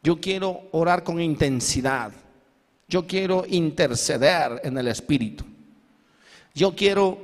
Yo 0.01 0.19
quiero 0.19 0.63
orar 0.71 1.03
con 1.03 1.21
intensidad. 1.21 2.11
Yo 2.87 3.05
quiero 3.05 3.45
interceder 3.47 4.61
en 4.63 4.77
el 4.79 4.87
Espíritu. 4.87 5.45
Yo 6.55 6.75
quiero 6.75 7.17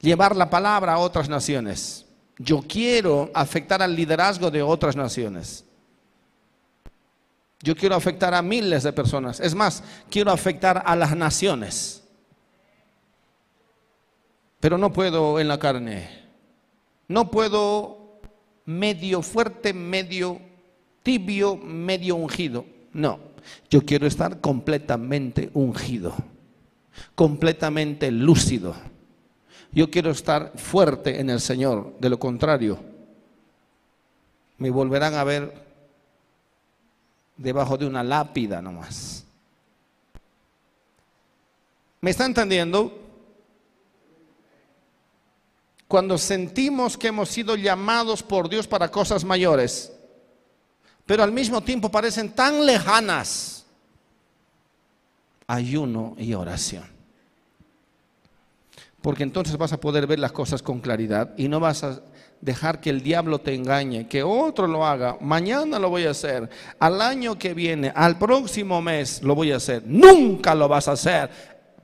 llevar 0.00 0.34
la 0.34 0.50
palabra 0.50 0.94
a 0.94 0.98
otras 0.98 1.28
naciones. 1.28 2.06
Yo 2.38 2.60
quiero 2.62 3.30
afectar 3.34 3.82
al 3.82 3.94
liderazgo 3.94 4.50
de 4.50 4.62
otras 4.62 4.96
naciones. 4.96 5.64
Yo 7.60 7.74
quiero 7.74 7.94
afectar 7.94 8.34
a 8.34 8.42
miles 8.42 8.82
de 8.82 8.92
personas. 8.92 9.40
Es 9.40 9.54
más, 9.54 9.82
quiero 10.10 10.30
afectar 10.32 10.82
a 10.84 10.96
las 10.96 11.16
naciones. 11.16 12.02
Pero 14.60 14.76
no 14.76 14.92
puedo 14.92 15.38
en 15.38 15.48
la 15.48 15.58
carne. 15.58 16.25
No 17.08 17.30
puedo 17.30 18.20
medio 18.64 19.22
fuerte, 19.22 19.72
medio 19.72 20.40
tibio, 21.02 21.56
medio 21.56 22.16
ungido. 22.16 22.64
No, 22.92 23.20
yo 23.70 23.82
quiero 23.82 24.06
estar 24.06 24.40
completamente 24.40 25.50
ungido, 25.54 26.14
completamente 27.14 28.10
lúcido 28.10 28.74
yo 29.76 29.90
quiero 29.90 30.10
estar 30.10 30.52
fuerte 30.56 31.20
en 31.20 31.28
el 31.28 31.38
Señor. 31.38 31.98
De 32.00 32.08
lo 32.08 32.18
contrario, 32.18 32.78
me 34.56 34.70
volverán 34.70 35.12
a 35.12 35.22
ver 35.22 35.52
debajo 37.36 37.76
de 37.76 37.86
una 37.86 38.02
lápida 38.02 38.62
nomás. 38.62 39.26
¿Me 42.00 42.08
está 42.08 42.24
entendiendo? 42.24 43.05
Cuando 45.88 46.18
sentimos 46.18 46.96
que 46.96 47.08
hemos 47.08 47.28
sido 47.28 47.56
llamados 47.56 48.22
por 48.22 48.48
Dios 48.48 48.66
para 48.66 48.90
cosas 48.90 49.24
mayores, 49.24 49.92
pero 51.04 51.22
al 51.22 51.32
mismo 51.32 51.60
tiempo 51.60 51.90
parecen 51.90 52.32
tan 52.32 52.66
lejanas, 52.66 53.66
ayuno 55.46 56.16
y 56.18 56.34
oración 56.34 56.96
porque 59.06 59.22
entonces 59.22 59.56
vas 59.56 59.72
a 59.72 59.78
poder 59.78 60.04
ver 60.08 60.18
las 60.18 60.32
cosas 60.32 60.62
con 60.62 60.80
claridad 60.80 61.32
y 61.36 61.46
no 61.46 61.60
vas 61.60 61.84
a 61.84 62.02
dejar 62.40 62.80
que 62.80 62.90
el 62.90 63.04
diablo 63.04 63.38
te 63.38 63.54
engañe, 63.54 64.08
que 64.08 64.24
otro 64.24 64.66
lo 64.66 64.84
haga, 64.84 65.16
mañana 65.20 65.78
lo 65.78 65.90
voy 65.90 66.06
a 66.06 66.10
hacer, 66.10 66.50
al 66.80 67.00
año 67.00 67.38
que 67.38 67.54
viene, 67.54 67.92
al 67.94 68.18
próximo 68.18 68.82
mes 68.82 69.22
lo 69.22 69.36
voy 69.36 69.52
a 69.52 69.58
hacer, 69.58 69.84
nunca 69.86 70.56
lo 70.56 70.66
vas 70.66 70.88
a 70.88 70.92
hacer. 70.94 71.30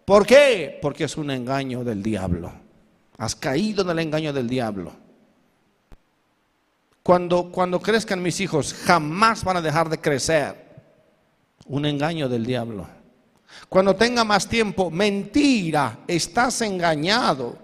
¿Por 0.04 0.26
qué? 0.26 0.80
Porque 0.82 1.04
es 1.04 1.16
un 1.16 1.30
engaño 1.30 1.84
del 1.84 2.02
diablo. 2.02 2.52
Has 3.22 3.36
caído 3.36 3.82
en 3.82 3.90
el 3.90 4.00
engaño 4.00 4.32
del 4.32 4.48
diablo. 4.48 4.92
Cuando, 7.04 7.52
cuando 7.52 7.80
crezcan 7.80 8.20
mis 8.20 8.40
hijos, 8.40 8.74
jamás 8.74 9.44
van 9.44 9.58
a 9.58 9.62
dejar 9.62 9.88
de 9.88 10.00
crecer. 10.00 10.56
Un 11.66 11.86
engaño 11.86 12.28
del 12.28 12.44
diablo. 12.44 12.84
Cuando 13.68 13.94
tenga 13.94 14.24
más 14.24 14.48
tiempo, 14.48 14.90
mentira, 14.90 16.00
estás 16.08 16.62
engañado. 16.62 17.56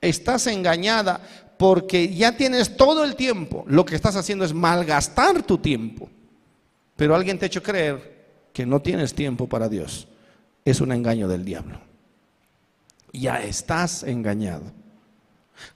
Estás 0.00 0.46
engañada 0.46 1.20
porque 1.58 2.14
ya 2.14 2.36
tienes 2.36 2.76
todo 2.76 3.02
el 3.02 3.16
tiempo. 3.16 3.64
Lo 3.66 3.84
que 3.84 3.96
estás 3.96 4.14
haciendo 4.14 4.44
es 4.44 4.54
malgastar 4.54 5.42
tu 5.42 5.58
tiempo. 5.58 6.08
Pero 6.94 7.16
alguien 7.16 7.36
te 7.36 7.46
ha 7.46 7.48
hecho 7.48 7.64
creer 7.64 8.26
que 8.52 8.64
no 8.64 8.80
tienes 8.80 9.12
tiempo 9.12 9.48
para 9.48 9.68
Dios. 9.68 10.06
Es 10.64 10.80
un 10.80 10.92
engaño 10.92 11.26
del 11.26 11.44
diablo. 11.44 11.89
Ya 13.12 13.42
estás 13.42 14.02
engañado. 14.02 14.72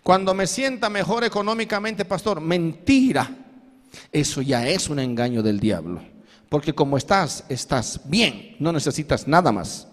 Cuando 0.03 0.35
me 0.35 0.47
sienta 0.47 0.89
mejor 0.89 1.25
económicamente, 1.25 2.05
pastor, 2.05 2.41
mentira. 2.41 3.31
Eso 4.11 4.43
ya 4.43 4.67
es 4.67 4.89
un 4.89 4.99
engaño 4.99 5.43
del 5.43 5.61
diablo. 5.61 6.03
Porque 6.49 6.75
como 6.75 6.97
estás, 6.97 7.45
estás 7.49 8.01
bien, 8.05 8.57
no 8.59 8.73
necesitas 8.73 9.27
nada 9.27 9.53
más. 9.53 9.89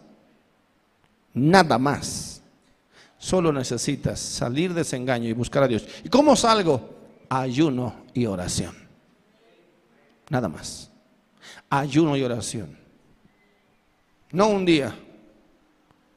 Nada 1.33 1.77
más. 1.77 2.41
Solo 3.17 3.51
necesitas 3.51 4.19
salir 4.19 4.73
de 4.73 4.81
ese 4.81 4.95
engaño 4.95 5.29
y 5.29 5.33
buscar 5.33 5.63
a 5.63 5.67
Dios. 5.67 5.85
¿Y 6.03 6.09
cómo 6.09 6.35
salgo? 6.35 6.95
Ayuno 7.29 8.05
y 8.13 8.25
oración. 8.25 8.75
Nada 10.29 10.47
más. 10.47 10.89
Ayuno 11.69 12.17
y 12.17 12.23
oración. 12.23 12.77
No 14.31 14.47
un 14.47 14.65
día. 14.65 14.95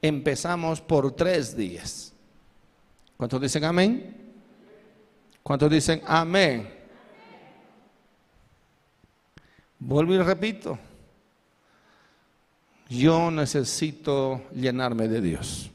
Empezamos 0.07 0.81
por 0.81 1.15
tres 1.15 1.57
días. 1.57 2.13
¿Cuántos 3.17 3.41
dicen 3.41 3.63
amén? 3.63 4.33
¿Cuántos 5.41 5.71
dicen 5.71 5.99
amén? 6.05 6.69
Vuelvo 9.79 10.13
y 10.13 10.19
repito, 10.19 10.77
yo 12.87 13.31
necesito 13.31 14.43
llenarme 14.53 15.07
de 15.07 15.21
Dios. 15.21 15.71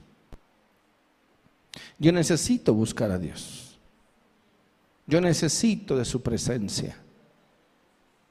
Yo 1.99 2.13
necesito 2.13 2.73
buscar 2.73 3.11
a 3.11 3.19
Dios. 3.19 3.77
Yo 5.09 5.21
necesito 5.21 5.97
de 5.97 6.05
su 6.05 6.23
presencia. 6.23 6.97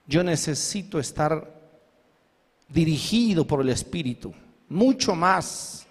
Yo 0.07 0.23
necesito 0.23 0.97
estar 0.97 1.59
dirigido 2.69 3.45
por 3.45 3.59
el 3.59 3.67
Espíritu, 3.67 4.33
mucho 4.69 5.13
más. 5.13 5.87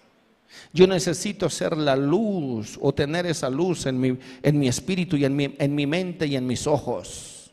Yo 0.73 0.87
necesito 0.87 1.49
ser 1.49 1.77
la 1.77 1.95
luz 1.95 2.77
o 2.81 2.93
tener 2.93 3.25
esa 3.25 3.49
luz 3.49 3.85
en 3.85 3.99
mi, 3.99 4.17
en 4.41 4.59
mi 4.59 4.67
espíritu 4.67 5.17
y 5.17 5.25
en 5.25 5.35
mi, 5.35 5.55
en 5.57 5.75
mi 5.75 5.87
mente 5.87 6.27
y 6.27 6.35
en 6.35 6.45
mis 6.45 6.67
ojos. 6.67 7.51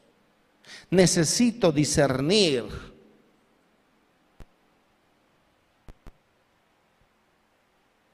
Necesito 0.90 1.72
discernir. 1.72 2.64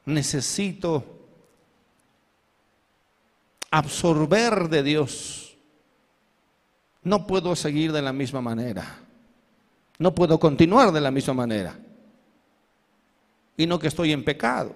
Necesito 0.05 1.05
absorber 3.71 4.69
de 4.69 4.83
Dios. 4.83 5.57
No 7.03 7.27
puedo 7.27 7.57
seguir 7.57 7.93
de 7.93 8.03
la 8.03 8.13
misma 8.13 8.41
manera. 8.41 9.01
No 9.99 10.15
puedo 10.15 10.39
continuar 10.39 10.93
de 10.93 11.01
la 11.01 11.11
misma 11.11 11.35
manera. 11.35 11.79
Y 13.57 13.67
no 13.67 13.79
que 13.79 13.89
estoy 13.89 14.13
en 14.13 14.25
pecado. 14.25 14.75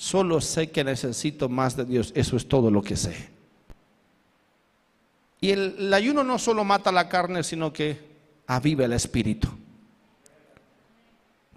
Solo 0.00 0.40
sé 0.40 0.70
que 0.70 0.82
necesito 0.82 1.50
más 1.50 1.76
de 1.76 1.84
Dios. 1.84 2.10
Eso 2.16 2.34
es 2.38 2.48
todo 2.48 2.70
lo 2.70 2.80
que 2.80 2.96
sé. 2.96 3.28
Y 5.42 5.50
el, 5.50 5.92
ayuno 5.92 6.24
no 6.24 6.38
solo 6.38 6.64
mata 6.64 6.90
la 6.90 7.06
carne, 7.06 7.42
sino 7.42 7.70
que 7.70 8.00
aviva 8.46 8.86
el 8.86 8.94
espíritu. 8.94 9.46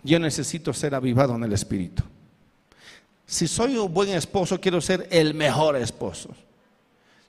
Yo 0.04 0.20
necesito 0.20 0.74
ser 0.74 0.94
avivado 0.94 1.34
en 1.36 1.46
el 1.46 1.54
espíritu. 1.54 2.04
Si 3.26 3.48
soy 3.48 3.78
un 3.78 3.94
buen 3.94 4.10
esposo, 4.10 4.60
quiero 4.60 4.82
ser 4.82 5.08
el 5.10 5.34
mejor 5.34 5.78
esposo. 5.78 6.36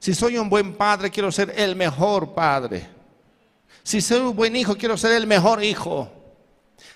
Si 0.00 0.14
soy 0.14 0.36
un 0.36 0.50
buen 0.50 0.74
padre, 0.74 1.12
quiero 1.12 1.30
ser 1.30 1.54
el 1.56 1.76
mejor 1.76 2.34
padre. 2.34 2.88
Si 3.84 4.00
soy 4.00 4.18
un 4.18 4.34
buen 4.34 4.56
hijo, 4.56 4.74
quiero 4.74 4.96
ser 4.96 5.12
el 5.12 5.28
mejor 5.28 5.62
hijo. 5.62 6.10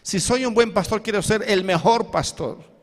Si 0.02 0.18
soy 0.18 0.44
un 0.44 0.54
buen 0.54 0.74
pastor, 0.74 1.04
quiero 1.04 1.22
ser 1.22 1.44
el 1.46 1.62
mejor 1.62 2.10
pastor. 2.10 2.77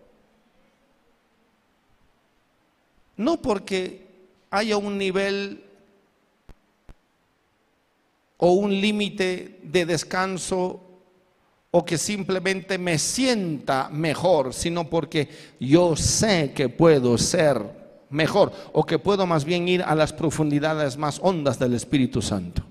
No 3.17 3.41
porque 3.41 4.05
haya 4.49 4.77
un 4.77 4.97
nivel 4.97 5.63
o 8.37 8.51
un 8.51 8.71
límite 8.71 9.59
de 9.63 9.85
descanso 9.85 10.81
o 11.71 11.83
que 11.83 11.97
simplemente 11.97 12.77
me 12.77 12.97
sienta 12.97 13.89
mejor, 13.89 14.53
sino 14.53 14.89
porque 14.89 15.27
yo 15.59 15.95
sé 15.95 16.53
que 16.53 16.69
puedo 16.69 17.17
ser 17.17 17.61
mejor 18.09 18.53
o 18.71 18.85
que 18.85 18.99
puedo 18.99 19.25
más 19.25 19.43
bien 19.43 19.67
ir 19.67 19.83
a 19.83 19.95
las 19.95 20.13
profundidades 20.13 20.97
más 20.97 21.19
hondas 21.21 21.59
del 21.59 21.73
Espíritu 21.73 22.21
Santo. 22.21 22.63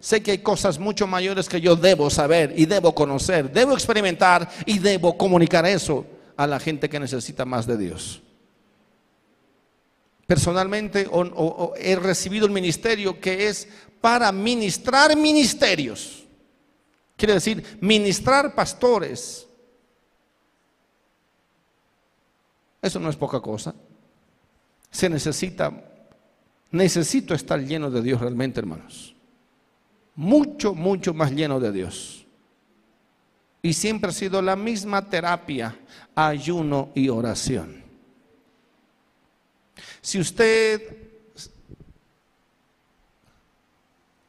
Sé 0.00 0.22
que 0.22 0.30
hay 0.30 0.38
cosas 0.38 0.78
mucho 0.78 1.08
mayores 1.08 1.48
que 1.48 1.60
yo 1.60 1.74
debo 1.74 2.08
saber 2.10 2.54
y 2.56 2.66
debo 2.66 2.94
conocer, 2.94 3.52
debo 3.52 3.72
experimentar 3.72 4.48
y 4.64 4.78
debo 4.78 5.18
comunicar 5.18 5.66
eso 5.66 6.06
a 6.36 6.46
la 6.46 6.60
gente 6.60 6.88
que 6.88 7.00
necesita 7.00 7.44
más 7.44 7.66
de 7.66 7.76
Dios. 7.76 8.22
Personalmente 10.28 11.08
he 11.78 11.96
recibido 11.96 12.44
el 12.44 12.52
ministerio 12.52 13.18
que 13.18 13.48
es 13.48 13.66
para 13.98 14.30
ministrar 14.30 15.16
ministerios. 15.16 16.22
Quiere 17.16 17.32
decir, 17.32 17.78
ministrar 17.80 18.54
pastores. 18.54 19.48
Eso 22.82 23.00
no 23.00 23.08
es 23.08 23.16
poca 23.16 23.40
cosa. 23.40 23.74
Se 24.90 25.08
necesita, 25.08 25.72
necesito 26.72 27.32
estar 27.32 27.58
lleno 27.58 27.90
de 27.90 28.02
Dios 28.02 28.20
realmente, 28.20 28.60
hermanos. 28.60 29.14
Mucho, 30.14 30.74
mucho 30.74 31.14
más 31.14 31.32
lleno 31.32 31.58
de 31.58 31.72
Dios. 31.72 32.26
Y 33.62 33.72
siempre 33.72 34.10
ha 34.10 34.12
sido 34.12 34.42
la 34.42 34.56
misma 34.56 35.08
terapia, 35.08 35.74
ayuno 36.14 36.90
y 36.94 37.08
oración. 37.08 37.77
Si 40.08 40.18
usted 40.18 40.80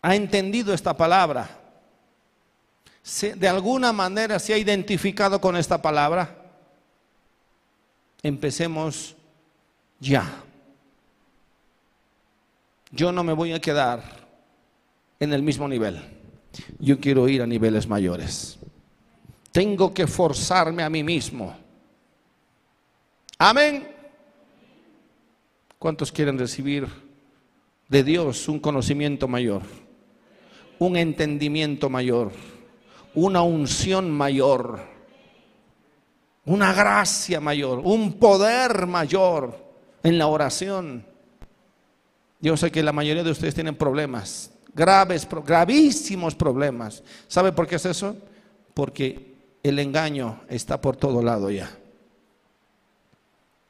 ha 0.01 0.13
entendido 0.13 0.73
esta 0.73 0.93
palabra, 0.97 1.49
de 3.37 3.47
alguna 3.47 3.93
manera 3.93 4.39
se 4.39 4.53
ha 4.53 4.57
identificado 4.57 5.39
con 5.39 5.55
esta 5.55 5.81
palabra, 5.81 6.35
empecemos 8.21 9.15
ya. 10.01 10.43
Yo 12.91 13.13
no 13.13 13.23
me 13.23 13.31
voy 13.31 13.53
a 13.53 13.61
quedar 13.61 14.03
en 15.17 15.31
el 15.31 15.41
mismo 15.41 15.65
nivel. 15.65 16.03
Yo 16.79 16.99
quiero 16.99 17.29
ir 17.29 17.41
a 17.41 17.47
niveles 17.47 17.87
mayores. 17.87 18.59
Tengo 19.53 19.93
que 19.93 20.07
forzarme 20.07 20.83
a 20.83 20.89
mí 20.89 21.05
mismo. 21.05 21.55
Amén. 23.37 23.98
¿Cuántos 25.79 26.11
quieren 26.11 26.37
recibir 26.37 26.87
de 27.87 28.03
Dios 28.03 28.47
un 28.47 28.59
conocimiento 28.59 29.27
mayor? 29.27 29.63
Un 30.77 30.97
entendimiento 30.97 31.89
mayor 31.89 32.31
una 33.13 33.41
unción 33.41 34.11
mayor, 34.11 34.79
una 36.45 36.73
gracia 36.73 37.39
mayor, 37.39 37.81
un 37.83 38.13
poder 38.13 38.87
mayor 38.87 39.57
en 40.03 40.17
la 40.17 40.27
oración. 40.27 41.05
Yo 42.39 42.55
sé 42.55 42.71
que 42.71 42.83
la 42.83 42.93
mayoría 42.93 43.23
de 43.23 43.31
ustedes 43.31 43.55
tienen 43.55 43.75
problemas, 43.75 44.51
graves, 44.73 45.27
gravísimos 45.45 46.35
problemas. 46.35 47.03
¿Sabe 47.27 47.51
por 47.51 47.67
qué 47.67 47.75
es 47.75 47.85
eso? 47.85 48.15
Porque 48.73 49.35
el 49.63 49.79
engaño 49.79 50.41
está 50.47 50.79
por 50.79 50.95
todo 50.95 51.21
lado 51.21 51.51
ya. 51.51 51.69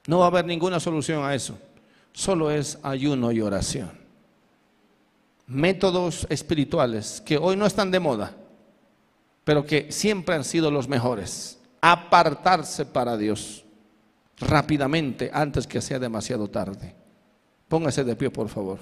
No 0.06 0.19
va 0.19 0.26
a 0.26 0.27
haber 0.30 0.45
ninguna 0.45 0.80
solución 0.80 1.23
a 1.23 1.34
eso. 1.34 1.57
Solo 2.14 2.52
es 2.52 2.80
ayuno 2.84 3.31
y 3.31 3.41
oración. 3.41 3.91
Métodos 5.48 6.27
espirituales 6.30 7.22
que 7.22 7.38
hoy 7.38 7.56
no 7.56 7.65
están 7.65 7.91
de 7.91 7.99
moda 7.99 8.36
pero 9.49 9.65
que 9.65 9.91
siempre 9.91 10.36
han 10.36 10.44
sido 10.44 10.69
los 10.69 10.88
mejores. 10.88 11.57
Apartarse 11.81 12.86
para 12.86 13.18
Dios 13.18 13.65
rápidamente 14.38 15.31
antes 15.34 15.65
que 15.65 15.81
sea 15.81 15.98
demasiado 15.98 16.48
tarde. 16.48 16.94
Póngase 17.68 18.03
de 18.03 18.15
pie, 18.15 18.30
por 18.30 18.48
favor. 18.48 18.77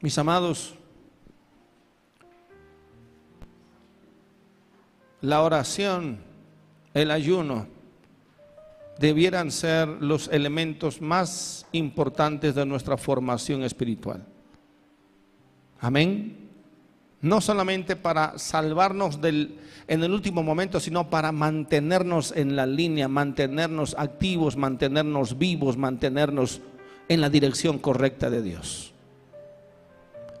Mis 0.00 0.18
amados, 0.18 0.74
la 5.22 5.42
oración 5.42 6.18
el 6.92 7.10
ayuno 7.10 7.66
debieran 8.98 9.50
ser 9.50 9.88
los 9.88 10.28
elementos 10.28 11.00
más 11.00 11.66
importantes 11.72 12.54
de 12.54 12.66
nuestra 12.66 12.96
formación 12.96 13.62
espiritual. 13.62 14.24
Amén. 15.80 16.50
No 17.20 17.40
solamente 17.40 17.96
para 17.96 18.38
salvarnos 18.38 19.20
del, 19.20 19.58
en 19.88 20.04
el 20.04 20.12
último 20.12 20.42
momento, 20.42 20.80
sino 20.80 21.10
para 21.10 21.32
mantenernos 21.32 22.32
en 22.36 22.54
la 22.54 22.66
línea, 22.66 23.08
mantenernos 23.08 23.94
activos, 23.98 24.56
mantenernos 24.56 25.38
vivos, 25.38 25.76
mantenernos 25.76 26.60
en 27.08 27.20
la 27.20 27.30
dirección 27.30 27.78
correcta 27.78 28.30
de 28.30 28.42
Dios. 28.42 28.92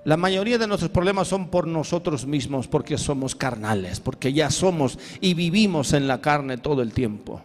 La 0.06 0.16
mayoría 0.16 0.56
de 0.56 0.68
nuestros 0.68 0.92
problemas 0.92 1.26
son 1.26 1.48
por 1.48 1.66
nosotros 1.66 2.26
mismos, 2.26 2.68
porque 2.68 2.96
somos 2.96 3.34
carnales, 3.34 3.98
porque 3.98 4.32
ya 4.32 4.52
somos 4.52 5.00
y 5.20 5.34
vivimos 5.34 5.92
en 5.94 6.06
la 6.06 6.20
carne 6.20 6.58
todo 6.58 6.80
el 6.80 6.92
tiempo. 6.92 7.42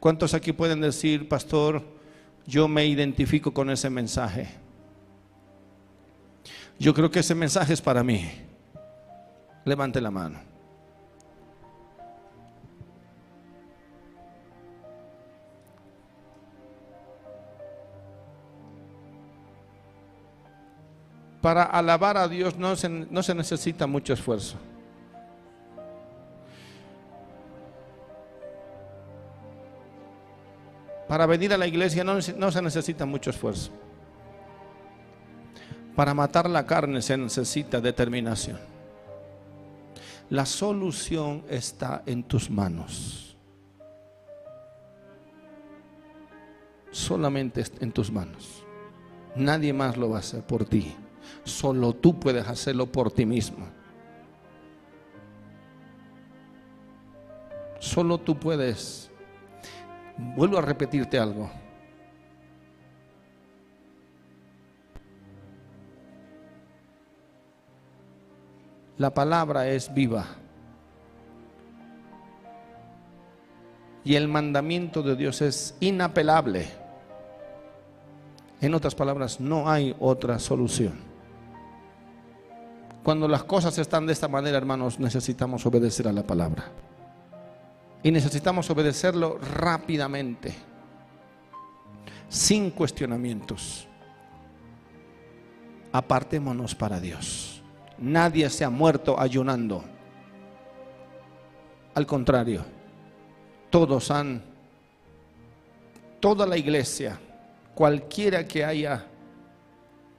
¿Cuántos 0.00 0.34
aquí 0.34 0.52
pueden 0.52 0.80
decir, 0.80 1.28
pastor, 1.28 1.84
yo 2.48 2.66
me 2.66 2.84
identifico 2.84 3.54
con 3.54 3.70
ese 3.70 3.88
mensaje? 3.88 4.48
Yo 6.80 6.92
creo 6.94 7.12
que 7.12 7.20
ese 7.20 7.36
mensaje 7.36 7.74
es 7.74 7.80
para 7.80 8.02
mí. 8.02 8.28
Levante 9.64 10.00
la 10.00 10.10
mano. 10.10 10.51
Para 21.42 21.64
alabar 21.64 22.16
a 22.16 22.28
Dios 22.28 22.56
no 22.56 22.76
se, 22.76 22.88
no 22.88 23.22
se 23.22 23.34
necesita 23.34 23.88
mucho 23.88 24.12
esfuerzo. 24.12 24.56
Para 31.08 31.26
venir 31.26 31.52
a 31.52 31.58
la 31.58 31.66
iglesia 31.66 32.04
no, 32.04 32.14
no 32.36 32.52
se 32.52 32.62
necesita 32.62 33.04
mucho 33.04 33.30
esfuerzo. 33.30 33.72
Para 35.96 36.14
matar 36.14 36.48
la 36.48 36.64
carne 36.64 37.02
se 37.02 37.18
necesita 37.18 37.80
determinación. 37.80 38.58
La 40.30 40.46
solución 40.46 41.44
está 41.50 42.04
en 42.06 42.22
tus 42.22 42.48
manos. 42.48 43.36
Solamente 46.92 47.64
en 47.80 47.90
tus 47.90 48.12
manos. 48.12 48.64
Nadie 49.34 49.72
más 49.72 49.96
lo 49.96 50.08
va 50.08 50.18
a 50.18 50.20
hacer 50.20 50.42
por 50.42 50.64
ti. 50.64 50.94
Solo 51.44 51.92
tú 51.92 52.18
puedes 52.18 52.46
hacerlo 52.46 52.86
por 52.86 53.10
ti 53.10 53.26
mismo. 53.26 53.66
Solo 57.78 58.18
tú 58.18 58.38
puedes. 58.38 59.10
Vuelvo 60.36 60.58
a 60.58 60.62
repetirte 60.62 61.18
algo. 61.18 61.50
La 68.98 69.12
palabra 69.12 69.66
es 69.66 69.92
viva. 69.92 70.26
Y 74.04 74.14
el 74.14 74.28
mandamiento 74.28 75.02
de 75.02 75.16
Dios 75.16 75.42
es 75.42 75.76
inapelable. 75.80 76.68
En 78.60 78.74
otras 78.74 78.94
palabras, 78.94 79.40
no 79.40 79.68
hay 79.68 79.96
otra 79.98 80.38
solución. 80.38 81.11
Cuando 83.02 83.26
las 83.26 83.44
cosas 83.44 83.76
están 83.78 84.06
de 84.06 84.12
esta 84.12 84.28
manera, 84.28 84.56
hermanos, 84.56 85.00
necesitamos 85.00 85.66
obedecer 85.66 86.06
a 86.06 86.12
la 86.12 86.22
palabra. 86.22 86.64
Y 88.02 88.10
necesitamos 88.10 88.68
obedecerlo 88.70 89.38
rápidamente, 89.38 90.54
sin 92.28 92.70
cuestionamientos. 92.70 93.88
Apartémonos 95.92 96.74
para 96.74 97.00
Dios. 97.00 97.62
Nadie 97.98 98.48
se 98.50 98.64
ha 98.64 98.70
muerto 98.70 99.18
ayunando. 99.18 99.84
Al 101.94 102.06
contrario, 102.06 102.64
todos 103.68 104.10
han, 104.10 104.42
toda 106.20 106.46
la 106.46 106.56
iglesia, 106.56 107.18
cualquiera 107.74 108.46
que 108.46 108.64
haya 108.64 109.06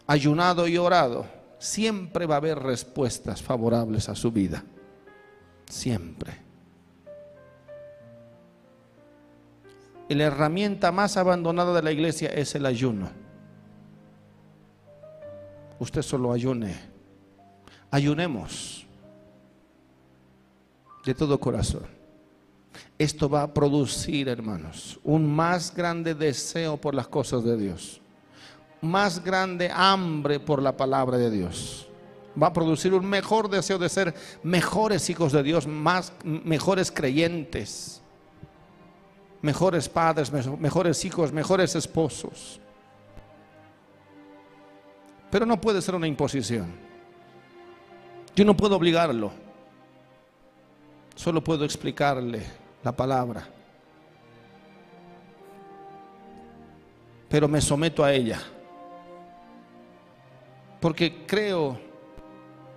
ayunado 0.05 0.67
y 0.67 0.77
orado, 0.77 1.25
siempre 1.63 2.25
va 2.25 2.35
a 2.35 2.37
haber 2.39 2.59
respuestas 2.59 3.41
favorables 3.41 4.09
a 4.09 4.15
su 4.15 4.31
vida. 4.31 4.61
Siempre. 5.65 6.33
La 10.09 10.25
herramienta 10.25 10.91
más 10.91 11.15
abandonada 11.15 11.73
de 11.73 11.81
la 11.81 11.91
iglesia 11.93 12.29
es 12.29 12.53
el 12.55 12.65
ayuno. 12.65 13.09
Usted 15.79 16.01
solo 16.01 16.33
ayune. 16.33 16.75
Ayunemos 17.89 18.85
de 21.05 21.13
todo 21.13 21.39
corazón. 21.39 21.85
Esto 22.99 23.29
va 23.29 23.43
a 23.43 23.53
producir, 23.53 24.27
hermanos, 24.27 24.99
un 25.03 25.33
más 25.33 25.73
grande 25.73 26.13
deseo 26.13 26.75
por 26.75 26.93
las 26.93 27.07
cosas 27.07 27.43
de 27.45 27.57
Dios 27.57 28.02
más 28.83 29.23
grande 29.23 29.71
hambre 29.73 30.39
por 30.39 30.61
la 30.61 30.75
palabra 30.75 31.17
de 31.17 31.31
Dios. 31.31 31.87
Va 32.41 32.47
a 32.47 32.53
producir 32.53 32.93
un 32.93 33.05
mejor 33.05 33.49
deseo 33.49 33.77
de 33.77 33.89
ser 33.89 34.13
mejores 34.43 35.09
hijos 35.09 35.31
de 35.31 35.43
Dios, 35.43 35.65
más 35.65 36.13
mejores 36.23 36.91
creyentes, 36.91 38.01
mejores 39.41 39.87
padres, 39.87 40.31
mejores 40.31 41.05
hijos, 41.05 41.31
mejores 41.31 41.75
esposos. 41.75 42.59
Pero 45.31 45.45
no 45.45 45.59
puede 45.59 45.81
ser 45.81 45.95
una 45.95 46.07
imposición. 46.07 46.67
Yo 48.35 48.45
no 48.45 48.55
puedo 48.55 48.75
obligarlo. 48.75 49.31
Solo 51.15 51.43
puedo 51.43 51.63
explicarle 51.65 52.43
la 52.83 52.91
palabra. 52.91 53.47
Pero 57.29 57.47
me 57.47 57.61
someto 57.61 58.03
a 58.03 58.11
ella 58.11 58.39
porque 60.83 61.25
creo, 61.25 61.79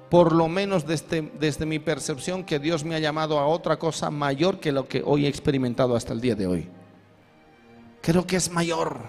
por 0.08 0.30
lo 0.30 0.46
menos 0.46 0.86
desde, 0.86 1.22
desde 1.40 1.66
mi 1.66 1.80
percepción, 1.80 2.44
que 2.44 2.60
Dios 2.60 2.84
me 2.84 2.94
ha 2.94 3.00
llamado 3.00 3.36
a 3.36 3.48
otra 3.48 3.80
cosa 3.80 4.12
mayor 4.12 4.60
que 4.60 4.70
lo 4.70 4.86
que 4.86 5.02
hoy 5.04 5.26
he 5.26 5.28
experimentado 5.28 5.96
hasta 5.96 6.12
el 6.12 6.20
día 6.20 6.36
de 6.36 6.46
hoy. 6.46 6.68
Creo 8.00 8.24
que 8.24 8.36
es 8.36 8.48
mayor. 8.48 9.00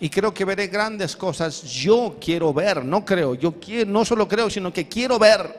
Y 0.00 0.08
creo 0.08 0.32
que 0.32 0.46
veré 0.46 0.68
grandes 0.68 1.14
cosas. 1.14 1.64
Yo 1.64 2.16
quiero 2.18 2.54
ver, 2.54 2.82
no 2.82 3.04
creo, 3.04 3.34
yo 3.34 3.60
quiero, 3.60 3.90
no 3.90 4.06
solo 4.06 4.26
creo, 4.26 4.48
sino 4.48 4.72
que 4.72 4.88
quiero 4.88 5.18
ver. 5.18 5.54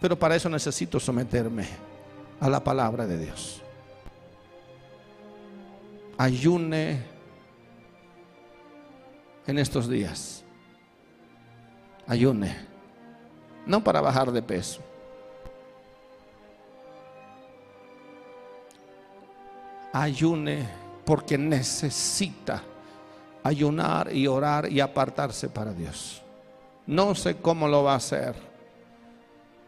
Pero 0.00 0.18
para 0.18 0.36
eso 0.36 0.48
necesito 0.48 0.98
someterme 0.98 1.66
a 2.40 2.48
la 2.48 2.64
palabra 2.64 3.06
de 3.06 3.18
Dios. 3.18 3.60
Ayune 6.16 7.02
en 9.46 9.58
estos 9.58 9.86
días 9.86 10.42
ayune, 12.12 12.54
no 13.66 13.82
para 13.82 14.00
bajar 14.00 14.30
de 14.30 14.42
peso. 14.42 14.80
Ayune 19.94 20.68
porque 21.04 21.36
necesita 21.38 22.62
ayunar 23.42 24.14
y 24.14 24.26
orar 24.26 24.70
y 24.70 24.80
apartarse 24.80 25.48
para 25.48 25.72
Dios. 25.72 26.22
No 26.86 27.14
sé 27.14 27.36
cómo 27.36 27.66
lo 27.66 27.82
va 27.84 27.94
a 27.94 27.96
hacer, 27.96 28.34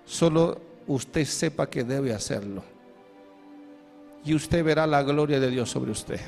solo 0.05 0.61
usted 0.87 1.25
sepa 1.25 1.69
que 1.69 1.83
debe 1.83 2.13
hacerlo. 2.13 2.63
Y 4.25 4.35
usted 4.35 4.65
verá 4.65 4.87
la 4.87 5.03
gloria 5.03 5.39
de 5.41 5.51
Dios 5.51 5.71
sobre 5.71 5.91
usted. 5.91 6.21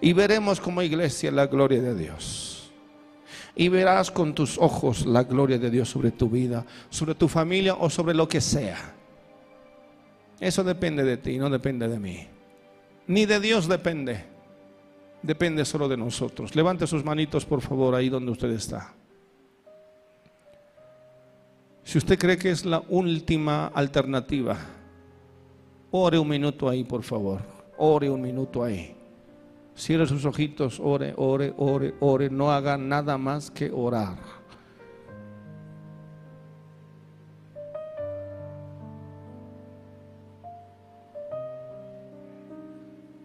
Y 0.00 0.12
veremos 0.12 0.60
como 0.60 0.82
iglesia 0.82 1.30
la 1.32 1.46
gloria 1.46 1.80
de 1.80 1.94
Dios 1.94 2.51
y 3.54 3.68
verás 3.68 4.10
con 4.10 4.34
tus 4.34 4.58
ojos 4.58 5.06
la 5.06 5.24
gloria 5.24 5.58
de 5.58 5.70
Dios 5.70 5.88
sobre 5.88 6.10
tu 6.10 6.28
vida, 6.28 6.64
sobre 6.88 7.14
tu 7.14 7.28
familia 7.28 7.74
o 7.74 7.90
sobre 7.90 8.14
lo 8.14 8.28
que 8.28 8.40
sea. 8.40 8.94
Eso 10.40 10.64
depende 10.64 11.04
de 11.04 11.18
ti, 11.18 11.38
no 11.38 11.50
depende 11.50 11.86
de 11.86 11.98
mí. 11.98 12.26
Ni 13.06 13.26
de 13.26 13.40
Dios 13.40 13.68
depende. 13.68 14.24
Depende 15.22 15.64
solo 15.64 15.88
de 15.88 15.96
nosotros. 15.96 16.56
Levante 16.56 16.86
sus 16.86 17.04
manitos, 17.04 17.44
por 17.44 17.60
favor, 17.60 17.94
ahí 17.94 18.08
donde 18.08 18.32
usted 18.32 18.50
está. 18.50 18.92
Si 21.84 21.98
usted 21.98 22.18
cree 22.18 22.36
que 22.36 22.50
es 22.50 22.64
la 22.64 22.82
última 22.88 23.66
alternativa, 23.68 24.56
ore 25.90 26.18
un 26.18 26.28
minuto 26.28 26.68
ahí, 26.68 26.84
por 26.84 27.02
favor. 27.02 27.40
Ore 27.76 28.08
un 28.10 28.22
minuto 28.22 28.64
ahí. 28.64 28.96
Cierre 29.74 30.06
sus 30.06 30.24
ojitos, 30.24 30.78
ore, 30.80 31.14
ore, 31.16 31.54
ore, 31.56 31.94
ore. 32.00 32.30
No 32.30 32.52
haga 32.52 32.76
nada 32.76 33.16
más 33.16 33.50
que 33.50 33.70
orar. 33.70 34.18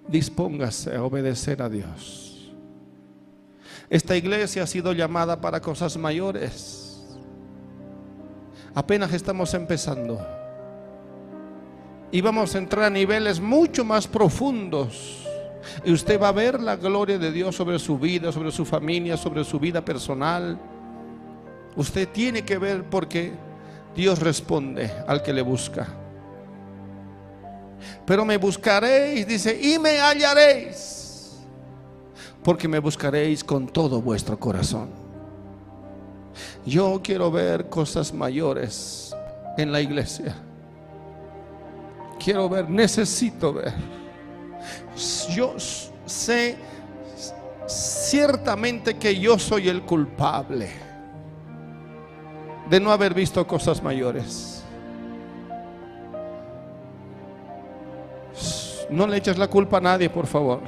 Dispóngase 0.07 0.95
a 0.95 1.03
obedecer 1.03 1.61
a 1.61 1.67
Dios. 1.67 2.53
Esta 3.89 4.15
iglesia 4.15 4.63
ha 4.63 4.67
sido 4.67 4.93
llamada 4.93 5.41
para 5.41 5.61
cosas 5.61 5.97
mayores. 5.97 7.17
Apenas 8.73 9.13
estamos 9.13 9.53
empezando. 9.53 10.25
Y 12.09 12.21
vamos 12.21 12.55
a 12.55 12.59
entrar 12.59 12.85
a 12.85 12.89
niveles 12.89 13.41
mucho 13.41 13.83
más 13.83 14.07
profundos 14.07 15.26
y 15.83 15.91
usted 15.91 16.21
va 16.21 16.29
a 16.29 16.33
ver 16.33 16.59
la 16.59 16.75
gloria 16.75 17.17
de 17.17 17.31
Dios 17.31 17.55
sobre 17.55 17.79
su 17.79 17.97
vida, 17.97 18.31
sobre 18.31 18.51
su 18.51 18.65
familia, 18.65 19.17
sobre 19.17 19.43
su 19.43 19.59
vida 19.59 19.83
personal. 19.83 20.57
Usted 21.75 22.07
tiene 22.09 22.43
que 22.43 22.57
ver 22.57 22.83
porque 22.83 23.33
Dios 23.95 24.19
responde 24.19 24.91
al 25.07 25.21
que 25.21 25.33
le 25.33 25.41
busca. 25.41 25.87
Pero 28.05 28.25
me 28.25 28.37
buscaréis, 28.37 29.27
dice, 29.27 29.59
y 29.61 29.77
me 29.77 29.99
hallaréis. 29.99 31.37
Porque 32.43 32.67
me 32.67 32.79
buscaréis 32.79 33.43
con 33.43 33.67
todo 33.67 34.01
vuestro 34.01 34.39
corazón. 34.39 34.89
Yo 36.65 37.01
quiero 37.03 37.31
ver 37.31 37.69
cosas 37.69 38.13
mayores 38.13 39.15
en 39.57 39.71
la 39.71 39.81
iglesia. 39.81 40.35
Quiero 42.19 42.49
ver, 42.49 42.69
necesito 42.69 43.53
ver 43.53 43.96
yo 45.35 45.55
sé 46.05 46.57
ciertamente 47.67 48.95
que 48.95 49.19
yo 49.19 49.37
soy 49.37 49.69
el 49.69 49.81
culpable 49.81 50.69
de 52.69 52.79
no 52.79 52.91
haber 52.91 53.13
visto 53.13 53.45
cosas 53.47 53.81
mayores. 53.81 54.63
No 58.89 59.05
le 59.05 59.17
eches 59.17 59.37
la 59.37 59.47
culpa 59.47 59.77
a 59.77 59.81
nadie, 59.81 60.09
por 60.09 60.27
favor. 60.27 60.61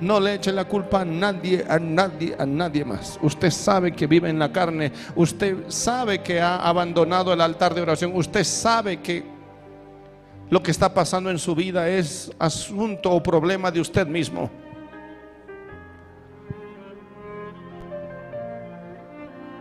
No 0.00 0.18
le 0.18 0.34
eche 0.34 0.50
la 0.50 0.64
culpa 0.64 1.02
a 1.02 1.04
nadie, 1.04 1.64
a 1.68 1.78
nadie, 1.78 2.34
a 2.38 2.46
nadie 2.46 2.84
más. 2.84 3.18
Usted 3.22 3.50
sabe 3.50 3.92
que 3.92 4.06
vive 4.06 4.28
en 4.28 4.38
la 4.38 4.50
carne. 4.50 4.92
Usted 5.14 5.68
sabe 5.68 6.22
que 6.22 6.40
ha 6.40 6.56
abandonado 6.56 7.32
el 7.32 7.40
altar 7.40 7.74
de 7.74 7.82
oración. 7.82 8.12
Usted 8.14 8.44
sabe 8.44 9.00
que 9.00 9.24
lo 10.52 10.62
que 10.62 10.70
está 10.70 10.92
pasando 10.92 11.30
en 11.30 11.38
su 11.38 11.54
vida 11.54 11.88
es 11.88 12.30
asunto 12.38 13.10
o 13.10 13.22
problema 13.22 13.70
de 13.70 13.80
usted 13.80 14.06
mismo. 14.06 14.50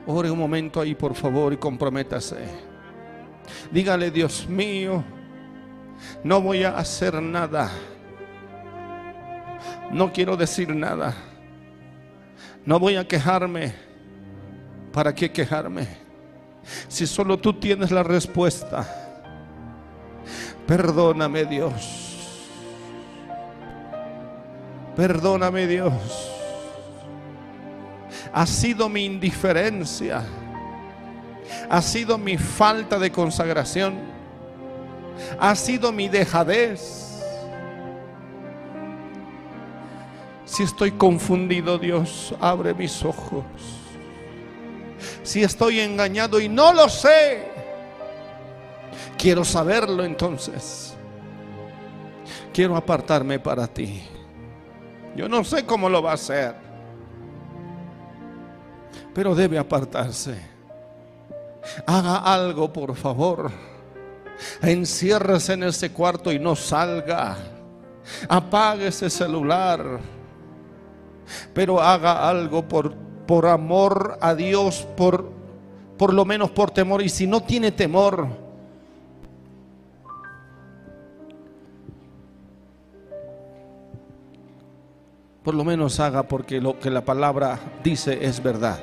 Ore 0.06 0.30
un 0.30 0.38
momento 0.38 0.82
ahí, 0.82 0.94
por 0.94 1.16
favor, 1.16 1.54
y 1.54 1.56
comprométase. 1.56 2.40
Dígale, 3.72 4.12
Dios 4.12 4.46
mío, 4.50 5.02
no 6.26 6.42
voy 6.42 6.66
a 6.66 6.78
hacer 6.78 7.22
nada. 7.22 7.72
No 9.94 10.12
quiero 10.12 10.36
decir 10.36 10.76
nada. 10.76 11.16
No 12.66 12.80
voy 12.82 12.98
a 12.98 13.08
quejarme. 13.08 13.74
¿Para 14.92 15.16
qué 15.16 15.32
quejarme? 15.32 15.88
Si 16.90 17.08
solo 17.08 17.38
tú 17.38 17.54
tienes 17.54 17.92
la 17.92 18.04
respuesta. 18.04 19.01
Perdóname 20.68 21.46
Dios. 21.46 22.12
Perdóname 24.96 25.68
Dios. 25.68 25.94
Ha 28.34 28.46
sido 28.46 28.88
mi 28.90 29.06
indiferencia. 29.06 30.24
Ha 31.70 31.82
sido 31.82 32.18
mi 32.18 32.38
falta 32.38 33.00
de 33.00 33.12
consagración. 33.12 33.96
Ha 35.40 35.56
sido 35.56 35.92
mi 35.92 36.08
dejadez. 36.08 37.02
Si 40.46 40.64
estoy 40.64 40.92
confundido, 40.92 41.78
Dios, 41.78 42.36
abre 42.40 42.74
mis 42.74 43.06
ojos. 43.06 43.46
Si 45.24 45.44
estoy 45.44 45.80
engañado 45.80 46.40
y 46.40 46.50
no 46.50 46.74
lo 46.74 46.90
sé, 46.90 47.51
quiero 49.18 49.44
saberlo 49.44 50.04
entonces. 50.04 50.96
Quiero 52.54 52.76
apartarme 52.76 53.40
para 53.40 53.68
ti. 53.68 54.02
Yo 55.16 55.28
no 55.28 55.44
sé 55.44 55.66
cómo 55.66 55.90
lo 55.90 56.02
va 56.02 56.12
a 56.12 56.16
hacer, 56.16 56.56
pero 59.14 59.36
debe 59.36 59.58
apartarse. 59.58 60.52
Haga 61.86 62.18
algo, 62.18 62.72
por 62.72 62.96
favor. 62.96 63.52
Enciérrese 64.62 65.54
en 65.54 65.64
ese 65.64 65.92
cuarto 65.92 66.32
y 66.32 66.40
no 66.40 66.56
salga. 66.56 67.38
Apague 68.28 68.88
ese 68.88 69.10
celular. 69.10 70.00
Pero 71.54 71.80
haga 71.80 72.28
algo 72.28 72.68
por, 72.68 72.96
por 73.28 73.46
amor 73.46 74.18
a 74.22 74.34
Dios, 74.34 74.88
por, 74.98 75.32
por 75.98 76.14
lo 76.14 76.26
menos 76.26 76.50
por 76.52 76.72
temor. 76.72 77.02
Y 77.02 77.10
si 77.10 77.28
no 77.28 77.42
tiene 77.42 77.72
temor, 77.72 78.28
por 85.44 85.56
lo 85.56 85.64
menos 85.64 86.00
haga 86.00 86.24
porque 86.24 86.62
lo 86.62 86.80
que 86.80 86.90
la 86.90 87.02
palabra 87.02 87.60
dice 87.84 88.20
es 88.22 88.42
verdad 88.42 88.80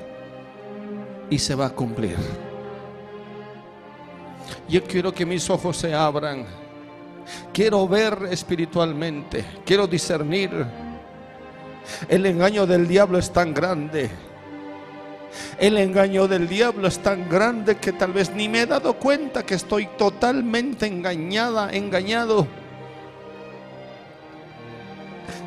y 1.31 1.39
se 1.39 1.55
va 1.55 1.67
a 1.67 1.71
cumplir. 1.71 2.17
Yo 4.69 4.83
quiero 4.85 5.13
que 5.13 5.25
mis 5.25 5.49
ojos 5.51 5.77
se 5.77 5.95
abran. 5.95 6.47
Quiero 7.53 7.87
ver 7.87 8.29
espiritualmente. 8.31 9.45
Quiero 9.65 9.87
discernir. 9.87 10.51
El 12.09 12.27
engaño 12.27 12.67
del 12.67 12.87
diablo 12.89 13.19
es 13.19 13.31
tan 13.33 13.55
grande. 13.55 14.11
El 15.59 15.77
engaño 15.77 16.27
del 16.27 16.49
diablo 16.49 16.89
es 16.89 16.99
tan 16.99 17.29
grande 17.29 17.77
que 17.77 17.93
tal 17.93 18.13
vez 18.13 18.35
ni 18.35 18.49
me 18.49 18.63
he 18.63 18.67
dado 18.67 18.95
cuenta 18.95 19.45
que 19.45 19.55
estoy 19.55 19.87
totalmente 19.99 20.87
engañada, 20.87 21.71
engañado. 21.73 22.47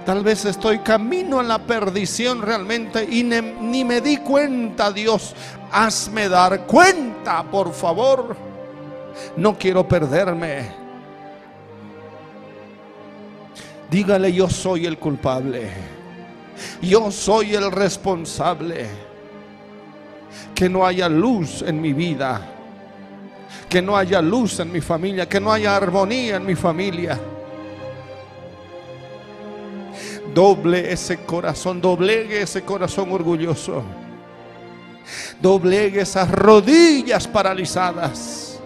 Tal 0.05 0.23
vez 0.23 0.45
estoy 0.45 0.79
camino 0.79 1.39
a 1.39 1.43
la 1.43 1.59
perdición 1.59 2.41
realmente 2.41 3.03
y 3.03 3.23
ni 3.23 3.85
me 3.85 4.01
di 4.01 4.17
cuenta, 4.17 4.91
Dios. 4.91 5.35
Hazme 5.71 6.27
dar 6.27 6.65
cuenta, 6.65 7.43
por 7.43 7.71
favor. 7.71 8.35
No 9.37 9.57
quiero 9.57 9.87
perderme. 9.87 10.71
Dígale, 13.91 14.33
yo 14.33 14.49
soy 14.49 14.87
el 14.87 14.97
culpable. 14.97 15.69
Yo 16.81 17.11
soy 17.11 17.53
el 17.53 17.71
responsable. 17.71 18.87
Que 20.55 20.67
no 20.67 20.85
haya 20.85 21.07
luz 21.09 21.61
en 21.61 21.79
mi 21.79 21.93
vida. 21.93 22.41
Que 23.69 23.83
no 23.83 23.95
haya 23.95 24.19
luz 24.19 24.59
en 24.59 24.71
mi 24.71 24.81
familia. 24.81 25.29
Que 25.29 25.39
no 25.39 25.53
haya 25.53 25.75
armonía 25.75 26.37
en 26.37 26.45
mi 26.45 26.55
familia 26.55 27.19
Doble 30.33 30.91
ese 30.91 31.17
corazón, 31.17 31.81
doblegue 31.81 32.41
ese 32.41 32.63
corazón 32.63 33.11
orgulloso. 33.11 33.83
Doblegue 35.41 36.01
esas 36.01 36.29
rodillas 36.31 37.27
paralizadas. 37.27 38.59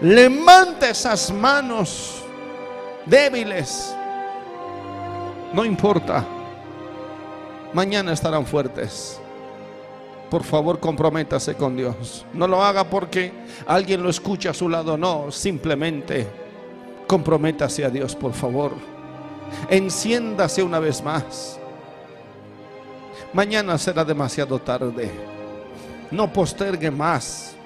Levante 0.00 0.90
esas 0.90 1.32
manos 1.32 2.22
débiles. 3.06 3.94
No 5.52 5.64
importa. 5.64 6.24
Mañana 7.72 8.12
estarán 8.12 8.44
fuertes. 8.44 9.20
Por 10.30 10.42
favor, 10.42 10.80
comprométase 10.80 11.54
con 11.54 11.76
Dios. 11.76 12.26
No 12.32 12.48
lo 12.48 12.62
haga 12.62 12.84
porque 12.84 13.32
alguien 13.66 14.02
lo 14.02 14.10
escucha 14.10 14.50
a 14.50 14.54
su 14.54 14.68
lado. 14.68 14.96
No, 14.96 15.30
simplemente 15.30 16.26
comprométase 17.06 17.84
a 17.84 17.90
Dios, 17.90 18.16
por 18.16 18.32
favor. 18.32 18.93
Enciéndase 19.68 20.62
una 20.62 20.78
vez 20.78 21.02
más. 21.02 21.58
Mañana 23.32 23.76
será 23.78 24.04
demasiado 24.04 24.58
tarde. 24.58 25.10
No 26.10 26.32
postergue 26.32 26.90
más. 26.90 27.56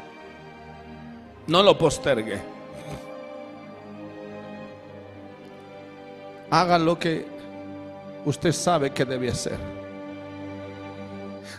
No 1.47 1.63
lo 1.63 1.77
postergue. 1.77 2.41
Haga 6.51 6.79
lo 6.79 6.99
que 6.99 7.27
usted 8.25 8.53
sabe 8.53 8.91
que 8.91 9.05
debe 9.05 9.29
hacer. 9.29 9.59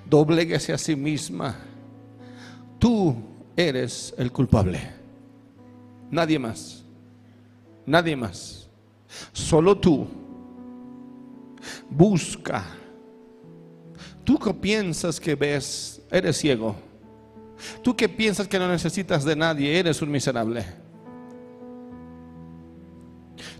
Dobléguese 0.05 0.73
a 0.73 0.77
sí 0.77 0.95
misma. 0.95 1.55
Tú 2.79 3.15
eres 3.55 4.13
el 4.17 4.31
culpable. 4.31 4.81
Nadie 6.09 6.39
más. 6.39 6.83
Nadie 7.85 8.15
más. 8.15 8.59
Solo 9.31 9.77
tú. 9.77 10.07
Busca. 11.90 12.65
Tú 14.23 14.38
que 14.38 14.53
piensas 14.53 15.19
que 15.19 15.36
ves, 15.36 16.02
eres 16.11 16.38
ciego. 16.38 16.76
Tú 17.81 17.95
que 17.95 18.07
piensas 18.07 18.48
que 18.48 18.60
no 18.60 18.68
necesitas 18.68 19.26
de 19.26 19.36
nadie, 19.36 19.77
eres 19.77 20.02
un 20.02 20.11
miserable. 20.11 20.65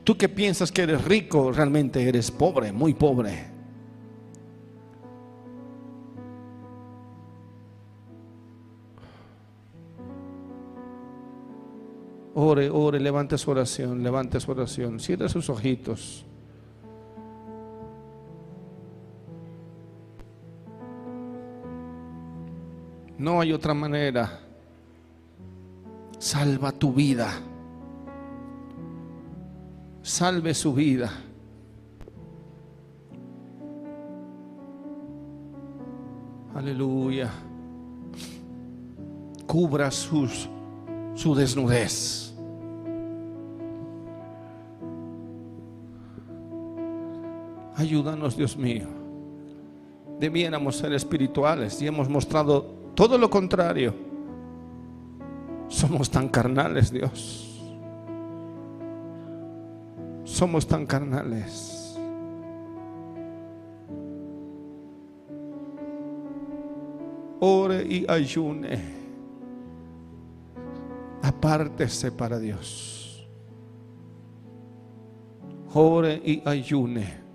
Tú 0.04 0.18
que 0.18 0.30
piensas 0.30 0.72
que 0.72 0.84
eres 0.84 1.04
rico, 1.04 1.52
realmente 1.52 2.08
eres 2.08 2.32
pobre, 2.32 2.72
muy 2.72 2.94
pobre. 2.94 3.59
Ore, 12.36 12.70
ore, 12.70 13.00
levante 13.00 13.38
su 13.38 13.52
oración, 13.52 14.04
levante 14.04 14.40
su 14.40 14.52
oración, 14.52 15.00
cierre 15.00 15.30
sus 15.30 15.50
ojitos. 15.50 16.26
No 23.18 23.42
hay 23.42 23.52
otra 23.52 23.74
manera. 23.74 24.40
Salva 26.18 26.72
tu 26.72 26.94
vida. 26.94 27.30
Salve 30.02 30.54
su 30.54 30.74
vida. 30.74 31.12
Aleluya. 36.56 37.30
Cubra 39.46 39.92
sus, 39.92 40.50
su 41.20 41.36
desnudez. 41.36 42.34
Ayúdanos, 47.76 48.38
Dios 48.38 48.56
mío. 48.56 48.88
Debiéramos 50.18 50.78
ser 50.78 50.94
espirituales 50.94 51.82
y 51.82 51.88
hemos 51.88 52.08
mostrado 52.08 52.62
todo 52.96 53.18
lo 53.18 53.30
contrario. 53.30 53.94
Somos 55.68 56.10
tan 56.10 56.30
carnales, 56.30 56.90
Dios. 56.90 57.70
Somos 60.24 60.66
tan 60.66 60.86
carnales. 60.86 62.00
Ore 67.42 67.86
y 67.86 68.06
ayune. 68.10 68.99
Apártese 71.22 72.12
para 72.12 72.40
Dios. 72.40 73.28
Ore 75.74 76.22
y 76.24 76.42
ayune. 76.46 77.30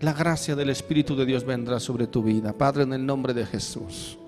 la 0.00 0.12
gracia 0.12 0.54
del 0.54 0.70
Espíritu 0.70 1.16
de 1.16 1.26
Dios 1.26 1.44
vendrá 1.44 1.80
sobre 1.80 2.06
tu 2.06 2.22
vida. 2.22 2.52
Padre, 2.52 2.84
en 2.84 2.92
el 2.92 3.04
nombre 3.04 3.34
de 3.34 3.44
Jesús. 3.44 4.18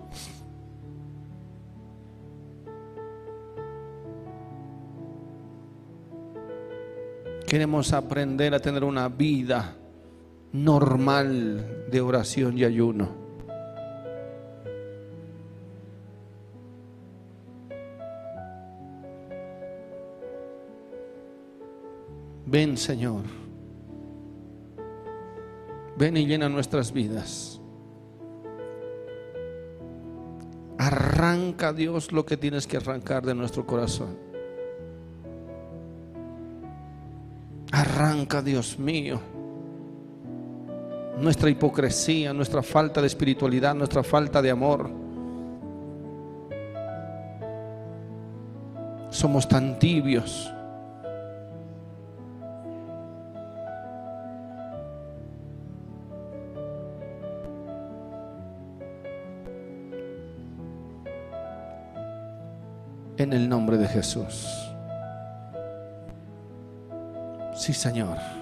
Queremos 7.47 7.93
aprender 7.93 8.55
a 8.55 8.61
tener 8.61 8.85
una 8.85 9.09
vida 9.09 9.77
normal 10.53 11.87
de 11.91 12.01
oración 12.01 12.59
y 12.59 12.65
ayuno. 12.65 13.09
Ven, 22.47 22.77
Señor. 22.77 23.23
Ven 25.97 26.17
y 26.17 26.27
llena 26.27 26.49
nuestras 26.49 26.93
vidas. 26.93 27.61
Arranca 30.79 31.73
Dios 31.73 32.11
lo 32.11 32.25
que 32.25 32.37
tienes 32.37 32.67
que 32.67 32.79
arrancar 32.79 33.25
de 33.25 33.35
nuestro 33.35 33.67
corazón. 33.67 34.19
Arranca 37.71 38.43
Dios 38.43 38.79
mío 38.79 39.21
nuestra 41.19 41.51
hipocresía, 41.51 42.33
nuestra 42.33 42.63
falta 42.63 43.01
de 43.01 43.07
espiritualidad, 43.07 43.75
nuestra 43.75 44.03
falta 44.03 44.41
de 44.41 44.51
amor. 44.51 44.91
Somos 49.11 49.49
tan 49.49 49.79
tibios. 49.79 50.53
En 63.19 63.35
el 63.35 63.49
nombre 63.49 63.77
de 63.77 63.87
Jesús. 63.87 64.49
Sí, 67.55 67.75
Señor 67.75 68.40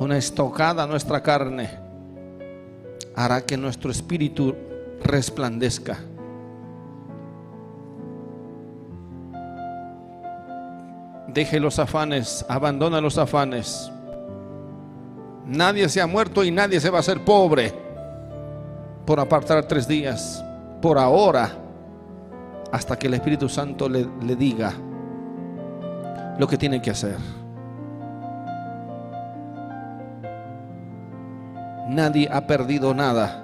una 0.00 0.16
estocada 0.16 0.82
a 0.82 0.86
nuestra 0.86 1.22
carne, 1.22 1.70
hará 3.14 3.42
que 3.42 3.56
nuestro 3.58 3.90
espíritu 3.90 4.56
resplandezca. 5.02 5.98
Deje 11.28 11.60
los 11.60 11.78
afanes, 11.78 12.44
abandona 12.48 13.00
los 13.00 13.18
afanes. 13.18 13.92
Nadie 15.46 15.88
se 15.88 16.00
ha 16.00 16.06
muerto 16.06 16.44
y 16.44 16.50
nadie 16.50 16.80
se 16.80 16.88
va 16.88 16.96
a 16.96 17.00
hacer 17.00 17.22
pobre 17.22 17.72
por 19.04 19.20
apartar 19.20 19.64
tres 19.64 19.86
días, 19.86 20.42
por 20.80 20.98
ahora, 20.98 21.50
hasta 22.72 22.98
que 22.98 23.06
el 23.06 23.14
Espíritu 23.14 23.48
Santo 23.48 23.88
le, 23.88 24.06
le 24.22 24.34
diga 24.34 24.72
lo 26.38 26.48
que 26.48 26.56
tiene 26.56 26.80
que 26.80 26.90
hacer. 26.90 27.39
Nadie 31.90 32.28
ha 32.30 32.46
perdido 32.46 32.94
nada 32.94 33.42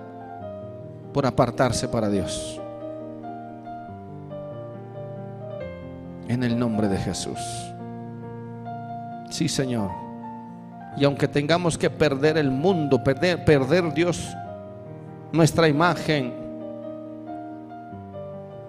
por 1.13 1.27
apartarse 1.27 1.89
para 1.89 2.09
Dios. 2.09 2.61
En 6.29 6.45
el 6.45 6.57
nombre 6.57 6.87
de 6.87 6.97
Jesús. 6.97 7.41
Sí, 9.31 9.49
Señor. 9.49 9.91
Y 10.97 11.05
aunque 11.05 11.27
tengamos 11.27 11.77
que 11.77 11.91
perder 11.91 12.39
el 12.39 12.53
mundo, 12.53 13.03
perder, 13.03 13.45
perder 13.45 13.93
Dios, 13.93 14.33
nuestra 15.33 15.67
imagen, 15.67 16.33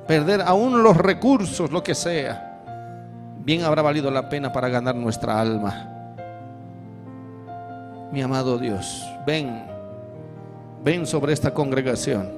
perder 0.07 0.41
aún 0.41 0.81
los 0.81 0.97
recursos, 0.97 1.71
lo 1.71 1.83
que 1.83 1.93
sea, 1.93 2.63
bien 3.45 3.63
habrá 3.63 3.83
valido 3.83 4.09
la 4.09 4.27
pena 4.27 4.51
para 4.51 4.69
ganar 4.69 4.95
nuestra 4.95 5.39
alma. 5.39 5.96
Mi 8.11 8.21
amado 8.21 8.57
Dios, 8.57 9.05
ven, 9.25 9.65
ven 10.83 11.05
sobre 11.05 11.33
esta 11.33 11.53
congregación, 11.53 12.29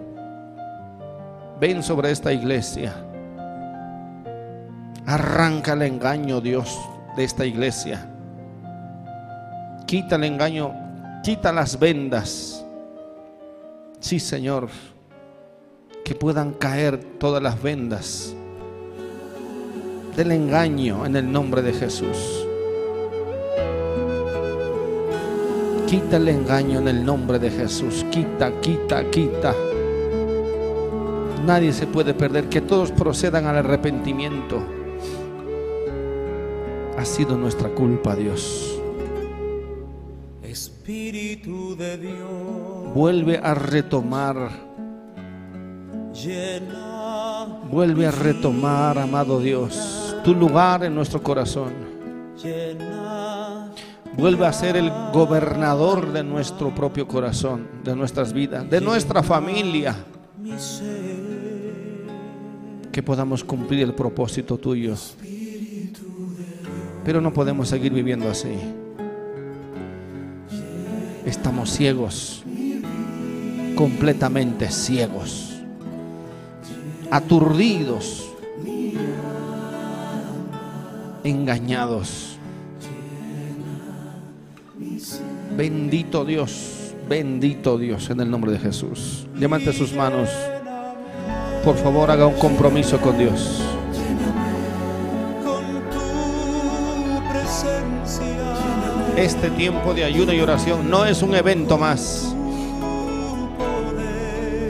ven 1.59 1.83
sobre 1.83 2.11
esta 2.11 2.33
iglesia. 2.33 2.95
Arranca 5.05 5.73
el 5.73 5.83
engaño, 5.83 6.41
Dios, 6.41 6.77
de 7.15 7.23
esta 7.23 7.45
iglesia. 7.45 8.07
Quita 9.85 10.15
el 10.15 10.23
engaño, 10.23 10.73
quita 11.23 11.51
las 11.51 11.77
vendas. 11.77 12.65
Sí, 13.99 14.19
Señor, 14.19 14.69
que 16.03 16.15
puedan 16.15 16.53
caer 16.53 16.97
todas 17.19 17.41
las 17.43 17.61
vendas 17.61 18.35
del 20.15 20.31
engaño 20.31 21.05
en 21.05 21.15
el 21.15 21.31
nombre 21.31 21.61
de 21.61 21.73
Jesús. 21.73 22.39
Quita 25.90 26.18
el 26.18 26.28
engaño 26.28 26.78
en 26.78 26.88
el 26.88 27.03
nombre 27.03 27.40
de 27.40 27.49
Jesús. 27.49 28.06
Quita, 28.11 28.52
quita, 28.61 29.10
quita. 29.10 29.56
Nadie 31.48 31.74
se 31.74 31.88
puede 31.88 32.14
perder. 32.14 32.48
Que 32.48 32.61
todos 32.61 32.91
procedan 32.91 33.48
al 33.48 33.57
arrepentimiento. 33.57 34.61
Ha 36.95 37.03
sido 37.06 37.36
nuestra 37.38 37.70
culpa, 37.70 38.16
Dios. 38.16 38.80
Espíritu 40.44 41.76
de 41.76 41.98
Dios. 41.98 42.94
Vuelve 42.94 43.40
a 43.41 43.56
retomar. 43.56 44.52
Llena. 46.14 47.61
Vuelve 47.72 48.06
a 48.06 48.11
retomar, 48.11 48.99
amado 48.99 49.40
Dios, 49.40 50.16
tu 50.24 50.36
lugar 50.36 50.84
en 50.84 50.94
nuestro 50.94 51.24
corazón. 51.24 51.74
Llena. 52.44 52.98
Vuelve 54.19 54.45
a 54.45 54.51
ser 54.51 54.75
el 54.75 54.91
gobernador 55.13 56.11
de 56.11 56.23
nuestro 56.23 56.75
propio 56.75 57.07
corazón, 57.07 57.65
de 57.85 57.95
nuestras 57.95 58.33
vidas, 58.33 58.69
de 58.69 58.81
nuestra 58.81 59.23
familia. 59.23 59.95
Que 62.91 63.01
podamos 63.01 63.45
cumplir 63.45 63.83
el 63.83 63.93
propósito 63.93 64.57
tuyo. 64.57 64.95
Pero 67.05 67.21
no 67.21 67.31
podemos 67.31 67.69
seguir 67.69 67.93
viviendo 67.93 68.29
así. 68.29 68.57
Estamos 71.25 71.69
ciegos, 71.69 72.43
completamente 73.77 74.69
ciegos, 74.69 75.61
aturdidos, 77.09 78.29
engañados. 81.23 82.28
Bendito 85.55 86.26
Dios, 86.26 86.93
bendito 87.07 87.77
Dios 87.77 88.09
en 88.09 88.21
el 88.21 88.30
nombre 88.30 88.51
de 88.51 88.59
Jesús. 88.59 89.27
Levante 89.35 89.73
sus 89.73 89.93
manos. 89.93 90.30
Por 91.63 91.76
favor, 91.76 92.09
haga 92.09 92.26
un 92.27 92.35
compromiso 92.35 92.99
con 92.99 93.17
Dios. 93.17 93.61
Este 99.17 99.49
tiempo 99.49 99.93
de 99.93 100.05
ayuda 100.05 100.34
y 100.34 100.39
oración 100.39 100.89
no 100.89 101.05
es 101.05 101.21
un 101.21 101.35
evento 101.35 101.77
más. 101.77 102.34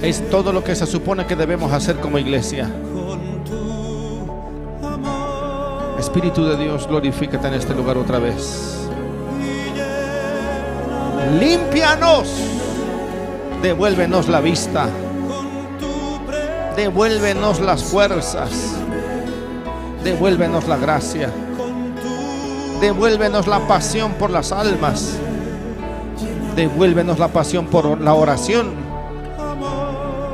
Es 0.02 0.28
todo 0.30 0.52
lo 0.52 0.64
que 0.64 0.76
se 0.76 0.88
supone 0.88 1.28
que 1.28 1.36
debemos 1.36 1.72
hacer 1.72 1.98
como 1.98 2.18
iglesia. 2.18 2.68
Espíritu 6.00 6.46
de 6.46 6.58
Dios, 6.58 6.88
glorifícate 6.88 7.48
en 7.48 7.54
este 7.54 7.76
lugar 7.76 7.98
otra 7.98 8.18
vez. 8.18 8.79
Límpianos. 11.28 12.30
Devuélvenos 13.62 14.30
la 14.30 14.42
vista. 14.42 14.88
Devuélvenos 16.76 17.60
las 17.60 17.84
fuerzas. 17.84 18.50
Devuélvenos 20.04 20.68
la 20.68 20.78
gracia. 20.78 21.30
Devuélvenos 22.80 23.48
la 23.48 23.60
pasión 23.68 24.14
por 24.14 24.30
las 24.30 24.52
almas. 24.54 25.18
Devuélvenos 26.56 27.20
la 27.20 27.28
pasión 27.28 27.68
por 27.68 28.00
la 28.00 28.14
oración. 28.14 28.72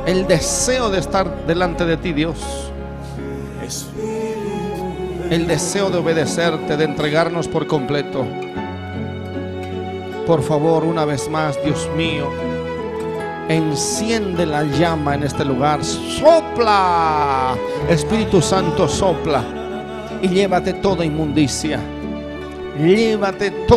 El 0.06 0.28
deseo 0.28 0.88
de 0.88 1.00
estar 1.00 1.46
delante 1.46 1.84
de 1.84 1.96
ti, 1.96 2.12
Dios. 2.12 2.38
El 5.30 5.48
deseo 5.48 5.90
de 5.90 5.98
obedecerte, 5.98 6.76
de 6.76 6.84
entregarnos 6.84 7.48
por 7.48 7.66
completo. 7.66 8.24
Por 10.26 10.42
favor, 10.42 10.84
una 10.84 11.04
vez 11.04 11.30
más, 11.30 11.56
Dios 11.64 11.88
mío, 11.96 12.28
enciende 13.48 14.44
la 14.44 14.64
llama 14.64 15.14
en 15.14 15.22
este 15.22 15.44
lugar. 15.44 15.84
Sopla, 15.84 17.54
Espíritu 17.88 18.42
Santo, 18.42 18.88
sopla 18.88 19.44
y 20.20 20.28
llévate 20.28 20.72
toda 20.74 21.04
inmundicia. 21.04 21.78
Llévate 22.76 23.50
todo. 23.50 23.66